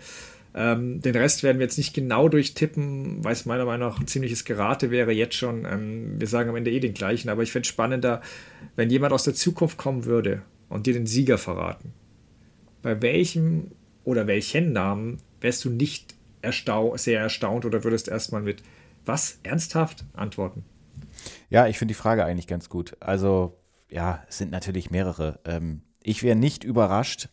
Ähm, 0.54 1.02
den 1.02 1.16
Rest 1.16 1.44
werden 1.44 1.60
wir 1.60 1.66
jetzt 1.66 1.78
nicht 1.78 1.94
genau 1.94 2.28
durchtippen, 2.28 3.24
weil 3.24 3.34
es 3.34 3.46
meiner 3.46 3.66
Meinung 3.66 3.90
nach 3.90 4.00
ein 4.00 4.08
ziemliches 4.08 4.44
Gerate 4.44 4.92
wäre 4.92 5.12
jetzt 5.12 5.36
schon. 5.36 5.66
Ähm, 5.66 6.20
wir 6.20 6.28
sagen 6.28 6.50
am 6.50 6.56
Ende 6.56 6.72
eh 6.72 6.80
den 6.80 6.94
gleichen, 6.94 7.30
aber 7.30 7.44
ich 7.44 7.52
fände 7.52 7.66
es 7.66 7.70
spannender, 7.70 8.22
wenn 8.76 8.90
jemand 8.90 9.14
aus 9.14 9.24
der 9.24 9.34
Zukunft 9.34 9.78
kommen 9.78 10.06
würde 10.06 10.42
und 10.68 10.88
dir 10.88 10.94
den 10.94 11.08
Sieger 11.08 11.38
verraten. 11.38 11.94
Bei 12.82 13.02
welchem 13.02 13.72
oder 14.04 14.28
welchen 14.28 14.74
Namen 14.74 15.20
wärst 15.40 15.64
du 15.64 15.70
nicht 15.70 16.16
erstau 16.42 16.98
sehr 16.98 17.22
erstaunt 17.22 17.66
oder 17.66 17.84
würdest 17.84 18.08
erstmal 18.08 18.42
mit 18.42 18.64
was 19.06 19.40
ernsthaft 19.44 20.04
antworten? 20.14 20.64
Ja, 21.50 21.68
ich 21.68 21.78
finde 21.78 21.94
die 21.94 22.00
Frage 22.00 22.26
eigentlich 22.26 22.48
ganz 22.48 22.70
gut. 22.70 22.98
Also, 23.00 23.58
ja, 23.90 24.24
es 24.28 24.38
sind 24.38 24.52
natürlich 24.52 24.92
mehrere. 24.92 25.40
Ähm, 25.46 25.82
ich 26.04 26.24
wäre 26.24 26.36
nicht 26.36 26.64
überrascht, 26.64 27.30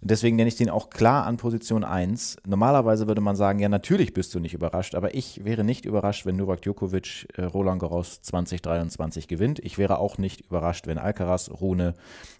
deswegen 0.00 0.36
nenne 0.36 0.48
ich 0.48 0.56
den 0.56 0.70
auch 0.70 0.90
klar 0.90 1.26
an 1.26 1.36
Position 1.36 1.84
1. 1.84 2.38
Normalerweise 2.46 3.06
würde 3.06 3.20
man 3.20 3.36
sagen, 3.36 3.58
ja, 3.58 3.68
natürlich 3.68 4.12
bist 4.12 4.34
du 4.34 4.40
nicht 4.40 4.54
überrascht, 4.54 4.94
aber 4.94 5.14
ich 5.14 5.44
wäre 5.44 5.64
nicht 5.64 5.84
überrascht, 5.84 6.26
wenn 6.26 6.36
Novak 6.36 6.62
Djokovic 6.62 7.28
äh, 7.36 7.44
Roland 7.44 7.80
Garros 7.80 8.22
2023 8.22 9.28
gewinnt. 9.28 9.58
Ich 9.60 9.78
wäre 9.78 9.98
auch 9.98 10.18
nicht 10.18 10.42
überrascht, 10.42 10.86
wenn 10.86 10.98
Alcaraz, 10.98 11.50
Rune 11.50 11.94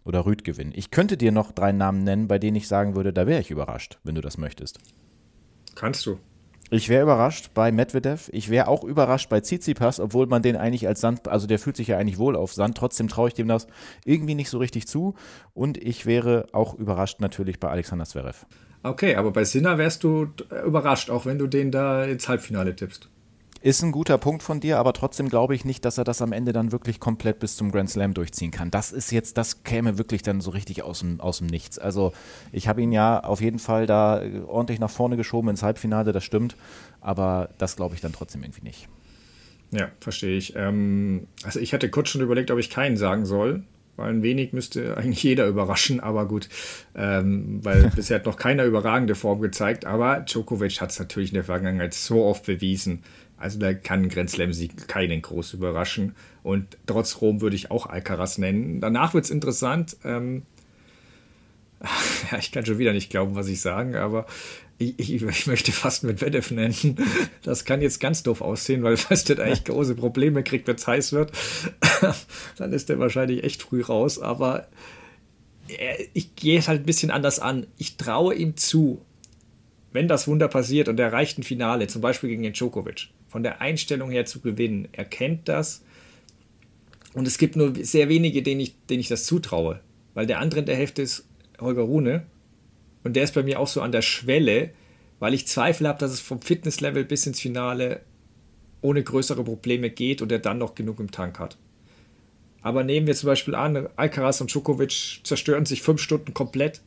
oder 0.05 0.27
Rüd 0.27 0.45
gewinnen. 0.45 0.73
Ich 0.75 0.91
könnte 0.91 1.17
dir 1.17 1.33
noch 1.33 1.53
drei 1.53 1.73
Namen 1.73 2.05
nennen, 2.05 2.29
bei 2.29 2.39
denen 2.39 2.57
ich 2.57 2.69
sagen 2.69 2.97
würde, 2.97 3.13
da 3.13 3.27
wäre 3.27 3.41
ich 3.41 3.51
überrascht, 3.51 3.99
wenn 4.05 4.15
du 4.15 4.21
das 4.21 4.39
möchtest. 4.39 4.79
Kannst 5.75 6.07
du. 6.07 6.19
Ich 6.73 6.89
wäre 6.89 7.03
überrascht 7.03 7.51
bei 7.53 7.73
Medvedev. 7.73 8.31
Ich 8.33 8.49
wäre 8.49 8.69
auch 8.69 8.85
überrascht 8.85 9.29
bei 9.29 9.41
Tsitsipas, 9.41 9.99
obwohl 9.99 10.29
man 10.29 10.41
den 10.41 10.55
eigentlich 10.55 10.87
als 10.87 11.01
Sand, 11.01 11.27
also 11.27 11.49
der 11.49 11.59
fühlt 11.59 11.77
sich 11.77 11.89
ja 11.89 11.99
eigentlich 11.99 12.19
wohl 12.19 12.37
auf 12.37 12.53
Sand. 12.53 12.77
Trotzdem 12.77 13.09
traue 13.09 13.27
ich 13.27 13.35
dem 13.35 13.49
das 13.49 13.67
irgendwie 14.05 14.37
nicht 14.37 14.51
so 14.51 14.59
richtig 14.59 14.87
zu. 14.87 15.15
Und 15.53 15.79
ich 15.79 16.07
wäre 16.07 16.47
auch 16.53 16.75
überrascht 16.75 17.21
natürlich 17.21 17.59
bei 17.59 17.69
Alexander 17.69 18.05
Zverev. 18.05 18.47
Okay, 18.85 19.17
aber 19.17 19.33
bei 19.33 19.43
Sinner 19.43 19.79
wärst 19.79 20.05
du 20.05 20.29
überrascht, 20.65 21.11
auch 21.11 21.27
wenn 21.27 21.39
du 21.39 21.49
den 21.49 21.73
da 21.73 22.05
ins 22.05 22.29
Halbfinale 22.29 22.77
tippst. 22.77 23.11
Ist 23.63 23.83
ein 23.83 23.93
guter 23.93 24.17
Punkt 24.17 24.43
von 24.43 24.59
dir, 24.59 24.79
aber 24.79 24.95
trotzdem 24.95 25.29
glaube 25.29 25.55
ich 25.55 25.67
nicht, 25.67 25.85
dass 25.85 25.99
er 25.99 26.05
das 26.05 26.23
am 26.23 26.33
Ende 26.33 26.55
dann 26.55 26.73
wirklich 26.73 26.99
komplett 26.99 27.41
bis 27.41 27.57
zum 27.57 27.71
Grand 27.71 27.91
Slam 27.91 28.15
durchziehen 28.15 28.51
kann. 28.51 28.71
Das 28.71 28.91
ist 28.91 29.13
jetzt, 29.13 29.37
das 29.37 29.65
käme 29.65 29.99
wirklich 29.99 30.23
dann 30.23 30.41
so 30.41 30.51
richtig 30.51 30.83
aus 30.83 31.01
dem, 31.01 31.21
aus 31.21 31.39
dem 31.39 31.47
Nichts. 31.47 31.79
Also 31.79 32.13
ich 32.53 32.69
habe 32.69 32.81
ihn 32.81 32.91
ja 32.91 33.23
auf 33.23 33.43
jeden 33.43 33.59
Fall 33.59 33.87
da 33.87 34.23
ordentlich 34.47 34.81
nach 34.81 34.89
vorne 34.89 35.19
geschoben 35.19 35.51
ins 35.51 35.63
Halbfinale, 35.63 36.13
das 36.13 36.25
stimmt, 36.25 36.57
aber 37.03 37.51
das 37.59 37.77
glaube 37.77 37.95
ich 37.95 38.01
dann 38.01 38.15
trotzdem 38.15 38.43
irgendwie 38.43 38.63
nicht. 38.63 38.89
Ja, 39.73 39.91
verstehe 40.01 40.39
ich. 40.39 40.57
Ähm, 40.57 41.27
also 41.45 41.61
ich 41.61 41.75
hatte 41.75 41.91
kurz 41.91 42.09
schon 42.09 42.23
überlegt, 42.23 42.51
ob 42.51 42.59
ich 42.59 42.71
keinen 42.71 42.97
sagen 42.97 43.27
soll, 43.27 43.63
weil 43.97 44.09
ein 44.09 44.23
wenig 44.23 44.55
müsste 44.55 44.97
eigentlich 44.97 45.23
jeder 45.23 45.47
überraschen, 45.47 46.01
aber 46.01 46.27
gut, 46.27 46.49
ähm, 46.95 47.61
weil 47.63 47.91
bisher 47.95 48.17
hat 48.17 48.27
noch 48.27 48.37
keiner 48.37 48.65
überragende 48.65 49.15
Form 49.15 49.43
gezeigt, 49.43 49.85
aber 49.85 50.21
Djokovic 50.21 50.81
hat 50.81 50.93
es 50.93 50.99
natürlich 50.99 51.29
in 51.31 51.35
der 51.35 51.45
Vergangenheit 51.45 51.93
so 51.93 52.25
oft 52.25 52.47
bewiesen, 52.47 53.03
also 53.41 53.59
da 53.59 53.75
kann 53.75 54.03
ein 54.03 54.09
Grand 54.09 54.31
Slam-Sieg 54.31 54.87
keinen 54.87 55.23
groß 55.23 55.55
überraschen. 55.55 56.15
Und 56.43 56.79
trotz 56.87 57.21
Rom 57.21 57.41
würde 57.41 57.57
ich 57.57 57.71
auch 57.71 57.87
Alcaraz 57.87 58.39
nennen. 58.39 58.81
Danach 58.81 59.15
wird 59.15 59.25
es 59.25 59.31
interessant. 59.31 59.97
Ähm, 60.05 60.43
ich 62.39 62.53
kann 62.53 62.65
schon 62.67 62.79
wieder 62.79 62.93
nicht 62.93 63.11
glauben, 63.11 63.35
was 63.35 63.49
ich 63.49 63.61
sage, 63.61 64.01
aber 64.01 64.27
ich, 64.79 64.99
ich, 64.99 65.23
ich, 65.23 65.47
möchte 65.47 65.73
fast 65.73 66.05
mit 66.05 66.21
Medvedev 66.21 66.51
nennen. 66.53 66.97
Das 67.43 67.65
kann 67.65 67.83
jetzt 67.83 68.01
ganz 68.01 68.23
doof 68.23 68.41
aussehen, 68.41 68.83
weil 68.83 68.97
der 68.97 69.39
eigentlich 69.41 69.65
große 69.65 69.95
Probleme 69.95 70.43
kriegt, 70.43 70.67
wenn 70.67 70.77
es 70.77 70.87
heiß 70.87 71.13
wird, 71.13 71.33
dann 72.57 72.73
ist 72.73 72.89
der 72.89 72.99
wahrscheinlich 72.99 73.45
echt 73.45 73.63
früh 73.63 73.83
raus. 73.83 74.19
Aber 74.19 74.69
ich 76.15 76.35
gehe 76.35 76.59
es 76.59 76.69
halt 76.69 76.83
ein 76.83 76.87
bisschen 76.87 77.11
anders 77.11 77.41
an. 77.41 77.67
Ich 77.79 77.97
traue 77.97 78.35
ihm 78.35 78.57
zu, 78.57 79.01
wenn 79.93 80.09
das 80.09 80.29
Wunder 80.29 80.49
passiert 80.49 80.89
und 80.89 80.99
er 80.99 81.07
erreicht 81.07 81.39
ein 81.39 81.43
Finale, 81.43 81.87
zum 81.87 82.01
Beispiel 82.01 82.31
gegen 82.31 82.43
den 82.43 82.53
Djokovic, 82.53 83.09
von 83.31 83.45
der 83.45 83.61
Einstellung 83.61 84.11
her 84.11 84.27
zu 84.27 84.41
gewinnen. 84.41 84.89
Er 84.93 85.05
kennt 85.05 85.49
das. 85.49 85.83
Und 87.15 87.27
es 87.27 87.39
gibt 87.39 87.57
nur 87.57 87.73
sehr 87.77 88.09
wenige, 88.09 88.43
denen 88.43 88.61
ich, 88.61 88.75
denen 88.89 89.01
ich 89.01 89.09
das 89.09 89.25
zutraue. 89.25 89.81
Weil 90.15 90.27
der 90.27 90.41
andere 90.41 90.61
in 90.61 90.67
der 90.67 90.77
Hälfte 90.77 91.03
ist 91.03 91.25
Holger 91.61 91.83
Rune. 91.83 92.27
Und 93.05 93.15
der 93.15 93.23
ist 93.23 93.35
bei 93.35 93.45
mir 93.45 93.61
auch 93.61 93.69
so 93.69 93.81
an 93.81 93.93
der 93.93 94.03
Schwelle, 94.03 94.71
weil 95.21 95.33
ich 95.33 95.47
Zweifel 95.47 95.87
habe, 95.87 95.99
dass 95.99 96.11
es 96.11 96.21
vom 96.21 96.43
Fitnesslevel 96.43 97.05
bis 97.05 97.27
ins 97.27 97.41
Finale 97.41 98.01
ohne 98.83 99.03
größere 99.03 99.45
Probleme 99.45 99.91
geht 99.91 100.23
und 100.23 100.33
er 100.33 100.39
dann 100.39 100.59
noch 100.59 100.75
genug 100.75 100.99
im 100.99 101.11
Tank 101.11 101.39
hat. 101.39 101.57
Aber 102.63 102.83
nehmen 102.83 103.07
wir 103.07 103.15
zum 103.15 103.29
Beispiel 103.29 103.55
an, 103.55 103.89
Alcaraz 103.97 104.41
und 104.41 104.53
Djokovic 104.53 105.21
zerstören 105.23 105.67
sich 105.67 105.83
fünf 105.83 106.01
Stunden 106.01 106.35
komplett, 106.35 106.81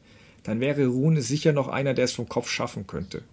dann 0.44 0.60
wäre 0.60 0.88
Rune 0.88 1.22
sicher 1.22 1.54
noch 1.54 1.68
einer, 1.68 1.94
der 1.94 2.06
es 2.06 2.12
vom 2.12 2.28
Kopf 2.28 2.50
schaffen 2.50 2.86
könnte. 2.86 3.24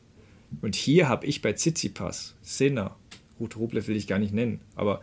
Und 0.61 0.75
hier 0.75 1.09
habe 1.09 1.27
ich 1.27 1.43
bei 1.43 1.53
Tsitsipas, 1.53 2.35
Sinner, 2.43 2.97
gut, 3.39 3.57
Rublev 3.57 3.89
will 3.89 3.97
ich 3.97 4.07
gar 4.07 4.19
nicht 4.19 4.35
nennen, 4.35 4.61
aber 4.75 5.01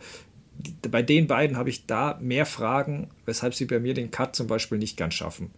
bei 0.90 1.02
den 1.02 1.26
beiden 1.26 1.56
habe 1.56 1.70
ich 1.70 1.86
da 1.86 2.18
mehr 2.20 2.46
Fragen, 2.46 3.08
weshalb 3.24 3.54
sie 3.54 3.64
bei 3.64 3.78
mir 3.78 3.94
den 3.94 4.10
Cut 4.10 4.34
zum 4.34 4.46
Beispiel 4.46 4.78
nicht 4.78 4.96
ganz 4.96 5.14
schaffen. 5.14 5.50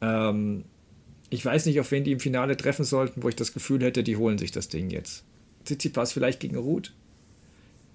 Ähm, 0.00 0.64
ich 1.30 1.44
weiß 1.44 1.66
nicht, 1.66 1.80
auf 1.80 1.90
wen 1.90 2.04
die 2.04 2.12
im 2.12 2.20
Finale 2.20 2.56
treffen 2.56 2.84
sollten, 2.84 3.22
wo 3.22 3.28
ich 3.28 3.36
das 3.36 3.52
Gefühl 3.52 3.82
hätte, 3.82 4.02
die 4.02 4.16
holen 4.16 4.38
sich 4.38 4.52
das 4.52 4.68
Ding 4.68 4.90
jetzt. 4.90 5.24
Tsitsipas 5.64 6.12
vielleicht 6.12 6.40
gegen 6.40 6.56
Ruth, 6.56 6.92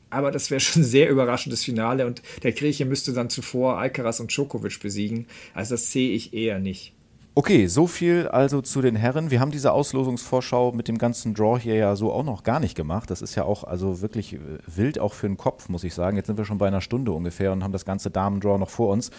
aber 0.10 0.32
das 0.32 0.52
wäre 0.52 0.60
schon 0.62 0.82
ein 0.82 0.86
sehr 0.86 1.10
überraschendes 1.10 1.64
Finale 1.64 2.06
und 2.06 2.22
der 2.44 2.54
Grieche 2.54 2.86
müsste 2.86 3.14
dann 3.14 3.30
zuvor 3.30 3.78
Alcaraz 3.78 4.20
und 4.20 4.32
Djokovic 4.32 4.80
besiegen. 4.80 5.28
Also 5.54 5.76
das 5.76 5.92
sehe 5.92 6.12
ich 6.12 6.34
eher 6.34 6.60
nicht. 6.60 6.94
Okay, 7.38 7.68
so 7.68 7.86
viel 7.86 8.30
also 8.30 8.62
zu 8.62 8.82
den 8.82 8.96
Herren. 8.96 9.30
Wir 9.30 9.42
haben 9.42 9.52
diese 9.52 9.74
Auslosungsvorschau 9.74 10.72
mit 10.72 10.88
dem 10.88 10.98
ganzen 10.98 11.34
Draw 11.34 11.60
hier 11.60 11.76
ja 11.76 11.98
so 11.98 12.14
auch 12.14 12.24
noch 12.24 12.44
gar 12.44 12.62
nicht 12.62 12.76
gemacht. 12.76 13.12
Das 13.12 13.22
ist 13.22 13.36
ja 13.36 13.44
auch 13.44 13.66
also 13.66 14.00
wirklich 14.02 14.36
äh, 14.36 14.40
wild 14.68 15.00
auch 15.00 15.12
für 15.12 15.28
den 15.28 15.36
Kopf, 15.36 15.68
muss 15.68 15.84
ich 15.84 15.94
sagen. 15.94 16.16
Jetzt 16.16 16.28
sind 16.28 16.38
wir 16.38 16.46
schon 16.46 16.60
bei 16.60 16.68
einer 16.68 16.80
Stunde 16.80 17.12
ungefähr 17.12 17.52
und 17.52 17.62
haben 17.62 17.74
das 17.74 17.84
ganze 17.84 18.10
Damen-Draw 18.10 18.58
noch 18.58 18.70
vor 18.70 18.88
uns. 18.88 19.12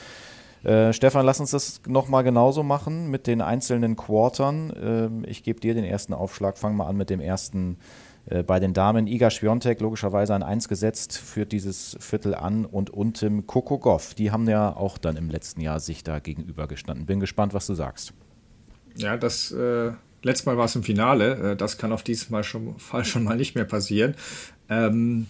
Äh, 0.65 0.95
Stefan, 0.95 1.27
lass 1.27 1.41
uns 1.41 1.51
das 1.51 1.83
nochmal 1.87 2.25
genauso 2.25 2.63
machen 2.63 3.11
mit 3.11 3.27
den 3.27 3.43
einzelnen 3.43 3.97
Quartern. 3.97 5.23
Äh, 5.25 5.31
ich 5.31 5.43
gebe 5.43 5.61
dir 5.61 5.75
den 5.75 5.85
ersten 5.85 6.15
Aufschlag. 6.15 6.57
Fang 6.57 6.75
mal 6.75 6.87
an 6.87 6.97
mit 6.97 7.11
dem 7.11 7.21
ersten 7.21 7.75
äh, 7.75 8.06
bei 8.47 8.59
den 8.59 8.73
Damen 8.73 9.07
Iga 9.07 9.31
Schwiontek 9.31 9.81
logischerweise 9.81 10.35
an 10.35 10.43
1 10.43 10.69
gesetzt, 10.69 11.17
führt 11.17 11.53
dieses 11.53 11.97
Viertel 12.01 12.35
an 12.35 12.65
und 12.65 12.91
unten 12.91 13.47
Coco 13.47 13.79
Goff. 13.79 14.15
Die 14.15 14.33
haben 14.33 14.49
ja 14.49 14.75
auch 14.75 14.99
dann 14.99 15.17
im 15.17 15.31
letzten 15.31 15.61
Jahr 15.61 15.79
sich 15.79 16.03
da 16.03 16.19
gegenübergestanden. 16.19 17.07
Bin 17.07 17.21
gespannt, 17.21 17.55
was 17.55 17.67
du 17.67 17.75
sagst. 17.75 18.13
Ja, 18.97 19.17
das 19.17 19.53
äh, 19.53 19.93
letzte 20.23 20.49
Mal 20.49 20.59
war 20.59 20.65
es 20.65 20.77
im 20.77 20.83
Finale. 20.83 21.53
Äh, 21.53 21.57
das 21.57 21.79
kann 21.79 21.93
auf 21.93 22.03
diesem 22.03 22.43
schon, 22.43 22.75
Fall 22.79 23.05
schon 23.05 23.25
mal 23.25 23.37
nicht 23.37 23.55
mehr 23.55 23.65
passieren. 23.65 24.15
Ähm, 24.69 25.27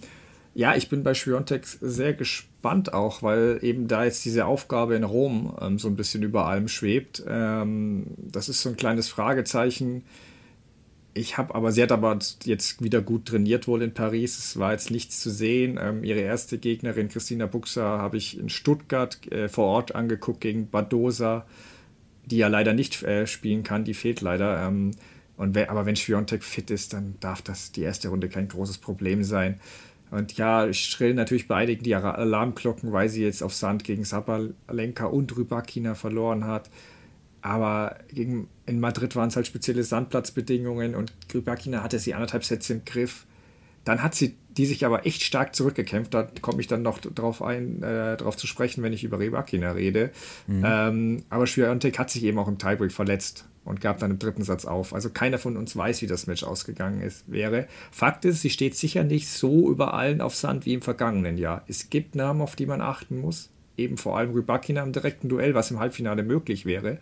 ja, 0.55 0.75
ich 0.75 0.89
bin 0.89 1.03
bei 1.03 1.13
Schwiontek 1.13 1.67
sehr 1.67 2.15
gespannt 2.15 2.95
auch, 2.95 3.23
weil 3.23 3.59
eben 3.61 3.89
da 3.89 4.05
jetzt 4.05 4.25
diese 4.25 4.47
Aufgabe 4.47 4.97
in 4.97 5.05
Rom 5.05 5.55
ähm, 5.61 5.79
so 5.79 5.89
ein 5.89 5.97
bisschen 5.97 6.23
über 6.23 6.47
allem 6.47 6.69
schwebt. 6.69 7.23
Ähm, 7.29 8.07
das 8.17 8.49
ist 8.49 8.63
so 8.63 8.71
ein 8.71 8.77
kleines 8.77 9.09
Fragezeichen 9.09 10.05
ich 11.17 11.39
habe 11.39 11.55
aber, 11.55 11.73
sie 11.73 11.83
hat 11.83 11.93
aber 11.93 12.19
jetzt 12.45 12.83
wieder 12.83 13.01
gut 13.01 13.27
trainiert 13.27 13.67
wohl 13.67 13.83
in 13.83 13.95
Paris. 13.95 14.39
Es 14.39 14.59
war 14.59 14.73
jetzt 14.73 14.91
nichts 14.91 15.21
zu 15.21 15.31
sehen. 15.31 15.79
Ähm, 15.81 16.05
ihre 16.05 16.21
erste 16.21 16.59
Gegnerin, 16.59 17.09
Christina 17.09 17.47
Buxer, 17.47 17.83
habe 17.83 18.19
ich 18.19 18.39
in 18.39 18.51
Stuttgart 18.51 19.19
äh, 19.33 19.49
vor 19.49 19.65
Ort 19.65 19.95
angeguckt 19.95 20.43
gegen 20.43 20.69
Badosa, 20.69 21.47
die 22.27 22.37
ja 22.37 22.49
leider 22.49 22.75
nicht 22.75 23.03
äh, 23.03 23.27
spielen 23.27 23.63
kann. 23.63 23.85
Die 23.85 23.95
fehlt 23.95 24.21
leider. 24.21 24.67
Ähm, 24.67 24.91
und 25.39 25.55
wer, 25.55 25.71
aber 25.71 25.87
wenn 25.87 25.97
Schwiontek 25.97 26.45
fit 26.45 26.71
ist, 26.71 26.93
dann 26.93 27.15
darf 27.21 27.41
das 27.41 27.73
die 27.73 27.83
erste 27.83 28.09
Runde 28.09 28.29
kein 28.29 28.49
großes 28.49 28.79
Problem 28.79 29.25
sein. 29.25 29.59
Und 30.11 30.37
ja, 30.37 30.71
schrillen 30.73 31.17
natürlich 31.17 31.49
bei 31.49 31.57
einigen 31.57 31.83
die 31.83 31.95
Alarmglocken, 31.95 32.93
weil 32.93 33.09
sie 33.09 33.25
jetzt 33.25 33.43
auf 33.43 33.55
Sand 33.55 33.85
gegen 33.85 34.05
Sabalenka 34.05 35.07
und 35.07 35.37
Rybakina 35.37 35.95
verloren 35.95 36.45
hat. 36.45 36.71
Aber 37.47 37.97
gegen, 38.13 38.49
in 38.67 38.81
Madrid 38.81 39.15
waren 39.15 39.29
es 39.29 39.37
halt 39.37 39.47
spezielle 39.47 39.85
Sandplatzbedingungen 39.85 40.95
und 40.95 41.13
Grybakina 41.29 41.83
hatte 41.83 41.99
sie 41.99 42.15
anderthalb 42.15 42.45
Sätze 42.45 42.73
im 42.75 42.85
Griff. 42.85 43.27
Dann 43.85 44.03
hat 44.03 44.17
sie 44.17 44.37
die 44.57 44.67
sich 44.67 44.87
aber 44.87 45.07
echt 45.07 45.23
stark 45.23 45.55
zurückgekämpft. 45.55 46.15
Da 46.15 46.27
komme 46.41 46.61
ich 46.61 46.67
dann 46.67 46.83
noch 46.83 46.99
drauf 46.99 47.43
ein, 47.43 47.83
äh, 47.83 48.17
drauf 48.17 48.37
zu 48.37 48.47
sprechen, 48.47 48.83
wenn 48.83 48.93
ich 48.93 49.05
über 49.05 49.19
Rybakina 49.19 49.73
rede. 49.73 50.11
Mhm. 50.47 50.65
Ähm, 50.67 51.25
aber 51.29 51.47
Schwiontek 51.47 51.99
hat 51.99 52.11
sich 52.11 52.25
eben 52.25 52.39
auch 52.39 52.49
im 52.49 52.59
Tiebreak 52.59 52.93
verletzt 52.93 53.47
und 53.65 53.81
gab 53.81 53.99
dann 53.99 54.13
im 54.13 54.19
dritten 54.19 54.45
Satz 54.45 54.65
auf. 54.65 54.95
Also 54.95 55.11
keiner 55.11 55.39
von 55.39 55.57
uns 55.57 55.77
weiß, 55.77 56.01
wie 56.01 56.07
das 56.07 56.27
Match 56.27 56.43
ausgegangen 56.43 57.03
ist, 57.03 57.31
wäre. 57.31 57.67
Fakt 57.91 58.25
ist, 58.25 58.41
sie 58.41 58.51
steht 58.51 58.77
sicher 58.77 59.05
nicht 59.05 59.29
so 59.29 59.71
über 59.71 59.93
allen 59.93 60.21
auf 60.21 60.35
Sand 60.35 60.65
wie 60.65 60.75
im 60.75 60.83
vergangenen 60.83 61.37
Jahr. 61.37 61.63
Es 61.69 61.91
gibt 61.91 62.15
Namen, 62.15 62.41
auf 62.41 62.57
die 62.57 62.67
man 62.67 62.81
achten 62.81 63.21
muss. 63.21 63.51
Eben 63.77 63.97
vor 63.97 64.17
allem 64.17 64.33
Rybakina 64.33 64.83
im 64.83 64.93
direkten 64.93 65.29
Duell, 65.29 65.55
was 65.55 65.71
im 65.71 65.79
Halbfinale 65.79 66.23
möglich 66.23 66.67
wäre. 66.67 66.99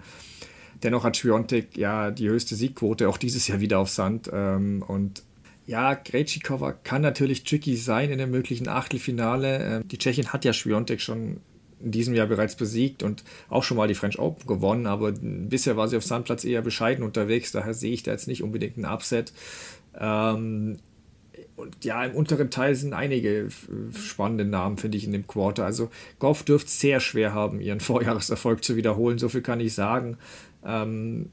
Dennoch 0.82 1.04
hat 1.04 1.16
Schwiontek 1.16 1.76
ja 1.76 2.10
die 2.10 2.28
höchste 2.28 2.56
Siegquote, 2.56 3.08
auch 3.08 3.16
dieses 3.16 3.46
Jahr 3.48 3.60
wieder 3.60 3.78
auf 3.78 3.90
Sand. 3.90 4.30
Ähm, 4.32 4.82
und 4.86 5.22
ja, 5.66 5.94
Grejcikova 5.94 6.72
kann 6.72 7.02
natürlich 7.02 7.44
tricky 7.44 7.76
sein 7.76 8.10
in 8.10 8.18
dem 8.18 8.30
möglichen 8.30 8.68
Achtelfinale. 8.68 9.64
Ähm, 9.64 9.88
die 9.88 9.98
Tschechin 9.98 10.32
hat 10.32 10.44
ja 10.44 10.52
Schwiontek 10.52 11.00
schon 11.00 11.40
in 11.84 11.90
diesem 11.90 12.14
Jahr 12.14 12.26
bereits 12.26 12.56
besiegt 12.56 13.02
und 13.02 13.24
auch 13.48 13.62
schon 13.62 13.76
mal 13.76 13.88
die 13.88 13.94
French 13.94 14.18
Open 14.18 14.46
gewonnen, 14.46 14.86
aber 14.86 15.12
bisher 15.12 15.76
war 15.76 15.88
sie 15.88 15.96
auf 15.96 16.04
Sandplatz 16.04 16.44
eher 16.44 16.62
bescheiden 16.62 17.04
unterwegs, 17.04 17.52
daher 17.52 17.74
sehe 17.74 17.92
ich 17.92 18.02
da 18.02 18.12
jetzt 18.12 18.26
nicht 18.26 18.42
unbedingt 18.42 18.78
ein 18.78 18.86
Upset. 18.86 19.32
Ähm, 19.98 20.78
und 21.56 21.84
ja, 21.84 22.04
im 22.04 22.14
unteren 22.14 22.50
Teil 22.50 22.74
sind 22.74 22.94
einige 22.94 23.48
spannende 23.96 24.44
Namen, 24.44 24.76
finde 24.76 24.98
ich, 24.98 25.04
in 25.04 25.12
dem 25.12 25.26
Quarter. 25.26 25.64
Also 25.64 25.90
Goff 26.18 26.42
dürfte 26.42 26.68
es 26.68 26.80
sehr 26.80 27.00
schwer 27.00 27.32
haben, 27.32 27.60
ihren 27.60 27.80
Vorjahreserfolg 27.80 28.64
zu 28.64 28.76
wiederholen, 28.76 29.18
so 29.18 29.28
viel 29.28 29.42
kann 29.42 29.60
ich 29.60 29.74
sagen. 29.74 30.16
Ähm, 30.64 31.30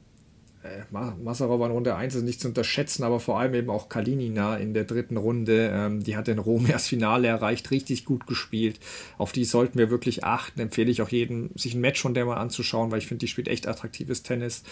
äh, 0.62 0.84
Masarova 0.92 1.66
in 1.66 1.72
Runde 1.72 1.96
1 1.96 2.14
ist 2.14 2.22
nicht 2.22 2.40
zu 2.40 2.48
unterschätzen, 2.48 3.02
aber 3.02 3.18
vor 3.18 3.40
allem 3.40 3.54
eben 3.54 3.70
auch 3.70 3.88
Kalinina 3.88 4.56
in 4.56 4.74
der 4.74 4.84
dritten 4.84 5.16
Runde. 5.16 5.70
Ähm, 5.72 6.04
die 6.04 6.16
hat 6.16 6.28
in 6.28 6.38
Rom 6.38 6.66
erst 6.66 6.88
Finale 6.88 7.26
erreicht, 7.26 7.70
richtig 7.72 8.04
gut 8.04 8.26
gespielt. 8.26 8.78
Auf 9.18 9.32
die 9.32 9.44
sollten 9.44 9.78
wir 9.78 9.90
wirklich 9.90 10.22
achten. 10.22 10.60
Empfehle 10.60 10.90
ich 10.90 11.02
auch 11.02 11.08
jedem, 11.08 11.50
sich 11.56 11.74
ein 11.74 11.80
Match 11.80 12.00
von 12.00 12.14
der 12.14 12.26
mal 12.26 12.36
anzuschauen, 12.36 12.92
weil 12.92 12.98
ich 12.98 13.08
finde, 13.08 13.20
die 13.20 13.28
spielt 13.28 13.48
echt 13.48 13.66
attraktives 13.66 14.22
Tennis. 14.22 14.62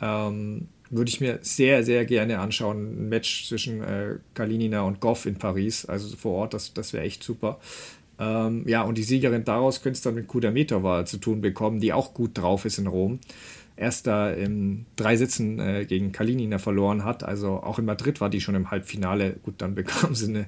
Ähm, 0.00 0.68
würde 0.90 1.10
ich 1.10 1.20
mir 1.20 1.38
sehr, 1.42 1.84
sehr 1.84 2.04
gerne 2.06 2.38
anschauen. 2.38 2.78
Ein 2.78 3.08
Match 3.08 3.48
zwischen 3.48 3.82
äh, 3.82 4.16
Kalinina 4.34 4.82
und 4.82 5.00
Goff 5.00 5.26
in 5.26 5.36
Paris, 5.36 5.84
also 5.84 6.16
vor 6.16 6.32
Ort, 6.32 6.54
das, 6.54 6.72
das 6.72 6.92
wäre 6.92 7.04
echt 7.04 7.22
super. 7.22 7.60
Ähm, 8.18 8.64
ja, 8.66 8.82
und 8.82 8.96
die 8.96 9.02
Siegerin 9.02 9.44
daraus 9.44 9.82
könnte 9.82 9.98
es 9.98 10.02
dann 10.02 10.14
mit 10.14 10.26
Kudametova 10.26 11.04
zu 11.04 11.18
tun 11.18 11.40
bekommen, 11.40 11.80
die 11.80 11.92
auch 11.92 12.14
gut 12.14 12.36
drauf 12.38 12.64
ist 12.64 12.78
in 12.78 12.86
Rom 12.86 13.20
erst 13.78 14.06
da 14.06 14.30
in 14.30 14.86
drei 14.96 15.16
Sitzen 15.16 15.58
äh, 15.60 15.86
gegen 15.86 16.12
Kalinina 16.12 16.58
verloren 16.58 17.04
hat. 17.04 17.22
Also 17.22 17.62
auch 17.62 17.78
in 17.78 17.84
Madrid 17.84 18.20
war 18.20 18.28
die 18.28 18.40
schon 18.40 18.54
im 18.54 18.70
Halbfinale. 18.70 19.36
Gut, 19.42 19.54
dann 19.58 19.74
bekam 19.74 20.14
sie 20.14 20.28
eine, 20.28 20.46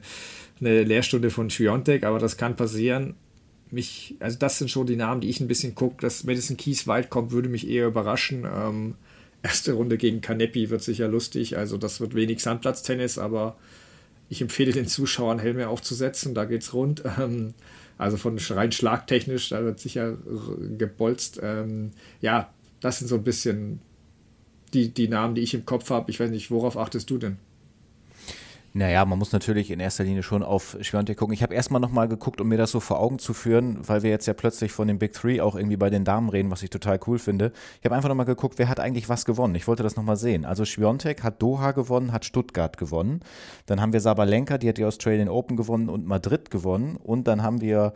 eine 0.61 0.82
Lehrstunde 0.82 1.30
von 1.30 1.48
Schwiontek, 1.48 2.05
aber 2.05 2.18
das 2.18 2.36
kann 2.36 2.57
passieren. 2.57 3.14
Mich, 3.70 4.16
also 4.18 4.36
das 4.36 4.59
sind 4.59 4.68
schon 4.68 4.86
die 4.86 4.96
Namen, 4.96 5.20
die 5.20 5.28
ich 5.28 5.40
ein 5.40 5.48
bisschen 5.48 5.76
gucke. 5.76 6.03
Dass 6.03 6.24
Madison 6.24 6.57
Keys 6.57 6.88
weit 6.88 7.09
kommt, 7.09 7.30
würde 7.30 7.48
mich 7.48 7.68
eher 7.68 7.86
überraschen. 7.86 8.44
Ähm, 8.44 8.94
erste 9.43 9.72
Runde 9.72 9.97
gegen 9.97 10.20
Kanepi 10.20 10.70
wird 10.70 10.82
sicher 10.82 11.09
lustig. 11.09 11.57
Also 11.57 11.76
das 11.76 12.01
wird 12.01 12.14
wenig 12.14 12.43
Sandplatztennis, 12.43 13.18
aber 13.18 13.57
ich 14.28 14.41
empfehle 14.41 14.72
den 14.72 14.86
Zuschauern 14.86 15.38
Helme 15.38 15.68
aufzusetzen. 15.68 16.34
Da 16.34 16.45
geht's 16.45 16.74
rund. 16.74 17.03
Ähm, 17.18 17.55
also 17.99 18.16
von 18.16 18.38
rein 18.38 18.72
schlagtechnisch, 18.72 19.51
da 19.51 19.62
wird 19.62 19.78
sicher 19.78 20.16
gebolzt. 20.78 21.38
Ähm, 21.43 21.91
ja, 22.22 22.51
das 22.80 22.99
sind 22.99 23.09
so 23.09 23.16
ein 23.16 23.24
bisschen 23.24 23.82
die, 24.72 24.88
die 24.88 25.07
Namen, 25.07 25.34
die 25.34 25.43
ich 25.43 25.53
im 25.53 25.66
Kopf 25.66 25.91
habe. 25.91 26.11
Ich 26.11 26.18
weiß 26.18 26.30
nicht, 26.30 26.51
worauf 26.51 26.78
achtest 26.78 27.11
du 27.11 27.18
denn? 27.18 27.36
Naja, 28.73 29.05
man 29.05 29.18
muss 29.18 29.33
natürlich 29.33 29.73
in 29.73 29.81
erster 29.81 30.05
Linie 30.05 30.23
schon 30.23 30.45
auf 30.45 30.77
Schwiontek 30.81 31.18
gucken. 31.18 31.35
Ich 31.35 31.43
habe 31.43 31.55
erstmal 31.55 31.81
nochmal 31.81 32.07
geguckt, 32.07 32.41
um 32.41 32.49
mir 32.49 32.57
das 32.57 32.71
so 32.71 32.79
vor 32.79 33.01
Augen 33.01 33.18
zu 33.18 33.35
führen, 33.35 33.79
weil 33.89 34.05
wir 34.05 34.11
jetzt 34.11 34.27
ja 34.27 34.33
plötzlich 34.33 34.71
von 34.71 34.87
den 34.87 35.01
Big 35.01 35.12
Three 35.12 35.41
auch 35.41 35.57
irgendwie 35.57 35.77
bei 35.77 35.91
den 35.91 36.05
Damen 36.05 36.29
reden, 36.29 36.53
was 36.53 36.62
ich 36.62 36.71
total 36.71 37.01
cool 37.09 37.18
finde. 37.18 37.51
Ich 37.81 37.85
habe 37.85 37.97
einfach 37.97 38.09
nochmal 38.09 38.27
geguckt, 38.27 38.59
wer 38.59 38.68
hat 38.68 38.79
eigentlich 38.79 39.09
was 39.09 39.25
gewonnen. 39.25 39.57
Ich 39.57 39.66
wollte 39.66 39.83
das 39.83 39.97
nochmal 39.97 40.16
sehen. 40.16 40.45
Also 40.45 40.64
Schwiontek 40.64 41.25
hat 41.25 41.43
Doha 41.43 41.73
gewonnen, 41.73 42.12
hat 42.12 42.25
Stuttgart 42.25 42.79
gewonnen. 42.79 43.21
Dann 43.66 43.81
haben 43.81 43.93
wir 43.93 44.01
Sabalenka, 44.01 44.57
die 44.57 44.68
hat 44.68 44.79
die 44.79 44.85
Australian 44.85 45.29
Open 45.29 45.57
gewonnen 45.57 45.89
und 45.89 46.07
Madrid 46.07 46.53
gewonnen. 46.53 46.95
Und 46.97 47.27
dann 47.27 47.43
haben 47.43 47.61
wir 47.61 47.93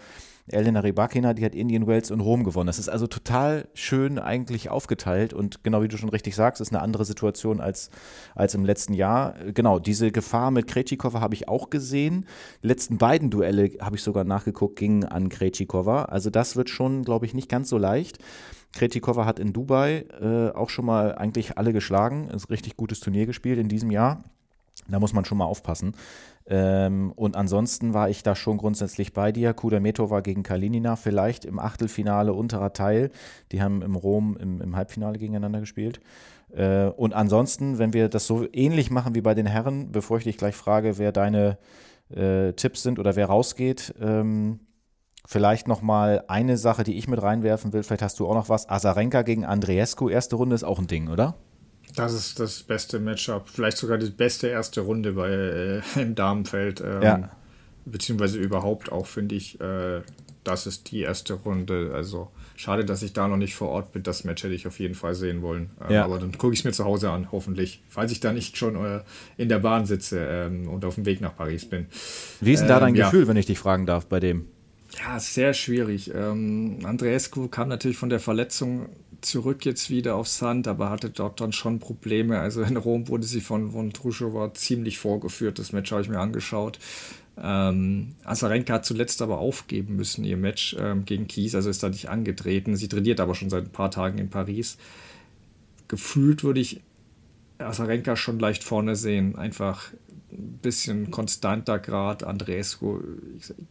Elena 0.49 0.81
Rybakina, 0.81 1.33
die 1.33 1.45
hat 1.45 1.55
Indian 1.55 1.87
Wells 1.87 2.11
und 2.11 2.21
Rom 2.21 2.45
gewonnen. 2.45 2.67
Das 2.67 2.79
ist 2.79 2.91
also 2.91 3.07
total 3.07 3.67
schön 3.73 4.19
eigentlich 4.19 4.69
aufgeteilt 4.69 5.33
und 5.33 5.65
genau 5.65 5.83
wie 5.83 5.89
du 5.89 5.97
schon 5.97 6.11
richtig 6.11 6.35
sagst, 6.35 6.61
ist 6.61 6.71
eine 6.71 6.83
andere 6.83 7.07
Situation 7.07 7.61
als, 7.61 7.91
als 8.35 8.55
im 8.55 8.65
letzten 8.65 8.93
Jahr. 8.93 9.35
Genau, 9.55 9.79
diese 9.79 10.13
Gefahr 10.13 10.51
mit 10.51 10.67
Krejcikova 10.67 11.21
habe 11.21 11.35
ich 11.35 11.49
auch 11.49 11.71
gesehen. 11.71 12.27
Die 12.63 12.69
letzten 12.69 12.99
beiden 12.99 13.31
Duelle 13.31 13.71
habe 13.81 13.97
ich 13.97 14.03
sogar 14.03 14.25
nachgeguckt, 14.25 14.77
gingen 14.77 15.05
an 15.05 15.31
Krejcikova. 15.31 16.05
Also 16.05 16.29
das 16.29 16.57
wird 16.57 16.69
schon, 16.69 17.05
glaube 17.05 17.25
ich, 17.25 17.33
nicht 17.33 17.49
ganz 17.49 17.71
so 17.71 17.79
leicht. 17.79 18.19
Krejcikova 18.75 19.25
hat 19.25 19.39
in 19.39 19.55
Dubai 19.55 20.05
äh, 20.21 20.51
auch 20.51 20.69
schon 20.69 20.85
mal 20.85 21.15
eigentlich 21.15 21.57
alle 21.57 21.73
geschlagen. 21.73 22.29
Ist 22.29 22.51
ein 22.51 22.53
richtig 22.53 22.77
gutes 22.77 23.01
Turnier 23.01 23.25
gespielt 23.25 23.59
in 23.59 23.69
diesem 23.69 23.91
Jahr. 23.91 24.25
Da 24.89 25.01
muss 25.01 25.13
man 25.13 25.25
schon 25.25 25.39
mal 25.39 25.45
aufpassen. 25.45 25.95
Ähm, 26.47 27.13
und 27.17 27.37
ansonsten 27.37 27.95
war 27.95 28.11
ich 28.11 28.23
da 28.23 28.35
schon 28.35 28.59
grundsätzlich 28.59 29.13
bei 29.13 29.33
dir. 29.33 29.55
Kudameto 29.55 30.11
war 30.11 30.21
gegen 30.21 30.43
Kalinina 30.43 30.97
vielleicht 30.97 31.45
im 31.45 31.59
Achtelfinale 31.59 32.33
unterer 32.35 32.73
Teil. 32.73 33.11
Die 33.53 33.63
haben 33.63 33.83
im 33.83 33.97
Rom 33.97 34.37
im, 34.39 34.61
im 34.61 34.77
Halbfinale 34.77 35.19
gegeneinander 35.19 35.61
gespielt. 35.61 36.01
Äh, 36.53 36.87
und 36.89 37.15
ansonsten, 37.15 37.79
wenn 37.79 37.93
wir 37.95 38.09
das 38.09 38.27
so 38.27 38.47
ähnlich 38.53 38.91
machen 38.91 39.15
wie 39.15 39.23
bei 39.23 39.35
den 39.35 39.47
Herren, 39.47 39.91
bevor 39.91 40.19
ich 40.19 40.25
dich 40.25 40.37
gleich 40.37 40.55
frage, 40.55 40.99
wer 40.99 41.13
deine 41.13 41.59
äh, 42.11 42.53
Tipps 42.53 42.83
sind 42.83 42.99
oder 42.99 43.17
wer 43.17 43.27
rausgeht, 43.27 43.95
ähm, 44.01 44.61
Vielleicht 45.27 45.69
noch 45.69 45.81
mal 45.81 46.23
eine 46.29 46.59
Sache, 46.59 46.85
die 46.85 46.99
ich 46.99 47.09
mit 47.09 47.23
reinwerfen 47.23 47.73
will. 47.73 47.83
Vielleicht 47.83 48.03
hast 48.03 48.21
du 48.21 48.29
auch 48.29 48.35
noch 48.35 48.51
was. 48.51 48.69
Azarenka 48.69 49.23
gegen 49.23 49.47
Andreescu, 49.47 50.11
erste 50.11 50.37
Runde 50.37 50.55
ist 50.55 50.65
auch 50.65 50.79
ein 50.79 50.87
Ding, 50.87 51.09
oder? 51.09 51.35
Das 51.95 52.13
ist 52.13 52.41
das 52.41 52.63
beste 52.63 52.99
Matchup, 52.99 53.49
vielleicht 53.49 53.77
sogar 53.77 53.99
die 53.99 54.11
beste 54.11 54.49
erste 54.49 54.81
Runde 54.81 55.13
bei, 55.13 55.31
äh, 55.31 55.83
im 56.01 56.15
Damenfeld. 56.15 56.81
Ähm, 56.81 57.03
ja. 57.03 57.31
Beziehungsweise 57.85 58.39
überhaupt 58.39 58.91
auch, 58.91 59.07
finde 59.07 59.35
ich, 59.35 59.61
äh, 59.61 60.01
das 60.45 60.67
ist 60.67 60.91
die 60.91 61.01
erste 61.01 61.35
Runde. 61.35 61.93
Also 61.95 62.31
schade, 62.57 62.85
dass 62.85 63.03
ich 63.03 63.13
da 63.13 63.29
noch 63.29 63.37
nicht 63.37 63.55
vor 63.55 63.69
Ort 63.69 63.93
bin. 63.93 64.03
Das 64.03 64.25
Match 64.25 64.45
hätte 64.45 64.55
ich 64.55 64.67
auf 64.67 64.79
jeden 64.79 64.95
Fall 64.95 65.15
sehen 65.15 65.43
wollen. 65.43 65.71
Ähm, 65.83 65.95
ja. 65.95 66.05
Aber 66.05 66.19
dann 66.19 66.37
gucke 66.37 66.53
ich 66.53 66.61
es 66.61 66.65
mir 66.65 66.73
zu 66.73 66.85
Hause 66.85 67.11
an, 67.11 67.33
hoffentlich. 67.33 67.83
Falls 67.89 68.13
ich 68.13 68.21
da 68.21 68.33
nicht 68.33 68.57
schon 68.57 68.77
äh, 68.77 69.01
in 69.37 69.49
der 69.49 69.59
Bahn 69.59 69.87
sitze 69.87 70.21
ähm, 70.21 70.69
und 70.69 70.85
auf 70.85 70.95
dem 70.97 71.07
Weg 71.07 71.21
nach 71.21 71.35
Paris 71.35 71.69
bin. 71.69 71.87
Wie 72.41 72.53
ist 72.53 72.61
denn 72.61 72.69
da 72.69 72.81
dein 72.81 72.95
ähm, 72.95 73.03
Gefühl, 73.03 73.23
ja. 73.23 73.29
wenn 73.29 73.37
ich 73.37 73.47
dich 73.47 73.59
fragen 73.59 73.87
darf, 73.87 74.07
bei 74.07 74.21
dem? 74.21 74.47
Ja, 75.03 75.19
sehr 75.19 75.55
schwierig. 75.55 76.13
Ähm, 76.15 76.79
Andreescu 76.85 77.49
kam 77.49 77.69
natürlich 77.69 77.97
von 77.97 78.11
der 78.11 78.21
Verletzung 78.21 78.89
zurück 79.25 79.65
jetzt 79.65 79.91
wieder 79.91 80.17
auf 80.17 80.29
Sand, 80.29 80.69
aber 80.69 80.91
hatte 80.91 81.11
dort 81.11 81.41
dann 81.41 81.53
schon 81.53 81.79
Probleme. 81.79 82.39
Also 82.39 82.63
in 82.63 82.77
Rom 82.77 83.09
wurde 83.09 83.27
sie 83.27 83.41
von, 83.41 83.73
von 83.73 83.93
Truschowa 83.93 84.55
ziemlich 84.55 84.99
vorgeführt. 84.99 85.59
Das 85.59 85.73
Match 85.73 85.91
habe 85.93 86.03
ich 86.03 86.09
mir 86.09 86.21
angeschaut. 86.21 86.79
Ähm, 87.37 88.15
Azarenka 88.25 88.75
hat 88.75 88.85
zuletzt 88.85 89.21
aber 89.21 89.39
aufgeben 89.39 89.97
müssen, 89.97 90.25
ihr 90.25 90.37
Match 90.37 90.77
ähm, 90.79 91.05
gegen 91.05 91.27
Kies, 91.27 91.55
also 91.55 91.69
ist 91.69 91.83
da 91.83 91.89
nicht 91.89 92.09
angetreten. 92.09 92.77
Sie 92.77 92.89
trainiert 92.89 93.19
aber 93.19 93.35
schon 93.35 93.51
seit 93.51 93.65
ein 93.65 93.73
paar 93.73 93.91
Tagen 93.91 94.19
in 94.19 94.31
Paris. 94.31 94.79
Gefühlt 95.89 96.45
würde 96.45 96.61
ich 96.61 96.81
Azarenka 97.59 98.17
schon 98.17 98.39
leicht 98.39 98.63
vorne 98.63 98.95
sehen. 98.97 99.37
Einfach 99.37 99.91
ein 100.35 100.59
bisschen 100.63 101.11
konstanter 101.11 101.79
Grad. 101.79 102.25
Andreescu 102.25 103.01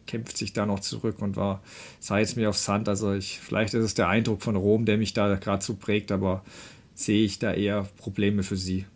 kämpft 0.06 0.36
sich 0.36 0.52
da 0.52 0.66
noch 0.66 0.80
zurück 0.80 1.20
und 1.20 1.36
war, 1.36 1.62
sei 2.00 2.22
es 2.22 2.36
mir 2.36 2.48
auf 2.48 2.58
Sand. 2.58 2.88
Also 2.88 3.12
ich, 3.12 3.40
vielleicht 3.40 3.74
ist 3.74 3.84
es 3.84 3.94
der 3.94 4.08
Eindruck 4.08 4.42
von 4.42 4.56
Rom, 4.56 4.84
der 4.84 4.98
mich 4.98 5.14
da 5.14 5.34
gerade 5.36 5.64
so 5.64 5.74
prägt, 5.74 6.12
aber 6.12 6.42
sehe 6.94 7.24
ich 7.24 7.38
da 7.38 7.52
eher 7.52 7.86
Probleme 7.98 8.42
für 8.42 8.56
sie. 8.56 8.86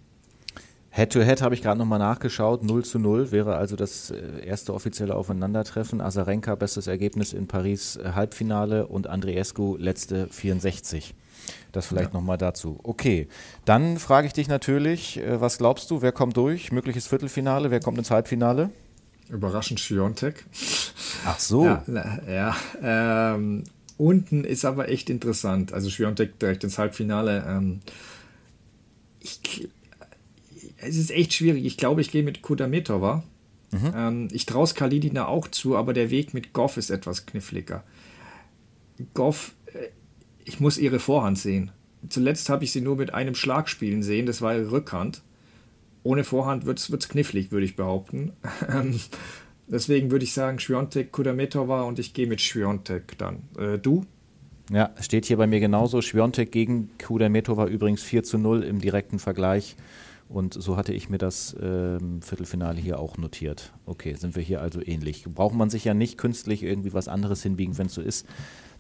Head-to-Head 0.91 1.43
habe 1.43 1.55
ich 1.55 1.63
gerade 1.63 1.79
nochmal 1.79 1.99
nachgeschaut. 1.99 2.65
0 2.65 2.85
zu 2.85 2.99
0 2.99 3.31
wäre 3.31 3.57
also 3.57 3.77
das 3.77 4.11
äh, 4.11 4.45
erste 4.45 4.75
offizielle 4.75 5.15
Aufeinandertreffen. 5.15 6.01
Azarenka 6.01 6.55
bestes 6.55 6.87
Ergebnis 6.87 7.33
in 7.33 7.47
Paris 7.47 7.97
äh, 7.97 8.13
Halbfinale 8.15 8.87
und 8.87 9.07
Andreescu 9.07 9.77
letzte 9.77 10.27
64. 10.29 11.15
Das 11.73 11.87
vielleicht 11.87 12.13
ja. 12.13 12.19
nochmal 12.19 12.39
dazu. 12.39 12.81
Okay, 12.83 13.29
dann 13.65 13.99
frage 13.99 14.27
ich 14.27 14.33
dich 14.33 14.49
natürlich, 14.49 15.19
äh, 15.19 15.41
was 15.41 15.59
glaubst 15.59 15.91
du, 15.91 16.03
wer 16.03 16.13
kommt 16.13 16.37
durch? 16.37 16.73
Mögliches 16.73 17.07
Viertelfinale, 17.07 17.71
wer 17.71 17.81
kommt 17.81 17.99
ins 17.99 18.11
Halbfinale? 18.11 18.71
Überraschend 19.29 19.79
Schiontek. 19.79 20.47
Ach 21.27 21.39
so. 21.39 21.65
Ja, 21.67 21.85
ja 22.27 22.57
ähm, 22.83 23.65
unten 23.99 24.45
ist 24.45 24.65
aber 24.65 24.89
echt 24.89 25.11
interessant. 25.11 25.73
Also 25.73 25.91
Schiontek 25.91 26.39
direkt 26.39 26.65
ins 26.65 26.79
Halbfinale. 26.79 27.45
Ähm, 27.47 27.81
ich, 29.21 29.69
es 30.79 30.97
ist 30.97 31.11
echt 31.11 31.35
schwierig. 31.35 31.67
Ich 31.67 31.77
glaube, 31.77 32.01
ich 32.01 32.11
gehe 32.11 32.23
mit 32.23 32.41
Kudametova. 32.41 33.23
Mhm. 33.71 33.93
Ähm, 33.95 34.29
ich 34.33 34.47
traue 34.47 34.65
es 34.65 34.75
Kalidina 34.75 35.27
auch 35.27 35.49
zu, 35.49 35.77
aber 35.77 35.93
der 35.93 36.11
Weg 36.11 36.33
mit 36.33 36.55
Goff 36.55 36.79
ist 36.79 36.89
etwas 36.89 37.27
kniffliger. 37.27 37.85
Goff 39.13 39.53
ich 40.49 40.61
muss 40.61 40.79
ihre 40.79 40.99
Vorhand 40.99 41.39
sehen. 41.39 41.71
Zuletzt 42.09 42.49
habe 42.49 42.65
ich 42.65 42.73
sie 42.73 42.81
nur 42.81 42.97
mit 42.97 43.13
einem 43.13 43.35
Schlag 43.35 43.69
spielen 43.69 44.03
sehen, 44.03 44.27
das 44.27 44.41
war 44.41 44.55
ihre 44.55 44.71
Rückhand. 44.71 45.23
Ohne 46.03 46.25
Vorhand 46.25 46.65
wird 46.65 46.79
es 46.79 47.09
knifflig, 47.09 47.53
würde 47.53 47.67
ich 47.67 47.77
behaupten. 47.77 48.33
Ähm, 48.69 48.99
deswegen 49.67 50.11
würde 50.11 50.25
ich 50.25 50.33
sagen, 50.33 50.59
Schwiontek, 50.59 51.13
Kudametova 51.13 51.83
und 51.83 51.99
ich 51.99 52.15
gehe 52.15 52.27
mit 52.27 52.41
Schwiontek 52.41 53.19
dann. 53.19 53.43
Äh, 53.59 53.79
du? 53.79 54.05
Ja, 54.71 54.91
steht 55.01 55.27
hier 55.27 55.37
bei 55.37 55.47
mir 55.47 55.61
genauso. 55.61 56.03
Schwiontek 56.03 56.53
gegen 56.53 56.91
Kudametova 56.99 57.67
übrigens 57.67 58.03
4 58.03 58.23
zu 58.23 58.39
0 58.39 58.63
im 58.63 58.81
direkten 58.81 59.19
Vergleich. 59.19 59.77
Und 60.29 60.55
so 60.55 60.77
hatte 60.77 60.93
ich 60.93 61.09
mir 61.09 61.19
das 61.19 61.57
ähm, 61.61 62.21
Viertelfinale 62.21 62.79
hier 62.79 62.99
auch 62.99 63.17
notiert. 63.17 63.73
Okay, 63.87 64.15
sind 64.15 64.37
wir 64.37 64.43
hier 64.43 64.61
also 64.61 64.81
ähnlich. 64.85 65.25
Braucht 65.25 65.55
man 65.55 65.71
sich 65.71 65.85
ja 65.85 65.95
nicht 65.95 66.19
künstlich 66.19 66.63
irgendwie 66.63 66.93
was 66.93 67.09
anderes 67.09 67.43
hinbiegen, 67.43 67.79
wenn 67.79 67.87
es 67.87 67.95
so 67.95 68.03
ist. 68.03 68.27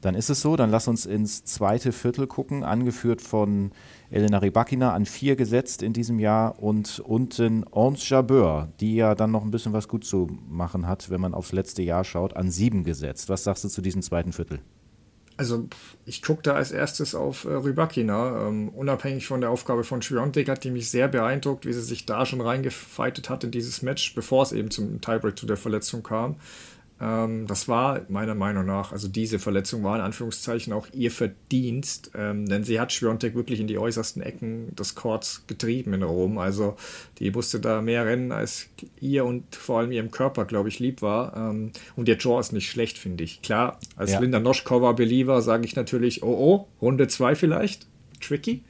Dann 0.00 0.14
ist 0.14 0.30
es 0.30 0.40
so, 0.40 0.54
dann 0.54 0.70
lass 0.70 0.86
uns 0.86 1.06
ins 1.06 1.44
zweite 1.44 1.92
Viertel 1.92 2.26
gucken, 2.26 2.62
angeführt 2.62 3.20
von 3.20 3.72
Elena 4.10 4.38
Rybakina 4.38 4.92
an 4.92 5.06
vier 5.06 5.34
gesetzt 5.34 5.82
in 5.82 5.92
diesem 5.92 6.18
Jahr 6.20 6.62
und 6.62 7.00
unten 7.00 7.64
Ons 7.70 8.08
Jabeur, 8.08 8.68
die 8.80 8.94
ja 8.94 9.14
dann 9.14 9.32
noch 9.32 9.42
ein 9.42 9.50
bisschen 9.50 9.72
was 9.72 9.88
gut 9.88 10.04
zu 10.04 10.28
machen 10.48 10.86
hat, 10.86 11.10
wenn 11.10 11.20
man 11.20 11.34
aufs 11.34 11.52
letzte 11.52 11.82
Jahr 11.82 12.04
schaut, 12.04 12.36
an 12.36 12.50
sieben 12.50 12.84
gesetzt. 12.84 13.28
Was 13.28 13.44
sagst 13.44 13.64
du 13.64 13.68
zu 13.68 13.82
diesem 13.82 14.02
zweiten 14.02 14.32
Viertel? 14.32 14.60
Also 15.38 15.68
ich 16.04 16.20
gucke 16.20 16.42
da 16.42 16.54
als 16.54 16.72
erstes 16.72 17.14
auf 17.14 17.44
äh, 17.44 17.50
Rybakina. 17.50 18.48
Ähm, 18.48 18.70
unabhängig 18.70 19.28
von 19.28 19.40
der 19.40 19.50
Aufgabe 19.50 19.84
von 19.84 20.02
Schwiontek 20.02 20.48
hat 20.48 20.64
die 20.64 20.70
mich 20.72 20.90
sehr 20.90 21.06
beeindruckt, 21.06 21.64
wie 21.64 21.72
sie 21.72 21.80
sich 21.80 22.06
da 22.06 22.26
schon 22.26 22.40
reingefeitet 22.40 23.30
hat 23.30 23.44
in 23.44 23.52
dieses 23.52 23.82
Match, 23.82 24.16
bevor 24.16 24.42
es 24.42 24.50
eben 24.50 24.72
zum 24.72 25.00
Tiebreak 25.00 25.38
zu 25.38 25.46
der 25.46 25.56
Verletzung 25.56 26.02
kam. 26.02 26.36
Ähm, 27.00 27.46
das 27.46 27.68
war 27.68 28.00
meiner 28.08 28.34
Meinung 28.34 28.66
nach, 28.66 28.92
also 28.92 29.06
diese 29.08 29.38
Verletzung 29.38 29.84
war 29.84 29.96
in 29.96 30.02
Anführungszeichen 30.02 30.72
auch 30.72 30.88
ihr 30.92 31.10
Verdienst, 31.10 32.10
ähm, 32.14 32.46
denn 32.46 32.64
sie 32.64 32.80
hat 32.80 32.92
Schwiontek 32.92 33.34
wirklich 33.34 33.60
in 33.60 33.68
die 33.68 33.78
äußersten 33.78 34.20
Ecken 34.20 34.74
des 34.74 34.94
Courts 34.94 35.44
getrieben 35.46 35.94
in 35.94 36.02
Rom. 36.02 36.38
Also 36.38 36.76
die 37.18 37.30
musste 37.30 37.60
da 37.60 37.80
mehr 37.82 38.04
rennen, 38.04 38.32
als 38.32 38.66
ihr 39.00 39.24
und 39.24 39.54
vor 39.54 39.78
allem 39.78 39.92
ihrem 39.92 40.10
Körper, 40.10 40.44
glaube 40.44 40.68
ich, 40.68 40.80
lieb 40.80 41.00
war. 41.02 41.36
Ähm, 41.36 41.72
und 41.94 42.08
ihr 42.08 42.16
Draw 42.16 42.40
ist 42.40 42.52
nicht 42.52 42.68
schlecht, 42.68 42.98
finde 42.98 43.22
ich. 43.22 43.42
Klar, 43.42 43.78
als 43.96 44.12
ja. 44.12 44.20
Linda 44.20 44.40
Noschkova-Believer 44.40 45.40
sage 45.42 45.64
ich 45.66 45.76
natürlich, 45.76 46.22
oh 46.22 46.36
oh, 46.38 46.68
Runde 46.82 47.06
2 47.06 47.36
vielleicht, 47.36 47.86
tricky. 48.20 48.64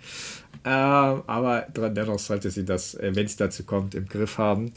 Äh, 0.65 0.69
aber 0.69 1.67
dennoch 1.73 2.19
sollte 2.19 2.51
sie 2.51 2.65
das, 2.65 2.95
äh, 2.95 3.13
wenn 3.15 3.25
es 3.25 3.37
dazu 3.37 3.65
kommt, 3.65 3.95
im 3.95 4.07
Griff 4.07 4.37
haben. 4.37 4.73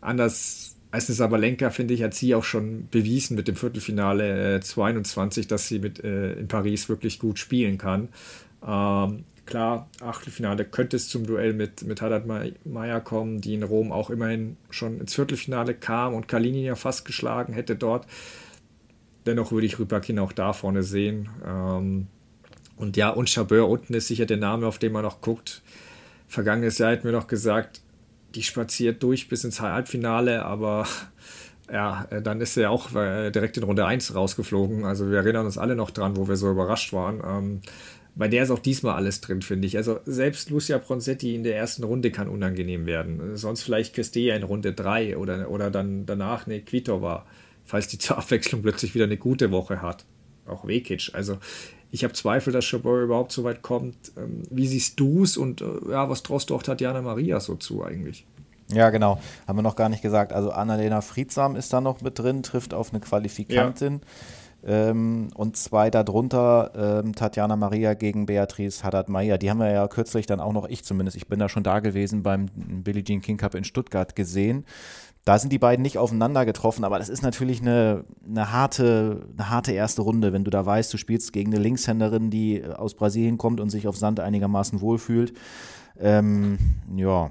Anders 0.00 0.73
Meistens 0.94 1.16
Sabalenka, 1.16 1.70
finde 1.70 1.92
ich, 1.92 2.04
hat 2.04 2.14
sie 2.14 2.36
auch 2.36 2.44
schon 2.44 2.86
bewiesen 2.88 3.34
mit 3.34 3.48
dem 3.48 3.56
Viertelfinale 3.56 4.58
äh, 4.58 4.60
22, 4.60 5.48
dass 5.48 5.66
sie 5.66 5.80
mit, 5.80 6.04
äh, 6.04 6.34
in 6.34 6.46
Paris 6.46 6.88
wirklich 6.88 7.18
gut 7.18 7.40
spielen 7.40 7.78
kann. 7.78 8.10
Ähm, 8.64 9.24
klar, 9.44 9.88
Achtelfinale 10.00 10.64
könnte 10.64 10.94
es 10.94 11.08
zum 11.08 11.26
Duell 11.26 11.52
mit, 11.52 11.82
mit 11.82 12.00
Haddad 12.00 12.26
Meyer 12.64 13.00
kommen, 13.00 13.40
die 13.40 13.54
in 13.54 13.64
Rom 13.64 13.90
auch 13.90 14.08
immerhin 14.08 14.56
schon 14.70 15.00
ins 15.00 15.14
Viertelfinale 15.14 15.74
kam 15.74 16.14
und 16.14 16.28
Kalinin 16.28 16.62
ja 16.62 16.76
fast 16.76 17.04
geschlagen 17.04 17.54
hätte 17.54 17.74
dort. 17.74 18.06
Dennoch 19.26 19.50
würde 19.50 19.66
ich 19.66 19.80
Rübakin 19.80 20.20
auch 20.20 20.30
da 20.30 20.52
vorne 20.52 20.84
sehen. 20.84 21.28
Ähm, 21.44 22.06
und 22.76 22.96
ja, 22.96 23.08
und 23.10 23.28
Chabeur 23.28 23.68
unten 23.68 23.94
ist 23.94 24.06
sicher 24.06 24.26
der 24.26 24.36
Name, 24.36 24.68
auf 24.68 24.78
den 24.78 24.92
man 24.92 25.02
noch 25.02 25.20
guckt. 25.20 25.60
Vergangenes 26.28 26.78
Jahr 26.78 26.92
hat 26.92 27.02
mir 27.02 27.10
noch 27.10 27.26
gesagt, 27.26 27.80
die 28.34 28.42
spaziert 28.42 29.02
durch 29.02 29.28
bis 29.28 29.44
ins 29.44 29.60
Halbfinale, 29.60 30.44
aber 30.44 30.86
ja, 31.72 32.06
äh, 32.10 32.22
dann 32.22 32.40
ist 32.40 32.56
er 32.56 32.70
auch 32.70 32.94
äh, 32.94 33.30
direkt 33.30 33.56
in 33.56 33.62
Runde 33.62 33.86
1 33.86 34.14
rausgeflogen. 34.14 34.84
Also 34.84 35.10
wir 35.10 35.18
erinnern 35.18 35.46
uns 35.46 35.58
alle 35.58 35.76
noch 35.76 35.90
dran, 35.90 36.16
wo 36.16 36.28
wir 36.28 36.36
so 36.36 36.50
überrascht 36.50 36.92
waren. 36.92 37.22
Ähm, 37.24 37.60
bei 38.16 38.28
der 38.28 38.44
ist 38.44 38.50
auch 38.50 38.60
diesmal 38.60 38.94
alles 38.94 39.20
drin, 39.20 39.42
finde 39.42 39.66
ich. 39.66 39.76
Also 39.76 39.98
selbst 40.04 40.50
Lucia 40.50 40.78
Bronzetti 40.78 41.34
in 41.34 41.42
der 41.42 41.56
ersten 41.56 41.82
Runde 41.82 42.12
kann 42.12 42.28
unangenehm 42.28 42.86
werden. 42.86 43.36
Sonst 43.36 43.62
vielleicht 43.62 43.94
Christea 43.94 44.36
in 44.36 44.44
Runde 44.44 44.72
3 44.72 45.16
oder, 45.16 45.50
oder 45.50 45.70
dann 45.70 46.06
danach 46.06 46.46
eine 46.46 46.60
Kvitova, 46.60 47.26
falls 47.64 47.88
die 47.88 47.98
zur 47.98 48.18
Abwechslung 48.18 48.62
plötzlich 48.62 48.94
wieder 48.94 49.04
eine 49.04 49.16
gute 49.16 49.50
Woche 49.50 49.82
hat. 49.82 50.04
Auch 50.46 50.66
Vekic. 50.66 51.10
Also 51.14 51.38
ich 51.94 52.02
habe 52.02 52.12
Zweifel, 52.12 52.52
dass 52.52 52.64
Chabot 52.64 53.04
überhaupt 53.04 53.30
so 53.30 53.44
weit 53.44 53.62
kommt. 53.62 53.94
Ähm, 54.16 54.42
wie 54.50 54.66
siehst 54.66 54.98
du 54.98 55.22
es 55.22 55.36
und 55.36 55.60
äh, 55.60 55.92
ja, 55.92 56.10
was 56.10 56.24
traust 56.24 56.50
du 56.50 56.56
auch 56.56 56.62
Tatjana 56.64 57.00
Maria 57.00 57.38
so 57.38 57.54
zu 57.54 57.84
eigentlich? 57.84 58.26
Ja, 58.72 58.90
genau. 58.90 59.20
Haben 59.46 59.58
wir 59.58 59.62
noch 59.62 59.76
gar 59.76 59.88
nicht 59.88 60.02
gesagt. 60.02 60.32
Also 60.32 60.50
Annalena 60.50 61.02
Friedsam 61.02 61.54
ist 61.54 61.72
da 61.72 61.80
noch 61.80 62.00
mit 62.00 62.18
drin, 62.18 62.42
trifft 62.42 62.74
auf 62.74 62.90
eine 62.90 62.98
Qualifikantin. 62.98 64.00
Ja. 64.64 64.90
Ähm, 64.90 65.28
und 65.36 65.56
zwei 65.56 65.88
darunter, 65.88 67.02
ähm, 67.04 67.14
Tatjana 67.14 67.54
Maria 67.54 67.94
gegen 67.94 68.26
Beatrice 68.26 68.82
Haddad-Meyer. 68.82 69.38
Die 69.38 69.50
haben 69.50 69.60
wir 69.60 69.70
ja 69.70 69.86
kürzlich 69.86 70.26
dann 70.26 70.40
auch 70.40 70.52
noch, 70.52 70.68
ich 70.68 70.82
zumindest, 70.82 71.16
ich 71.16 71.28
bin 71.28 71.38
da 71.38 71.48
schon 71.48 71.62
da 71.62 71.78
gewesen 71.78 72.24
beim 72.24 72.46
Billie 72.56 73.04
Jean 73.04 73.20
King 73.20 73.36
Cup 73.36 73.54
in 73.54 73.62
Stuttgart 73.62 74.16
gesehen. 74.16 74.64
Da 75.24 75.38
sind 75.38 75.52
die 75.52 75.58
beiden 75.58 75.82
nicht 75.82 75.96
aufeinander 75.96 76.44
getroffen, 76.44 76.84
aber 76.84 76.98
das 76.98 77.08
ist 77.08 77.22
natürlich 77.22 77.62
eine, 77.62 78.04
eine, 78.28 78.52
harte, 78.52 79.26
eine 79.32 79.48
harte 79.48 79.72
erste 79.72 80.02
Runde, 80.02 80.34
wenn 80.34 80.44
du 80.44 80.50
da 80.50 80.66
weißt, 80.66 80.92
du 80.92 80.98
spielst 80.98 81.32
gegen 81.32 81.52
eine 81.54 81.62
Linkshänderin, 81.62 82.30
die 82.30 82.62
aus 82.64 82.94
Brasilien 82.94 83.38
kommt 83.38 83.60
und 83.60 83.70
sich 83.70 83.88
auf 83.88 83.96
Sand 83.96 84.20
einigermaßen 84.20 84.82
wohlfühlt. 84.82 85.32
Ähm, 85.98 86.58
ja, 86.94 87.30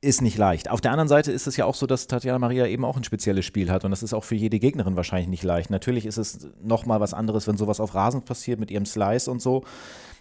ist 0.00 0.22
nicht 0.22 0.38
leicht. 0.38 0.70
Auf 0.70 0.80
der 0.80 0.92
anderen 0.92 1.08
Seite 1.08 1.32
ist 1.32 1.46
es 1.46 1.56
ja 1.56 1.64
auch 1.66 1.74
so, 1.74 1.86
dass 1.86 2.06
Tatjana 2.06 2.38
Maria 2.38 2.66
eben 2.66 2.84
auch 2.84 2.96
ein 2.96 3.04
spezielles 3.04 3.44
Spiel 3.44 3.70
hat 3.70 3.84
und 3.84 3.90
das 3.90 4.02
ist 4.02 4.14
auch 4.14 4.24
für 4.24 4.34
jede 4.34 4.58
Gegnerin 4.58 4.96
wahrscheinlich 4.96 5.28
nicht 5.28 5.42
leicht. 5.42 5.70
Natürlich 5.70 6.06
ist 6.06 6.16
es 6.16 6.48
nochmal 6.62 7.00
was 7.00 7.12
anderes, 7.12 7.46
wenn 7.46 7.56
sowas 7.56 7.80
auf 7.80 7.94
Rasen 7.94 8.22
passiert 8.22 8.60
mit 8.60 8.70
ihrem 8.70 8.86
Slice 8.86 9.30
und 9.30 9.42
so. 9.42 9.64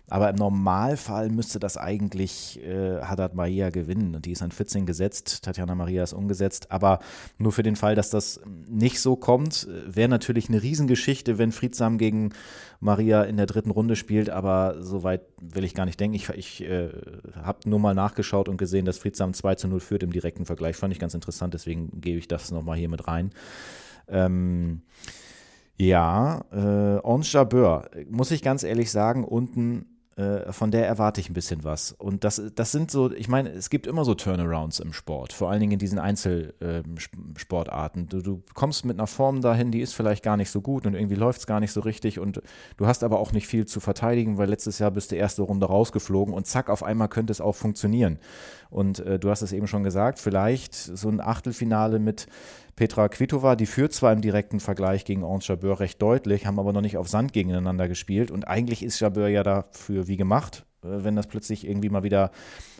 Aber 0.07 0.29
im 0.29 0.35
Normalfall 0.35 1.29
müsste 1.29 1.59
das 1.59 1.77
eigentlich 1.77 2.63
äh, 2.63 3.01
Haddad 3.01 3.33
Maria 3.33 3.71
gewinnen. 3.71 4.15
Und 4.15 4.25
die 4.25 4.33
ist 4.33 4.43
an 4.43 4.51
14 4.51 4.85
gesetzt. 4.85 5.43
Tatjana 5.43 5.73
Maria 5.73 6.03
ist 6.03 6.13
umgesetzt. 6.13 6.71
Aber 6.71 6.99
nur 7.39 7.51
für 7.51 7.63
den 7.63 7.75
Fall, 7.75 7.95
dass 7.95 8.11
das 8.11 8.39
nicht 8.67 9.01
so 9.01 9.15
kommt, 9.15 9.67
wäre 9.85 10.07
natürlich 10.07 10.47
eine 10.47 10.61
Riesengeschichte, 10.61 11.39
wenn 11.39 11.51
Friedsam 11.51 11.97
gegen 11.97 12.33
Maria 12.79 13.23
in 13.23 13.37
der 13.37 13.47
dritten 13.47 13.71
Runde 13.71 13.95
spielt. 13.95 14.29
Aber 14.29 14.75
so 14.79 15.01
weit 15.01 15.21
will 15.41 15.63
ich 15.63 15.73
gar 15.73 15.85
nicht 15.85 15.99
denken. 15.99 16.15
Ich, 16.15 16.29
ich 16.29 16.63
äh, 16.63 16.89
habe 17.41 17.67
nur 17.67 17.79
mal 17.79 17.95
nachgeschaut 17.95 18.47
und 18.47 18.57
gesehen, 18.57 18.85
dass 18.85 18.99
Friedsam 18.99 19.33
2 19.33 19.55
zu 19.55 19.67
0 19.67 19.79
führt 19.79 20.03
im 20.03 20.11
direkten 20.11 20.45
Vergleich. 20.45 20.75
Fand 20.75 20.93
ich 20.93 20.99
ganz 20.99 21.15
interessant. 21.15 21.55
Deswegen 21.55 21.99
gebe 21.99 22.19
ich 22.19 22.27
das 22.27 22.51
nochmal 22.51 22.77
hier 22.77 22.89
mit 22.89 23.07
rein. 23.07 23.31
Ähm, 24.07 24.83
ja, 25.77 26.45
äh, 26.51 26.99
Ons 27.03 27.33
Jabeur, 27.33 27.89
muss 28.09 28.31
ich 28.31 28.43
ganz 28.43 28.63
ehrlich 28.63 28.91
sagen, 28.91 29.25
unten 29.25 29.94
von 30.51 30.71
der 30.71 30.87
erwarte 30.87 31.19
ich 31.19 31.29
ein 31.29 31.33
bisschen 31.33 31.65
was. 31.65 31.91
Und 31.91 32.23
das, 32.23 32.41
das 32.55 32.71
sind 32.71 32.89
so, 32.89 33.11
ich 33.11 33.27
meine, 33.27 33.49
es 33.49 33.69
gibt 33.69 33.85
immer 33.85 34.05
so 34.05 34.15
Turnarounds 34.15 34.79
im 34.79 34.93
Sport, 34.93 35.33
vor 35.33 35.49
allen 35.49 35.59
Dingen 35.59 35.73
in 35.73 35.79
diesen 35.79 35.99
Einzelsportarten. 35.99 38.03
Ähm, 38.03 38.09
du, 38.09 38.21
du 38.21 38.41
kommst 38.53 38.85
mit 38.85 38.97
einer 38.97 39.07
Form 39.07 39.41
dahin, 39.41 39.71
die 39.71 39.81
ist 39.81 39.91
vielleicht 39.91 40.23
gar 40.23 40.37
nicht 40.37 40.51
so 40.51 40.61
gut 40.61 40.85
und 40.85 40.93
irgendwie 40.93 41.15
läuft 41.15 41.39
es 41.39 41.47
gar 41.47 41.59
nicht 41.59 41.73
so 41.73 41.81
richtig 41.81 42.17
und 42.17 42.41
du 42.77 42.87
hast 42.87 43.03
aber 43.03 43.19
auch 43.19 43.33
nicht 43.33 43.47
viel 43.47 43.65
zu 43.65 43.81
verteidigen, 43.81 44.37
weil 44.37 44.49
letztes 44.49 44.79
Jahr 44.79 44.91
bist 44.91 45.11
du 45.11 45.17
erste 45.17 45.41
Runde 45.41 45.65
rausgeflogen 45.65 46.33
und 46.33 46.47
zack, 46.47 46.69
auf 46.69 46.83
einmal 46.83 47.09
könnte 47.09 47.31
es 47.31 47.41
auch 47.41 47.55
funktionieren. 47.55 48.17
Und 48.69 48.99
äh, 48.99 49.19
du 49.19 49.29
hast 49.29 49.41
es 49.41 49.51
eben 49.51 49.67
schon 49.67 49.83
gesagt, 49.83 50.19
vielleicht 50.19 50.73
so 50.73 51.09
ein 51.09 51.19
Achtelfinale 51.19 51.99
mit 51.99 52.27
Petra 52.75 53.07
Kvitova, 53.07 53.55
die 53.55 53.67
führt 53.67 53.93
zwar 53.93 54.11
im 54.11 54.21
direkten 54.21 54.59
Vergleich 54.59 55.05
gegen 55.05 55.23
Ange 55.23 55.43
Jabeur 55.43 55.79
recht 55.79 56.01
deutlich, 56.01 56.45
haben 56.45 56.59
aber 56.59 56.73
noch 56.73 56.81
nicht 56.81 56.97
auf 56.97 57.07
Sand 57.07 57.31
gegeneinander 57.31 57.87
gespielt. 57.87 58.31
Und 58.31 58.47
eigentlich 58.47 58.83
ist 58.83 58.99
Jabeur 58.99 59.29
ja 59.29 59.43
dafür 59.43 60.07
wie 60.07 60.17
gemacht, 60.17 60.65
äh, 60.83 60.87
wenn 61.03 61.15
das 61.15 61.27
plötzlich 61.27 61.65
irgendwie 61.65 61.89
mal 61.89 62.03
wieder 62.03 62.31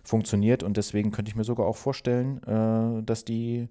funktioniert. 0.04 0.64
Und 0.64 0.76
deswegen 0.76 1.12
könnte 1.12 1.30
ich 1.30 1.38
mir 1.38 1.46
sogar 1.46 1.66
auch 1.66 1.78
vorstellen, 1.78 2.44
äh, 2.44 3.04
dass 3.04 3.24
die 3.24 3.70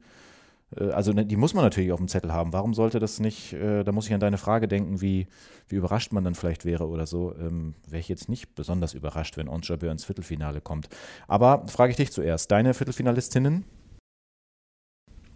äh, 0.78 0.90
also 0.92 1.12
ne, 1.12 1.26
die 1.26 1.36
muss 1.36 1.52
man 1.52 1.62
natürlich 1.62 1.92
auf 1.92 2.01
dem 2.01 2.09
Zettel 2.09 2.32
haben. 2.32 2.55
Warum 2.55 2.72
sollte 2.72 3.01
das 3.01 3.20
nicht, 3.20 3.52
da 3.52 3.92
muss 3.92 4.06
ich 4.06 4.14
an 4.14 4.20
deine 4.20 4.38
Frage 4.38 4.66
denken, 4.66 5.02
wie, 5.02 5.26
wie 5.68 5.76
überrascht 5.76 6.12
man 6.12 6.24
dann 6.24 6.34
vielleicht 6.34 6.64
wäre 6.64 6.88
oder 6.88 7.06
so. 7.06 7.34
Ähm, 7.38 7.74
Wäre 7.86 8.01
ich 8.01 8.09
jetzt 8.09 8.30
nicht 8.30 8.55
besonders 8.55 8.94
überrascht, 8.94 9.36
wenn 9.36 9.46
Ons 9.46 9.68
Jabeur 9.68 9.92
ins 9.92 10.06
Viertelfinale 10.06 10.62
kommt. 10.62 10.88
Aber 11.28 11.66
frage 11.68 11.90
ich 11.90 11.96
dich 11.96 12.12
zuerst, 12.12 12.51
deine 12.51 12.72
Viertelfinalistinnen? 12.72 13.64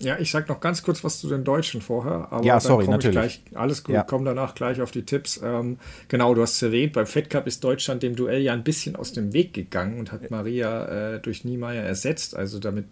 Ja, 0.00 0.16
ich 0.18 0.30
sag 0.30 0.48
noch 0.48 0.60
ganz 0.60 0.82
kurz 0.82 1.02
was 1.02 1.18
zu 1.18 1.28
den 1.28 1.42
Deutschen 1.42 1.80
vorher. 1.80 2.28
Aber 2.30 2.44
ja, 2.44 2.60
sorry, 2.60 2.86
natürlich. 2.86 3.14
Gleich, 3.16 3.42
alles 3.54 3.82
gut, 3.82 3.96
ja. 3.96 4.04
komme 4.04 4.24
danach 4.24 4.54
gleich 4.54 4.80
auf 4.80 4.92
die 4.92 5.02
Tipps. 5.02 5.40
Ähm, 5.42 5.78
genau, 6.06 6.34
du 6.34 6.42
hast 6.42 6.54
es 6.54 6.62
erwähnt, 6.62 6.92
beim 6.92 7.06
Fed 7.06 7.30
Cup 7.30 7.48
ist 7.48 7.64
Deutschland 7.64 8.04
dem 8.04 8.14
Duell 8.14 8.40
ja 8.40 8.52
ein 8.52 8.62
bisschen 8.62 8.94
aus 8.94 9.12
dem 9.12 9.32
Weg 9.32 9.54
gegangen 9.54 9.98
und 9.98 10.12
hat 10.12 10.30
Maria 10.30 11.14
äh, 11.14 11.20
durch 11.20 11.44
Niemeyer 11.44 11.82
ersetzt, 11.82 12.36
also 12.36 12.60
damit, 12.60 12.86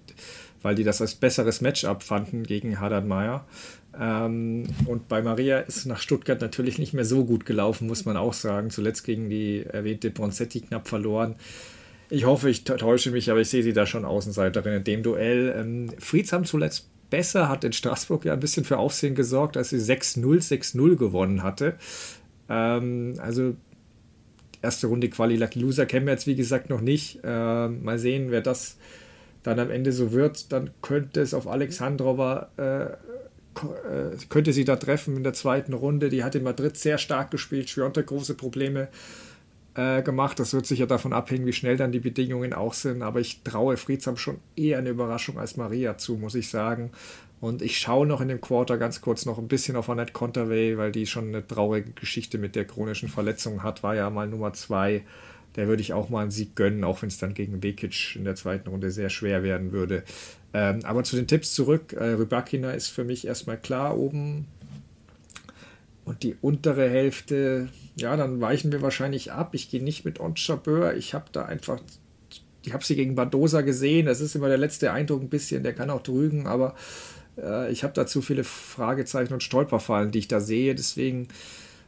weil 0.62 0.74
die 0.74 0.82
das 0.82 1.00
als 1.00 1.14
besseres 1.14 1.60
Matchup 1.60 2.02
fanden 2.02 2.42
gegen 2.42 2.80
Haddad 2.80 3.06
Meyer. 3.06 3.44
Ähm, 3.98 4.64
und 4.86 5.06
bei 5.06 5.22
Maria 5.22 5.60
ist 5.60 5.76
es 5.76 5.86
nach 5.86 6.00
Stuttgart 6.00 6.40
natürlich 6.40 6.78
nicht 6.78 6.92
mehr 6.92 7.04
so 7.04 7.24
gut 7.24 7.46
gelaufen, 7.46 7.86
muss 7.86 8.04
man 8.04 8.16
auch 8.16 8.34
sagen. 8.34 8.70
Zuletzt 8.70 9.04
gegen 9.04 9.30
die 9.30 9.64
erwähnte 9.64 10.10
Bronzetti 10.10 10.60
knapp 10.60 10.88
verloren. 10.88 11.36
Ich 12.10 12.24
hoffe, 12.24 12.50
ich 12.50 12.64
täusche 12.64 13.12
mich, 13.12 13.30
aber 13.30 13.40
ich 13.40 13.48
sehe 13.48 13.62
sie 13.62 13.72
da 13.72 13.86
schon 13.86 14.04
Außenseiterin 14.04 14.74
in 14.74 14.84
dem 14.84 15.02
Duell. 15.04 15.54
Ähm, 15.56 15.90
Friedsam 15.98 16.44
zuletzt 16.44 16.88
besser, 17.10 17.48
hat 17.48 17.64
in 17.64 17.72
Straßburg 17.72 18.24
ja 18.24 18.32
ein 18.32 18.40
bisschen 18.40 18.64
für 18.64 18.78
Aufsehen 18.78 19.14
gesorgt, 19.14 19.56
als 19.56 19.70
sie 19.70 19.78
6-0, 19.78 20.22
6-0 20.22 20.96
gewonnen 20.96 21.42
hatte. 21.42 21.74
Ähm, 22.48 23.14
also 23.18 23.54
erste 24.62 24.86
Runde 24.88 25.08
Quali 25.08 25.36
Lucky 25.36 25.60
Loser 25.60 25.86
kennen 25.86 26.06
wir 26.06 26.12
jetzt 26.12 26.26
wie 26.26 26.36
gesagt 26.36 26.70
noch 26.70 26.80
nicht. 26.80 27.20
Äh, 27.24 27.68
mal 27.68 27.98
sehen, 27.98 28.30
wer 28.30 28.40
das 28.40 28.76
dann 29.42 29.60
am 29.60 29.70
Ende 29.70 29.92
so 29.92 30.12
wird. 30.12 30.52
Dann 30.52 30.70
könnte 30.82 31.20
es 31.20 31.34
auf 31.34 31.46
Alexandrova, 31.46 32.50
äh, 32.56 32.84
äh, 32.84 34.16
könnte 34.28 34.52
sie 34.52 34.64
da 34.64 34.76
treffen 34.76 35.16
in 35.16 35.22
der 35.22 35.34
zweiten 35.34 35.72
Runde. 35.72 36.08
Die 36.08 36.24
hat 36.24 36.34
in 36.34 36.42
Madrid 36.42 36.76
sehr 36.76 36.98
stark 36.98 37.30
gespielt, 37.30 37.70
Schwiontek 37.70 38.06
große 38.06 38.34
Probleme 38.34 38.88
äh, 39.76 40.02
gemacht. 40.02 40.40
Das 40.40 40.54
wird 40.54 40.66
sicher 40.66 40.86
davon 40.86 41.12
abhängen, 41.12 41.46
wie 41.46 41.52
schnell 41.52 41.76
dann 41.76 41.92
die 41.92 42.00
Bedingungen 42.00 42.52
auch 42.52 42.74
sind. 42.74 43.02
Aber 43.02 43.20
ich 43.20 43.42
traue 43.42 43.76
Friedsam 43.76 44.16
schon 44.16 44.38
eher 44.56 44.78
eine 44.78 44.90
Überraschung 44.90 45.38
als 45.38 45.56
Maria 45.56 45.98
zu, 45.98 46.14
muss 46.16 46.34
ich 46.34 46.48
sagen. 46.48 46.90
Und 47.40 47.60
ich 47.60 47.78
schaue 47.78 48.06
noch 48.06 48.20
in 48.22 48.28
dem 48.28 48.40
Quarter 48.40 48.78
ganz 48.78 49.02
kurz 49.02 49.26
noch 49.26 49.38
ein 49.38 49.48
bisschen 49.48 49.76
auf 49.76 49.90
Annette 49.90 50.12
Conterway, 50.12 50.78
weil 50.78 50.90
die 50.90 51.06
schon 51.06 51.28
eine 51.28 51.46
traurige 51.46 51.90
Geschichte 51.90 52.38
mit 52.38 52.56
der 52.56 52.64
chronischen 52.64 53.08
Verletzung 53.08 53.62
hat. 53.62 53.82
War 53.82 53.94
ja 53.94 54.08
mal 54.08 54.26
Nummer 54.26 54.54
zwei. 54.54 55.04
Der 55.56 55.68
würde 55.68 55.82
ich 55.82 55.92
auch 55.92 56.08
mal 56.08 56.22
einen 56.22 56.30
Sieg 56.30 56.56
gönnen, 56.56 56.84
auch 56.84 57.02
wenn 57.02 57.08
es 57.08 57.18
dann 57.18 57.34
gegen 57.34 57.60
Bekic 57.60 58.16
in 58.16 58.24
der 58.24 58.34
zweiten 58.34 58.68
Runde 58.68 58.90
sehr 58.90 59.10
schwer 59.10 59.42
werden 59.42 59.72
würde. 59.72 60.02
Ähm, 60.54 60.80
aber 60.84 61.04
zu 61.04 61.16
den 61.16 61.26
Tipps 61.26 61.54
zurück. 61.54 61.92
Äh, 61.92 62.12
Rybakina 62.14 62.72
ist 62.72 62.88
für 62.88 63.04
mich 63.04 63.26
erstmal 63.26 63.58
klar 63.58 63.96
oben. 63.98 64.46
Und 66.06 66.22
die 66.22 66.36
untere 66.40 66.88
Hälfte, 66.88 67.68
ja, 67.96 68.16
dann 68.16 68.40
weichen 68.40 68.70
wir 68.70 68.80
wahrscheinlich 68.80 69.32
ab. 69.32 69.54
Ich 69.54 69.70
gehe 69.70 69.82
nicht 69.82 70.04
mit 70.04 70.20
Onschabeur. 70.20 70.94
Ich 70.94 71.14
habe 71.14 71.24
da 71.32 71.44
einfach, 71.44 71.80
ich 72.64 72.72
habe 72.72 72.84
sie 72.84 72.94
gegen 72.94 73.16
Badosa 73.16 73.62
gesehen. 73.62 74.06
Das 74.06 74.20
ist 74.20 74.36
immer 74.36 74.46
der 74.46 74.56
letzte 74.56 74.92
Eindruck 74.92 75.20
ein 75.20 75.28
bisschen, 75.28 75.64
der 75.64 75.74
kann 75.74 75.90
auch 75.90 76.04
trügen, 76.04 76.46
aber 76.46 76.76
äh, 77.36 77.72
ich 77.72 77.82
habe 77.82 77.92
da 77.92 78.06
zu 78.06 78.22
viele 78.22 78.44
Fragezeichen 78.44 79.32
und 79.32 79.42
Stolperfallen, 79.42 80.12
die 80.12 80.20
ich 80.20 80.28
da 80.28 80.38
sehe. 80.38 80.76
Deswegen, 80.76 81.26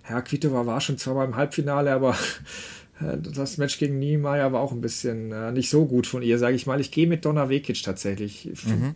Herr 0.03 0.23
Kvitova 0.23 0.67
war 0.67 0.81
schon 0.81 0.99
zwar 0.99 1.15
beim 1.15 1.37
Halbfinale, 1.37 1.93
aber 1.93 2.17
äh, 3.01 3.19
das 3.19 3.57
Match 3.57 3.79
gegen 3.79 4.01
Niemeyer 4.01 4.53
war 4.53 4.61
auch 4.61 4.73
ein 4.73 4.81
bisschen 4.81 5.31
äh, 5.31 5.53
nicht 5.53 5.71
so 5.71 5.87
gut 5.87 6.09
von 6.09 6.23
ihr, 6.23 6.41
sage 6.41 6.57
ich 6.57 6.67
mal. 6.67 6.81
Ich 6.81 6.91
gehe 6.91 7.07
mit 7.07 7.25
Donna 7.25 7.49
Vekic 7.49 7.85
tatsächlich. 7.85 8.51
Mhm. 8.67 8.95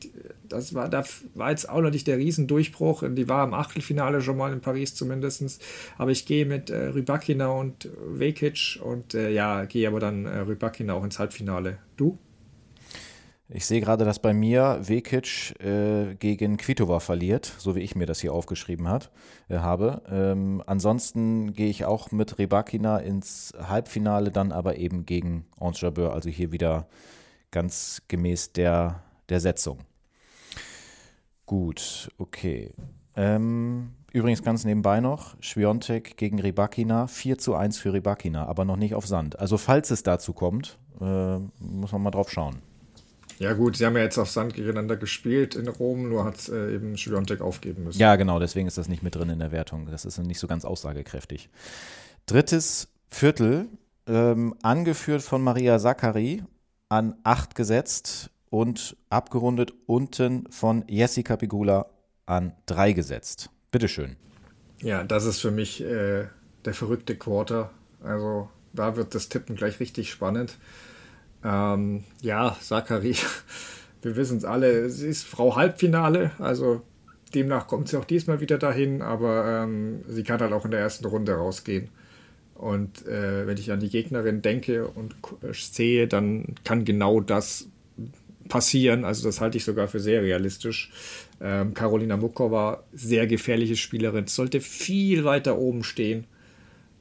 Das 0.53 0.75
war, 0.75 0.89
da 0.89 1.05
war 1.35 1.51
jetzt 1.51 1.69
auch 1.69 1.81
noch 1.81 1.91
nicht 1.91 2.07
der 2.07 2.19
Riesendurchbruch. 2.19 3.05
Die 3.09 3.29
war 3.29 3.45
im 3.45 3.55
Achtelfinale 3.55 4.21
schon 4.21 4.37
mal 4.37 4.53
in 4.53 4.61
Paris 4.61 4.95
zumindest. 4.95 5.63
Aber 5.99 6.11
ich 6.11 6.27
gehe 6.27 6.47
mit 6.47 6.71
äh, 6.71 6.89
Rybakina 6.89 7.49
und 7.49 7.89
Vekic 8.07 8.79
und 8.83 9.15
äh, 9.15 9.31
ja, 9.31 9.65
gehe 9.65 9.89
aber 9.89 10.01
dann 10.01 10.27
äh, 10.27 10.39
Rybakina 10.39 10.95
auch 10.95 11.05
ins 11.05 11.19
Halbfinale. 11.19 11.79
Du? 11.97 12.19
Ich 13.55 13.67
sehe 13.67 13.83
gerade, 13.83 14.07
dass 14.07 14.19
bei 14.19 14.33
mir 14.33 14.81
Vekic 14.83 15.61
äh, 15.61 16.15
gegen 16.15 16.57
Kvitova 16.57 17.01
verliert, 17.01 17.53
so 17.59 17.77
wie 17.77 17.81
ich 17.81 17.95
mir 17.95 18.07
das 18.07 18.21
hier 18.21 18.33
aufgeschrieben 18.33 18.89
hat, 18.89 19.11
äh, 19.49 19.59
habe. 19.59 20.01
Ähm, 20.11 20.63
ansonsten 20.67 21.53
gehe 21.53 21.69
ich 21.69 21.85
auch 21.85 22.11
mit 22.13 22.39
Rebakina 22.39 22.97
ins 22.99 23.53
Halbfinale, 23.59 24.31
dann 24.31 24.53
aber 24.53 24.79
eben 24.79 25.05
gegen 25.05 25.45
Ons 25.59 25.83
Jabeur, 25.83 26.15
also 26.15 26.31
hier 26.31 26.51
wieder 26.51 26.87
ganz 27.51 28.01
gemäß 28.09 28.53
der, 28.53 29.03
der 29.29 29.41
Setzung. 29.41 29.81
Gut, 31.53 32.11
okay. 32.17 32.73
Ähm, 33.15 33.91
übrigens 34.11 34.43
ganz 34.43 34.65
nebenbei 34.65 35.01
noch, 35.01 35.37
Schwiontek 35.41 36.17
gegen 36.17 36.41
Rebakina, 36.41 37.07
4 37.07 37.37
zu 37.37 37.55
1 37.55 37.77
für 37.77 37.93
Rebakina, 37.93 38.47
aber 38.47 38.65
noch 38.65 38.79
nicht 38.79 38.95
auf 38.95 39.07
Sand. 39.07 39.39
Also 39.39 39.59
falls 39.59 39.91
es 39.91 40.03
dazu 40.03 40.33
kommt, 40.33 40.79
äh, 40.99 41.39
muss 41.59 41.93
man 41.93 42.01
mal 42.01 42.11
drauf 42.11 42.31
schauen. 42.31 42.63
Ja, 43.39 43.53
gut, 43.53 43.77
sie 43.77 43.85
haben 43.85 43.99
ja 43.99 44.03
jetzt 44.03 44.17
auf 44.17 44.31
Sand 44.31 44.55
gegeneinander 44.55 44.97
gespielt 44.97 45.55
in 45.55 45.69
Rom, 45.69 46.09
nur 46.09 46.25
hat 46.25 46.49
äh, 46.49 46.75
eben 46.75 46.97
Schwiontek 46.97 47.43
aufgeben 47.43 47.85
müssen. 47.85 47.99
Ja, 47.99 48.17
genau, 48.17 48.39
deswegen 48.39 48.67
ist 48.67 48.79
das 48.79 48.89
nicht 48.89 49.03
mit 49.03 49.15
drin 49.15 49.29
in 49.29 49.39
der 49.39 49.53
Wertung. 49.53 49.85
Das 49.91 50.07
ist 50.07 50.17
nicht 50.21 50.39
so 50.39 50.47
ganz 50.47 50.65
aussagekräftig. 50.65 51.51
Drittes 52.25 52.89
Viertel, 53.09 53.69
ähm, 54.07 54.55
angeführt 54.63 55.21
von 55.21 55.43
Maria 55.43 55.79
Zachary, 55.79 56.45
an 56.89 57.15
8 57.25 57.55
gesetzt 57.55 58.31
und 58.53 58.99
abgerundet 59.09 59.73
unten 59.87 60.45
von 60.51 60.85
Jessica 60.87 61.37
Pigula 61.37 61.87
an 62.27 62.53
3 62.67 62.93
gesetzt. 62.93 63.49
Bitteschön. 63.71 64.17
Ja, 64.83 65.05
das 65.05 65.25
ist 65.25 65.41
für 65.41 65.51
mich 65.51 65.83
äh, 65.83 66.27
der 66.67 66.75
verrückte 66.75 67.17
Quarter. 67.17 67.71
Also 68.05 68.51
da 68.75 68.95
wird 68.97 69.15
das 69.15 69.31
Tippen 69.31 69.57
gleich 69.57 69.81
richtig 69.81 70.11
spannend. 70.11 70.59
Ähm, 71.43 72.05
ja, 72.21 72.55
Zachary, 72.61 73.17
wir 74.03 74.17
wissen 74.17 74.37
es 74.37 74.45
alle, 74.45 74.91
sie 74.91 75.09
ist 75.09 75.25
Frau 75.25 75.57
Halbfinale, 75.57 76.33
also 76.39 76.83
demnach 77.35 77.67
kommt 77.67 77.89
sie 77.89 77.97
auch 77.97 78.05
diesmal 78.05 78.41
wieder 78.41 78.59
dahin, 78.59 79.01
aber 79.01 79.63
ähm, 79.63 80.03
sie 80.09 80.25
kann 80.25 80.41
halt 80.41 80.53
auch 80.53 80.67
in 80.67 80.73
der 80.73 80.81
ersten 80.81 81.07
Runde 81.07 81.33
rausgehen. 81.33 81.89
Und 82.55 83.07
äh, 83.07 83.47
wenn 83.47 83.57
ich 83.57 83.73
an 83.73 83.81
die 83.81 83.89
Gegnerin 83.89 84.43
denke 84.43 84.87
und 84.87 85.17
sehe, 85.53 86.07
dann 86.07 86.55
kann 86.65 86.85
genau 86.85 87.21
das 87.21 87.72
passieren. 88.53 89.07
Also 89.07 89.25
das 89.27 89.41
halte 89.41 89.57
ich 89.57 89.65
sogar 89.65 89.89
für 89.89 89.99
sehr 89.99 90.21
realistisch. 90.21 90.91
Ähm, 91.41 91.73
Carolina 91.73 92.19
Mukova, 92.19 92.85
sehr 92.93 93.27
gefährliche 93.27 93.77
Spielerin, 93.77 94.27
sollte 94.27 94.61
viel 94.61 95.25
weiter 95.25 95.57
oben 95.57 95.85
stehen. 95.85 96.27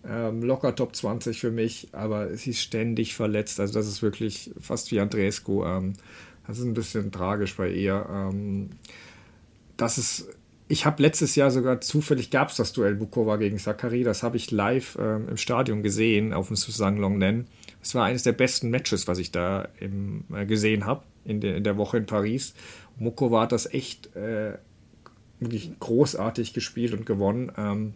Ähm, 0.08 0.44
locker 0.44 0.74
Top 0.76 0.96
20 0.96 1.42
für 1.42 1.52
mich, 1.52 1.90
aber 1.92 2.38
sie 2.38 2.52
ist 2.52 2.62
ständig 2.62 3.16
verletzt. 3.16 3.60
Also 3.60 3.74
das 3.74 3.86
ist 3.86 4.02
wirklich 4.02 4.52
fast 4.62 4.94
wie 4.94 5.02
Andrescu. 5.02 5.66
Ähm, 5.66 5.92
das 6.48 6.60
ist 6.60 6.64
ein 6.64 6.74
bisschen 6.74 7.12
tragisch 7.12 7.58
bei 7.58 7.70
ihr. 7.70 8.08
Ähm, 8.10 8.70
das 9.76 9.98
ist, 9.98 10.30
ich 10.70 10.86
habe 10.86 11.04
letztes 11.04 11.36
Jahr 11.36 11.52
sogar 11.52 11.82
zufällig 11.82 12.32
gab 12.32 12.48
es 12.48 12.56
das 12.56 12.72
Duell 12.72 12.96
Bukova 12.96 13.36
gegen 13.36 13.58
Zachary. 13.58 14.04
Das 14.04 14.24
habe 14.24 14.38
ich 14.38 14.52
live 14.52 14.98
ähm, 15.02 15.28
im 15.28 15.36
Stadion 15.36 15.84
gesehen 15.84 16.32
auf 16.32 16.48
dem 16.48 16.56
Susan 16.56 16.96
Longnen. 16.96 17.48
Es 17.84 17.94
war 17.94 18.06
eines 18.06 18.24
der 18.24 18.32
besten 18.32 18.70
Matches, 18.70 19.10
was 19.10 19.18
ich 19.18 19.32
da 19.32 19.68
im, 19.82 20.24
äh, 20.34 20.46
gesehen 20.46 20.86
habe 20.86 21.04
in, 21.26 21.42
de, 21.42 21.56
in, 21.56 21.64
der 21.64 21.78
Woche 21.78 21.98
in 21.98 22.06
Paris. 22.06 22.54
Mukova 22.98 23.42
hat 23.42 23.52
das 23.52 23.72
echt 23.74 24.16
äh, 24.16 24.58
wirklich 25.40 25.72
großartig 25.80 26.54
gespielt 26.54 26.94
und 26.94 27.06
gewonnen. 27.06 27.52
Ähm, 27.58 27.94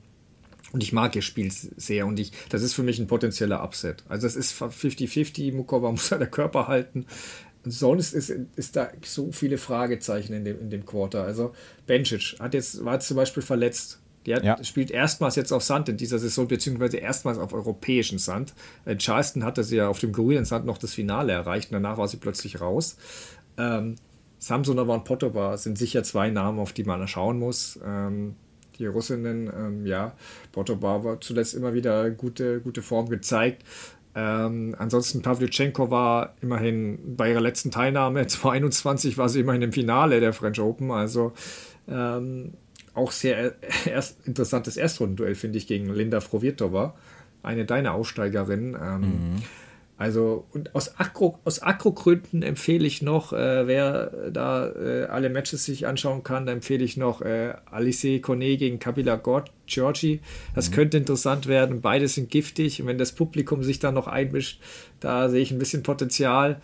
und 0.72 0.84
ich 0.84 0.92
mag 0.92 1.16
ihr 1.16 1.22
Spiel 1.22 1.52
sehr 1.52 2.06
und 2.06 2.20
ich, 2.20 2.32
das 2.50 2.62
ist 2.62 2.74
für 2.74 2.84
mich 2.84 3.00
ein 3.00 3.08
potenzieller 3.08 3.64
Upset. 3.64 4.04
Also 4.10 4.28
es 4.28 4.36
ist 4.36 4.62
50-50, 4.62 5.54
Mukova 5.54 5.92
muss 5.92 6.08
seinen 6.08 6.30
Körper 6.30 6.68
halten. 6.68 7.06
sonst 7.64 8.14
ist, 8.14 8.30
ist 8.30 8.76
da 8.76 8.90
so 9.04 9.32
viele 9.32 9.58
Fragezeichen 9.58 10.34
in 10.34 10.44
dem, 10.44 10.60
in 10.60 10.70
dem 10.70 10.86
Quarter. 10.86 11.24
Also 11.24 11.54
Bencic 11.86 12.36
hat 12.40 12.54
jetzt, 12.54 12.84
war 12.84 12.96
jetzt 12.96 13.08
zum 13.08 13.16
Beispiel 13.16 13.44
verletzt. 13.44 14.02
Die 14.26 14.34
hat, 14.34 14.44
ja. 14.44 14.64
spielt 14.64 14.92
erstmals 14.92 15.36
jetzt 15.36 15.52
auf 15.52 15.64
Sand 15.64 15.90
in 15.90 15.98
dieser 15.98 16.20
Saison, 16.20 16.48
beziehungsweise 16.48 16.98
erstmals 16.98 17.38
auf 17.38 17.54
europäischen 17.54 18.18
Sand. 18.18 18.54
In 18.86 18.98
Charleston 18.98 19.44
hatte 19.44 19.64
sie 19.64 19.78
ja 19.78 19.88
auf 19.88 20.00
dem 20.00 20.12
grünen 20.12 20.46
Sand 20.46 20.66
noch 20.66 20.78
das 20.78 20.94
Finale 20.94 21.34
erreicht 21.34 21.72
und 21.72 21.74
danach 21.74 21.98
war 21.98 22.08
sie 22.08 22.18
plötzlich 22.18 22.62
raus. 22.62 22.98
Ähm, 23.58 23.96
Samsonova 24.40 24.96
und 24.96 25.04
Potova 25.06 25.58
sind 25.58 25.78
sicher 25.78 26.04
zwei 26.04 26.30
Namen, 26.30 26.60
auf 26.60 26.74
die 26.74 26.84
man 26.84 27.08
schauen 27.08 27.40
muss. 27.40 27.80
Ähm, 27.86 28.36
die 28.78 28.88
Russinnen, 28.88 29.50
ähm, 29.56 29.86
ja, 29.86 30.14
Potova 30.52 31.04
war 31.04 31.22
zuletzt 31.22 31.54
immer 31.54 31.74
wieder 31.74 32.10
gute, 32.12 32.62
gute 32.62 32.82
Form 32.82 33.10
gezeigt. 33.10 33.64
Ähm, 34.16 34.76
ansonsten 34.78 35.22
Pavlyuchenko 35.22 35.92
war 35.92 36.36
immerhin 36.42 37.18
bei 37.18 37.32
ihrer 37.32 37.42
letzten 37.42 37.72
Teilnahme 37.72 38.26
2021 38.28 39.18
war 39.18 39.30
sie 39.30 39.42
immerhin 39.42 39.62
im 39.62 39.74
Finale 39.74 40.20
der 40.20 40.34
French 40.34 40.60
Open. 40.60 40.92
Also 40.92 41.34
ähm, 41.88 42.54
auch 42.96 43.12
sehr 43.12 43.56
erst, 43.86 44.26
interessantes 44.28 44.78
Erstrundenduell, 44.78 45.36
finde 45.36 45.58
ich, 45.58 45.68
gegen 45.68 45.94
Linda 45.94 46.20
Frovirtova, 46.20 46.96
eine 47.44 47.66
deiner 47.66 47.94
Aussteigerinnen. 47.94 48.76
Ähm, 48.82 49.02
mhm. 49.02 49.44
Also, 49.98 50.46
und 50.52 50.76
aus, 50.76 51.00
Akro, 51.00 51.40
aus 51.46 51.62
Akrogründen 51.62 52.44
empfehle 52.44 52.86
ich 52.86 53.02
noch, 53.02 53.32
äh, 53.32 53.66
wer 53.66 54.30
da 54.30 54.68
äh, 54.68 55.06
alle 55.06 55.30
Matches 55.30 55.64
sich 55.64 55.88
anschauen 55.88 56.22
kann, 56.22 56.46
da 56.46 56.52
empfehle 56.52 56.84
ich 56.84 56.98
noch 56.98 57.22
äh, 57.22 57.54
Alice 57.72 58.22
Kone 58.22 58.58
gegen 58.58 58.80
Kabila 58.80 59.22
Georgi. 59.66 60.20
Das 60.54 60.70
mhm. 60.70 60.74
könnte 60.74 60.98
interessant 60.98 61.48
werden. 61.48 61.80
Beide 61.80 62.10
sind 62.10 62.30
giftig. 62.30 62.82
Und 62.82 62.88
wenn 62.88 62.98
das 62.98 63.14
Publikum 63.14 63.64
sich 63.64 63.80
da 63.80 63.94
noch 63.94 64.08
einmischt, 64.08 64.60
da 65.00 65.30
sehe 65.30 65.42
ich 65.42 65.52
ein 65.52 65.60
bisschen 65.60 65.84
Potenzial. 65.84 66.60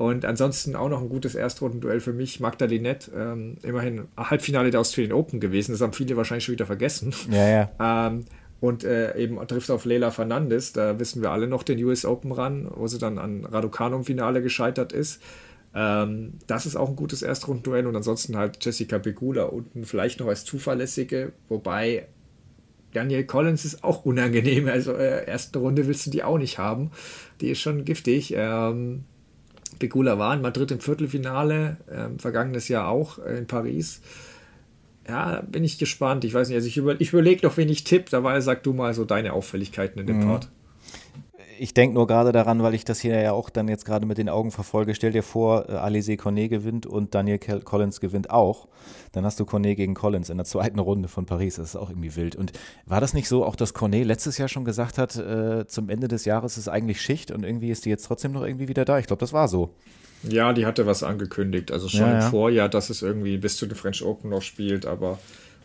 Und 0.00 0.24
ansonsten 0.24 0.76
auch 0.76 0.88
noch 0.88 1.02
ein 1.02 1.10
gutes 1.10 1.34
Erstrundenduell 1.34 2.00
für 2.00 2.14
mich. 2.14 2.40
Magda 2.40 2.64
Linette, 2.64 3.10
ähm, 3.14 3.58
immerhin 3.62 4.08
Halbfinale 4.16 4.70
der 4.70 4.80
Australian 4.80 5.12
Open 5.12 5.40
gewesen. 5.40 5.72
Das 5.72 5.82
haben 5.82 5.92
viele 5.92 6.16
wahrscheinlich 6.16 6.44
schon 6.46 6.54
wieder 6.54 6.64
vergessen. 6.64 7.12
Ja, 7.30 7.46
ja. 7.46 7.70
ähm, 8.08 8.24
und 8.60 8.82
äh, 8.82 9.14
eben 9.18 9.36
trifft 9.46 9.70
auf 9.70 9.84
Leila 9.84 10.10
Fernandes. 10.10 10.72
Da 10.72 10.98
wissen 10.98 11.20
wir 11.20 11.30
alle 11.30 11.48
noch 11.48 11.64
den 11.64 11.84
US 11.84 12.06
Open 12.06 12.32
ran, 12.32 12.70
wo 12.74 12.86
sie 12.86 12.96
dann 12.96 13.18
an 13.18 13.44
Raducanu 13.44 13.96
im 13.96 14.04
Finale 14.04 14.40
gescheitert 14.40 14.94
ist. 14.94 15.20
Ähm, 15.74 16.38
das 16.46 16.64
ist 16.64 16.76
auch 16.76 16.88
ein 16.88 16.96
gutes 16.96 17.20
Erstrundenduell. 17.20 17.86
Und 17.86 17.94
ansonsten 17.94 18.38
halt 18.38 18.64
Jessica 18.64 18.98
Pegula 18.98 19.42
unten 19.42 19.84
vielleicht 19.84 20.18
noch 20.20 20.28
als 20.28 20.46
zuverlässige, 20.46 21.32
wobei 21.50 22.06
Daniel 22.94 23.24
Collins 23.24 23.66
ist 23.66 23.84
auch 23.84 24.06
unangenehm. 24.06 24.66
Also 24.66 24.94
äh, 24.94 25.26
erste 25.26 25.58
Runde 25.58 25.86
willst 25.86 26.06
du 26.06 26.10
die 26.10 26.24
auch 26.24 26.38
nicht 26.38 26.56
haben. 26.56 26.90
Die 27.42 27.50
ist 27.50 27.60
schon 27.60 27.84
giftig. 27.84 28.32
Ähm, 28.34 29.04
Pegula 29.78 30.18
war 30.18 30.34
in 30.34 30.42
Madrid 30.42 30.70
im 30.70 30.80
Viertelfinale, 30.80 31.76
äh, 31.86 32.18
vergangenes 32.18 32.68
Jahr 32.68 32.88
auch 32.88 33.18
äh, 33.18 33.38
in 33.38 33.46
Paris. 33.46 34.00
Ja, 35.08 35.42
bin 35.42 35.64
ich 35.64 35.78
gespannt. 35.78 36.24
Ich 36.24 36.34
weiß 36.34 36.48
nicht, 36.48 36.56
also 36.56 36.68
ich, 36.68 36.76
über, 36.76 37.00
ich 37.00 37.12
überlege 37.12 37.46
noch, 37.46 37.56
wen 37.56 37.68
ich 37.68 37.84
tippe. 37.84 38.10
Dabei 38.10 38.40
sag 38.40 38.62
du 38.62 38.72
mal 38.72 38.94
so 38.94 39.04
deine 39.04 39.32
Auffälligkeiten 39.32 40.00
in 40.00 40.06
dem 40.06 40.20
mhm. 40.20 40.26
Part 40.26 40.48
ich 41.60 41.74
denke 41.74 41.94
nur 41.94 42.06
gerade 42.06 42.32
daran, 42.32 42.62
weil 42.62 42.74
ich 42.74 42.86
das 42.86 43.00
hier 43.00 43.20
ja 43.20 43.32
auch 43.32 43.50
dann 43.50 43.68
jetzt 43.68 43.84
gerade 43.84 44.06
mit 44.06 44.16
den 44.16 44.30
Augen 44.30 44.50
verfolge. 44.50 44.94
Stell 44.94 45.12
dir 45.12 45.22
vor, 45.22 45.68
äh, 45.68 45.72
Alize 45.72 46.16
Cornet 46.16 46.50
gewinnt 46.50 46.86
und 46.86 47.14
Daniel 47.14 47.38
Collins 47.38 48.00
gewinnt 48.00 48.30
auch. 48.30 48.66
Dann 49.12 49.26
hast 49.26 49.38
du 49.38 49.44
Cornet 49.44 49.76
gegen 49.76 49.92
Collins 49.94 50.30
in 50.30 50.38
der 50.38 50.46
zweiten 50.46 50.78
Runde 50.78 51.08
von 51.08 51.26
Paris. 51.26 51.56
Das 51.56 51.70
ist 51.70 51.76
auch 51.76 51.90
irgendwie 51.90 52.16
wild. 52.16 52.34
Und 52.34 52.52
war 52.86 53.02
das 53.02 53.12
nicht 53.12 53.28
so, 53.28 53.44
auch 53.44 53.56
dass 53.56 53.74
Cornet 53.74 54.06
letztes 54.06 54.38
Jahr 54.38 54.48
schon 54.48 54.64
gesagt 54.64 54.96
hat, 54.96 55.16
äh, 55.16 55.66
zum 55.66 55.90
Ende 55.90 56.08
des 56.08 56.24
Jahres 56.24 56.56
ist 56.56 56.68
eigentlich 56.68 57.02
Schicht 57.02 57.30
und 57.30 57.44
irgendwie 57.44 57.70
ist 57.70 57.84
die 57.84 57.90
jetzt 57.90 58.06
trotzdem 58.06 58.32
noch 58.32 58.42
irgendwie 58.42 58.68
wieder 58.68 58.86
da? 58.86 58.98
Ich 58.98 59.06
glaube, 59.06 59.20
das 59.20 59.34
war 59.34 59.46
so. 59.46 59.70
Ja, 60.22 60.54
die 60.54 60.64
hatte 60.64 60.86
was 60.86 61.02
angekündigt. 61.02 61.72
Also 61.72 61.88
schon 61.88 62.00
ja, 62.00 62.18
ja. 62.18 62.24
im 62.24 62.30
Vorjahr, 62.30 62.68
dass 62.70 62.88
es 62.88 63.02
irgendwie 63.02 63.36
bis 63.36 63.58
zu 63.58 63.66
den 63.66 63.76
French 63.76 64.02
Open 64.02 64.30
noch 64.30 64.42
spielt, 64.42 64.86
aber 64.86 65.18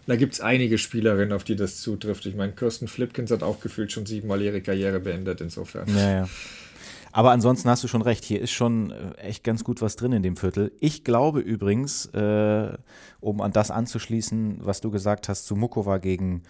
da 0.07 0.15
gibt 0.15 0.33
es 0.33 0.41
einige 0.41 0.77
Spielerinnen, 0.77 1.33
auf 1.33 1.43
die 1.43 1.55
das 1.55 1.81
zutrifft. 1.81 2.25
Ich 2.25 2.35
meine, 2.35 2.53
Kirsten 2.53 2.87
Flipkins 2.87 3.31
hat 3.31 3.43
auch 3.43 3.59
gefühlt 3.59 3.91
schon 3.91 4.05
siebenmal 4.05 4.41
ihre 4.41 4.61
Karriere 4.61 4.99
beendet, 4.99 5.41
insofern. 5.41 5.87
Ja, 5.95 6.11
ja. 6.11 6.29
Aber 7.11 7.31
ansonsten 7.31 7.69
hast 7.69 7.81
du 7.81 7.87
schon 7.87 8.01
recht, 8.01 8.25
hier 8.25 8.41
ist 8.41 8.51
schon 8.51 8.91
äh, 8.91 9.13
echt 9.21 9.45
ganz 9.45 9.63
gut 9.63 9.81
was 9.81 9.95
drin 9.95 10.11
in 10.11 10.21
dem 10.21 10.35
Viertel. 10.35 10.73
Ich 10.81 11.05
glaube 11.05 11.39
übrigens, 11.39 12.07
äh, 12.07 12.73
um 13.21 13.39
an 13.39 13.53
das 13.53 13.71
anzuschließen, 13.71 14.57
was 14.59 14.81
du 14.81 14.91
gesagt 14.91 15.29
hast 15.29 15.45
zu 15.45 15.55
Mukova 15.55 15.97
gegen 15.99 16.43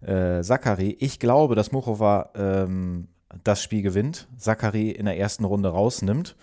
äh, 0.00 0.42
Zachary, 0.42 0.96
ich 1.00 1.18
glaube, 1.18 1.56
dass 1.56 1.72
Mukova 1.72 2.30
ähm, 2.36 3.08
das 3.42 3.62
Spiel 3.62 3.82
gewinnt, 3.82 4.28
Zachary 4.38 4.90
in 4.90 5.06
der 5.06 5.18
ersten 5.18 5.44
Runde 5.44 5.70
rausnimmt 5.70 6.36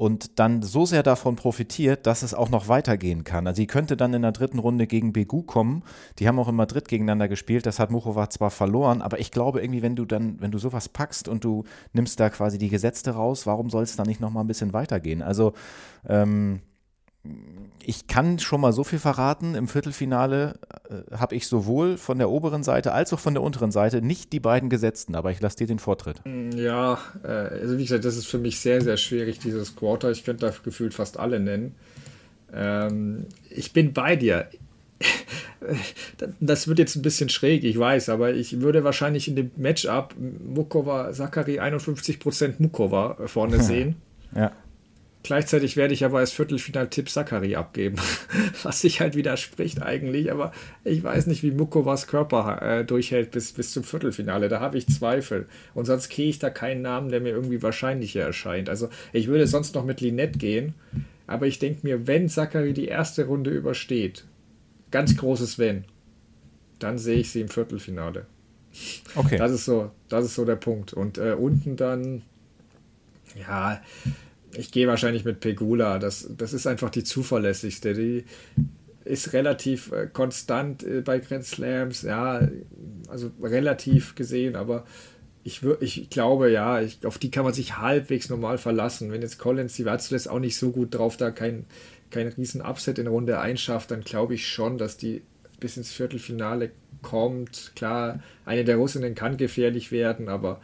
und 0.00 0.38
dann 0.38 0.62
so 0.62 0.86
sehr 0.86 1.02
davon 1.02 1.36
profitiert, 1.36 2.06
dass 2.06 2.22
es 2.22 2.32
auch 2.32 2.48
noch 2.48 2.68
weitergehen 2.68 3.22
kann. 3.22 3.46
Also 3.46 3.58
sie 3.58 3.66
könnte 3.66 3.98
dann 3.98 4.14
in 4.14 4.22
der 4.22 4.32
dritten 4.32 4.58
Runde 4.58 4.86
gegen 4.86 5.12
Begu 5.12 5.42
kommen. 5.42 5.82
Die 6.18 6.26
haben 6.26 6.38
auch 6.38 6.48
in 6.48 6.56
Madrid 6.56 6.88
gegeneinander 6.88 7.28
gespielt. 7.28 7.66
Das 7.66 7.78
hat 7.78 7.90
Muchova 7.90 8.30
zwar 8.30 8.50
verloren, 8.50 9.02
aber 9.02 9.20
ich 9.20 9.30
glaube 9.30 9.60
irgendwie, 9.60 9.82
wenn 9.82 9.96
du 9.96 10.06
dann, 10.06 10.40
wenn 10.40 10.52
du 10.52 10.58
sowas 10.58 10.88
packst 10.88 11.28
und 11.28 11.44
du 11.44 11.64
nimmst 11.92 12.18
da 12.18 12.30
quasi 12.30 12.56
die 12.56 12.70
Gesetze 12.70 13.10
raus, 13.10 13.44
warum 13.44 13.68
soll 13.68 13.82
es 13.82 13.94
dann 13.94 14.06
nicht 14.06 14.22
noch 14.22 14.30
mal 14.30 14.40
ein 14.40 14.46
bisschen 14.46 14.72
weitergehen? 14.72 15.20
Also 15.20 15.52
ähm, 16.08 16.62
ich 17.84 18.06
kann 18.06 18.38
schon 18.38 18.60
mal 18.60 18.72
so 18.72 18.84
viel 18.84 18.98
verraten. 18.98 19.54
Im 19.54 19.68
Viertelfinale 19.68 20.54
äh, 20.88 21.16
habe 21.16 21.34
ich 21.34 21.46
sowohl 21.46 21.96
von 21.98 22.18
der 22.18 22.30
oberen 22.30 22.62
Seite 22.62 22.92
als 22.92 23.12
auch 23.12 23.20
von 23.20 23.34
der 23.34 23.42
unteren 23.42 23.70
Seite 23.70 24.00
nicht 24.00 24.32
die 24.32 24.40
beiden 24.40 24.70
Gesetzten, 24.70 25.14
aber 25.14 25.30
ich 25.30 25.40
lasse 25.40 25.58
dir 25.58 25.66
den 25.66 25.78
Vortritt. 25.78 26.20
Mm, 26.24 26.50
ja, 26.52 26.98
äh, 27.22 27.28
also 27.28 27.78
wie 27.78 27.82
gesagt, 27.82 28.04
das 28.04 28.16
ist 28.16 28.26
für 28.26 28.38
mich 28.38 28.60
sehr, 28.60 28.80
sehr 28.80 28.96
schwierig, 28.96 29.38
dieses 29.38 29.76
Quarter. 29.76 30.10
Ich 30.10 30.24
könnte 30.24 30.46
da 30.46 30.54
gefühlt 30.64 30.94
fast 30.94 31.18
alle 31.18 31.40
nennen. 31.40 31.74
Ähm, 32.52 33.26
ich 33.50 33.72
bin 33.72 33.92
bei 33.92 34.16
dir. 34.16 34.48
das 36.40 36.68
wird 36.68 36.78
jetzt 36.78 36.96
ein 36.96 37.02
bisschen 37.02 37.28
schräg, 37.28 37.64
ich 37.64 37.78
weiß, 37.78 38.08
aber 38.08 38.32
ich 38.32 38.60
würde 38.60 38.84
wahrscheinlich 38.84 39.28
in 39.28 39.36
dem 39.36 39.50
Matchup 39.56 40.14
Mukova, 40.18 41.12
Zachary 41.12 41.60
51% 41.60 42.54
Mukova 42.58 43.16
vorne 43.26 43.60
sehen. 43.62 43.96
Ja. 44.34 44.52
Gleichzeitig 45.22 45.76
werde 45.76 45.92
ich 45.92 46.04
aber 46.04 46.18
als 46.18 46.32
Viertelfinal-Tipp 46.32 47.10
Sakari 47.10 47.54
abgeben, 47.54 47.96
was 48.62 48.80
sich 48.80 49.00
halt 49.00 49.16
widerspricht 49.16 49.82
eigentlich, 49.82 50.32
aber 50.32 50.52
ich 50.82 51.02
weiß 51.02 51.26
nicht, 51.26 51.42
wie 51.42 51.50
Mukovas 51.50 52.06
Körper 52.06 52.62
äh, 52.62 52.84
durchhält 52.84 53.30
bis, 53.30 53.52
bis 53.52 53.72
zum 53.72 53.84
Viertelfinale. 53.84 54.48
Da 54.48 54.60
habe 54.60 54.78
ich 54.78 54.86
Zweifel. 54.86 55.46
Und 55.74 55.84
sonst 55.84 56.08
kriege 56.08 56.30
ich 56.30 56.38
da 56.38 56.48
keinen 56.48 56.80
Namen, 56.80 57.10
der 57.10 57.20
mir 57.20 57.30
irgendwie 57.30 57.62
wahrscheinlicher 57.62 58.22
erscheint. 58.22 58.70
Also 58.70 58.88
ich 59.12 59.26
würde 59.26 59.46
sonst 59.46 59.74
noch 59.74 59.84
mit 59.84 60.00
Linette 60.00 60.38
gehen, 60.38 60.74
aber 61.26 61.46
ich 61.46 61.58
denke 61.58 61.80
mir, 61.82 62.06
wenn 62.06 62.28
Sakari 62.28 62.72
die 62.72 62.88
erste 62.88 63.26
Runde 63.26 63.50
übersteht, 63.50 64.24
ganz 64.90 65.16
großes 65.16 65.58
Wenn, 65.58 65.84
dann 66.78 66.96
sehe 66.96 67.18
ich 67.18 67.30
sie 67.30 67.42
im 67.42 67.48
Viertelfinale. 67.48 68.26
Okay. 69.14 69.36
Das 69.36 69.52
ist 69.52 69.66
so, 69.66 69.90
das 70.08 70.24
ist 70.24 70.34
so 70.34 70.46
der 70.46 70.56
Punkt. 70.56 70.94
Und 70.94 71.18
äh, 71.18 71.32
unten 71.32 71.76
dann, 71.76 72.22
ja, 73.38 73.82
ich 74.54 74.70
gehe 74.72 74.88
wahrscheinlich 74.88 75.24
mit 75.24 75.40
Pegula. 75.40 75.98
Das, 75.98 76.28
das 76.36 76.52
ist 76.52 76.66
einfach 76.66 76.90
die 76.90 77.04
zuverlässigste. 77.04 77.94
Die 77.94 78.24
ist 79.04 79.32
relativ 79.32 79.92
äh, 79.92 80.06
konstant 80.06 80.82
äh, 80.82 81.00
bei 81.00 81.18
Grand 81.18 81.44
Slams, 81.44 82.02
ja, 82.02 82.48
also 83.08 83.30
relativ 83.42 84.14
gesehen, 84.14 84.56
aber 84.56 84.84
ich, 85.42 85.62
ich 85.80 86.10
glaube, 86.10 86.50
ja, 86.50 86.80
ich, 86.82 87.04
auf 87.06 87.18
die 87.18 87.30
kann 87.30 87.44
man 87.44 87.54
sich 87.54 87.78
halbwegs 87.78 88.28
normal 88.28 88.58
verlassen. 88.58 89.10
Wenn 89.10 89.22
jetzt 89.22 89.38
Collins, 89.38 89.74
die 89.74 89.86
war 89.86 89.98
zuletzt 89.98 90.28
auch 90.28 90.38
nicht 90.38 90.56
so 90.56 90.70
gut 90.70 90.94
drauf, 90.94 91.16
da 91.16 91.30
kein, 91.30 91.64
kein 92.10 92.28
riesen 92.28 92.60
Upset 92.60 92.98
in 92.98 93.06
Runde 93.06 93.38
1 93.40 93.60
schafft, 93.60 93.90
dann 93.90 94.02
glaube 94.02 94.34
ich 94.34 94.46
schon, 94.46 94.76
dass 94.76 94.98
die 94.98 95.22
bis 95.58 95.76
ins 95.76 95.92
Viertelfinale 95.92 96.70
kommt. 97.02 97.72
Klar, 97.74 98.22
eine 98.44 98.64
der 98.64 98.76
Russinnen 98.76 99.14
kann 99.14 99.38
gefährlich 99.38 99.92
werden, 99.92 100.28
aber 100.28 100.60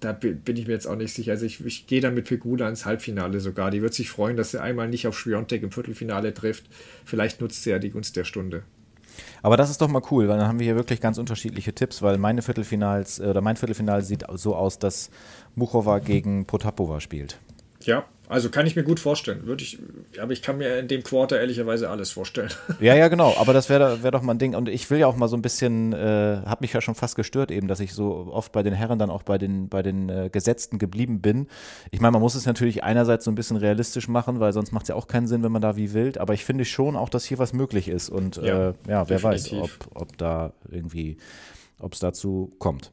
da 0.00 0.12
bin 0.12 0.56
ich 0.56 0.66
mir 0.66 0.74
jetzt 0.74 0.86
auch 0.86 0.96
nicht 0.96 1.14
sicher. 1.14 1.32
Also 1.32 1.46
ich, 1.46 1.64
ich 1.64 1.86
gehe 1.86 2.00
dann 2.00 2.14
mit 2.14 2.26
Pegula 2.26 2.68
ins 2.68 2.84
Halbfinale 2.84 3.40
sogar. 3.40 3.70
Die 3.70 3.82
wird 3.82 3.94
sich 3.94 4.10
freuen, 4.10 4.36
dass 4.36 4.50
sie 4.50 4.60
einmal 4.60 4.88
nicht 4.88 5.06
auf 5.06 5.18
Schwiontek 5.18 5.62
im 5.62 5.72
Viertelfinale 5.72 6.34
trifft. 6.34 6.66
Vielleicht 7.04 7.40
nutzt 7.40 7.62
sie 7.62 7.70
ja 7.70 7.78
die 7.78 7.90
Gunst 7.90 8.16
der 8.16 8.24
Stunde. 8.24 8.62
Aber 9.42 9.56
das 9.56 9.70
ist 9.70 9.80
doch 9.80 9.88
mal 9.88 10.02
cool, 10.10 10.28
weil 10.28 10.38
dann 10.38 10.48
haben 10.48 10.58
wir 10.58 10.64
hier 10.64 10.76
wirklich 10.76 11.00
ganz 11.00 11.16
unterschiedliche 11.16 11.74
Tipps, 11.74 12.02
weil 12.02 12.18
meine 12.18 12.42
Viertelfinals 12.42 13.18
äh, 13.18 13.24
oder 13.24 13.40
mein 13.40 13.56
Viertelfinale 13.56 14.02
sieht 14.02 14.24
so 14.34 14.54
aus, 14.54 14.78
dass 14.78 15.10
Muchova 15.54 16.00
gegen 16.00 16.46
Potapova 16.46 17.00
spielt. 17.00 17.38
Ja, 17.82 18.04
also 18.28 18.50
kann 18.50 18.66
ich 18.66 18.74
mir 18.74 18.82
gut 18.82 18.98
vorstellen. 18.98 19.46
Würde 19.46 19.62
ich, 19.62 19.78
aber 20.20 20.32
ich 20.32 20.42
kann 20.42 20.58
mir 20.58 20.78
in 20.78 20.88
dem 20.88 21.02
Quarter 21.02 21.38
ehrlicherweise 21.38 21.88
alles 21.88 22.10
vorstellen. 22.10 22.50
Ja, 22.80 22.94
ja, 22.94 23.08
genau. 23.08 23.34
Aber 23.38 23.52
das 23.52 23.70
wäre 23.70 24.02
wär 24.02 24.10
doch 24.10 24.22
mal 24.22 24.34
ein 24.34 24.38
Ding. 24.38 24.54
Und 24.54 24.68
ich 24.68 24.90
will 24.90 24.98
ja 24.98 25.06
auch 25.06 25.16
mal 25.16 25.28
so 25.28 25.36
ein 25.36 25.42
bisschen, 25.42 25.92
äh, 25.92 26.42
habe 26.44 26.58
mich 26.60 26.72
ja 26.72 26.80
schon 26.80 26.94
fast 26.94 27.16
gestört 27.16 27.50
eben, 27.50 27.68
dass 27.68 27.80
ich 27.80 27.94
so 27.94 28.28
oft 28.30 28.52
bei 28.52 28.62
den 28.62 28.74
Herren 28.74 28.98
dann 28.98 29.08
auch 29.08 29.22
bei 29.22 29.38
den, 29.38 29.68
bei 29.68 29.82
den 29.82 30.08
äh, 30.08 30.28
Gesetzten 30.30 30.78
geblieben 30.78 31.20
bin. 31.20 31.46
Ich 31.90 32.00
meine, 32.00 32.12
man 32.12 32.20
muss 32.20 32.34
es 32.34 32.44
natürlich 32.44 32.84
einerseits 32.84 33.24
so 33.24 33.30
ein 33.30 33.34
bisschen 33.34 33.56
realistisch 33.56 34.08
machen, 34.08 34.40
weil 34.40 34.52
sonst 34.52 34.72
macht 34.72 34.84
es 34.84 34.88
ja 34.88 34.94
auch 34.94 35.06
keinen 35.06 35.26
Sinn, 35.26 35.42
wenn 35.42 35.52
man 35.52 35.62
da 35.62 35.76
wie 35.76 35.94
wild. 35.94 36.18
Aber 36.18 36.34
ich 36.34 36.44
finde 36.44 36.64
schon 36.64 36.96
auch, 36.96 37.08
dass 37.08 37.24
hier 37.24 37.38
was 37.38 37.52
möglich 37.52 37.88
ist. 37.88 38.10
Und 38.10 38.36
ja, 38.36 38.70
äh, 38.70 38.74
ja 38.88 39.08
wer 39.08 39.18
definitiv. 39.18 39.24
weiß, 39.24 39.52
ob, 39.52 39.70
ob 39.94 40.18
da 40.18 40.52
irgendwie, 40.70 41.16
ob 41.78 41.94
es 41.94 42.00
dazu 42.00 42.52
kommt. 42.58 42.92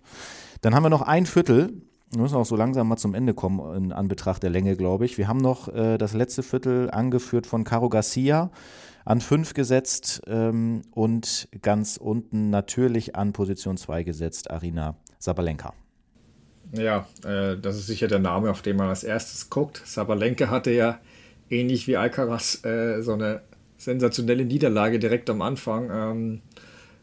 Dann 0.62 0.74
haben 0.74 0.84
wir 0.84 0.90
noch 0.90 1.02
ein 1.02 1.26
Viertel 1.26 1.74
wir 2.14 2.22
müssen 2.22 2.36
auch 2.36 2.46
so 2.46 2.56
langsam 2.56 2.88
mal 2.88 2.98
zum 2.98 3.16
Ende 3.16 3.34
kommen 3.34 3.76
in 3.76 3.92
Anbetracht 3.92 4.44
der 4.44 4.50
Länge, 4.50 4.76
glaube 4.76 5.06
ich. 5.06 5.18
Wir 5.18 5.28
haben 5.28 5.40
noch 5.40 5.68
äh, 5.68 5.98
das 5.98 6.14
letzte 6.14 6.44
Viertel 6.44 6.90
angeführt 6.92 7.48
von 7.48 7.64
Caro 7.64 7.90
Garcia. 7.90 8.52
an 9.06 9.20
5 9.20 9.54
gesetzt 9.54 10.22
ähm, 10.28 10.84
und 10.92 11.50
ganz 11.62 11.98
unten 11.98 12.50
natürlich 12.50 13.16
an 13.16 13.34
Position 13.34 13.78
2 13.78 14.04
gesetzt 14.04 14.50
Arina 14.50 14.96
Sabalenka. 15.20 15.74
Ja, 16.72 17.08
äh, 17.26 17.58
das 17.58 17.78
ist 17.78 17.88
sicher 17.88 18.08
der 18.08 18.20
Name, 18.20 18.50
auf 18.50 18.62
den 18.62 18.78
man 18.78 18.90
als 18.90 19.04
erstes 19.04 19.50
guckt. 19.50 19.82
Sabalenka 19.86 20.50
hatte 20.50 20.72
ja 20.72 21.00
ähnlich 21.50 21.88
wie 21.88 21.98
Alcaraz 21.98 22.64
äh, 22.64 23.02
so 23.02 23.14
eine 23.14 23.42
sensationelle 23.78 24.46
Niederlage 24.46 25.00
direkt 25.00 25.30
am 25.30 25.42
Anfang. 25.42 25.90
Ähm, 25.92 26.42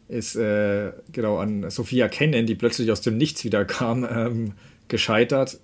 ist 0.07 0.35
äh, 0.35 0.91
genau 1.13 1.37
an 1.37 1.69
Sophia 1.69 2.09
Kennen, 2.09 2.45
die 2.45 2.55
plötzlich 2.55 2.91
aus 2.91 2.99
dem 2.99 3.17
Nichts 3.17 3.45
wieder 3.45 3.63
kam, 3.63 4.03
ähm, 4.03 4.53
gescheitert. 4.91 5.59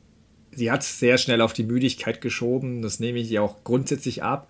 Sie 0.52 0.72
hat 0.72 0.82
es 0.82 1.00
sehr 1.00 1.20
schnell 1.20 1.42
auf 1.42 1.54
die 1.54 1.64
Müdigkeit 1.64 2.22
geschoben, 2.22 2.82
das 2.82 3.00
nehme 3.00 3.20
ich 3.20 3.30
ihr 3.30 3.44
auch 3.44 3.64
grundsätzlich 3.64 4.24
ab. 4.24 4.50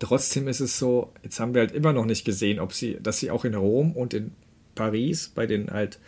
Trotzdem 0.00 0.48
ist 0.48 0.58
es 0.58 0.78
so, 0.78 1.12
jetzt 1.22 1.38
haben 1.38 1.54
wir 1.54 1.60
halt 1.60 1.72
immer 1.72 1.92
noch 1.92 2.06
nicht 2.06 2.24
gesehen, 2.24 2.58
ob 2.58 2.72
sie, 2.72 2.98
dass 3.00 3.18
sie 3.18 3.30
auch 3.30 3.44
in 3.44 3.54
Rom 3.54 3.92
und 3.92 4.12
in 4.12 4.32
Paris 4.74 5.28
bei 5.28 5.46
den 5.46 5.70
halt 5.70 6.00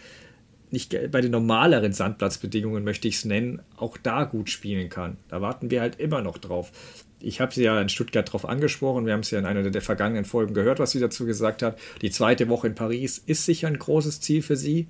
nicht 0.72 0.90
bei 1.12 1.20
den 1.20 1.30
normaleren 1.30 1.92
Sandplatzbedingungen 1.92 2.82
möchte 2.82 3.06
ich 3.06 3.16
es 3.16 3.24
nennen, 3.24 3.62
auch 3.76 3.96
da 3.96 4.24
gut 4.24 4.50
spielen 4.50 4.88
kann. 4.88 5.16
Da 5.28 5.40
warten 5.40 5.70
wir 5.70 5.80
halt 5.80 6.00
immer 6.00 6.22
noch 6.22 6.38
drauf. 6.38 6.72
Ich 7.20 7.40
habe 7.40 7.54
sie 7.54 7.62
ja 7.62 7.80
in 7.80 7.88
Stuttgart 7.88 8.26
darauf 8.26 8.48
angesprochen. 8.48 9.06
Wir 9.06 9.12
haben 9.12 9.20
es 9.20 9.30
ja 9.30 9.38
in 9.38 9.46
einer 9.46 9.70
der 9.70 9.82
vergangenen 9.82 10.24
Folgen 10.24 10.54
gehört, 10.54 10.80
was 10.80 10.90
sie 10.90 10.98
dazu 10.98 11.24
gesagt 11.24 11.62
hat. 11.62 11.78
Die 12.02 12.10
zweite 12.10 12.48
Woche 12.48 12.66
in 12.66 12.74
Paris 12.74 13.22
ist 13.24 13.44
sicher 13.44 13.68
ein 13.68 13.78
großes 13.78 14.20
Ziel 14.20 14.42
für 14.42 14.56
sie. 14.56 14.88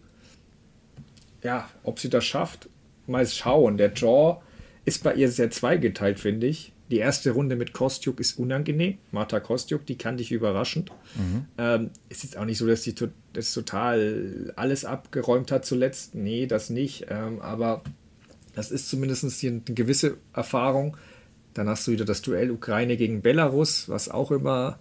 Ja, 1.43 1.69
ob 1.83 2.01
sie 2.01 2.09
das 2.09 2.25
schafft, 2.25 2.71
mal 3.07 3.27
schauen. 3.27 3.77
Der 3.77 3.91
Draw 3.91 4.41
ist 4.85 5.03
bei 5.03 5.15
ihr 5.15 5.31
sehr 5.31 5.51
zweigeteilt, 5.51 6.21
finde 6.21 6.47
ich. 6.47 6.73
Die 6.91 6.99
erste 6.99 7.33
Runde 7.33 7.57
mit 7.57 7.73
Kostjuk 7.73 8.21
ist 8.21 8.39
unangenehm. 8.39 8.99
Marta 9.11 9.41
Kostjuk, 9.41 9.85
die 9.87 9.99
kann 9.99 10.17
dich 10.17 10.31
überraschend. 10.31 10.93
Mhm. 11.17 11.47
Ähm, 11.59 11.91
ist 12.09 12.23
jetzt 12.23 12.37
auch 12.37 12.45
nicht 12.45 12.59
so, 12.59 12.67
dass 12.67 12.85
sie 12.85 12.95
to 12.95 13.09
das 13.33 13.53
total 13.53 14.53
alles 14.57 14.85
abgeräumt 14.85 15.51
hat 15.51 15.65
zuletzt. 15.67 16.15
Nee, 16.15 16.47
das 16.47 16.71
nicht. 16.71 17.07
Ähm, 17.11 17.41
aber 17.41 17.83
das 18.55 18.71
ist 18.71 18.89
zumindest 18.89 19.45
eine 19.45 19.61
gewisse 19.61 20.17
Erfahrung. 20.33 20.97
Dann 21.55 21.69
hast 21.69 21.87
du 21.87 21.93
wieder 21.93 22.05
das 22.05 22.23
Duell 22.23 22.51
Ukraine 22.51 22.97
gegen 22.97 23.21
Belarus, 23.21 23.89
was 23.89 24.09
auch 24.09 24.31
immer 24.31 24.79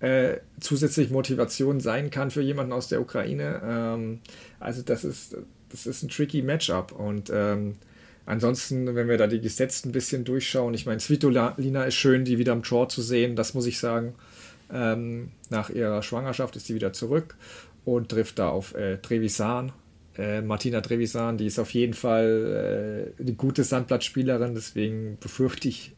äh, 0.00 0.36
zusätzlich 0.60 1.10
Motivation 1.10 1.80
sein 1.80 2.10
kann 2.10 2.30
für 2.30 2.42
jemanden 2.42 2.72
aus 2.72 2.88
der 2.88 3.00
Ukraine. 3.00 3.60
Ähm, 3.64 4.20
also 4.60 4.82
das 4.82 5.04
ist, 5.04 5.36
das 5.70 5.86
ist 5.86 6.02
ein 6.02 6.08
tricky 6.08 6.42
Matchup. 6.42 6.92
Und 6.92 7.30
ähm, 7.32 7.76
Ansonsten, 8.28 8.94
wenn 8.94 9.08
wir 9.08 9.16
da 9.16 9.26
die 9.26 9.40
Gesetze 9.40 9.88
ein 9.88 9.92
bisschen 9.92 10.22
durchschauen, 10.22 10.74
ich 10.74 10.84
meine, 10.84 11.00
Svitolina 11.00 11.84
ist 11.84 11.94
schön, 11.94 12.26
die 12.26 12.36
wieder 12.36 12.52
am 12.52 12.60
Draw 12.60 12.86
zu 12.86 13.00
sehen, 13.00 13.36
das 13.36 13.54
muss 13.54 13.64
ich 13.64 13.78
sagen. 13.78 14.14
Ähm, 14.70 15.30
nach 15.48 15.70
ihrer 15.70 16.02
Schwangerschaft 16.02 16.54
ist 16.54 16.66
sie 16.66 16.74
wieder 16.74 16.92
zurück 16.92 17.38
und 17.86 18.10
trifft 18.10 18.38
da 18.38 18.50
auf 18.50 18.74
äh, 18.74 18.98
Trevisan. 18.98 19.72
Äh, 20.18 20.42
Martina 20.42 20.82
Trevisan, 20.82 21.38
die 21.38 21.46
ist 21.46 21.58
auf 21.58 21.72
jeden 21.72 21.94
Fall 21.94 23.14
äh, 23.18 23.22
eine 23.22 23.32
gute 23.32 23.64
Sandplatzspielerin, 23.64 24.54
deswegen 24.54 25.16
befürchte 25.18 25.68
ich, 25.68 25.92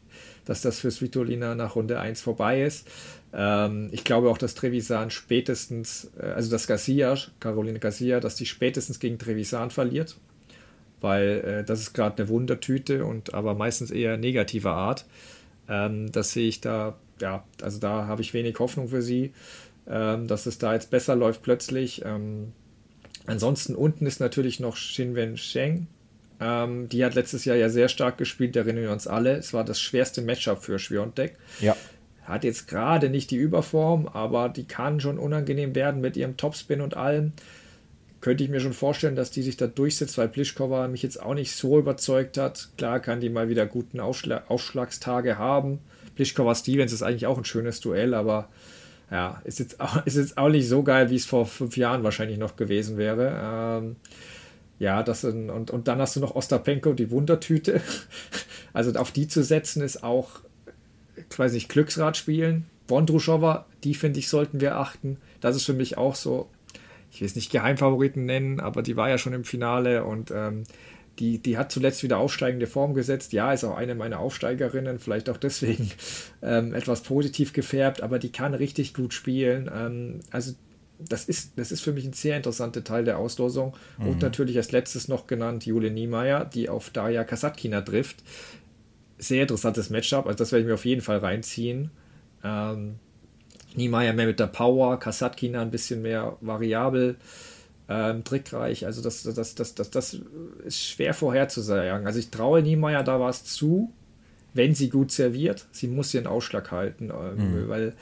dass 0.45 0.61
das 0.61 0.79
für 0.79 0.89
Svitolina 0.89 1.53
nach 1.55 1.75
Runde 1.75 1.99
1 1.99 2.21
vorbei 2.21 2.63
ist. 2.63 2.87
Ähm, 3.33 3.89
ich 3.91 4.03
glaube 4.03 4.29
auch, 4.29 4.37
dass 4.37 4.55
Trevisan 4.55 5.11
spätestens, 5.11 6.11
äh, 6.19 6.25
also 6.25 6.51
dass 6.51 6.67
Garcia, 6.67 7.15
Caroline 7.39 7.79
Garcia, 7.79 8.19
dass 8.19 8.35
die 8.35 8.45
spätestens 8.45 8.99
gegen 8.99 9.19
Trevisan 9.19 9.71
verliert 9.71 10.17
weil 11.01 11.43
äh, 11.43 11.63
das 11.63 11.81
ist 11.81 11.93
gerade 11.93 12.21
eine 12.21 12.29
Wundertüte 12.29 13.05
und 13.05 13.33
aber 13.33 13.55
meistens 13.55 13.91
eher 13.91 14.17
negativer 14.17 14.73
Art. 14.73 15.05
Ähm, 15.67 16.11
das 16.11 16.31
sehe 16.31 16.47
ich 16.47 16.61
da, 16.61 16.95
ja, 17.19 17.43
also 17.61 17.79
da 17.79 18.07
habe 18.07 18.21
ich 18.21 18.33
wenig 18.33 18.59
Hoffnung 18.59 18.87
für 18.87 19.01
sie, 19.01 19.33
ähm, 19.87 20.27
dass 20.27 20.45
es 20.45 20.59
da 20.59 20.73
jetzt 20.73 20.91
besser 20.91 21.15
läuft 21.15 21.41
plötzlich. 21.41 22.03
Ähm, 22.05 22.53
ansonsten 23.25 23.75
unten 23.75 24.05
ist 24.05 24.19
natürlich 24.19 24.59
noch 24.59 24.77
Shinwen 24.77 25.37
Sheng. 25.37 25.87
Ähm, 26.39 26.87
die 26.87 27.03
hat 27.03 27.15
letztes 27.15 27.45
Jahr 27.45 27.57
ja 27.57 27.69
sehr 27.69 27.89
stark 27.89 28.17
gespielt, 28.17 28.55
erinnern 28.55 28.83
wir 28.83 28.91
uns 28.91 29.07
alle. 29.07 29.35
Es 29.35 29.53
war 29.53 29.63
das 29.63 29.81
schwerste 29.81 30.21
Matchup 30.21 30.63
für 30.63 30.79
Schwiontek. 30.79 31.35
Ja. 31.59 31.75
Hat 32.31 32.45
jetzt 32.45 32.67
gerade 32.67 33.09
nicht 33.09 33.29
die 33.29 33.35
Überform, 33.35 34.07
aber 34.07 34.47
die 34.47 34.63
kann 34.63 35.01
schon 35.01 35.19
unangenehm 35.19 35.75
werden 35.75 35.99
mit 35.99 36.15
ihrem 36.15 36.37
Topspin 36.37 36.79
und 36.79 36.95
allem 36.95 37.33
könnte 38.21 38.43
ich 38.43 38.49
mir 38.49 38.61
schon 38.61 38.71
vorstellen, 38.71 39.15
dass 39.15 39.31
die 39.31 39.41
sich 39.41 39.57
da 39.57 39.67
durchsetzt, 39.67 40.17
weil 40.17 40.29
Plischkova 40.29 40.87
mich 40.87 41.03
jetzt 41.03 41.21
auch 41.21 41.33
nicht 41.33 41.53
so 41.53 41.77
überzeugt 41.77 42.37
hat. 42.37 42.69
Klar 42.77 42.99
kann 43.01 43.19
die 43.19 43.29
mal 43.29 43.49
wieder 43.49 43.65
guten 43.65 43.99
Aufschlag 43.99 44.49
Aufschlagstage 44.49 45.37
haben. 45.37 45.79
Plischkova 46.15 46.55
Stevens 46.55 46.93
ist 46.93 47.01
eigentlich 47.01 47.25
auch 47.25 47.37
ein 47.37 47.45
schönes 47.45 47.81
Duell, 47.81 48.13
aber 48.13 48.47
ja, 49.09 49.41
ist 49.43 49.59
jetzt 49.59 49.81
auch, 49.81 50.01
ist 50.05 50.15
jetzt 50.15 50.37
auch 50.37 50.49
nicht 50.49 50.69
so 50.69 50.83
geil, 50.83 51.09
wie 51.09 51.17
es 51.17 51.25
vor 51.25 51.45
fünf 51.45 51.75
Jahren 51.75 52.03
wahrscheinlich 52.03 52.37
noch 52.37 52.55
gewesen 52.55 52.97
wäre. 52.97 53.81
Ähm, 53.83 53.95
ja, 54.79 55.03
das 55.03 55.21
sind, 55.21 55.49
und, 55.49 55.69
und 55.69 55.89
dann 55.89 55.99
hast 55.99 56.15
du 56.15 56.21
noch 56.21 56.35
Ostapenko, 56.35 56.93
die 56.93 57.11
Wundertüte. 57.11 57.81
Also 58.73 58.97
auf 58.97 59.11
die 59.11 59.27
zu 59.27 59.43
setzen 59.43 59.83
ist 59.83 60.01
auch, 60.01 60.29
weiß 61.37 61.53
nicht, 61.53 61.69
Glücksrad 61.69 62.17
spielen. 62.17 62.65
Bondruschowa, 62.87 63.65
die 63.83 63.93
finde 63.93 64.19
ich, 64.19 64.27
sollten 64.27 64.59
wir 64.59 64.77
achten. 64.77 65.17
Das 65.39 65.55
ist 65.55 65.65
für 65.65 65.73
mich 65.73 65.97
auch 65.97 66.15
so 66.15 66.49
ich 67.11 67.19
will 67.19 67.27
es 67.27 67.35
nicht 67.35 67.51
Geheimfavoriten 67.51 68.25
nennen, 68.25 68.59
aber 68.59 68.81
die 68.81 68.95
war 68.95 69.09
ja 69.09 69.17
schon 69.17 69.33
im 69.33 69.43
Finale 69.43 70.05
und 70.05 70.31
ähm, 70.31 70.63
die, 71.19 71.39
die 71.39 71.57
hat 71.57 71.71
zuletzt 71.71 72.03
wieder 72.03 72.17
aufsteigende 72.17 72.67
Form 72.67 72.93
gesetzt. 72.93 73.33
Ja, 73.33 73.51
ist 73.51 73.65
auch 73.65 73.75
eine 73.75 73.95
meiner 73.95 74.19
Aufsteigerinnen, 74.19 74.97
vielleicht 74.97 75.29
auch 75.29 75.37
deswegen 75.37 75.91
ähm, 76.41 76.73
etwas 76.73 77.01
positiv 77.01 77.51
gefärbt, 77.51 78.01
aber 78.01 78.17
die 78.17 78.31
kann 78.31 78.53
richtig 78.53 78.93
gut 78.93 79.13
spielen. 79.13 79.69
Ähm, 79.73 80.19
also 80.31 80.53
das 80.99 81.25
ist, 81.25 81.57
das 81.57 81.71
ist 81.71 81.81
für 81.81 81.91
mich 81.91 82.05
ein 82.05 82.13
sehr 82.13 82.37
interessanter 82.37 82.83
Teil 82.83 83.03
der 83.03 83.17
Auslosung. 83.17 83.75
Mhm. 83.97 84.07
Und 84.07 84.21
natürlich 84.21 84.55
als 84.57 84.71
letztes 84.71 85.07
noch 85.07 85.27
genannt 85.27 85.65
Jule 85.65 85.91
Niemeyer, 85.91 86.45
die 86.45 86.69
auf 86.69 86.91
Daria 86.91 87.23
Kasatkina 87.23 87.81
trifft. 87.81 88.23
Sehr 89.21 89.43
interessantes 89.43 89.89
Matchup, 89.91 90.25
also 90.25 90.37
das 90.37 90.51
werde 90.51 90.61
ich 90.61 90.67
mir 90.67 90.73
auf 90.73 90.85
jeden 90.85 91.01
Fall 91.01 91.19
reinziehen. 91.19 91.91
Ähm, 92.43 92.95
Niemeyer 93.75 94.13
mehr 94.13 94.25
mit 94.25 94.39
der 94.39 94.47
Power, 94.47 94.99
Kasatkina 94.99 95.61
ein 95.61 95.71
bisschen 95.71 96.01
mehr 96.01 96.37
variabel, 96.41 97.17
ähm, 97.87 98.23
trickreich. 98.23 98.85
Also 98.85 99.01
das, 99.01 99.23
das, 99.23 99.55
das, 99.55 99.75
das, 99.75 99.91
das 99.91 100.17
ist 100.65 100.83
schwer 100.83 101.13
vorherzusagen. 101.13 102.05
Also 102.05 102.19
ich 102.19 102.29
traue 102.29 102.61
Niemeyer 102.61 103.03
da 103.03 103.19
was 103.19 103.43
zu, 103.43 103.93
wenn 104.53 104.75
sie 104.75 104.89
gut 104.89 105.11
serviert. 105.11 105.67
Sie 105.71 105.87
muss 105.87 106.13
ihren 106.13 106.27
Ausschlag 106.27 106.71
halten, 106.71 107.11
ähm, 107.11 107.63
mhm. 107.63 107.69
weil 107.69 107.93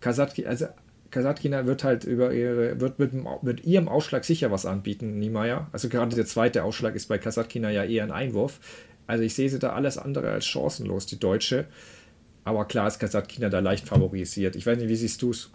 Kasatkina, 0.00 0.48
also 0.48 0.66
Kasatkina 1.10 1.66
wird 1.66 1.84
halt 1.84 2.04
über 2.04 2.32
ihre, 2.32 2.80
wird 2.80 2.98
mit, 2.98 3.12
mit 3.42 3.64
ihrem 3.64 3.88
Ausschlag 3.88 4.24
sicher 4.24 4.50
was 4.50 4.66
anbieten, 4.66 5.18
Niemeyer. 5.18 5.68
Also 5.72 5.88
gerade 5.88 6.14
der 6.14 6.26
zweite 6.26 6.62
Ausschlag 6.62 6.94
ist 6.94 7.06
bei 7.06 7.18
Kasatkina 7.18 7.70
ja 7.70 7.84
eher 7.84 8.04
ein 8.04 8.12
Einwurf. 8.12 8.60
Also 9.06 9.22
ich 9.22 9.34
sehe 9.34 9.48
sie 9.48 9.58
da 9.58 9.70
alles 9.70 9.98
andere 9.98 10.30
als 10.30 10.46
chancenlos, 10.46 11.06
die 11.06 11.18
Deutsche. 11.18 11.66
Aber 12.44 12.64
klar 12.64 12.86
ist 12.86 12.98
Kasatkina 12.98 13.48
da 13.48 13.60
leicht 13.60 13.86
favorisiert. 13.86 14.56
Ich 14.56 14.66
weiß 14.66 14.78
nicht, 14.78 14.88
wie 14.88 14.96
siehst 14.96 15.20
du 15.22 15.30
es? 15.30 15.50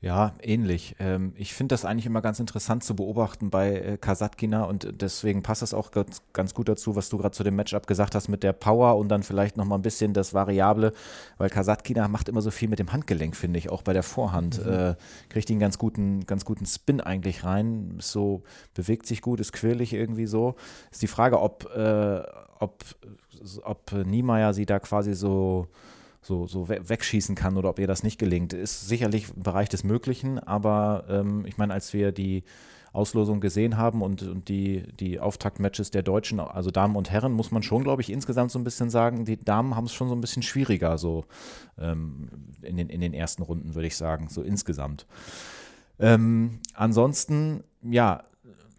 Ja, 0.00 0.34
ähnlich. 0.40 0.94
Ähm, 1.00 1.32
ich 1.36 1.54
finde 1.54 1.72
das 1.72 1.84
eigentlich 1.84 2.06
immer 2.06 2.22
ganz 2.22 2.38
interessant 2.38 2.84
zu 2.84 2.94
beobachten 2.94 3.50
bei 3.50 3.74
äh, 3.74 3.98
Kasatkina 3.98 4.62
und 4.62 4.88
deswegen 5.00 5.42
passt 5.42 5.60
das 5.60 5.74
auch 5.74 5.90
ganz, 5.90 6.22
gut 6.54 6.68
dazu, 6.68 6.94
was 6.94 7.08
du 7.08 7.18
gerade 7.18 7.32
zu 7.32 7.42
dem 7.42 7.56
Matchup 7.56 7.88
gesagt 7.88 8.14
hast 8.14 8.28
mit 8.28 8.44
der 8.44 8.52
Power 8.52 8.96
und 8.96 9.08
dann 9.08 9.24
vielleicht 9.24 9.56
nochmal 9.56 9.76
ein 9.76 9.82
bisschen 9.82 10.12
das 10.12 10.34
Variable, 10.34 10.92
weil 11.36 11.50
Kasatkina 11.50 12.06
macht 12.06 12.28
immer 12.28 12.42
so 12.42 12.52
viel 12.52 12.68
mit 12.68 12.78
dem 12.78 12.92
Handgelenk, 12.92 13.34
finde 13.34 13.58
ich, 13.58 13.70
auch 13.70 13.82
bei 13.82 13.92
der 13.92 14.04
Vorhand. 14.04 14.64
Mhm. 14.64 14.72
Äh, 14.72 14.94
kriegt 15.30 15.50
ihn 15.50 15.54
einen 15.54 15.60
ganz 15.60 15.78
guten, 15.78 16.26
ganz 16.26 16.44
guten 16.44 16.66
Spin 16.66 17.00
eigentlich 17.00 17.42
rein, 17.42 17.98
so 18.00 18.44
bewegt 18.74 19.04
sich 19.04 19.20
gut, 19.20 19.40
ist 19.40 19.52
quirlig 19.52 19.92
irgendwie 19.92 20.26
so. 20.26 20.54
Ist 20.92 21.02
die 21.02 21.08
Frage, 21.08 21.40
ob, 21.40 21.74
äh, 21.74 22.22
ob 22.60 22.84
ob 23.62 23.92
Niemeyer 23.92 24.52
sie 24.52 24.66
da 24.66 24.80
quasi 24.80 25.14
so, 25.14 25.68
so, 26.28 26.46
so 26.46 26.68
wegschießen 26.68 27.34
kann 27.34 27.56
oder 27.56 27.70
ob 27.70 27.78
ihr 27.78 27.86
das 27.88 28.04
nicht 28.04 28.18
gelingt. 28.18 28.52
Ist 28.52 28.86
sicherlich 28.86 29.34
im 29.34 29.42
Bereich 29.42 29.68
des 29.68 29.82
Möglichen, 29.82 30.38
aber 30.38 31.04
ähm, 31.08 31.44
ich 31.46 31.56
meine, 31.56 31.72
als 31.72 31.92
wir 31.92 32.12
die 32.12 32.44
Auslosung 32.92 33.40
gesehen 33.40 33.76
haben 33.76 34.02
und, 34.02 34.22
und 34.22 34.48
die, 34.48 34.84
die 35.00 35.20
Auftaktmatches 35.20 35.90
der 35.90 36.02
Deutschen, 36.02 36.40
also 36.40 36.70
Damen 36.70 36.96
und 36.96 37.10
Herren, 37.10 37.32
muss 37.32 37.50
man 37.50 37.62
schon, 37.62 37.82
glaube 37.82 38.02
ich, 38.02 38.10
insgesamt 38.10 38.50
so 38.50 38.58
ein 38.58 38.64
bisschen 38.64 38.90
sagen, 38.90 39.24
die 39.24 39.38
Damen 39.38 39.74
haben 39.74 39.84
es 39.84 39.94
schon 39.94 40.08
so 40.08 40.14
ein 40.14 40.20
bisschen 40.20 40.42
schwieriger, 40.42 40.98
so 40.98 41.24
ähm, 41.78 42.28
in, 42.62 42.76
den, 42.76 42.88
in 42.88 43.00
den 43.00 43.14
ersten 43.14 43.42
Runden, 43.42 43.74
würde 43.74 43.88
ich 43.88 43.96
sagen, 43.96 44.28
so 44.28 44.42
insgesamt. 44.42 45.06
Ähm, 45.98 46.60
ansonsten, 46.74 47.64
ja, 47.82 48.22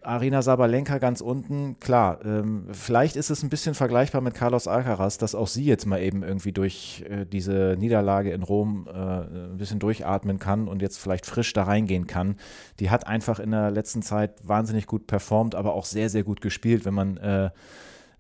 Arina 0.02 0.42
Sabalenka 0.42 0.98
ganz 0.98 1.20
unten, 1.20 1.78
klar, 1.80 2.20
ähm, 2.24 2.68
vielleicht 2.72 3.16
ist 3.16 3.30
es 3.30 3.44
ein 3.44 3.50
bisschen 3.50 3.76
vergleichbar 3.76 4.22
mit 4.22 4.34
Carlos 4.34 4.68
Alcaraz, 4.68 5.18
dass 5.18 5.36
auch 5.36 5.48
sie 5.48 5.66
jetzt 5.66 5.86
mal 5.86 6.02
eben 6.02 6.24
irgendwie 6.24 6.54
durch 6.54 7.04
äh, 7.10 7.26
diese 7.26 7.76
Niederlage 7.78 8.32
in 8.32 8.44
Rom 8.44 8.88
äh, 8.88 8.92
ein 8.92 9.58
bisschen 9.58 9.80
durchatmen 9.80 10.40
kann 10.40 10.68
und 10.68 10.82
jetzt 10.82 10.98
vielleicht 10.98 11.26
frisch 11.26 11.52
da 11.54 11.64
reingehen 11.64 12.08
kann. 12.08 12.38
Die 12.80 12.90
hat 12.90 13.08
einfach 13.08 13.40
in 13.40 13.52
der 13.52 13.72
letzten 13.72 14.02
Zeit 14.02 14.36
wahnsinnig 14.44 14.88
gut 14.88 15.06
performt, 15.06 15.54
aber 15.54 15.74
auch 15.74 15.86
sehr, 15.86 16.10
sehr 16.10 16.24
gut 16.24 16.40
gespielt, 16.40 16.86
wenn 16.86 16.94
man 16.94 17.18
äh, 17.18 17.50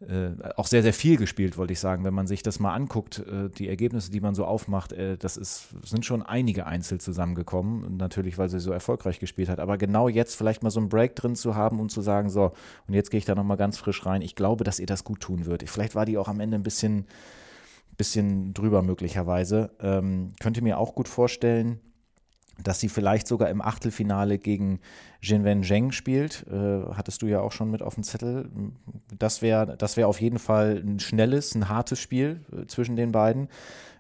äh, 0.02 0.32
auch 0.56 0.68
sehr, 0.68 0.82
sehr 0.82 0.94
viel 0.94 1.18
gespielt, 1.18 1.58
wollte 1.58 1.74
ich 1.74 1.80
sagen. 1.80 2.06
Wenn 2.06 2.14
man 2.14 2.26
sich 2.26 2.42
das 2.42 2.60
mal 2.60 2.74
anguckt, 2.74 3.20
äh, 3.20 3.50
die 3.50 3.68
Ergebnisse, 3.68 4.12
die 4.12 4.22
man 4.22 4.34
so 4.34 4.46
aufmacht, 4.46 4.94
äh, 4.94 5.18
das 5.18 5.36
ist, 5.36 5.70
sind 5.84 6.06
schon 6.06 6.22
einige 6.22 6.66
Einzel 6.66 7.02
zusammengekommen. 7.02 7.98
Natürlich, 7.98 8.38
weil 8.38 8.48
sie 8.48 8.60
so 8.60 8.72
erfolgreich 8.72 9.20
gespielt 9.20 9.50
hat. 9.50 9.60
Aber 9.60 9.78
genau 9.78 10.08
jetzt 10.08 10.36
vielleicht 10.36 10.64
mal 10.64 10.70
so 10.70 10.80
einen 10.80 10.90
Break 10.90 11.16
drin 11.16 11.36
zu 11.36 11.56
haben 11.56 11.82
und 11.82 11.92
zu 11.92 12.02
sagen, 12.02 12.30
so, 12.30 12.54
und 12.88 12.94
jetzt 12.94 13.12
gehe 13.12 13.18
ich 13.18 13.26
da 13.26 13.36
nochmal 13.36 13.58
ganz 13.58 13.78
frisch 13.78 14.06
rein. 14.06 14.22
Ich 14.22 14.36
glaube, 14.36 14.64
dass 14.64 14.80
ihr 14.80 14.86
das 14.86 15.04
gut 15.04 15.20
tun 15.20 15.46
wird. 15.46 15.68
Vielleicht 15.70 15.96
war 15.96 16.06
die 16.06 16.18
auch 16.18 16.30
am 16.30 16.40
Ende 16.40 16.56
ein 16.56 16.64
bisschen, 16.64 17.06
bisschen 17.98 18.54
drüber 18.54 18.82
möglicherweise. 18.84 19.72
Ähm, 19.82 20.30
könnt 20.40 20.56
ihr 20.56 20.64
mir 20.64 20.78
auch 20.78 20.96
gut 20.96 21.10
vorstellen, 21.10 21.82
dass 22.64 22.80
sie 22.80 22.90
vielleicht 22.90 23.28
sogar 23.28 23.50
im 23.50 23.62
Achtelfinale 23.62 24.38
gegen 24.38 24.80
Jinwen 25.22 25.64
Zheng 25.64 25.92
spielt. 25.92 26.46
Äh, 26.52 26.94
hattest 26.94 27.22
du 27.22 27.28
ja 27.28 27.42
auch 27.42 27.52
schon 27.52 27.72
mit 27.72 27.82
auf 27.82 27.96
dem 27.96 28.04
Zettel. 28.04 28.50
Das 29.18 29.42
wäre 29.42 29.76
das 29.78 29.98
wär 29.98 30.08
auf 30.08 30.22
jeden 30.22 30.40
Fall 30.40 30.82
ein 30.86 31.00
schnelles, 31.00 31.56
ein 31.56 31.70
hartes 31.70 32.00
Spiel 32.00 32.42
äh, 32.52 32.66
zwischen 32.68 32.96
den 32.96 33.12
beiden. 33.12 33.50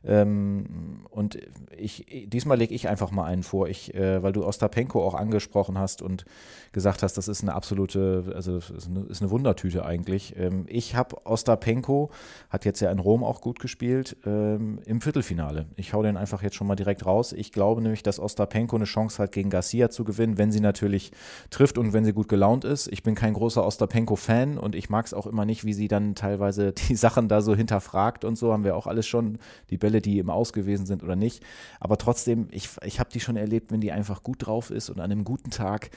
Ähm, 0.03 1.05
und 1.09 1.37
ich, 1.77 2.05
diesmal 2.27 2.57
lege 2.57 2.73
ich 2.73 2.87
einfach 2.87 3.11
mal 3.11 3.25
einen 3.25 3.43
vor, 3.43 3.67
ich, 3.67 3.93
äh, 3.93 4.23
weil 4.23 4.31
du 4.31 4.45
Ostapenko 4.45 5.05
auch 5.05 5.15
angesprochen 5.15 5.77
hast 5.77 6.01
und 6.01 6.25
gesagt 6.71 7.03
hast, 7.03 7.17
das 7.17 7.27
ist 7.27 7.41
eine 7.41 7.53
absolute, 7.53 8.31
also 8.35 8.57
ist 8.57 8.87
eine, 8.87 9.01
ist 9.05 9.21
eine 9.21 9.31
Wundertüte 9.31 9.85
eigentlich. 9.85 10.35
Ähm, 10.37 10.65
ich 10.67 10.95
habe 10.95 11.25
Ostapenko, 11.25 12.11
hat 12.49 12.65
jetzt 12.65 12.79
ja 12.79 12.91
in 12.91 12.99
Rom 12.99 13.23
auch 13.23 13.41
gut 13.41 13.59
gespielt, 13.59 14.17
ähm, 14.25 14.79
im 14.85 15.01
Viertelfinale. 15.01 15.65
Ich 15.75 15.93
hau 15.93 16.03
den 16.03 16.17
einfach 16.17 16.43
jetzt 16.43 16.55
schon 16.55 16.67
mal 16.67 16.75
direkt 16.75 17.05
raus. 17.05 17.33
Ich 17.33 17.51
glaube 17.51 17.81
nämlich, 17.81 18.03
dass 18.03 18.19
Ostapenko 18.19 18.75
eine 18.75 18.85
Chance 18.85 19.21
hat, 19.21 19.31
gegen 19.31 19.49
Garcia 19.49 19.89
zu 19.89 20.03
gewinnen, 20.03 20.37
wenn 20.37 20.51
sie 20.51 20.59
natürlich 20.59 21.11
trifft 21.49 21.77
und 21.77 21.93
wenn 21.93 22.05
sie 22.05 22.13
gut 22.13 22.27
gelaunt 22.27 22.65
ist. 22.65 22.87
Ich 22.87 23.03
bin 23.03 23.15
kein 23.15 23.33
großer 23.33 23.65
Ostapenko-Fan 23.65 24.57
und 24.57 24.75
ich 24.75 24.89
mag 24.89 25.05
es 25.05 25.13
auch 25.13 25.27
immer 25.27 25.45
nicht, 25.45 25.65
wie 25.65 25.73
sie 25.73 25.87
dann 25.87 26.15
teilweise 26.15 26.71
die 26.89 26.95
Sachen 26.95 27.27
da 27.27 27.41
so 27.41 27.55
hinterfragt 27.55 28.25
und 28.25 28.37
so 28.37 28.53
haben 28.53 28.63
wir 28.63 28.75
auch 28.75 28.87
alles 28.87 29.07
schon, 29.07 29.39
die 29.69 29.77
Bälle, 29.89 30.01
die 30.01 30.19
im 30.19 30.29
Aus 30.29 30.53
gewesen 30.53 30.85
sind 30.85 31.03
oder 31.03 31.15
nicht. 31.15 31.43
Aber 31.79 31.97
trotzdem, 31.97 32.47
ich, 32.51 32.69
ich 32.83 32.99
habe 32.99 33.09
die 33.11 33.19
schon 33.19 33.37
erlebt, 33.37 33.71
wenn 33.71 33.81
die 33.81 33.91
einfach 33.91 34.21
gut 34.21 34.45
drauf 34.45 34.69
ist 34.69 34.89
und 34.89 34.99
an 34.99 35.11
einem 35.11 35.23
guten 35.23 35.49
Tag 35.49 35.89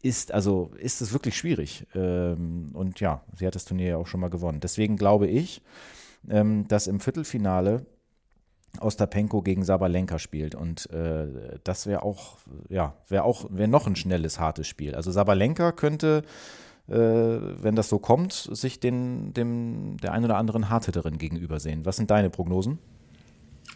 ist, 0.00 0.32
also 0.32 0.70
ist 0.78 1.00
es 1.00 1.12
wirklich 1.12 1.36
schwierig. 1.36 1.86
Ähm, 1.94 2.70
und 2.72 3.00
ja, 3.00 3.22
sie 3.36 3.46
hat 3.46 3.54
das 3.54 3.64
Turnier 3.64 3.88
ja 3.88 3.96
auch 3.96 4.06
schon 4.06 4.20
mal 4.20 4.30
gewonnen. 4.30 4.60
Deswegen 4.60 4.96
glaube 4.96 5.26
ich, 5.26 5.60
ähm, 6.30 6.66
dass 6.68 6.86
im 6.86 7.00
Viertelfinale 7.00 7.84
Ostapenko 8.80 9.42
gegen 9.42 9.64
Sabalenka 9.64 10.18
spielt. 10.18 10.54
Und 10.54 10.88
äh, 10.90 11.58
das 11.64 11.86
wäre 11.86 12.02
auch, 12.02 12.38
ja, 12.68 12.94
wäre 13.08 13.24
auch, 13.24 13.46
wäre 13.50 13.68
noch 13.68 13.86
ein 13.86 13.96
schnelles, 13.96 14.38
hartes 14.38 14.66
Spiel. 14.66 14.94
Also 14.94 15.10
Sabalenka 15.10 15.72
könnte, 15.72 16.22
äh, 16.88 16.94
wenn 16.94 17.74
das 17.74 17.88
so 17.88 17.98
kommt, 17.98 18.32
sich 18.32 18.80
den, 18.80 19.34
dem, 19.34 19.96
der 19.98 20.12
ein 20.12 20.24
oder 20.24 20.36
anderen 20.36 20.68
Hardhitterin 20.68 21.18
gegenüber 21.18 21.60
sehen. 21.60 21.84
Was 21.84 21.96
sind 21.96 22.10
deine 22.10 22.30
Prognosen? 22.30 22.78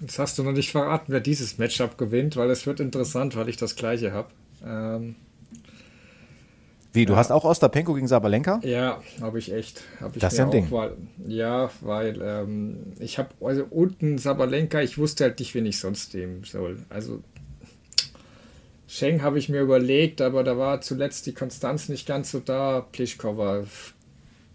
Jetzt 0.01 0.18
hast 0.18 0.39
du 0.39 0.43
noch 0.43 0.52
nicht 0.52 0.70
verraten, 0.70 1.12
wer 1.12 1.20
dieses 1.20 1.59
Matchup 1.59 1.97
gewinnt, 1.97 2.36
weil 2.36 2.51
es 2.51 2.66
wird 2.66 2.81
interessant, 2.81 3.36
weil 3.36 3.48
ich 3.48 3.56
das 3.56 3.77
gleiche 3.77 4.12
habe. 4.12 4.28
Ähm, 4.64 5.16
wie, 6.93 7.05
du 7.05 7.12
ja. 7.12 7.18
hast 7.18 7.31
auch 7.31 7.44
Ostapenko 7.44 7.93
gegen 7.93 8.09
Sabalenka? 8.09 8.60
Ja, 8.62 9.02
habe 9.20 9.39
ich 9.39 9.52
echt. 9.52 9.82
Hab 10.01 10.16
ich 10.16 10.20
das 10.20 10.32
ist 10.32 10.39
ja 10.39 10.47
ein 10.47 10.51
Ding. 10.51 10.70
Weil, 10.70 10.97
ja, 11.27 11.70
weil 11.82 12.20
ähm, 12.23 12.94
ich 12.98 13.18
habe, 13.18 13.28
also 13.40 13.66
unten 13.68 14.16
Sabalenka, 14.16 14.81
ich 14.81 14.97
wusste 14.97 15.24
halt 15.24 15.39
nicht, 15.39 15.55
wen 15.55 15.66
ich 15.66 15.78
sonst 15.78 16.14
nehmen 16.14 16.43
soll. 16.44 16.78
Also 16.89 17.23
Schenk 18.89 19.20
habe 19.20 19.39
ich 19.39 19.48
mir 19.48 19.60
überlegt, 19.60 20.23
aber 20.23 20.43
da 20.43 20.56
war 20.56 20.81
zuletzt 20.81 21.27
die 21.27 21.35
Konstanz 21.35 21.90
nicht 21.90 22.06
ganz 22.06 22.31
so 22.31 22.40
da. 22.40 22.86
Plischkova 22.93 23.64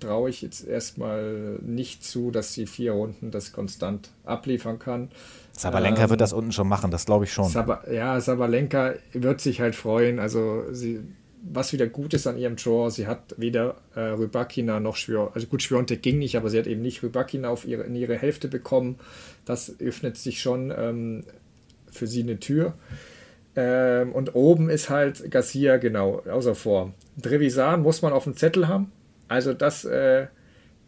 traue 0.01 0.29
ich 0.29 0.41
jetzt 0.41 0.67
erstmal 0.67 1.59
nicht 1.61 2.03
zu, 2.03 2.31
dass 2.31 2.53
sie 2.53 2.65
vier 2.65 2.93
Runden 2.93 3.31
das 3.31 3.53
konstant 3.53 4.09
abliefern 4.25 4.79
kann. 4.79 5.09
Sabalenka 5.53 6.03
ähm, 6.03 6.09
wird 6.09 6.21
das 6.21 6.33
unten 6.33 6.51
schon 6.51 6.67
machen, 6.67 6.91
das 6.91 7.05
glaube 7.05 7.25
ich 7.25 7.33
schon. 7.33 7.49
Sab 7.49 7.89
ja, 7.91 8.19
Sabalenka 8.19 8.95
wird 9.13 9.41
sich 9.41 9.61
halt 9.61 9.75
freuen. 9.75 10.19
Also 10.19 10.63
sie 10.71 11.01
was 11.43 11.73
wieder 11.73 11.87
gut 11.87 12.13
ist 12.13 12.27
an 12.27 12.37
ihrem 12.37 12.55
Draw, 12.55 12.89
sie 12.89 13.07
hat 13.07 13.35
weder 13.37 13.75
äh, 13.95 13.99
Rybakina 13.99 14.79
noch 14.79 14.95
Schwiontek, 14.95 15.35
also 15.35 15.47
gut, 15.47 15.63
Schwiontek 15.63 16.01
ging 16.01 16.19
nicht, 16.19 16.37
aber 16.37 16.49
sie 16.49 16.59
hat 16.59 16.67
eben 16.67 16.81
nicht 16.81 17.01
Rybakina 17.01 17.49
auf 17.49 17.65
ihre, 17.65 17.83
in 17.83 17.95
ihre 17.95 18.17
Hälfte 18.17 18.47
bekommen. 18.47 18.99
Das 19.45 19.79
öffnet 19.79 20.17
sich 20.17 20.41
schon 20.41 20.71
ähm, 20.75 21.23
für 21.91 22.07
sie 22.07 22.21
eine 22.21 22.39
Tür. 22.39 22.73
Ähm, 23.55 24.11
und 24.13 24.35
oben 24.35 24.69
ist 24.69 24.89
halt 24.89 25.29
Garcia, 25.31 25.77
genau, 25.77 26.21
außer 26.29 26.55
Form. 26.55 26.93
Trevisan 27.21 27.81
muss 27.81 28.01
man 28.01 28.13
auf 28.13 28.23
dem 28.25 28.37
Zettel 28.37 28.67
haben. 28.67 28.91
Also 29.31 29.53
das, 29.53 29.85
äh, 29.85 30.27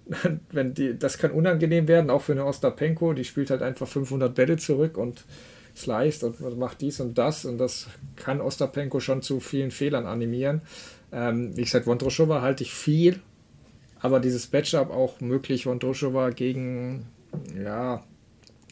wenn 0.52 0.74
die, 0.74 1.00
das 1.00 1.18
kann 1.18 1.32
unangenehm 1.32 1.88
werden, 1.88 2.10
auch 2.10 2.24
für 2.24 2.34
eine 2.34 2.46
Ostapenko. 2.46 3.14
Die 3.14 3.24
spielt 3.24 3.50
halt 3.50 3.62
einfach 3.62 3.88
500 3.88 4.36
Bälle 4.36 4.58
zurück 4.58 4.98
und 4.98 5.24
sliced 5.74 6.24
und 6.26 6.60
macht 6.60 6.82
dies 6.82 7.00
und 7.00 7.18
das 7.18 7.46
und 7.46 7.58
das 7.58 7.88
kann 8.18 8.42
Ostapenko 8.42 9.00
schon 9.00 9.22
zu 9.22 9.40
vielen 9.40 9.72
Fehlern 9.72 10.06
animieren. 10.06 10.62
Ähm, 11.14 11.56
wie 11.56 11.64
gesagt, 11.64 11.88
Wondroshova 11.88 12.42
halte 12.42 12.64
ich 12.64 12.74
viel, 12.74 13.22
aber 14.02 14.20
dieses 14.20 14.52
Matchup 14.52 14.92
auch 14.92 15.22
möglich, 15.22 15.66
Wondroshova 15.66 16.32
gegen, 16.32 17.08
ja, 17.64 18.04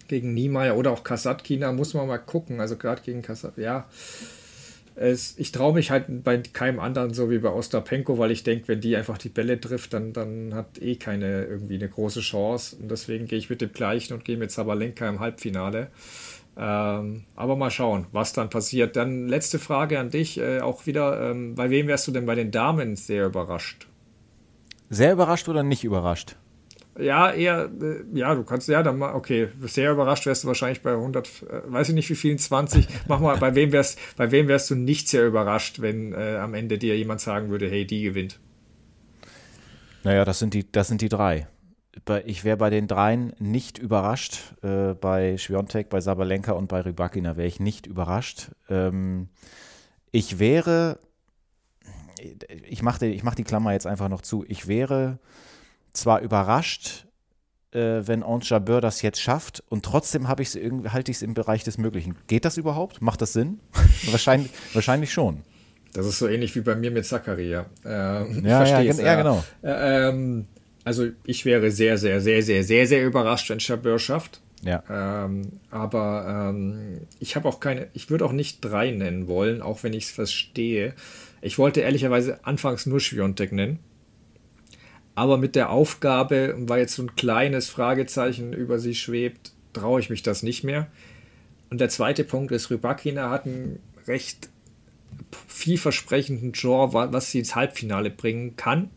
gegen 0.10 0.34
Niemeyer 0.34 0.76
oder 0.76 0.92
auch 0.92 1.06
Kasatkina, 1.06 1.72
muss 1.72 1.94
man 1.94 2.08
mal 2.08 2.18
gucken. 2.18 2.60
Also 2.60 2.76
gerade 2.76 3.02
gegen 3.04 3.22
Kasat, 3.22 3.58
ja. 3.58 3.88
Es, 4.96 5.38
ich 5.38 5.52
traue 5.52 5.74
mich 5.74 5.90
halt 5.90 6.24
bei 6.24 6.38
keinem 6.38 6.80
anderen 6.80 7.14
so 7.14 7.30
wie 7.30 7.40
bei 7.40 7.50
Ostapenko, 7.50 8.18
weil 8.18 8.32
ich 8.32 8.44
denke, 8.44 8.68
wenn 8.68 8.82
die 8.82 8.96
einfach 8.96 9.18
die 9.18 9.30
Bälle 9.30 9.60
trifft, 9.60 9.94
dann, 9.94 10.14
dann 10.14 10.54
hat 10.54 10.82
eh 10.82 10.96
keine 10.96 11.46
irgendwie 11.46 11.76
eine 11.76 11.90
große 11.90 12.22
Chance. 12.22 12.76
Und 12.76 12.92
deswegen 12.92 13.26
gehe 13.26 13.40
ich 13.40 13.50
mit 13.50 13.62
dem 13.62 13.72
gleichen 13.72 14.14
und 14.14 14.26
gehe 14.26 14.38
mit 14.38 14.52
Sabalenka 14.52 15.08
im 15.08 15.20
Halbfinale. 15.20 15.88
Ähm, 16.58 17.24
aber 17.36 17.56
mal 17.56 17.72
schauen, 17.72 18.08
was 18.12 18.34
dann 18.34 18.50
passiert. 18.50 18.96
Dann 18.96 19.28
letzte 19.28 19.58
Frage 19.58 20.00
an 20.00 20.10
dich, 20.10 20.38
äh, 20.38 20.60
auch 20.60 20.86
wieder, 20.86 21.32
ähm, 21.32 21.56
bei 21.56 21.70
wem 21.70 21.88
wärst 21.88 22.08
du 22.08 22.12
denn 22.12 22.26
bei 22.26 22.36
den 22.36 22.52
Damen 22.52 22.96
sehr 22.96 23.26
überrascht? 23.26 23.88
Sehr 24.90 25.14
überrascht 25.14 25.48
oder 25.48 25.64
nicht 25.64 25.86
überrascht? 25.86 26.36
Ja, 27.00 27.32
eher, 27.32 27.70
äh, 27.82 28.04
ja, 28.14 28.36
du 28.36 28.44
kannst, 28.44 28.68
ja, 28.68 28.84
dann 28.84 28.98
mal, 28.98 29.14
okay, 29.14 29.48
sehr 29.62 29.92
überrascht 29.92 30.26
wärst 30.26 30.44
du 30.44 30.48
wahrscheinlich 30.48 30.82
bei 30.82 30.92
100, 30.92 31.28
äh, 31.28 31.72
weiß 31.72 31.90
ich 31.90 31.96
nicht 31.96 32.10
wie 32.10 32.16
vielen, 32.16 32.38
20. 32.38 32.88
Mach 33.08 33.20
mal, 33.20 33.38
bei 33.38 33.56
wem 33.56 33.72
wärst, 33.72 33.98
bei 34.18 34.32
wem 34.32 34.48
wärst 34.48 34.70
du 34.70 34.76
nicht 34.76 35.08
sehr 35.08 35.26
überrascht, 35.26 35.82
wenn 35.82 36.14
äh, 36.14 36.38
am 36.38 36.54
Ende 36.54 36.78
dir 36.78 36.98
jemand 36.98 37.22
sagen 37.22 37.50
würde, 37.50 37.70
hey, 37.70 37.86
die 37.86 38.04
gewinnt? 38.04 38.40
Naja, 40.04 40.26
das 40.26 40.40
sind 40.40 40.54
die, 40.54 40.70
das 40.70 40.88
sind 40.88 41.02
die 41.02 41.10
drei 41.10 41.48
ich 42.26 42.44
wäre 42.44 42.58
bei 42.58 42.70
den 42.70 42.88
dreien 42.88 43.34
nicht 43.40 43.78
überrascht. 43.78 44.56
Äh, 44.62 44.94
bei 44.94 45.38
Schwiontek, 45.38 45.90
bei 45.90 46.02
Sabalenka 46.02 46.54
und 46.54 46.68
bei 46.68 46.82
Rybakina 46.82 47.38
wäre 47.38 47.48
ich 47.48 47.60
nicht 47.60 47.86
überrascht. 47.86 48.52
Ähm, 48.70 49.30
ich 50.12 50.40
wäre, 50.40 51.00
ich 52.68 52.82
mache 52.82 53.12
die, 53.12 53.22
mach 53.24 53.36
die 53.36 53.44
Klammer 53.44 53.74
jetzt 53.74 53.88
einfach 53.88 54.10
noch 54.10 54.22
zu, 54.22 54.46
ich 54.48 54.68
wäre 54.68 55.20
zwar 55.94 56.22
überrascht, 56.22 57.06
äh, 57.72 58.02
wenn 58.06 58.24
Ange 58.24 58.44
Jabeur 58.44 58.82
das 58.82 59.02
jetzt 59.02 59.22
schafft 59.22 59.64
und 59.70 59.84
trotzdem 59.84 60.28
halte 60.28 60.42
ich 60.42 60.56
es 60.56 61.22
im 61.22 61.34
Bereich 61.34 61.64
des 61.64 61.78
Möglichen. 61.78 62.16
Geht 62.28 62.46
das 62.46 62.58
überhaupt? 62.58 63.02
Macht 63.02 63.22
das 63.22 63.34
Sinn? 63.34 63.60
wahrscheinlich, 64.12 64.52
wahrscheinlich 64.74 65.12
schon. 65.12 65.44
Das 65.94 66.06
ist 66.06 66.20
so 66.20 66.28
ähnlich 66.28 66.56
wie 66.56 66.62
bei 66.62 66.76
mir 66.76 66.92
mit 66.92 67.06
Zakaria. 67.06 67.66
Ähm, 67.86 68.46
ja, 68.46 68.66
ja, 68.82 68.82
ja, 68.82 69.16
genau. 69.16 69.44
Äh, 69.62 70.10
ähm, 70.10 70.46
also 70.84 71.08
ich 71.26 71.46
wäre 71.46 71.72
sehr, 71.72 71.98
sehr, 71.98 72.22
sehr, 72.22 72.42
sehr, 72.42 72.64
sehr, 72.64 72.88
sehr 72.88 73.06
überrascht, 73.06 73.50
wenn 73.50 73.60
Chabert 73.60 74.02
schafft. 74.02 74.42
Ja. 74.64 74.84
Ähm, 74.90 75.60
aber 75.70 76.52
ähm, 76.52 77.02
ich 77.20 77.36
habe 77.36 77.48
auch 77.48 77.60
keine, 77.60 77.88
ich 77.94 78.10
würde 78.10 78.26
auch 78.26 78.32
nicht 78.32 78.60
drei 78.62 78.92
nennen 78.92 79.28
wollen, 79.28 79.62
auch 79.62 79.84
wenn 79.84 79.94
ich 79.94 80.06
es 80.06 80.12
verstehe. 80.12 80.94
Ich 81.42 81.58
wollte 81.58 81.82
ehrlicherweise 81.82 82.46
anfangs 82.46 82.86
nur 82.86 83.00
Schwiontek 83.00 83.52
nennen. 83.52 83.80
Aber 85.22 85.38
mit 85.38 85.56
der 85.56 85.70
Aufgabe, 85.70 86.56
weil 86.58 86.80
jetzt 86.80 86.96
so 86.96 87.04
ein 87.04 87.16
kleines 87.16 87.70
Fragezeichen 87.70 88.54
über 88.54 88.80
sie 88.80 88.96
schwebt, 88.96 89.52
traue 89.72 90.00
ich 90.00 90.10
mich 90.10 90.24
das 90.24 90.42
nicht 90.42 90.64
mehr. 90.64 90.88
Und 91.70 91.80
der 91.80 91.90
zweite 91.90 92.24
Punkt 92.24 92.52
ist, 92.52 92.72
Rybakina 92.72 93.30
hat 93.30 93.46
einen 93.46 93.78
recht 94.08 94.50
vielversprechenden 95.48 96.54
Draw, 96.54 96.92
was 97.14 97.30
sie 97.30 97.38
ins 97.38 97.56
Halbfinale 97.56 98.10
bringen 98.10 98.56
kann. 98.56 98.90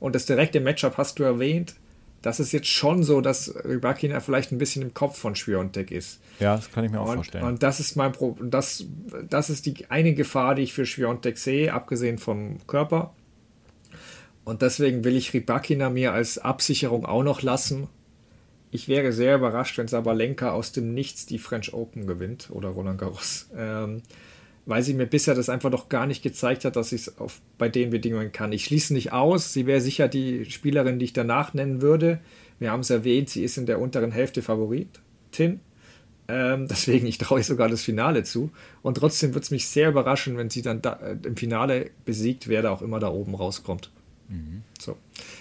Und 0.00 0.14
das 0.14 0.24
direkte 0.24 0.60
Matchup 0.60 0.96
hast 0.96 1.18
du 1.18 1.24
erwähnt. 1.24 1.74
Das 2.22 2.40
ist 2.40 2.52
jetzt 2.52 2.68
schon 2.68 3.02
so, 3.02 3.20
dass 3.20 3.54
Rybakina 3.62 4.20
vielleicht 4.20 4.52
ein 4.52 4.58
bisschen 4.58 4.80
im 4.80 4.94
Kopf 4.94 5.18
von 5.18 5.36
Schwiontek 5.36 5.90
ist. 5.90 6.18
Ja, 6.40 6.56
das 6.56 6.72
kann 6.72 6.86
ich 6.86 6.90
mir 6.90 7.02
auch 7.02 7.10
und, 7.10 7.16
vorstellen. 7.16 7.44
Und 7.44 7.62
das 7.62 7.78
ist 7.78 7.94
mein 7.94 8.12
Pro 8.12 8.38
das, 8.40 8.86
das 9.28 9.50
ist 9.50 9.66
die 9.66 9.90
eine 9.90 10.14
Gefahr, 10.14 10.54
die 10.54 10.62
ich 10.62 10.72
für 10.72 10.86
Schwiontek 10.86 11.36
sehe, 11.36 11.74
abgesehen 11.74 12.16
vom 12.16 12.56
Körper. 12.66 13.12
Und 14.48 14.62
deswegen 14.62 15.04
will 15.04 15.14
ich 15.14 15.34
Rybakina 15.34 15.90
mir 15.90 16.14
als 16.14 16.38
Absicherung 16.38 17.04
auch 17.04 17.22
noch 17.22 17.42
lassen. 17.42 17.86
Ich 18.70 18.88
wäre 18.88 19.12
sehr 19.12 19.34
überrascht, 19.34 19.76
wenn 19.76 19.88
Sabalenka 19.88 20.52
aus 20.52 20.72
dem 20.72 20.94
Nichts 20.94 21.26
die 21.26 21.38
French 21.38 21.74
Open 21.74 22.06
gewinnt 22.06 22.48
oder 22.50 22.70
Roland 22.70 22.98
Garros. 22.98 23.50
Ähm, 23.54 24.00
weil 24.64 24.82
sie 24.82 24.94
mir 24.94 25.04
bisher 25.04 25.34
das 25.34 25.50
einfach 25.50 25.68
noch 25.68 25.90
gar 25.90 26.06
nicht 26.06 26.22
gezeigt 26.22 26.64
hat, 26.64 26.76
dass 26.76 26.92
ich 26.92 27.08
es 27.08 27.14
bei 27.58 27.68
den 27.68 27.90
Bedingungen 27.90 28.32
kann. 28.32 28.52
Ich 28.52 28.64
schließe 28.64 28.94
nicht 28.94 29.12
aus, 29.12 29.52
sie 29.52 29.66
wäre 29.66 29.82
sicher 29.82 30.08
die 30.08 30.46
Spielerin, 30.46 30.98
die 30.98 31.04
ich 31.04 31.12
danach 31.12 31.52
nennen 31.52 31.82
würde. 31.82 32.18
Wir 32.58 32.70
haben 32.70 32.80
es 32.80 32.88
erwähnt, 32.88 33.28
sie 33.28 33.44
ist 33.44 33.58
in 33.58 33.66
der 33.66 33.78
unteren 33.78 34.12
Hälfte 34.12 34.40
Favoritin. 34.40 35.60
Ähm, 36.26 36.68
deswegen, 36.68 37.06
ich 37.06 37.18
traue 37.18 37.42
sogar 37.42 37.68
das 37.68 37.82
Finale 37.82 38.22
zu. 38.22 38.50
Und 38.80 38.96
trotzdem 38.96 39.34
wird 39.34 39.44
es 39.44 39.50
mich 39.50 39.68
sehr 39.68 39.90
überraschen, 39.90 40.38
wenn 40.38 40.48
sie 40.48 40.62
dann 40.62 40.80
da, 40.80 40.94
äh, 40.94 41.18
im 41.22 41.36
Finale 41.36 41.90
besiegt, 42.06 42.48
wer 42.48 42.62
da 42.62 42.70
auch 42.70 42.80
immer 42.80 42.98
da 42.98 43.10
oben 43.10 43.34
rauskommt. 43.34 43.90
Mhm. 44.28 44.62
So, 44.78 44.96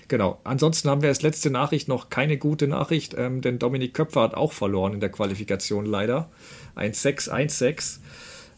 genau. 0.07 0.39
Ansonsten 0.43 0.89
haben 0.89 1.01
wir 1.01 1.09
als 1.09 1.21
letzte 1.21 1.49
Nachricht 1.49 1.87
noch 1.87 2.09
keine 2.09 2.37
gute 2.37 2.67
Nachricht, 2.67 3.15
ähm, 3.17 3.41
denn 3.41 3.59
Dominik 3.59 3.93
Köpfer 3.93 4.21
hat 4.21 4.33
auch 4.33 4.53
verloren 4.53 4.93
in 4.93 4.99
der 4.99 5.09
Qualifikation 5.09 5.85
leider. 5.85 6.29
1-6, 6.75 7.29
1-6. 7.29 7.99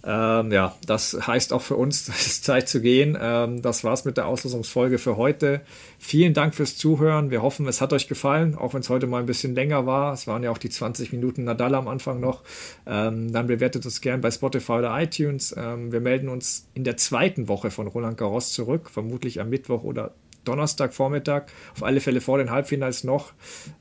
Ähm, 0.03 0.51
ja, 0.51 0.75
das 0.85 1.27
heißt 1.27 1.51
auch 1.51 1.61
für 1.61 1.75
uns, 1.75 2.07
es 2.09 2.27
ist 2.27 2.43
Zeit 2.45 2.69
zu 2.69 2.81
gehen. 2.81 3.17
Ähm, 3.19 3.61
das 3.61 3.83
war's 3.83 4.05
mit 4.05 4.17
der 4.17 4.27
Auslosungsfolge 4.27 4.97
für 4.97 5.17
heute. 5.17 5.61
Vielen 5.97 6.33
Dank 6.33 6.55
fürs 6.55 6.77
Zuhören. 6.77 7.31
Wir 7.31 7.41
hoffen, 7.41 7.67
es 7.67 7.81
hat 7.81 7.91
euch 7.91 8.07
gefallen, 8.07 8.55
auch 8.55 8.73
wenn 8.73 8.81
es 8.81 8.89
heute 8.89 9.07
mal 9.07 9.19
ein 9.19 9.25
bisschen 9.25 9.55
länger 9.55 9.85
war. 9.85 10.13
Es 10.13 10.27
waren 10.27 10.43
ja 10.43 10.51
auch 10.51 10.57
die 10.57 10.69
20 10.69 11.11
Minuten 11.11 11.43
Nadal 11.43 11.75
am 11.75 11.87
Anfang 11.87 12.19
noch. 12.19 12.43
Ähm, 12.85 13.31
dann 13.33 13.47
bewertet 13.47 13.85
uns 13.85 14.01
gern 14.01 14.21
bei 14.21 14.31
Spotify 14.31 14.73
oder 14.73 15.01
iTunes. 15.01 15.53
Ähm, 15.57 15.91
wir 15.91 15.99
melden 15.99 16.29
uns 16.29 16.69
in 16.73 16.83
der 16.83 16.97
zweiten 16.97 17.47
Woche 17.47 17.71
von 17.71 17.87
Roland 17.87 18.17
Garros 18.17 18.53
zurück, 18.53 18.89
vermutlich 18.89 19.41
am 19.41 19.49
Mittwoch 19.49 19.83
oder 19.83 20.13
Donnerstagvormittag, 20.45 21.43
auf 21.73 21.83
alle 21.83 21.99
Fälle 21.99 22.21
vor 22.21 22.37
den 22.37 22.49
Halbfinals 22.49 23.03
noch. 23.03 23.33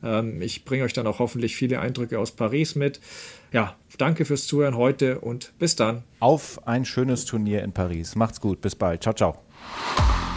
Ähm, 0.03 0.43
ich 0.43 0.65
bringe 0.65 0.85
euch 0.85 0.93
dann 0.93 1.07
auch 1.07 1.19
hoffentlich 1.19 1.57
viele 1.57 1.81
Eindrücke 1.81 2.19
aus 2.19 2.33
Paris 2.33 2.75
mit. 2.75 3.01
Ja, 3.53 3.77
danke 3.97 4.25
fürs 4.25 4.47
Zuhören 4.47 4.77
heute 4.77 5.21
und 5.21 5.53
bis 5.59 5.77
dann. 5.77 6.05
Auf 6.21 6.67
ein 6.67 6.85
schönes 6.85 7.25
Turnier 7.25 7.63
in 7.63 7.73
Paris. 7.73 8.15
Macht's 8.15 8.41
gut, 8.41 8.61
bis 8.61 8.75
bald. 8.75 9.03
Ciao, 9.03 9.15
ciao. 9.15 10.28